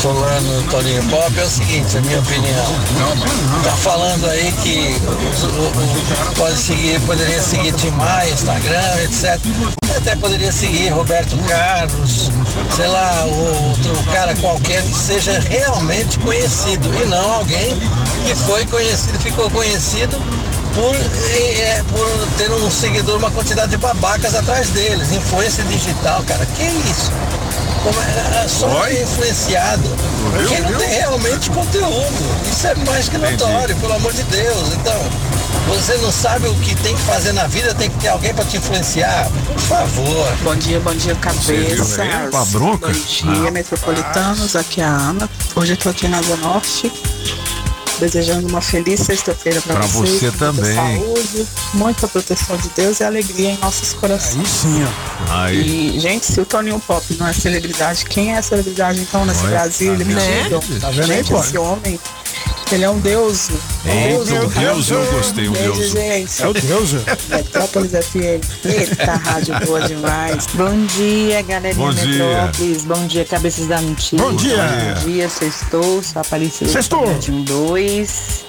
Solano 0.00 0.62
Toninho 0.70 1.02
Pop, 1.04 1.38
é 1.38 1.44
o 1.44 1.48
seguinte, 1.48 1.96
a 1.96 2.00
minha 2.00 2.18
opinião. 2.20 2.66
Tá 3.64 3.70
falando 3.72 4.28
aí 4.30 4.52
que 4.62 4.96
pode 6.36 6.56
seguir, 6.56 7.00
poderia 7.00 7.40
seguir 7.40 7.74
Maia, 7.92 8.30
Instagram, 8.30 9.02
etc. 9.02 9.40
Até 9.96 10.16
poderia 10.16 10.52
seguir 10.52 10.88
Roberto 10.88 11.36
Carlos, 11.48 12.30
sei 12.76 12.86
lá, 12.86 13.24
outro 13.24 14.12
cara 14.12 14.34
qualquer 14.36 14.82
que 14.82 14.94
seja 14.94 15.38
realmente 15.40 16.18
conhecido 16.20 16.88
e 17.02 17.06
não 17.06 17.32
alguém 17.32 17.76
que 18.26 18.34
foi 18.34 18.64
conhecido, 18.66 19.18
ficou 19.18 19.50
conhecido 19.50 20.16
por, 20.74 20.94
é, 20.94 21.82
por 21.88 22.28
ter 22.38 22.50
um 22.50 22.70
seguidor, 22.70 23.18
uma 23.18 23.30
quantidade 23.30 23.70
de 23.70 23.76
babacas 23.76 24.34
atrás 24.34 24.68
deles. 24.70 25.12
Influência 25.12 25.64
digital, 25.64 26.22
cara. 26.26 26.44
Que 26.46 26.64
isso? 26.90 27.10
Como 27.82 27.98
é, 28.02 28.44
é 28.44 28.48
só 28.48 28.84
ser 28.84 29.02
influenciado. 29.02 29.82
Viu, 30.38 30.48
Quem 30.48 30.60
não 30.60 30.68
viu? 30.68 30.78
tem 30.78 30.88
realmente 30.88 31.50
conteúdo. 31.50 32.50
Isso 32.50 32.66
é 32.66 32.74
mais 32.86 33.08
que 33.08 33.16
notório, 33.18 33.74
pelo 33.76 33.94
amor 33.94 34.12
de 34.12 34.22
Deus. 34.24 34.68
Então, 34.74 35.00
você 35.66 35.94
não 35.98 36.12
sabe 36.12 36.46
o 36.48 36.54
que 36.56 36.74
tem 36.76 36.94
que 36.94 37.02
fazer 37.02 37.32
na 37.32 37.46
vida, 37.46 37.74
tem 37.74 37.88
que 37.88 37.98
ter 37.98 38.08
alguém 38.08 38.34
para 38.34 38.44
te 38.44 38.58
influenciar. 38.58 39.28
Por 39.46 39.58
favor. 39.60 40.32
Bom 40.42 40.54
dia, 40.56 40.78
bom 40.80 40.92
dia, 40.94 41.16
Você 41.22 41.52
viu, 41.54 41.86
cabeças. 41.86 42.30
Com 42.30 42.36
a 42.36 42.44
bronca? 42.44 42.86
Bom 42.88 42.92
dia, 42.92 43.48
Ah. 43.48 43.50
metropolitanos. 43.50 44.56
Aqui 44.56 44.80
é 44.82 44.84
a 44.84 44.88
Ana. 44.88 45.28
Hoje 45.56 45.72
eu 45.72 45.76
tô 45.78 45.88
aqui 45.88 46.06
na 46.06 46.18
Asa 46.18 46.36
Norte 46.36 46.92
desejando 48.00 48.48
uma 48.48 48.60
feliz 48.60 49.00
sexta-feira 49.00 49.60
para 49.60 49.80
vocês. 49.82 50.20
Você 50.20 50.30
também. 50.32 50.74
Saúde, 50.74 51.46
muita 51.74 52.08
proteção 52.08 52.56
de 52.56 52.68
Deus 52.70 53.00
e 53.00 53.04
alegria 53.04 53.50
em 53.50 53.58
nossos 53.58 53.92
corações. 53.92 54.38
Aí 54.38 54.46
sim, 54.46 54.84
ó. 54.84 55.32
Aí. 55.32 55.96
E, 55.96 56.00
gente, 56.00 56.24
se 56.24 56.40
o 56.40 56.46
Toninho 56.46 56.80
Pop 56.80 57.04
não 57.18 57.26
é 57.26 57.32
celebridade, 57.32 58.04
quem 58.06 58.34
é 58.34 58.42
celebridade 58.42 59.00
então 59.00 59.24
nesse 59.24 59.46
Brasil? 59.46 59.96
Tá 59.96 60.04
Me. 60.04 60.14
Tá 60.14 60.20
vendo 60.20 60.80
tá 60.80 60.92
gente, 60.92 61.32
esse 61.34 61.58
homem 61.58 62.00
ele 62.72 62.84
é 62.84 62.90
um 62.90 63.00
deus. 63.00 63.48
É 63.84 64.14
um 64.14 64.24
deus, 64.48 64.90
eu 64.90 65.04
gostei, 65.12 65.48
um 65.48 65.52
deus. 65.52 65.90
Gente. 65.90 66.40
É 66.40 66.46
o 66.46 66.52
deus. 66.52 66.94
É? 66.94 67.36
Metrópolis 67.36 67.90
FM. 67.90 68.64
Eita, 68.64 69.12
rádio 69.12 69.58
boa 69.66 69.80
demais. 69.80 70.46
Bom 70.54 70.86
dia, 70.86 71.42
galerinha 71.42 71.84
Bom 71.84 71.92
dia. 71.92 72.26
Metrópolis. 72.26 72.84
Bom 72.84 73.06
dia, 73.08 73.24
cabeças 73.24 73.66
da 73.66 73.80
mentira. 73.80 74.22
Bom 74.22 74.34
dia. 74.36 74.56
Bom 74.94 75.00
dia, 75.04 75.28
sextou. 75.28 76.00
Sou 76.02 76.22
Aparecida. 76.22 76.70
Sextou. 76.70 77.08
1, 77.08 77.42
2 77.42 77.89
vocês. 77.90 78.44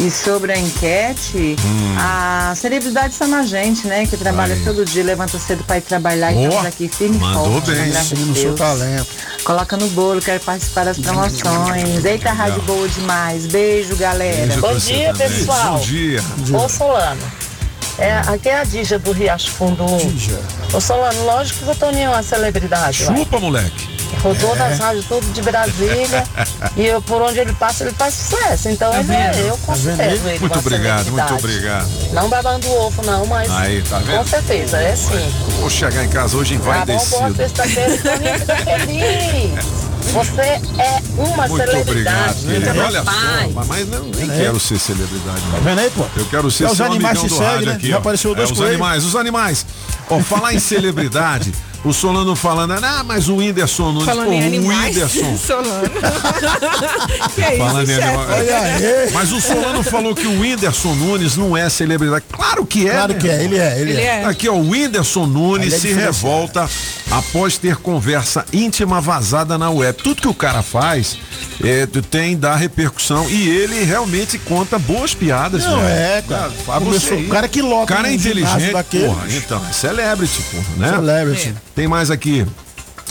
E 0.00 0.10
sobre 0.10 0.52
a 0.52 0.58
enquete, 0.58 1.54
hum. 1.62 1.96
a 1.98 2.54
celebridade 2.56 3.12
está 3.12 3.26
na 3.26 3.42
gente, 3.42 3.86
né? 3.86 4.06
Que 4.06 4.16
trabalha 4.16 4.58
todo 4.64 4.86
dia, 4.86 5.04
levanta 5.04 5.38
cedo 5.38 5.62
para 5.64 5.76
ir 5.76 5.82
trabalhar 5.82 6.32
Boa. 6.32 6.42
e 6.42 6.46
estamos 6.46 6.66
aqui 6.66 6.88
firme 6.88 7.18
Mandou 7.18 7.52
forte, 7.52 7.70
bem, 7.72 7.92
seguindo 7.92 8.32
o 8.32 8.34
seu 8.34 8.54
talento. 8.54 9.06
Coloca 9.44 9.76
no 9.76 9.86
bolo, 9.88 10.20
quero 10.20 10.40
participar 10.40 10.86
das 10.86 10.98
promoções. 10.98 12.04
Eita, 12.04 12.32
rádio 12.32 12.62
boa 12.62 12.88
demais. 12.88 13.46
Beijo, 13.46 13.94
galera. 13.96 14.46
Beijo 14.46 14.60
Bom, 14.62 14.74
dia, 14.74 15.12
Bom 15.12 15.12
dia, 15.12 15.28
pessoal. 15.28 15.74
Bom 15.74 15.80
dia. 15.80 16.20
Ô, 16.54 16.68
Solano. 16.68 17.51
É, 17.98 18.12
aqui 18.26 18.48
é 18.48 18.60
a 18.60 18.64
Dija 18.64 18.98
do 18.98 19.12
Riacho 19.12 19.50
Fundo 19.50 19.84
1. 19.84 20.76
Ô, 20.76 20.80
Solano, 20.80 21.24
lógico 21.24 21.64
que 21.64 21.70
o 21.70 21.74
Toninho 21.74 22.06
é 22.06 22.08
uma 22.10 22.22
celebridade. 22.22 23.04
Chupa, 23.04 23.38
moleque. 23.38 23.92
Rodou 24.22 24.54
É. 24.54 24.58
nas 24.58 24.78
rádios 24.78 25.04
tudo 25.06 25.26
de 25.32 25.42
Brasília. 25.42 26.24
e 26.76 26.86
eu, 26.86 27.02
por 27.02 27.20
onde 27.22 27.38
ele 27.40 27.52
passa, 27.54 27.84
ele 27.84 27.92
faz 27.92 28.14
sucesso. 28.14 28.68
Então, 28.68 28.90
Tá 28.92 29.00
ele 29.00 29.12
é, 29.12 29.32
eu 29.48 29.56
Tá 29.56 29.66
considero 29.66 30.10
vendo? 30.16 30.28
ele 30.28 30.38
Muito 30.38 30.58
obrigado, 30.58 31.10
muito 31.10 31.34
obrigado. 31.34 31.88
Não 32.12 32.28
babando 32.28 32.66
o 32.68 32.86
ovo, 32.86 33.02
não, 33.04 33.26
mas 33.26 33.50
Aí, 33.50 33.82
tá 33.82 33.98
vendo? 33.98 34.18
com 34.18 34.26
certeza, 34.26 34.78
é 34.80 34.94
sim. 34.96 35.34
Vou 35.60 35.68
chegar 35.70 36.04
em 36.04 36.08
casa 36.08 36.36
hoje 36.36 36.56
Tá 36.58 36.60
bom, 36.60 36.72
boa 36.72 36.82
envaidecido. 37.30 37.36
sexta-feira, 37.36 37.98
Toninho, 37.98 38.38
fica 38.40 38.56
feliz. 38.56 39.91
Você 40.02 40.40
é 40.40 41.00
uma 41.16 41.46
Muito 41.48 41.64
celebridade. 41.66 42.38
obrigado, 42.44 42.78
Olha 42.78 43.02
só, 43.04 43.64
mas 43.66 43.88
não, 43.88 44.04
nem 44.06 44.30
É. 44.30 44.42
quero 44.42 44.60
ser 44.60 44.78
celebridade. 44.78 45.40
Tá 45.50 45.58
vendo 45.62 45.78
aí, 45.78 45.90
pô? 45.90 46.04
Eu 46.16 46.24
quero 46.26 46.50
ser 46.50 46.64
É, 46.64 46.70
os 46.70 46.76
seu 46.76 46.86
animais 46.86 47.22
do 47.22 47.28
seguem, 47.28 47.46
rádio 47.46 47.66
né? 47.66 47.72
aqui, 47.74 47.88
Já 47.88 47.96
ó. 47.96 47.98
apareceu 47.98 48.34
dois 48.34 48.50
é, 48.50 48.52
os 48.52 48.60
animais, 48.60 49.04
os 49.04 49.16
animais. 49.16 49.66
Ó, 50.10 50.18
falar 50.20 50.52
em 50.54 50.58
celebridade, 50.58 51.52
o 51.84 51.92
Solano 51.92 52.36
falando, 52.36 52.72
ah, 52.74 53.02
mas 53.04 53.28
o 53.28 53.36
Whindersson 53.36 53.90
Nunes, 53.92 54.04
Falando 54.04 54.26
pô, 54.26 54.32
em 54.32 54.42
o 54.42 54.46
animais, 54.46 54.94
Whindersson. 54.96 55.36
Solano. 55.38 55.90
que 57.34 57.42
é 57.42 57.54
isso, 57.54 57.90
em 57.90 57.94
animal- 57.94 58.26
Olha 58.30 58.58
aí. 58.60 59.10
Mas 59.12 59.32
o 59.32 59.40
Solano 59.40 59.82
falou 59.82 60.14
que 60.14 60.26
o 60.26 60.40
Whindersson 60.40 60.94
Nunes 60.94 61.36
não 61.36 61.56
é 61.56 61.68
celebridade. 61.68 62.24
Claro 62.30 62.64
que 62.64 62.88
é. 62.88 62.92
Claro 62.92 63.14
né? 63.14 63.18
que 63.20 63.28
é, 63.28 63.44
ele 63.44 63.58
é, 63.58 63.80
ele, 63.80 63.90
Ele 63.92 64.00
é. 64.00 64.04
é. 64.22 64.24
Aqui, 64.24 64.48
ó, 64.48 64.54
o 64.54 64.70
Whindersson 64.70 65.26
Nunes 65.26 65.72
é 65.72 65.78
se 65.78 65.88
diferenciado. 65.88 66.12
revolta 66.12 66.70
após 67.10 67.58
ter 67.58 67.76
conversa 67.76 68.44
íntima 68.52 69.00
vazada 69.00 69.58
na 69.58 69.70
web. 69.70 70.00
Tudo 70.02 70.22
que 70.22 70.28
o 70.28 70.34
cara 70.34 70.62
faz 70.62 71.18
é, 71.62 71.86
tem 71.86 72.36
dar 72.36 72.56
repercussão 72.56 73.28
e 73.30 73.48
ele 73.48 73.84
realmente 73.84 74.38
conta 74.38 74.78
boas 74.78 75.14
piadas. 75.14 75.64
Não, 75.64 75.80
né? 75.80 76.18
é, 76.18 76.22
cara. 76.22 76.48
Você 76.50 76.84
Começou- 76.84 77.18
o 77.18 77.28
cara 77.28 77.48
que 77.48 77.62
lota 77.62 77.84
O 77.92 77.96
cara 77.96 78.08
é 78.08 78.14
inteligente, 78.14 78.72
daquele, 78.72 79.06
porra. 79.06 79.26
Então, 79.30 79.62
é 79.68 79.72
celebrity, 79.72 80.42
porra, 80.42 80.64
né? 80.76 80.90
Celebrity. 80.90 81.54
Tem 81.74 81.86
mais 81.86 82.10
aqui. 82.10 82.46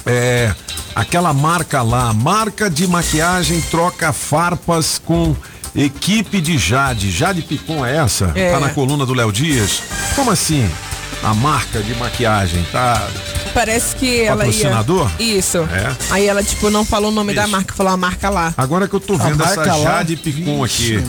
É, 0.05 0.53
aquela 0.95 1.33
marca 1.33 1.81
lá, 1.81 2.13
marca 2.13 2.69
de 2.69 2.87
maquiagem 2.87 3.61
troca 3.69 4.11
farpas 4.11 4.99
com 5.03 5.35
equipe 5.75 6.41
de 6.41 6.57
Jade. 6.57 7.11
Jade 7.11 7.41
Picon 7.41 7.85
é 7.85 7.97
essa? 7.97 8.31
É. 8.35 8.51
Tá 8.51 8.59
na 8.59 8.69
coluna 8.69 9.05
do 9.05 9.13
Léo 9.13 9.31
Dias? 9.31 9.81
Como 10.15 10.31
assim? 10.31 10.69
A 11.23 11.33
marca 11.33 11.79
de 11.81 11.93
maquiagem 11.95 12.65
tá. 12.71 13.07
Parece 13.53 13.95
que 13.95 14.21
ela 14.21 14.45
ia. 14.45 14.51
Patrocinador? 14.51 15.11
Isso. 15.19 15.59
É. 15.59 15.95
Aí 16.09 16.27
ela, 16.27 16.43
tipo, 16.43 16.69
não 16.69 16.85
falou 16.85 17.11
o 17.11 17.13
nome 17.13 17.33
da 17.33 17.47
marca, 17.47 17.73
falou 17.73 17.91
a 17.93 17.97
marca 17.97 18.29
lá. 18.29 18.53
Agora 18.57 18.87
que 18.87 18.93
eu 18.93 18.99
tô 18.99 19.17
vendo 19.17 19.43
essa 19.43 19.55
marca 19.57 19.75
lá? 19.75 19.83
Jade 19.97 20.15
Picon 20.15 20.63
aqui. 20.63 21.03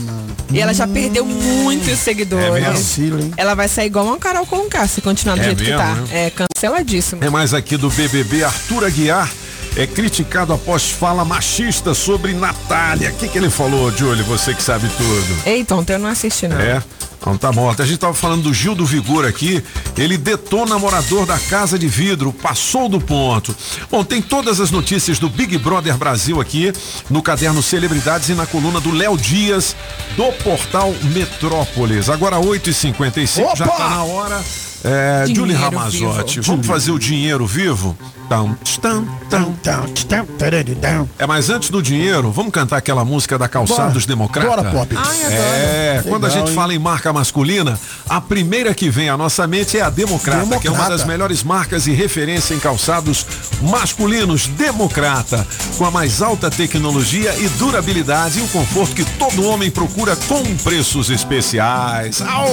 E 0.51 0.59
ela 0.59 0.73
já 0.73 0.87
perdeu 0.87 1.25
muitos 1.25 1.97
seguidores. 1.99 2.99
É? 2.99 3.41
Ela 3.41 3.55
vai 3.55 3.67
sair 3.67 3.87
igual 3.87 4.05
uma 4.05 4.17
Carol 4.17 4.45
Conká, 4.45 4.87
se 4.87 5.01
continuar 5.01 5.35
do 5.35 5.41
É 5.41 5.45
jeito 5.45 5.63
mesmo, 5.63 5.77
que 5.77 5.83
tá. 5.83 5.95
né? 5.95 6.07
É 6.11 6.31
canceladíssimo. 6.31 7.23
É 7.23 7.29
mais 7.29 7.53
aqui 7.53 7.75
do 7.77 7.89
BBB, 7.89 8.43
Arthur 8.43 8.85
Aguiar 8.85 9.29
é 9.75 9.87
criticado 9.87 10.53
após 10.53 10.91
fala 10.91 11.25
machista 11.25 11.93
sobre 11.93 12.33
Natália. 12.33 13.09
O 13.09 13.15
que, 13.15 13.27
que 13.27 13.37
ele 13.37 13.49
falou, 13.49 13.91
Júlio? 13.91 14.23
Você 14.25 14.53
que 14.53 14.61
sabe 14.61 14.87
tudo. 14.89 15.41
Eita, 15.45 15.75
ontem 15.75 15.93
eu 15.93 15.99
não 15.99 16.09
assisti, 16.09 16.47
não. 16.47 16.59
É. 16.59 16.81
Então 17.23 17.37
tá 17.37 17.53
bom. 17.53 17.69
Até 17.69 17.83
a 17.83 17.85
gente 17.85 17.99
tava 17.99 18.13
falando 18.13 18.43
do 18.43 18.53
Gil 18.53 18.75
do 18.75 18.85
Vigor 18.85 19.25
aqui. 19.25 19.63
Ele 19.97 20.17
detona 20.17 20.77
morador 20.77 21.25
da 21.25 21.39
casa 21.39 21.79
de 21.79 21.87
vidro, 21.87 22.33
passou 22.33 22.89
do 22.89 22.99
ponto. 22.99 23.55
Bom, 23.89 24.03
tem 24.03 24.21
todas 24.21 24.59
as 24.59 24.71
notícias 24.71 25.19
do 25.19 25.29
Big 25.29 25.57
Brother 25.57 25.95
Brasil 25.95 26.41
aqui 26.41 26.73
no 27.09 27.23
caderno 27.23 27.63
Celebridades 27.63 28.27
e 28.27 28.33
na 28.33 28.45
coluna 28.45 28.81
do 28.81 28.91
Léo 28.91 29.17
Dias 29.17 29.73
do 30.17 30.33
portal 30.43 30.93
Metrópolis. 31.13 32.09
Agora 32.09 32.35
8h55, 32.35 33.55
já 33.55 33.67
tá 33.67 33.89
na 33.89 34.03
hora. 34.03 34.43
É, 34.83 35.23
Julie 35.33 35.55
Ramazotti, 35.55 36.41
vamos 36.41 36.67
fazer 36.67 36.91
o 36.91 36.99
dinheiro 36.99 37.47
vivo? 37.47 37.97
Tão, 38.29 38.57
tão, 38.81 39.05
tão. 39.29 39.53
Tão, 39.63 39.85
tão, 40.07 40.25
tararão. 40.37 41.09
É, 41.19 41.25
mas 41.25 41.49
antes 41.49 41.69
do 41.69 41.81
dinheiro, 41.81 42.31
vamos 42.31 42.51
cantar 42.51 42.77
aquela 42.77 43.03
música 43.03 43.37
da 43.37 43.47
Calçada 43.47 43.81
Bora. 43.81 43.93
dos 43.93 44.05
Democratas? 44.05 44.49
Bora, 44.49 44.71
Pop. 44.71 44.97
É, 45.29 46.03
quando 46.07 46.25
a 46.25 46.29
gente 46.29 46.49
hein? 46.49 46.55
fala 46.55 46.73
em 46.73 46.79
marca 46.79 47.11
masculina, 47.11 47.79
a 48.07 48.21
primeira 48.21 48.73
que 48.73 48.89
vem 48.89 49.09
à 49.09 49.17
nossa 49.17 49.45
mente 49.47 49.77
é 49.77 49.81
a 49.81 49.89
Democrata, 49.89 50.45
que 50.59 50.67
é 50.67 50.71
uma 50.71 50.77
Democrata. 50.77 50.89
das 50.89 51.05
melhores 51.05 51.43
marcas 51.43 51.87
e 51.87 51.91
referência 51.91 52.53
em 52.53 52.59
calçados 52.59 53.25
masculinos. 53.61 54.47
Democrata, 54.47 55.45
com 55.77 55.85
a 55.85 55.91
mais 55.91 56.21
alta 56.21 56.49
tecnologia 56.49 57.35
e 57.37 57.47
durabilidade 57.49 58.39
e 58.39 58.41
o 58.41 58.47
conforto 58.47 58.95
que 58.95 59.05
todo 59.17 59.45
homem 59.45 59.69
procura 59.69 60.15
com 60.15 60.43
preços 60.57 61.09
especiais. 61.09 62.21
Au! 62.21 62.47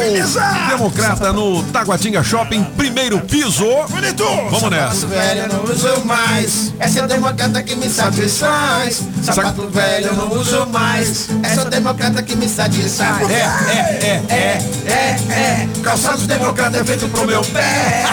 Democrata 0.69 1.33
no 1.33 1.63
Taguatinga 1.65 2.23
Shopping, 2.23 2.65
primeiro 2.77 3.21
piso. 3.21 3.65
Vamos 4.51 4.71
nessa. 4.71 5.07
velho 5.07 5.60
não 5.63 5.73
uso 5.73 6.05
mais. 6.05 6.73
Essa 6.79 7.01
é 7.01 7.03
a 7.03 7.07
democrata 7.07 7.63
que 7.63 7.75
me 7.77 7.89
satisfaz. 7.89 9.03
Sapato 9.23 9.69
velho 9.69 10.07
eu 10.07 10.15
não 10.15 10.33
uso 10.39 10.67
mais. 10.67 11.29
Essa 11.43 11.63
é 11.63 11.65
a 11.67 11.69
democrata 11.69 12.23
que 12.23 12.35
me 12.37 12.49
satisfaz. 12.49 13.31
É, 13.31 13.35
é, 13.35 14.25
é, 14.31 14.35
é, 14.35 14.91
é, 14.91 15.33
é. 15.33 15.69
Calçados 15.83 16.27
democrata 16.27 16.79
é 16.79 16.85
feito 16.85 17.09
pro 17.09 17.27
meu 17.27 17.43
pé. 17.43 18.05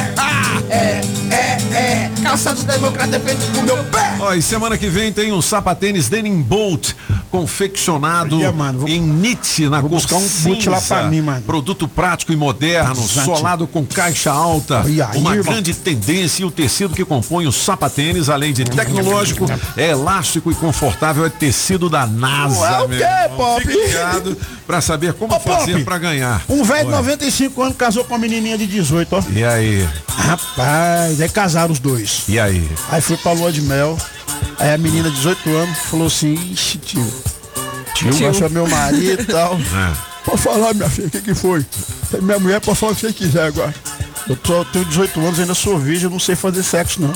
É, 0.69 1.01
é, 1.31 1.57
é. 1.75 2.11
Calçados 2.23 2.63
democrata 2.63 3.15
é 3.15 3.19
feito 3.19 3.51
pro 3.51 3.63
meu 3.63 3.77
pé. 3.85 4.15
Ó, 4.19 4.33
e 4.33 4.41
semana 4.41 4.77
que 4.77 4.87
vem 4.89 5.13
tem 5.13 5.31
um 5.31 5.41
sapatênis 5.41 6.09
Denim 6.09 6.41
Bolt 6.41 6.93
confeccionado 7.31 8.37
Olha, 8.37 8.51
mano, 8.51 8.79
vou- 8.79 8.89
em 8.89 9.01
knit 9.01 9.67
na 9.69 9.79
vou 9.79 9.89
cor 9.89 9.99
buscar 9.99 10.15
um 10.15 10.27
boot 10.43 10.69
lá 10.69 10.81
pra 10.81 11.03
mim, 11.03 11.21
mano. 11.21 11.41
Produto 11.43 11.87
prático 11.87 12.33
e 12.33 12.35
moderno, 12.35 13.01
Exato. 13.03 13.25
solado 13.25 13.67
com 13.67 13.85
caixa 13.85 14.31
alta. 14.31 14.81
Aí, 14.81 14.99
uma 15.17 15.35
irmão. 15.35 15.53
grande 15.53 15.73
tendência 15.73 16.41
e 16.41 16.45
o 16.45 16.51
tecido 16.51 16.93
que 16.95 17.05
compõe 17.05 17.36
o 17.45 17.51
sapatênis, 17.51 18.29
além 18.29 18.53
de 18.53 18.63
tecnológico, 18.65 19.45
é 19.75 19.89
elástico 19.89 20.51
e 20.51 20.55
confortável, 20.55 21.25
é 21.25 21.29
tecido 21.29 21.89
da 21.89 22.07
NASA. 22.07 22.59
Ué, 22.59 22.83
o 22.85 22.89
quê. 22.89 23.35
Pop? 23.35 23.61
Fique 23.61 23.87
ligado 23.87 24.37
pra 24.65 24.81
saber 24.81 25.13
como 25.13 25.35
Ô, 25.35 25.39
fazer 25.39 25.73
Pop, 25.73 25.83
pra 25.83 25.97
ganhar. 25.97 26.41
Um 26.49 26.63
velho 26.63 26.87
de 26.87 26.93
Oi. 26.93 27.01
95 27.01 27.61
anos 27.61 27.77
casou 27.77 28.03
com 28.05 28.13
uma 28.13 28.19
menininha 28.19 28.57
de 28.57 28.65
18, 28.65 29.15
ó. 29.15 29.23
E 29.31 29.43
aí? 29.43 29.87
Rapaz, 30.07 31.19
aí 31.21 31.29
casaram 31.29 31.71
os 31.73 31.79
dois. 31.79 32.23
E 32.27 32.39
aí? 32.39 32.67
Aí 32.89 33.01
foi 33.01 33.17
pra 33.17 33.33
lua 33.33 33.51
de 33.51 33.61
mel. 33.61 33.97
Aí 34.59 34.73
a 34.73 34.77
menina 34.77 35.09
de 35.09 35.15
18 35.17 35.49
anos 35.55 35.77
falou 35.79 36.07
assim, 36.07 36.33
ixi, 36.51 36.77
tio. 36.77 37.13
Tio, 37.93 38.11
Tio. 38.11 38.29
achou 38.29 38.49
meu 38.49 38.67
marido 38.67 39.21
e 39.21 39.25
tal. 39.25 39.57
É. 39.73 40.07
Pode 40.29 40.41
falar, 40.41 40.73
minha 40.73 40.89
filha, 40.89 41.07
o 41.07 41.11
que 41.11 41.21
que 41.21 41.33
foi? 41.33 41.65
Minha 42.21 42.37
mulher 42.37 42.59
pode 42.59 42.77
falar 42.77 42.91
o 42.91 42.95
que 42.95 43.01
você 43.01 43.13
quiser 43.13 43.45
agora. 43.45 43.73
Eu 44.29 44.35
tô, 44.35 44.65
tenho 44.65 44.85
18 44.85 45.19
anos, 45.19 45.39
ainda 45.39 45.55
sou 45.55 45.77
virgem, 45.77 46.05
eu 46.05 46.09
não 46.09 46.19
sei 46.19 46.35
fazer 46.35 46.63
sexo, 46.63 47.01
não. 47.01 47.13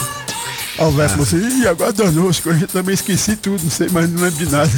Aí 0.77 0.85
o 0.85 0.91
velho 0.91 1.09
falou 1.09 1.23
assim, 1.25 1.61
ih, 1.61 1.67
agora 1.67 1.91
danou-se, 1.91 2.41
que 2.41 2.47
eu 2.47 2.67
também 2.67 2.93
esqueci 2.93 3.35
tudo, 3.35 3.61
não 3.61 3.69
sei 3.69 3.89
mais, 3.89 4.09
não 4.09 4.23
lembro 4.23 4.45
de 4.45 4.51
nada. 4.51 4.71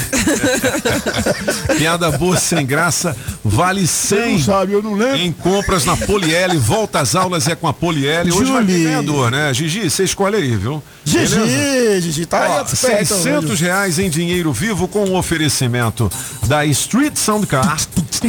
Piada 1.78 2.12
boa 2.12 2.36
sem 2.36 2.66
graça 2.66 3.16
vale 3.44 3.88
100. 3.88 4.34
Não 4.34 4.40
sabe, 4.40 4.74
eu 4.74 4.82
não 4.82 4.96
lembro. 4.96 5.18
Em 5.18 5.32
compras 5.32 5.86
na 5.86 5.96
Poliel, 5.96 6.60
volta 6.60 7.00
às 7.00 7.16
aulas 7.16 7.48
é 7.48 7.56
com 7.56 7.68
a 7.68 7.74
Poliel. 7.74 8.26
Hoje 8.26 8.52
vai 8.52 8.66
ter 8.66 8.72
Julie. 8.72 8.84
ganhador, 8.86 9.32
né? 9.32 9.54
Gigi, 9.54 9.90
você 9.90 10.04
escolhe 10.04 10.36
aí, 10.36 10.56
viu? 10.56 10.82
Beleza? 11.06 11.46
Gigi, 11.46 12.02
Gigi, 12.02 12.26
tá 12.26 12.42
aí 12.42 12.50
Ó, 12.50 12.64
perto, 12.64 12.76
600 12.76 13.60
reais 13.60 14.00
em 14.00 14.10
dinheiro 14.10 14.52
vivo 14.52 14.88
com 14.88 15.06
o 15.06 15.16
oferecimento 15.16 16.12
da 16.48 16.66
Street 16.66 17.16
Soundcar, 17.16 17.78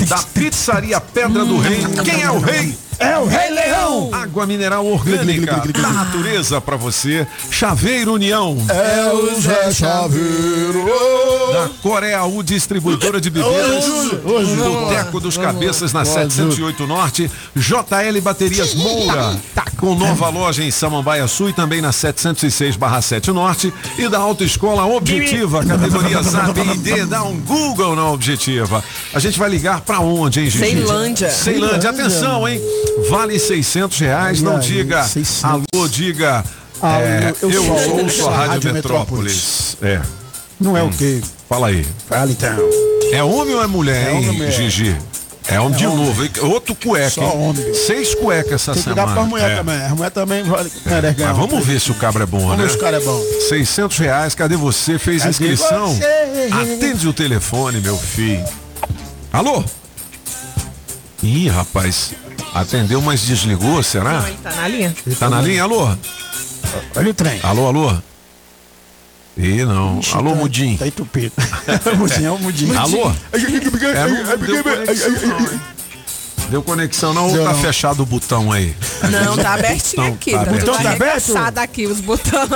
da 0.07 0.19
Pizzaria 0.19 1.01
Pedra 1.01 1.45
do 1.45 1.59
Rei. 1.59 1.81
Quem 2.05 2.23
é 2.23 2.31
o 2.31 2.39
rei? 2.39 2.77
É 2.99 3.19
o 3.19 3.27
Rei 3.27 3.51
Leão! 3.51 4.11
Água 4.13 4.47
mineral 4.47 4.87
orgânica 4.87 5.63
da 5.73 5.89
natureza 5.91 6.61
pra 6.61 6.77
você. 6.77 7.27
Chaveiro 7.51 8.15
União. 8.15 8.57
É 8.69 9.13
o 9.13 9.41
Zé 9.41 9.73
Chaveiro! 9.73 10.85
Da 11.53 11.71
Coreia 11.83 12.25
U 12.25 12.43
Distribuidora 12.43 13.21
de 13.21 13.31
Bebidas. 13.31 13.85
Boteco 14.23 15.21
dos 15.21 15.37
Cabeças 15.37 15.93
na 15.93 16.05
708 16.05 16.87
Norte. 16.87 17.31
JL 17.55 18.21
Baterias 18.23 18.75
Moura. 18.75 19.37
Com 19.79 19.95
nova 19.95 20.29
loja 20.31 20.63
em 20.63 20.71
Samambaia 20.71 21.27
Sul 21.27 21.51
e 21.51 21.53
também 21.53 21.81
na 21.81 21.91
706/7 21.91 23.33
Norte. 23.33 23.73
E 23.99 24.09
da 24.09 24.19
Autoescola 24.19 24.87
Objetiva, 24.87 25.65
categorias 25.65 26.35
A, 26.35 26.53
B 26.53 26.63
e 26.63 26.79
D. 26.79 27.05
Dá 27.07 27.23
um 27.25 27.39
Google 27.41 27.95
na 27.95 28.11
Objetiva. 28.11 28.83
A 29.13 29.19
gente 29.19 29.39
vai 29.39 29.51
ligar 29.51 29.81
pra 29.83 30.01
onde, 30.01 30.41
hein, 30.41 30.49
Gigi? 30.49 30.65
Ceilândia. 30.65 31.31
Ceilândia. 31.31 31.91
Atenção, 31.91 32.49
hein? 32.49 32.61
Vale 33.09 33.39
600 33.39 33.99
reais. 33.99 34.41
Não 34.43 34.55
E 34.55 34.57
aí, 34.57 34.61
diga 34.63 35.03
600. 35.05 35.45
alô, 35.45 35.89
diga. 35.89 36.45
Ah, 36.83 37.01
é, 37.01 37.35
eu- 37.43 37.51
eu 37.51 37.51
eu 37.51 37.65
sou- 37.65 38.01
ouço 38.03 38.29
a 38.29 38.47
Rádio 38.47 38.73
Metrópolis. 38.73 39.77
É. 39.83 40.01
Não 40.61 40.77
é 40.77 40.83
o 40.83 40.91
quê? 40.91 41.21
Fala 41.49 41.69
aí. 41.69 41.87
Fala 42.09 42.31
então. 42.31 42.57
É 43.13 43.23
homem 43.23 43.55
ou 43.55 43.63
é 43.63 43.67
mulher, 43.67 44.09
É 44.09 44.15
hein, 44.15 44.29
homem? 44.31 44.51
Gigi? 44.51 44.97
É 45.47 45.61
um 45.61 45.71
de 45.71 45.85
É 45.85 45.89
homem. 45.89 46.07
novo, 46.07 46.25
hein? 46.25 46.31
outro 46.43 46.75
cueca. 46.75 47.11
Só 47.11 47.23
hein? 47.23 47.33
homem. 47.37 47.75
Seis 47.75 48.15
cuecas 48.15 48.53
essa 48.55 48.73
Tem 48.73 48.83
que 48.83 48.89
semana. 48.91 49.13
pra 49.13 49.25
mulher 49.25 49.51
É. 49.51 49.57
também. 49.57 49.83
A 49.85 49.89
mulher 49.91 50.11
também 50.11 50.43
vale- 50.43 50.71
ganhar 50.85 51.15
Mas 51.35 51.37
vamos 51.37 51.67
ver 51.67 51.81
se 51.81 51.91
o 51.91 51.95
cabra 51.95 52.23
é 52.23 52.27
bom, 52.27 52.41
Vamos 52.41 52.57
né? 52.59 52.65
ver 52.65 52.71
se 52.71 52.77
o 52.77 52.81
cara 52.81 52.97
é 52.97 53.01
bom. 53.01 53.23
600 53.49 53.99
reais, 53.99 54.35
cadê 54.35 54.57
você? 54.57 54.99
Fez 54.99 55.19
Cadê 55.23 55.31
inscrição? 55.31 55.95
você? 55.95 56.05
Atende 56.51 57.07
o 57.09 57.13
telefone, 57.13 57.81
meu 57.81 57.97
filho. 57.97 58.45
Alô? 59.33 59.63
Ih, 61.23 61.49
rapaz. 61.49 62.13
Atendeu, 62.55 63.03
mas 63.03 63.21
desligou, 63.23 63.83
será? 63.83 64.21
Não, 64.21 64.29
ele 64.29 64.39
tá 64.43 64.53
na 64.55 64.69
linha. 64.69 64.95
Tá 65.19 65.29
na 65.31 65.43
linha? 65.43 65.63
Alô? 65.65 65.89
Olha 66.95 67.11
o 67.11 67.15
trem. 67.15 67.41
Alô, 67.43 67.67
alô? 67.67 67.93
Ih, 69.37 69.65
não. 69.65 69.99
Ixi, 69.99 70.15
alô, 70.15 70.31
tá- 70.31 70.37
Mudim. 70.37 70.77
Tá 70.77 70.87
entupido. 70.87 71.33
mudinho, 71.99 72.27
é 72.29 72.31
o 72.31 72.39
mudinho. 72.39 72.79
Alô? 72.79 73.13
É, 73.33 74.09
não 74.09 74.39
deu 74.47 74.63
conexão, 74.63 75.29
não, 75.29 75.41
hein? 75.41 75.61
Deu 76.51 76.63
conexão 76.63 77.15
não 77.15 77.31
ou 77.33 77.45
tá 77.45 77.55
fechado 77.55 78.03
o 78.03 78.07
botão 78.07 78.53
aí? 78.53 78.77
Não, 79.11 79.37
tá 79.37 79.55
abertinho 79.55 80.07
aqui. 80.13 80.33
tá 80.33 80.45
Tá, 80.45 80.51
aberto. 80.93 81.33
tá 81.33 81.41
aberto? 81.41 81.59
aqui, 81.59 81.87
os 81.87 82.01
botões. 82.01 82.49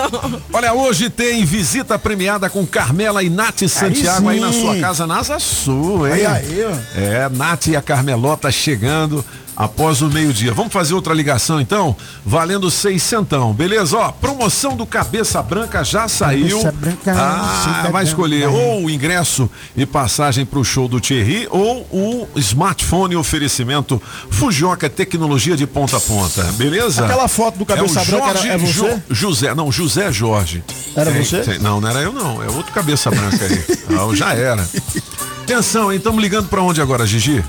Olha, 0.52 0.74
hoje 0.74 1.10
tem 1.10 1.44
visita 1.44 1.98
premiada 1.98 2.48
com 2.48 2.64
Carmela 2.66 3.22
e 3.22 3.30
Nath 3.30 3.66
Santiago 3.66 4.28
aí, 4.28 4.38
na 4.38 4.52
sim. 4.52 4.60
sua 4.60 4.76
casa, 4.78 5.06
na 5.06 5.18
Asa 5.18 5.38
Sul, 5.40 6.06
hein? 6.06 6.12
Aí, 6.14 6.26
aí, 6.26 6.64
ó. 6.64 6.98
É, 7.00 7.28
Nath 7.30 7.66
e 7.68 7.76
a 7.76 7.82
Carmelota 7.82 8.52
chegando 8.52 9.24
após 9.58 10.00
o 10.02 10.08
meio-dia. 10.08 10.54
Vamos 10.54 10.72
fazer 10.72 10.94
outra 10.94 11.12
ligação 11.12 11.60
então? 11.60 11.96
Valendo 12.24 12.70
seiscentão, 12.70 13.52
beleza? 13.52 13.96
Ó, 13.98 14.12
promoção 14.12 14.76
do 14.76 14.86
Cabeça 14.86 15.42
Branca 15.42 15.82
já 15.82 16.06
saiu. 16.06 16.58
Cabeça 16.62 16.72
Branca, 16.72 17.12
ah, 17.18 17.88
vai 17.90 18.04
escolher 18.04 18.46
ou 18.46 18.84
o 18.84 18.90
ingresso 18.90 19.50
e 19.76 19.84
passagem 19.84 20.46
para 20.46 20.60
o 20.60 20.64
show 20.64 20.86
do 20.86 21.00
Thierry 21.00 21.48
ou 21.50 21.80
o 21.90 22.28
smartphone 22.36 23.16
oferecimento 23.16 24.00
Fujioka 24.30 24.88
Tecnologia 24.88 25.56
de 25.56 25.66
ponta 25.66 25.96
a 25.96 26.00
ponta, 26.00 26.44
beleza? 26.52 27.04
Aquela 27.04 27.26
foto 27.26 27.58
do 27.58 27.66
Cabeça 27.66 28.00
é 28.00 28.04
Branca 28.04 28.24
era- 28.30 28.34
Jorge 28.34 28.48
é 28.50 28.56
você? 28.58 28.72
Jo- 28.72 29.02
José, 29.10 29.54
não, 29.56 29.72
José 29.72 30.12
Jorge. 30.12 30.62
Era 30.94 31.10
você? 31.10 31.58
não, 31.58 31.80
não 31.80 31.88
era 31.88 32.00
eu 32.00 32.12
não, 32.12 32.40
é 32.42 32.46
outro 32.46 32.72
cabeça 32.72 33.10
branca 33.10 33.44
aí. 33.44 33.58
Não, 33.88 34.14
já 34.14 34.34
era. 34.34 34.68
Atenção, 35.42 35.90
hein? 35.90 35.96
Estamos 35.98 36.22
ligando 36.22 36.46
para 36.48 36.62
onde 36.62 36.80
agora, 36.80 37.06
Gigi? 37.06 37.42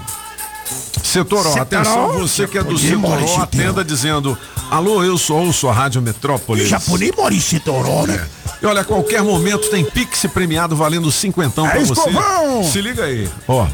Setoró, 1.03 1.44
Setoró? 1.44 1.61
atenção, 1.61 2.20
você 2.20 2.48
que 2.48 2.57
é 2.57 2.64
do 2.64 2.78
Setoró, 2.78 3.41
atenda 3.41 3.84
dizendo, 3.84 4.38
alô, 4.70 5.03
eu 5.03 5.18
sou, 5.18 5.45
ouço 5.45 5.68
a 5.68 5.74
Rádio 5.74 6.02
Metrópolis. 6.02 6.68
Japonês 6.68 7.11
Maurício 7.18 7.60
Toró, 7.60 8.06
né? 8.06 8.28
E 8.61 8.66
olha, 8.66 8.82
a 8.82 8.84
qualquer 8.84 9.22
momento 9.24 9.70
tem 9.70 9.86
Pix 9.86 10.26
premiado 10.34 10.76
valendo 10.76 11.11
cinquentão 11.11 11.66
É 11.68 11.72
pra 11.72 11.80
você. 11.82 11.91
escovão! 11.94 12.64
Se 12.64 12.82
liga 12.82 13.03
aí, 13.06 13.30
ó. 13.48 13.68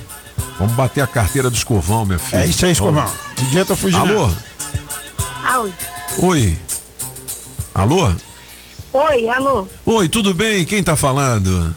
Vamos 0.60 0.74
bater 0.76 1.02
a 1.02 1.08
carteira 1.08 1.50
do 1.50 1.56
escovão, 1.56 2.06
meu 2.06 2.20
filho. 2.20 2.42
É 2.42 2.46
isso 2.46 2.66
aí, 2.66 2.72
escovão. 2.72 3.10
Ninguém 3.42 3.66
tá 3.66 3.76
fugindo. 3.76 4.02
Alô? 4.18 4.30
Alô? 5.44 5.70
Oi. 6.20 6.58
Alô? 7.74 8.12
Oi, 8.94 9.30
alô? 9.30 9.68
Oi, 9.86 10.08
tudo 10.08 10.34
bem? 10.34 10.64
Quem 10.64 10.82
tá 10.84 10.96
falando? 10.96 11.76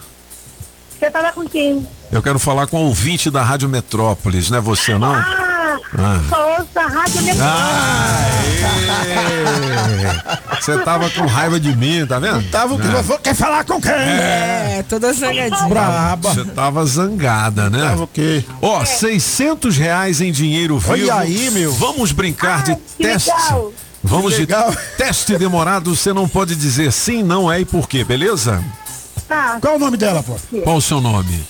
Você 0.98 1.10
fala 1.10 1.32
com 1.32 1.44
quem? 1.48 1.86
Eu 2.10 2.22
quero 2.22 2.38
falar 2.38 2.66
com 2.66 2.78
o 2.78 2.86
ouvinte 2.86 3.30
da 3.30 3.42
Rádio 3.42 3.68
Metrópolis, 3.68 4.48
não 4.50 4.58
é 4.58 4.60
você 4.60 4.96
não? 4.96 5.14
Ah, 5.14 5.76
Ah. 5.96 6.20
só 6.28 6.50
ouço 6.58 6.78
a 6.78 6.86
rádio 6.86 7.20
Aê! 7.40 8.48
Você 10.60 10.78
tava 10.80 11.08
com 11.10 11.26
raiva 11.26 11.58
de 11.60 11.74
mim, 11.76 12.04
tá 12.06 12.18
vendo? 12.18 12.42
Tava 12.50 12.74
o 12.74 12.78
que? 12.78 12.86
É. 12.86 13.18
Quer 13.22 13.34
falar 13.34 13.64
com 13.64 13.80
quem? 13.80 13.92
É, 13.92 14.84
toda 14.88 15.12
zangadinha. 15.12 15.68
Braba. 15.68 16.34
Você 16.34 16.44
tava 16.46 16.84
zangada, 16.84 17.70
né? 17.70 17.88
Tava 17.88 18.02
o 18.04 18.06
quê? 18.06 18.44
Ó, 18.60 18.84
600 18.84 19.76
reais 19.76 20.20
em 20.20 20.30
dinheiro 20.32 20.78
vivo. 20.78 20.92
Olha 20.92 21.14
aí, 21.14 21.50
meu. 21.50 21.72
Vamos 21.74 22.12
brincar 22.12 22.62
de 22.64 22.74
que 22.74 22.82
teste. 23.04 23.30
legal. 23.30 23.72
Vamos 24.02 24.34
de 24.36 24.46
teste 24.96 25.36
demorado. 25.38 25.94
Você 25.94 26.12
não 26.12 26.28
pode 26.28 26.54
dizer 26.54 26.92
sim, 26.92 27.22
não 27.22 27.50
é 27.50 27.60
e 27.60 27.64
por 27.64 27.88
quê, 27.88 28.04
beleza? 28.04 28.62
Tá. 29.26 29.58
Qual 29.60 29.76
o 29.76 29.78
nome 29.78 29.96
dela, 29.96 30.22
pô? 30.22 30.36
Qual 30.62 30.76
o 30.76 30.82
seu 30.82 31.00
nome? 31.00 31.46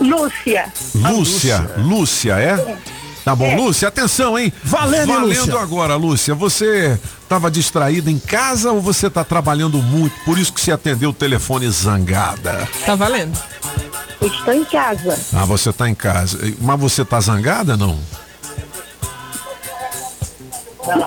Lúcia. 0.00 0.72
Lúcia. 0.94 1.70
Lúcia, 1.78 2.32
é? 2.38 2.76
Tá 3.24 3.34
bom, 3.34 3.54
Lúcia, 3.54 3.88
atenção, 3.88 4.38
hein? 4.38 4.52
Valendo, 4.64 5.06
Valendo 5.12 5.40
Lúcia? 5.46 5.60
agora, 5.60 5.96
Lúcia. 5.96 6.34
Você 6.34 6.98
estava 7.22 7.50
distraída 7.50 8.10
em 8.10 8.18
casa 8.18 8.72
ou 8.72 8.80
você 8.80 9.08
está 9.08 9.22
trabalhando 9.22 9.78
muito? 9.78 10.14
Por 10.24 10.38
isso 10.38 10.52
que 10.52 10.60
você 10.60 10.72
atendeu 10.72 11.10
o 11.10 11.14
telefone 11.14 11.70
zangada. 11.70 12.66
Tá 12.86 12.94
valendo. 12.94 13.38
Estou 14.22 14.54
em 14.54 14.64
casa. 14.64 15.18
Ah, 15.34 15.44
você 15.44 15.72
tá 15.72 15.88
em 15.88 15.94
casa. 15.94 16.38
Mas 16.60 16.80
você 16.80 17.04
tá 17.04 17.20
zangada, 17.20 17.76
não? 17.76 17.98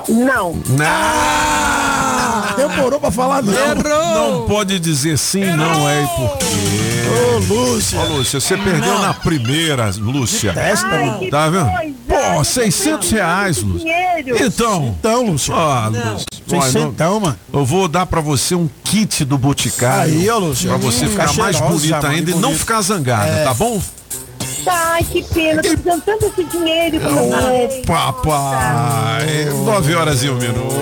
Não. 0.07 0.61
Ah! 0.81 1.82
Demorou 2.67 2.99
pra 2.99 3.11
falar 3.11 3.41
não. 3.43 4.39
Não 4.41 4.47
pode 4.47 4.79
dizer 4.79 5.17
sim, 5.17 5.43
não 5.45 5.87
é 5.89 6.03
e 6.03 6.07
por 6.07 6.37
quê? 6.37 6.45
Ô, 7.13 7.37
Lúcia. 7.53 7.99
Ô, 7.99 8.03
Lúcia, 8.17 8.39
você 8.39 8.57
perdeu 8.57 8.99
na 8.99 9.13
primeira, 9.13 9.91
Lúcia. 9.97 10.53
Testa, 10.53 10.87
que 11.19 11.29
Tá 11.29 11.49
vendo? 11.49 11.69
coisa. 11.71 11.93
Pô, 12.35 12.43
600 12.43 13.11
reais, 13.11 13.61
Lúcia. 13.61 13.79
Dinheiro. 13.79 14.45
Então, 14.45 14.95
Então, 14.99 15.25
Lúcia. 15.25 15.53
ó, 15.53 15.87
Lúcia. 15.89 16.25
Seiscentão, 16.47 17.19
mano. 17.19 17.37
Eu 17.51 17.65
vou 17.65 17.87
dar 17.87 18.05
pra 18.05 18.21
você 18.21 18.53
um 18.55 18.69
kit 18.83 19.23
do 19.25 19.37
Boticário. 19.37 20.13
Aí, 20.13 20.29
ó, 20.29 20.37
Lúcia. 20.37 20.69
Pra 20.69 20.77
você 20.77 21.05
Hum, 21.05 21.09
ficar 21.09 21.27
ficar 21.29 21.41
mais 21.43 21.59
bonita 21.59 22.07
ainda 22.07 22.31
e 22.31 22.35
não 22.35 22.53
ficar 22.53 22.81
zangada, 22.81 23.27
É. 23.31 23.43
tá 23.43 23.53
bom? 23.53 23.81
Ai, 24.67 25.03
que 25.03 25.23
pena. 25.23 25.61
Tô 25.61 25.69
precisando 25.69 26.01
tanto 26.03 26.29
desse 26.29 26.43
dinheiro. 26.45 26.97
Ô, 26.97 27.85
papai! 27.85 29.45
9 29.65 29.95
horas 29.95 30.23
e 30.23 30.29
um 30.29 30.35
minuto. 30.35 30.73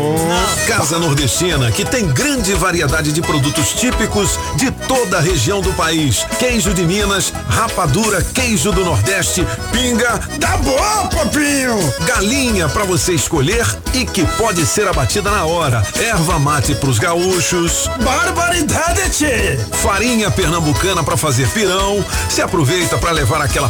Casa 0.68 0.98
Nordestina, 1.00 1.72
que 1.72 1.84
tem 1.84 2.08
grande 2.08 2.54
variedade 2.54 3.12
de 3.12 3.22
produtos 3.22 3.72
típicos 3.74 4.40
de 4.56 4.72
toda 4.72 5.18
a 5.18 5.22
região 5.22 5.62
do 5.62 5.72
país. 5.74 6.26
Queijo 6.40 6.74
de 6.74 6.84
Minas, 6.84 7.34
rapadura, 7.50 8.22
queijo 8.22 8.72
do 8.72 8.84
Nordeste, 8.86 9.46
pinga, 9.72 10.20
Tá 10.40 10.58
bom, 10.58 11.08
papinho. 11.10 11.78
galinha 12.06 12.70
para 12.70 12.84
você 12.84 13.14
escolher 13.14 13.66
e 13.94 14.06
que 14.06 14.26
pode 14.38 14.66
ser 14.66 14.88
abatida 14.88 15.30
na 15.30 15.46
hora. 15.46 15.86
Erva 16.00 16.40
mate 16.40 16.74
pros 16.76 17.00
gaúchos, 17.00 17.90
Barbaridade, 18.04 19.58
farinha 19.72 20.32
pernambucana 20.32 21.04
para 21.04 21.18
fazer 21.18 21.48
pirão. 21.50 22.04
Se 22.30 22.42
aproveita 22.42 22.98
para 22.98 23.12
levar 23.12 23.42
aquela 23.42 23.70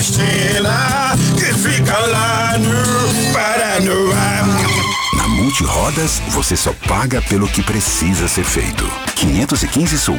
nordestina 0.00 1.14
que 1.36 1.52
fica 1.52 1.98
lá 1.98 2.56
no 2.58 3.32
Paranoá. 3.32 4.59
Multirodas, 5.50 6.22
você 6.28 6.56
só 6.56 6.72
paga 6.86 7.20
pelo 7.22 7.48
que 7.48 7.60
precisa 7.60 8.28
ser 8.28 8.44
feito. 8.44 8.88
515 9.16 9.98
Sul. 9.98 10.18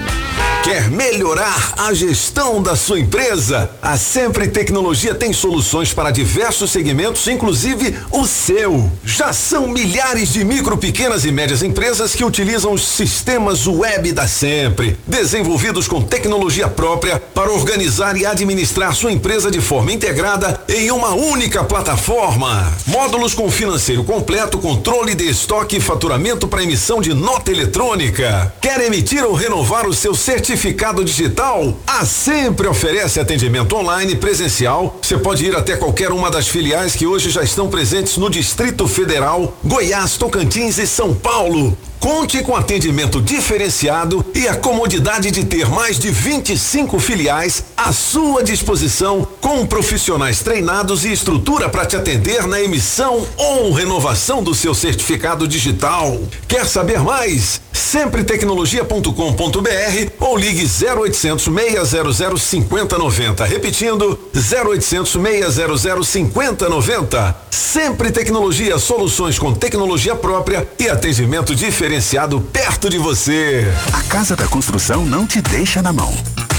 Quer 0.64 0.92
melhorar 0.92 1.74
a 1.76 1.92
gestão 1.92 2.62
da 2.62 2.76
sua 2.76 3.00
empresa? 3.00 3.72
A 3.82 3.98
Sempre 3.98 4.48
Tecnologia 4.48 5.16
tem 5.16 5.34
soluções 5.34 5.92
para 5.92 6.12
diversos 6.12 6.70
segmentos, 6.70 7.28
inclusive 7.28 7.96
o 8.12 8.28
seu. 8.28 8.92
Já 9.04 9.34
são 9.34 9.68
milhares 9.68 10.32
de 10.32 10.44
micro, 10.44 10.78
pequenas 10.78 11.26
e 11.26 11.32
médias 11.32 11.64
empresas 11.64 12.14
que 12.14 12.24
utilizam 12.24 12.74
os 12.74 12.88
sistemas 12.88 13.66
web 13.66 14.12
da 14.12 14.28
Sempre, 14.28 14.98
desenvolvidos 15.08 15.88
com 15.88 16.02
tecnologia 16.02 16.68
própria 16.68 17.20
para 17.20 17.52
organizar 17.52 18.16
e 18.16 18.26
administrar 18.26 18.94
sua 18.94 19.12
empresa 19.12 19.50
de 19.50 19.60
forma 19.60 19.92
integrada 19.92 20.62
em 20.70 20.92
uma 20.92 21.16
única 21.16 21.64
plataforma. 21.64 22.72
Módulos 22.86 23.34
com 23.34 23.50
financeiro 23.50 24.04
completo, 24.04 24.60
controle 24.60 25.16
estoque 25.26 25.78
e 25.78 25.82
faturamento 25.82 26.48
para 26.48 26.64
emissão 26.64 27.02
de 27.02 27.14
nota 27.14 27.52
eletrônica. 27.52 28.54
Quer 28.62 28.82
emitir 28.82 29.24
ou 29.24 29.34
renovar 29.34 29.88
o 29.88 29.94
seu 29.94 30.14
certificado 30.14 31.04
digital? 31.04 31.78
A 31.86 32.06
Sempre 32.06 32.68
oferece 32.68 33.20
atendimento 33.20 33.76
online 33.76 34.16
presencial. 34.16 35.00
Você 35.02 35.18
pode 35.18 35.46
ir 35.46 35.56
até 35.56 35.76
qualquer 35.76 36.12
uma 36.12 36.30
das 36.30 36.48
filiais 36.48 36.96
que 36.96 37.06
hoje 37.06 37.30
já 37.30 37.44
estão 37.44 37.70
presentes 37.70 38.18
no 38.18 38.30
Distrito 38.30 38.88
Federal, 38.88 39.58
Goiás, 39.64 40.18
Tocantins 40.18 40.78
e 40.78 40.88
São 40.88 41.14
Paulo. 41.14 41.78
Conte 42.02 42.42
com 42.42 42.54
atendimento 42.56 43.22
diferenciado 43.22 44.26
e 44.34 44.48
a 44.48 44.56
comodidade 44.56 45.30
de 45.30 45.46
ter 45.46 45.70
mais 45.70 46.00
de 46.00 46.10
25 46.10 47.00
filiais 47.00 47.64
à 47.78 47.94
sua 47.94 48.44
disposição, 48.44 49.28
com 49.40 49.68
profissionais 49.68 50.40
treinados 50.40 51.06
e 51.06 51.14
estrutura 51.14 51.70
para 51.70 51.86
te 51.86 51.96
atender 51.96 52.48
na 52.48 52.60
emissão 52.60 53.24
ou 53.38 53.72
renovação 53.72 54.42
do 54.42 54.56
seu 54.56 54.74
certificado 54.74 55.48
digital. 55.48 56.20
Quer 56.48 56.66
saber 56.66 57.02
mais? 57.02 57.62
Sempretecnologia.com.br 57.72 60.12
ou 60.20 60.36
ligue 60.36 60.66
0800 60.66 61.44
600 61.44 62.42
5090. 62.42 63.46
Repetindo, 63.46 64.20
0800 64.34 65.12
600 65.12 66.08
5090. 66.08 67.36
Sempre 67.52 68.10
Tecnologia, 68.12 68.80
soluções 68.80 69.40
com 69.40 69.54
tecnologia 69.54 70.16
própria 70.16 70.68
e 70.78 70.90
atendimento 70.90 71.56
diferenciado 71.56 71.91
perto 72.40 72.90
de 72.90 72.98
você. 72.98 73.68
A 73.92 74.02
Casa 74.04 74.34
da 74.34 74.48
Construção 74.48 75.06
não 75.06 75.28
te 75.28 75.42
deixa 75.42 75.82
na 75.82 75.92
mão. 75.92 76.16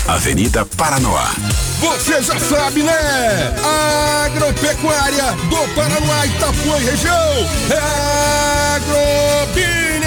Avenida 0.06 0.66
Paranoá. 0.76 1.30
Você 1.80 2.20
já 2.22 2.38
sabe, 2.38 2.82
né? 2.82 3.54
Agropecuária 4.26 5.32
do 5.48 5.74
Paraná, 5.74 6.26
Itapuã 6.26 6.78
e 6.78 6.84
região. 6.84 7.48
É 7.70 8.76
Agrobinha. 8.76 9.81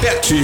PET. 0.00 0.34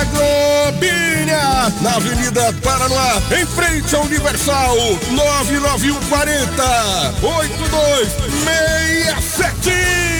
Agrobinha, 0.00 1.72
na 1.80 1.96
Avenida 1.96 2.52
Paranoá, 2.62 3.20
em 3.38 3.46
frente 3.46 3.94
ao 3.94 4.02
Universal, 4.02 4.76
99140 5.10 7.14
8267 7.22 10.19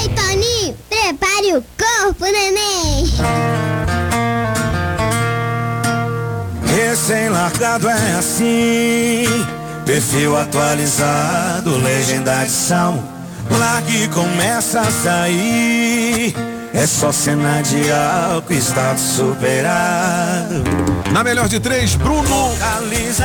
Toninho, 0.09 0.75
prepare 0.89 1.55
o 1.55 1.63
corpo, 1.77 2.25
neném. 2.25 3.11
Recém-largado 6.65 7.89
é 7.89 8.15
assim, 8.17 9.25
perfil 9.85 10.37
atualizado, 10.37 11.77
legenda 11.77 12.41
adição. 12.41 13.03
Lá 13.49 13.81
que 13.81 14.07
começa 14.07 14.81
a 14.81 14.91
sair, 14.91 16.33
é 16.73 16.87
só 16.87 17.11
cena 17.11 17.61
de 17.61 17.91
álcool, 17.91 18.53
estado 18.53 18.99
superado. 18.99 20.63
Na 21.11 21.23
melhor 21.23 21.49
de 21.49 21.59
três, 21.59 21.95
Bruno 21.95 22.51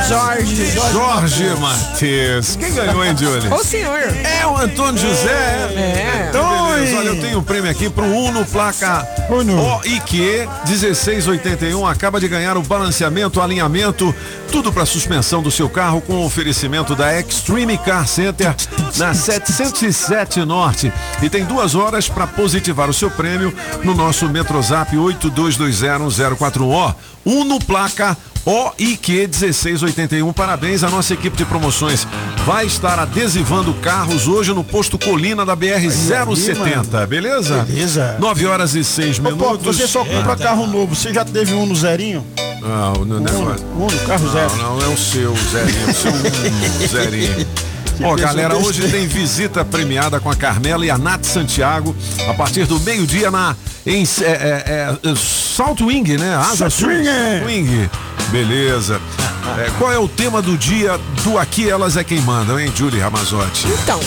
Jorge. 0.07 0.71
Jorge 0.91 1.45
Matheus. 1.59 2.55
Quem 2.57 2.73
ganhou, 2.73 3.05
hein, 3.05 3.15
Julie? 3.17 3.51
Ô 3.51 3.63
senhor. 3.63 3.99
É 3.99 4.45
o 4.45 4.57
Antônio 4.57 4.99
José. 5.01 5.31
É. 5.75 6.06
Olha, 7.07 7.15
eu 7.15 7.21
tenho 7.21 7.39
um 7.39 7.43
prêmio 7.43 7.71
aqui 7.71 7.89
pro 7.89 8.03
Uno, 8.03 8.45
placa 8.45 9.07
OIQ 9.29 10.45
1681. 10.67 11.87
Acaba 11.87 12.19
de 12.19 12.27
ganhar 12.27 12.57
o 12.57 12.61
balanceamento, 12.61 13.39
alinhamento, 13.39 14.13
tudo 14.51 14.73
para 14.73 14.85
suspensão 14.85 15.41
do 15.41 15.49
seu 15.49 15.69
carro 15.69 16.01
com 16.01 16.25
oferecimento 16.25 16.95
da 16.95 17.17
Extreme 17.17 17.77
Car 17.77 18.05
Center 18.05 18.53
na 18.97 19.13
707 19.13 20.43
Norte. 20.43 20.91
E 21.21 21.29
tem 21.29 21.45
duas 21.45 21.75
horas 21.75 22.09
para 22.09 22.27
positivar 22.27 22.89
o 22.89 22.93
seu 22.93 23.09
prêmio 23.09 23.55
no 23.85 23.95
nosso 23.95 24.27
Metrozap 24.27 24.93
82201041O. 24.93 26.93
Uno, 27.25 27.57
placa 27.59 28.17
OIQ 28.47 29.27
1681. 29.27 30.31
Parabéns 30.31 30.81
à 30.81 30.89
nossa 30.89 31.13
equipe 31.13 31.35
de 31.35 31.43
promoções. 31.43 32.07
Vai 32.45 32.65
estar 32.65 32.97
adesivando 32.97 33.73
carros 33.73 34.25
hoje 34.25 34.53
no 34.53 34.63
posto 34.63 34.97
Colina 34.97 35.45
da 35.45 35.53
BR 35.53 35.89
070, 35.91 37.05
beleza? 37.07 37.65
Beleza. 37.65 38.15
9 38.19 38.45
horas 38.45 38.73
e 38.73 38.85
6 38.85 39.19
Ô, 39.19 39.23
Pop, 39.23 39.35
minutos. 39.35 39.65
você 39.77 39.85
só 39.85 39.99
compra 39.99 40.31
Eita. 40.31 40.35
carro 40.37 40.65
novo. 40.65 40.95
Você 40.95 41.13
já 41.13 41.25
teve 41.25 41.53
um 41.53 41.65
no 41.65 41.75
zerinho? 41.75 42.25
Não, 42.61 42.93
não, 43.05 43.19
não, 43.19 43.41
Uno, 43.41 43.55
Uno, 43.79 43.99
carro 44.07 44.29
zero. 44.31 44.55
Não, 44.55 44.77
não 44.77 44.85
é 44.85 44.93
o 44.93 44.97
seu, 44.97 45.33
Zerinho. 45.51 45.89
O 45.89 45.93
seu 45.93 46.11
Uno, 46.11 46.87
Zerinho. 46.87 47.47
Ó, 48.01 48.13
pessoa 48.13 48.15
galera, 48.15 48.57
hoje 48.57 48.89
tem 48.89 49.07
visita 49.07 49.65
premiada 49.65 50.19
com 50.19 50.29
a 50.29 50.35
Carmela 50.35 50.85
e 50.85 50.91
a 50.91 50.97
Nath 50.97 51.25
Santiago 51.25 51.95
a 52.27 52.33
partir 52.33 52.65
do 52.65 52.79
meio-dia 52.81 53.31
na 53.31 53.55
em 53.85 54.03
é, 54.21 54.25
é, 54.25 55.09
é, 55.09 55.15
Salt 55.15 55.81
Wing, 55.81 56.17
né? 56.17 56.35
Asa. 56.35 56.69
Swing. 56.69 57.07
Swing. 57.41 57.89
Beleza. 58.29 59.01
É, 59.57 59.71
qual 59.77 59.91
é 59.91 59.97
o 59.97 60.07
tema 60.07 60.41
do 60.41 60.57
dia 60.57 60.99
do 61.23 61.37
Aqui 61.37 61.69
Elas 61.69 61.95
é 61.95 62.03
Quem 62.03 62.19
Mandam, 62.21 62.59
hein, 62.59 62.71
Julie 62.75 62.99
Ramazotti? 62.99 63.65
Então, 63.67 63.99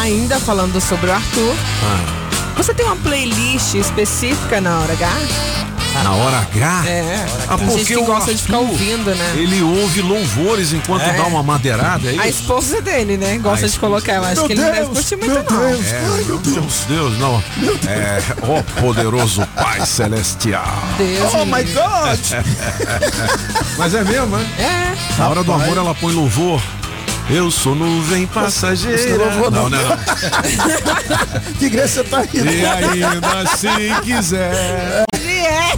ainda 0.00 0.38
falando 0.38 0.80
sobre 0.80 1.10
o 1.10 1.12
Arthur, 1.12 1.56
você 2.56 2.72
tem 2.72 2.86
uma 2.86 2.96
playlist 2.96 3.74
específica 3.74 4.60
na 4.60 4.78
hora 4.78 4.92
H? 4.92 5.69
Na 6.02 6.12
hora 6.14 6.38
H? 6.38 6.84
É. 6.88 7.26
Ah, 7.48 7.58
porque 7.58 7.84
que 7.84 7.96
o 7.96 8.04
gosta 8.04 8.34
de 8.34 8.42
ficar 8.42 8.56
Arthur, 8.58 8.68
ele 8.78 9.14
né? 9.14 9.32
Ele 9.36 9.62
ouve 9.62 10.00
louvores 10.02 10.72
enquanto 10.72 11.02
É. 11.02 11.12
dá 11.12 11.24
uma 11.24 11.42
madeirada, 11.42 12.10
é 12.10 12.18
A 12.18 12.26
esposa 12.28 12.80
dele, 12.80 13.16
né? 13.16 13.38
Gosta 13.38 13.68
de 13.68 13.78
colocar. 13.78 14.14
Eu 14.14 14.24
acho 14.24 14.34
Meu 14.36 14.46
que 14.46 14.52
ele 14.52 14.60
não 14.62 14.68
deve 14.70 14.80
Deus, 14.80 14.92
curtir 14.92 15.16
muito, 15.16 15.32
meu 15.32 15.42
não. 15.60 15.70
Deus. 15.70 15.86
É, 15.86 16.00
meu 16.26 16.38
Deus, 16.38 16.74
Deus, 16.88 17.18
não. 17.18 17.42
É, 17.88 18.22
ó 18.42 18.62
poderoso 18.80 19.46
Pai 19.54 19.84
Celestial. 19.84 20.64
Deus 20.96 21.34
Oh 21.34 21.44
my. 21.44 21.62
God! 21.64 22.18
Mas 23.76 23.94
é 23.94 24.02
mesmo, 24.04 24.36
né? 24.36 24.46
É. 24.58 25.18
Na 25.18 25.28
hora 25.28 25.44
do 25.44 25.52
amor 25.52 25.76
ela 25.76 25.94
põe 25.94 26.12
louvor. 26.14 26.60
Eu 27.28 27.48
sou 27.48 27.76
nuvem 27.76 28.26
passageira. 28.26 29.16
não, 29.36 29.50
não. 29.50 29.68
não, 29.68 29.70
não. 29.70 29.98
Que 31.60 31.66
igreja 31.66 31.86
você 31.88 32.04
tá 32.04 32.22
indo? 32.24 32.50
E 32.50 32.66
ainda 32.66 33.46
se 33.56 33.68
quiser, 34.02 34.52
Ele 34.52 35.04
é. 35.14 35.19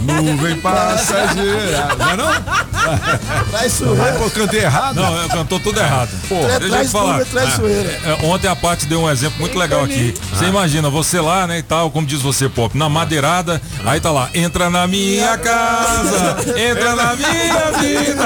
Nuvem 0.01 0.55
passageira. 0.59 1.89
Não 1.97 2.09
é 2.11 2.17
não? 2.17 2.72
Traz 2.83 3.51
Vai, 3.51 3.69
sujeira. 3.69 4.13
pô, 4.13 4.23
eu 4.25 4.31
cantei 4.31 4.59
errado? 4.61 4.95
Não, 4.95 5.17
eu 5.21 5.29
cantou 5.29 5.59
tudo 5.59 5.79
errado. 5.79 6.09
Pô, 6.27 6.35
É, 6.35 6.59
deixa 6.59 6.75
eu 6.77 6.85
te 6.85 6.91
falar. 6.91 7.23
zoeira. 7.55 7.89
É, 8.05 8.11
é, 8.11 8.25
ontem 8.25 8.47
a 8.47 8.55
Paty 8.55 8.85
deu 8.85 9.01
um 9.01 9.09
exemplo 9.09 9.39
muito 9.39 9.57
legal 9.57 9.83
aqui. 9.83 10.13
Você 10.33 10.45
imagina, 10.45 10.89
você 10.89 11.19
lá, 11.21 11.47
né, 11.47 11.59
e 11.59 11.63
tal, 11.63 11.89
como 11.91 12.05
diz 12.05 12.21
você, 12.21 12.49
Pop, 12.49 12.77
na 12.77 12.89
madeirada, 12.89 13.61
aí 13.85 13.99
tá 13.99 14.11
lá, 14.11 14.29
entra 14.33 14.69
na 14.69 14.85
minha 14.87 15.37
casa, 15.37 16.35
entra 16.57 16.95
na 16.95 17.15
minha 17.15 17.71
vida. 17.79 18.23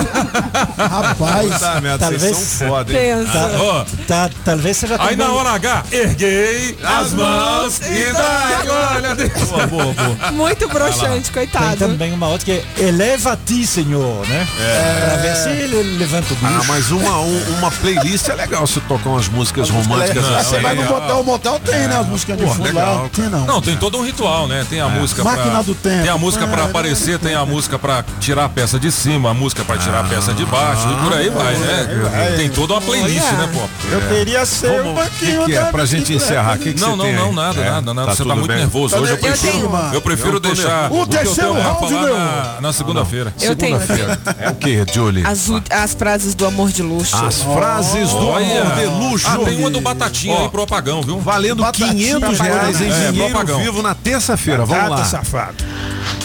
Rapaz, 0.77 1.61
merda, 1.81 1.97
talvez- 1.99 2.21
vocês 2.21 2.37
são 2.37 2.67
foda, 2.67 2.93
hein? 2.93 2.99
Pensa. 3.25 3.51
Ó, 3.59 3.85
Tá, 4.07 4.29
talvez 4.45 4.77
seja 4.77 4.95
aí 4.99 5.15
na 5.15 5.31
hora 5.31 5.49
H, 5.51 5.83
erguei 5.91 6.77
as 6.83 7.13
mãos 7.13 7.79
e 7.79 8.13
dá 8.13 8.61
glória 8.63 9.11
a 9.11 9.13
Deus. 9.13 9.31
Boa, 9.49 9.67
boa, 9.67 9.93
boa. 9.93 10.31
Muito 10.31 10.67
broxante, 10.69 11.31
Tem 11.31 11.47
coitado. 11.47 11.77
também 11.77 12.13
uma 12.13 12.27
outra 12.27 12.45
que 12.45 12.51
é 12.51 12.63
eleva 12.83 13.33
a 13.33 13.37
ti, 13.37 13.65
Senhor, 13.67 14.25
né? 14.27 14.46
É. 14.59 15.05
Pra 15.07 15.15
ver 15.17 15.35
se 15.35 15.49
ele 15.49 15.97
levanta 15.97 16.33
o 16.33 16.35
bicho. 16.37 16.53
Ah, 16.59 16.63
mas 16.67 16.89
uma, 16.91 17.19
um- 17.19 17.43
uma 17.59 17.69
playlist 17.71 18.27
é 18.29 18.33
legal 18.35 18.65
se 18.65 18.79
tocar 18.81 19.09
umas 19.09 19.27
músicas 19.27 19.69
românticas 19.69 20.23
Não, 20.27 20.35
assim. 20.37 20.49
Você 20.49 20.59
vai 20.59 20.75
no 20.75 20.83
motel, 20.83 21.19
o 21.19 21.23
motel 21.23 21.59
tem, 21.59 21.87
né? 21.87 21.97
As 21.99 22.07
músicas 22.07 22.37
de 22.37 22.43
Pô, 22.43 22.49
fundo 22.51 22.63
legal, 22.63 23.03
lá. 23.03 23.09
Tem 23.09 23.29
não. 23.29 23.45
Não, 23.45 23.61
tem 23.61 23.77
todo 23.77 23.97
um 23.97 24.03
ritual, 24.05 24.47
né? 24.47 24.65
Tem 24.69 24.79
a 24.81 24.87
música 24.89 25.23
Máquina 25.23 25.51
pra, 25.51 25.61
do 25.61 25.75
tempo. 25.75 26.01
Tem 26.01 26.09
a 26.09 26.17
música 26.17 26.47
pra 26.47 26.63
aparecer, 26.65 27.19
tem 27.19 27.35
a 27.35 27.45
música 27.45 27.77
pra 27.77 28.03
tirar 28.19 28.45
a 28.45 28.49
peça 28.49 28.79
de 28.79 28.91
cima, 28.91 29.31
a 29.31 29.33
música 29.33 29.63
pra 29.63 29.77
tirar 29.77 29.99
a 29.99 30.03
peça 30.03 30.33
de 30.33 30.45
baixo 30.45 30.87
e 30.91 31.03
por 31.03 31.13
aí 31.13 31.29
vai, 31.29 31.55
né? 31.55 32.33
Tem 32.37 32.49
toda 32.49 32.73
uma 32.73 32.81
playlist, 32.81 33.31
né, 33.31 33.49
pô? 33.53 33.61
Eu 33.91 34.01
queria 34.09 34.45
ser 34.45 34.81
um 34.81 34.91
O 34.91 34.95
banquinho 34.95 35.45
que, 35.45 35.51
que 35.51 35.57
é 35.57 35.65
pra 35.65 35.85
gente 35.85 36.13
encerrar? 36.13 36.55
O 36.55 36.59
que, 36.59 36.73
que 36.73 36.79
Não, 36.81 36.95
você 36.97 37.11
não, 37.13 37.25
não, 37.27 37.33
nada, 37.33 37.61
É? 37.61 37.69
nada, 37.69 37.93
nada. 37.93 38.11
Você 38.11 38.17
tudo 38.23 38.29
tá 38.29 38.35
muito 38.35 38.53
nervoso. 38.53 38.95
Tá 38.95 39.01
Hoje 39.01 39.11
eu 39.13 40.01
prefiro, 40.01 40.35
eu 40.37 40.39
deixar 40.39 40.91
O 40.91 41.01
o 41.03 41.07
que 41.07 41.15
eu 41.15 41.19
terceiro 41.19 41.53
round, 41.53 41.79
falar 41.79 42.01
meu. 42.03 42.61
na, 42.61 42.73
segunda-feira. 42.73 43.33
Eu 43.41 43.55
tenho 43.55 43.79
Segunda-feira. 43.79 44.19
É 44.39 44.49
o 44.49 44.55
que, 44.55 44.85
Julie? 44.93 45.25
as, 45.25 45.49
as 45.71 45.93
frases 45.93 46.35
do 46.35 46.45
amor 46.45 46.71
de 46.71 46.81
luxo. 46.83 47.15
As 47.15 47.41
frases 47.41 48.09
do 48.11 48.27
Olha, 48.27 48.61
amor 48.61 48.75
de 48.75 48.85
luxo. 48.85 49.27
ah, 49.27 49.37
tem 49.43 49.57
uma 49.57 49.69
do 49.69 49.81
Batatinha 49.81 50.35
Ó, 50.35 50.43
aí 50.43 50.49
pro 50.49 50.61
apagão, 50.63 51.01
viu? 51.01 51.19
Valendo 51.19 51.63
Batatinha 51.63 52.19
500 52.19 52.37
pra 52.37 52.45
reais 52.45 52.81
em. 52.81 52.91
É, 52.91 53.11
dinheiro 53.11 53.57
vivo 53.57 53.81
na 53.81 53.95
terça-feira. 53.95 54.65
Vamos 54.65 54.89
lá. 54.89 55.05
safado. 55.05 55.55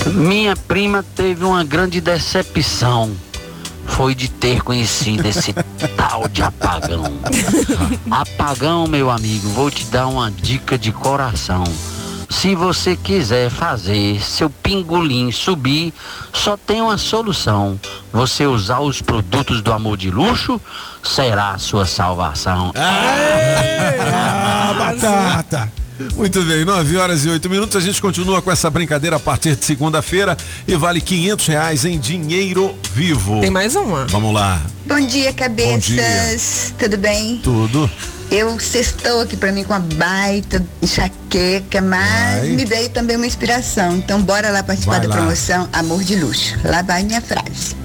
Minha 0.06 0.56
prima 0.56 1.04
teve 1.14 1.44
uma 1.44 1.64
grande 1.64 2.00
decepção. 2.00 3.12
Foi 3.84 4.14
de 4.14 4.28
ter 4.28 4.62
conhecido 4.62 5.26
esse 5.26 5.52
tal 5.96 6.28
de 6.28 6.42
apagão. 6.42 7.04
Apagão, 8.10 8.86
meu 8.86 9.10
amigo, 9.10 9.48
vou 9.50 9.70
te 9.70 9.84
dar 9.86 10.06
uma 10.06 10.30
dica 10.30 10.78
de 10.78 10.92
coração. 10.92 11.64
Se 12.32 12.54
você 12.54 12.96
quiser 12.96 13.50
fazer 13.50 14.20
seu 14.22 14.48
pingolim 14.48 15.30
subir, 15.30 15.92
só 16.32 16.56
tem 16.56 16.80
uma 16.80 16.96
solução. 16.96 17.78
Você 18.10 18.46
usar 18.46 18.80
os 18.80 19.02
produtos 19.02 19.60
do 19.60 19.70
amor 19.70 19.98
de 19.98 20.10
luxo 20.10 20.58
será 21.04 21.50
a 21.50 21.58
sua 21.58 21.84
salvação. 21.84 22.72
Ah, 24.14 24.74
batata. 24.76 25.72
Muito 26.16 26.42
bem, 26.42 26.64
9 26.64 26.96
horas 26.96 27.24
e 27.24 27.28
8 27.28 27.48
minutos. 27.50 27.76
A 27.76 27.80
gente 27.80 28.00
continua 28.00 28.40
com 28.42 28.50
essa 28.50 28.68
brincadeira 28.70 29.16
a 29.16 29.20
partir 29.20 29.56
de 29.56 29.64
segunda-feira 29.64 30.36
e 30.66 30.74
vale 30.76 31.00
500 31.00 31.46
reais 31.46 31.84
em 31.84 31.98
dinheiro 31.98 32.76
vivo. 32.94 33.40
Tem 33.40 33.50
mais 33.50 33.74
uma. 33.76 34.06
Vamos 34.06 34.32
lá. 34.34 34.60
Bom 34.86 35.00
dia, 35.00 35.32
cabeças. 35.32 35.72
Bom 35.72 35.78
dia. 35.78 36.74
Tudo 36.78 36.98
bem? 36.98 37.40
Tudo. 37.42 37.90
Eu 38.30 38.58
sextou 38.58 39.20
aqui 39.20 39.36
pra 39.36 39.52
mim 39.52 39.62
com 39.62 39.74
uma 39.74 39.80
baita 39.80 40.64
enxaqueca, 40.80 41.82
mas 41.82 42.40
Vai. 42.40 42.48
me 42.50 42.64
veio 42.64 42.88
também 42.88 43.16
uma 43.16 43.26
inspiração. 43.26 43.96
Então 43.96 44.22
bora 44.22 44.50
lá 44.50 44.62
participar 44.62 44.92
Vai 44.98 45.00
da 45.02 45.08
lá. 45.08 45.16
promoção 45.16 45.68
Amor 45.72 46.02
de 46.02 46.16
Luxo. 46.16 46.56
Lá 46.64 46.80
vai 46.82 47.02
minha 47.02 47.20
frase. 47.20 47.76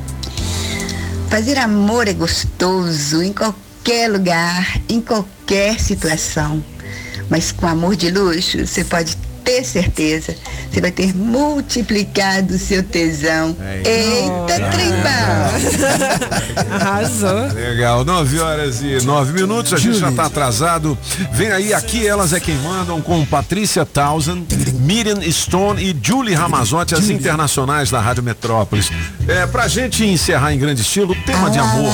Fazer 1.30 1.58
amor 1.58 2.08
é 2.08 2.14
gostoso 2.14 3.22
em 3.22 3.34
qualquer 3.34 4.10
lugar, 4.10 4.80
em 4.88 5.02
qualquer 5.02 5.78
situação. 5.80 6.64
Mas 7.30 7.52
com 7.52 7.68
amor 7.68 7.96
de 7.96 8.10
luxo, 8.12 8.66
você 8.66 8.84
pode 8.84 9.18
ter 9.48 9.64
certeza, 9.64 10.36
você 10.70 10.82
vai 10.82 10.92
ter 10.92 11.16
multiplicado 11.16 12.56
o 12.56 12.60
seu 12.60 12.84
tesão. 12.84 13.56
Eita, 13.86 14.70
trembão! 14.70 15.08
Arrasou. 16.70 17.48
Legal, 17.54 18.04
9 18.04 18.40
horas 18.40 18.82
e 18.82 19.06
9 19.06 19.32
minutos, 19.32 19.74
a 19.74 19.78
gente 19.78 20.00
já 20.00 20.12
tá 20.12 20.26
atrasado. 20.26 20.98
Vem 21.32 21.50
aí, 21.50 21.74
aqui 21.74 22.06
elas 22.06 22.34
é 22.34 22.42
quem 22.42 22.56
mandam 22.58 23.02
com 23.02 23.26
Patrícia 23.26 23.86
Townsend, 23.86 24.46
Miriam 24.88 25.22
Stone 25.30 25.84
e 25.84 25.94
Julie 26.02 26.34
Ramazotti, 26.34 26.96
as 26.96 27.10
internacionais 27.10 27.92
da 27.92 28.00
Rádio 28.00 28.24
Metrópolis. 28.24 28.90
É, 29.28 29.46
pra 29.46 29.68
gente 29.68 30.06
encerrar 30.06 30.54
em 30.54 30.58
grande 30.58 30.82
estilo, 30.82 31.14
tema 31.26 31.52
de 31.52 31.60
amor. 31.60 31.92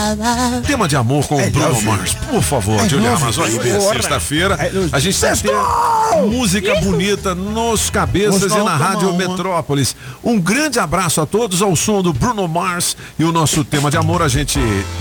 Tema 0.68 0.88
de 0.88 0.96
amor 0.96 1.26
com 1.26 1.36
o 1.36 1.50
Bruno 1.50 1.82
Mars. 1.82 2.14
Por 2.30 2.44
favor, 2.44 2.88
Julie 2.88 3.08
Ramazotti, 3.08 3.68
é 3.68 3.80
sexta-feira. 3.80 4.60
A 4.92 5.00
gente 5.00 5.20
vai 5.20 5.36
ter 5.36 6.28
música 6.30 6.76
bonita 6.82 7.34
nos 7.34 7.90
cabeças 7.90 8.52
Vamos 8.52 8.58
e 8.58 8.64
na 8.64 8.78
Rádio. 8.78 9.12
Metrópolis. 9.14 9.96
Um 10.24 10.40
grande 10.40 10.78
abraço 10.78 11.20
a 11.20 11.26
todos 11.26 11.64
ao 11.64 11.76
som 11.76 12.04
do 12.04 12.14
Bruno 12.14 12.48
Mars 12.48 12.96
e 13.18 13.24
o 13.24 13.32
nosso 13.32 13.64
tema 13.64 13.90
de 13.90 13.98
amor 13.98 14.22
a 14.22 14.28
gente 14.28 14.60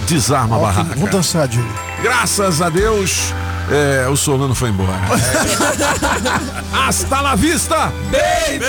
desarma 0.08 0.56
a 0.56 0.58
barraca. 0.58 0.96
Vou 0.96 1.10
dançar, 1.10 1.46
Júlio. 1.50 1.70
Graças 2.02 2.62
a 2.62 2.70
Deus, 2.70 3.34
é, 3.70 4.08
o 4.08 4.16
Solano 4.16 4.54
foi 4.54 4.70
embora. 4.70 4.92
Hasta 6.72 7.20
la 7.20 7.34
vista, 7.34 7.92
baby! 8.10 8.64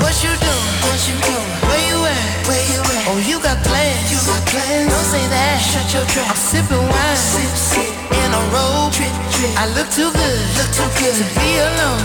What 0.00 0.16
you 0.22 0.30
doing? 0.36 0.74
What 0.84 1.00
you 1.08 1.16
doing? 1.20 1.50
Where 1.68 1.84
you 1.88 1.98
at? 2.06 2.46
Where 2.48 2.64
you 2.72 2.80
at? 2.80 3.08
Oh, 3.08 3.18
you 3.26 3.38
got 3.40 3.58
plans. 3.64 4.10
You 4.10 4.18
got 4.26 4.42
plans. 4.46 4.90
Don't 4.90 5.08
say 5.10 5.26
that. 5.28 5.60
Shut 5.60 5.86
your 5.94 6.04
trap. 6.06 6.30
I'm 6.30 6.36
sipping 6.36 6.82
wine. 6.82 7.16
Sip, 7.16 7.52
sip. 7.54 7.92
In 8.10 8.30
a 8.34 8.42
robe. 8.54 8.92
Trip, 8.92 9.12
trip. 9.32 9.52
I 9.56 9.66
look 9.76 9.88
too 9.90 10.10
good. 10.10 10.40
Look 10.58 10.70
too 10.74 10.88
good 10.98 11.14
to 11.14 11.26
be 11.38 11.58
alone. 11.58 12.02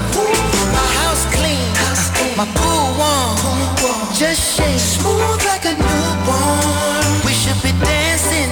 My 0.73 0.85
house 1.01 1.25
clean. 1.33 1.65
House 1.85 2.09
clean. 2.15 2.35
My 2.37 2.47
pool 2.57 2.93
warm. 2.99 3.35
Pool 3.41 3.67
warm. 3.83 4.13
Just 4.13 4.41
shake. 4.57 4.79
Smooth 4.79 5.41
like 5.45 5.65
a 5.65 5.73
newborn. 5.73 7.05
We 7.25 7.33
should 7.33 7.57
be 7.65 7.73
dancing, 7.83 8.51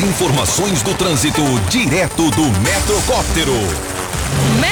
Informações 0.00 0.80
do 0.82 0.94
trânsito 0.94 1.42
direto 1.68 2.30
do 2.30 2.44
Metrocóptero. 2.60 3.97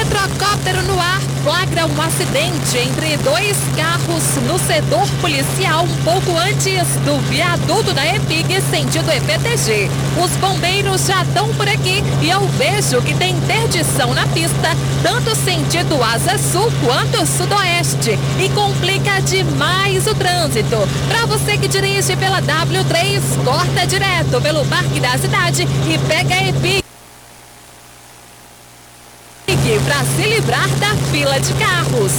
Metrocóptero 0.07 0.83
no 0.83 1.01
ar 1.01 1.21
flagra 1.43 1.87
um 1.87 2.03
acidente 2.03 2.79
entre 2.79 3.17
dois 3.19 3.57
carros 3.77 4.37
no 4.47 4.59
setor 4.59 5.07
policial 5.21 5.85
um 5.85 5.97
pouco 6.05 6.37
antes 6.39 6.87
do 7.05 7.19
viaduto 7.29 7.93
da 7.93 8.07
EPIG 8.15 8.61
sentido 8.71 9.11
EPTG. 9.11 9.91
Os 10.23 10.31
bombeiros 10.37 11.07
já 11.07 11.23
estão 11.23 11.53
por 11.55 11.69
aqui 11.69 12.05
e 12.23 12.31
eu 12.31 12.41
vejo 12.51 13.03
que 13.03 13.15
tem 13.15 13.35
interdição 13.37 14.15
na 14.15 14.27
pista, 14.29 14.77
tanto 15.03 15.35
sentido 15.35 16.01
asa 16.03 16.39
sul 16.39 16.73
quanto 16.85 17.27
sudoeste 17.27 18.17
e 18.39 18.49
complica 18.51 19.21
demais 19.23 20.07
o 20.07 20.15
trânsito. 20.15 20.77
Para 21.09 21.27
você 21.27 21.59
que 21.59 21.69
dirige 21.69 22.15
pela 22.17 22.41
W3, 22.43 23.45
corta 23.45 23.87
direto 23.87 24.41
pelo 24.41 24.65
Parque 24.67 25.01
da 25.01 25.19
Cidade 25.19 25.63
e 25.63 25.99
pega 26.07 26.35
a 26.35 26.49
EPIG 26.49 26.86
para 29.87 30.05
se 30.05 30.29
livrar 30.29 30.69
da 30.81 30.95
fila 31.13 31.39
de 31.39 31.55
carros. 31.55 32.13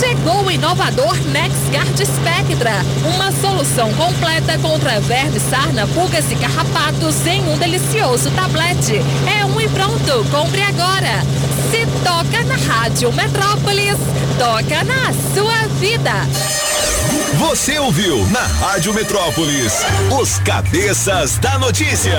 Chegou 0.00 0.44
o 0.44 0.50
inovador 0.50 1.16
NexGuard 1.28 2.04
Spectra, 2.04 2.84
uma 3.14 3.30
solução 3.30 3.92
completa 3.94 4.58
contra 4.58 5.00
vermes, 5.00 5.42
sarna, 5.48 5.86
pulgas 5.86 6.30
e 6.30 6.34
carrapatos 6.34 7.24
em 7.26 7.48
um 7.48 7.56
delicioso 7.56 8.30
tablete. 8.32 9.00
É 9.40 9.44
um 9.44 9.60
e 9.60 9.68
pronto, 9.68 10.26
compre 10.30 10.62
agora. 10.62 11.22
Se 11.70 11.86
toca 12.02 12.44
na 12.44 12.56
Rádio 12.74 13.12
Metrópolis, 13.12 13.96
toca 14.36 14.82
na 14.82 15.12
sua 15.32 15.68
vida. 15.78 16.12
Você 17.38 17.78
ouviu 17.78 18.26
na 18.30 18.42
Rádio 18.42 18.92
Metrópolis 18.92 19.84
os 20.20 20.38
cabeças 20.40 21.38
da 21.38 21.58
notícia. 21.58 22.18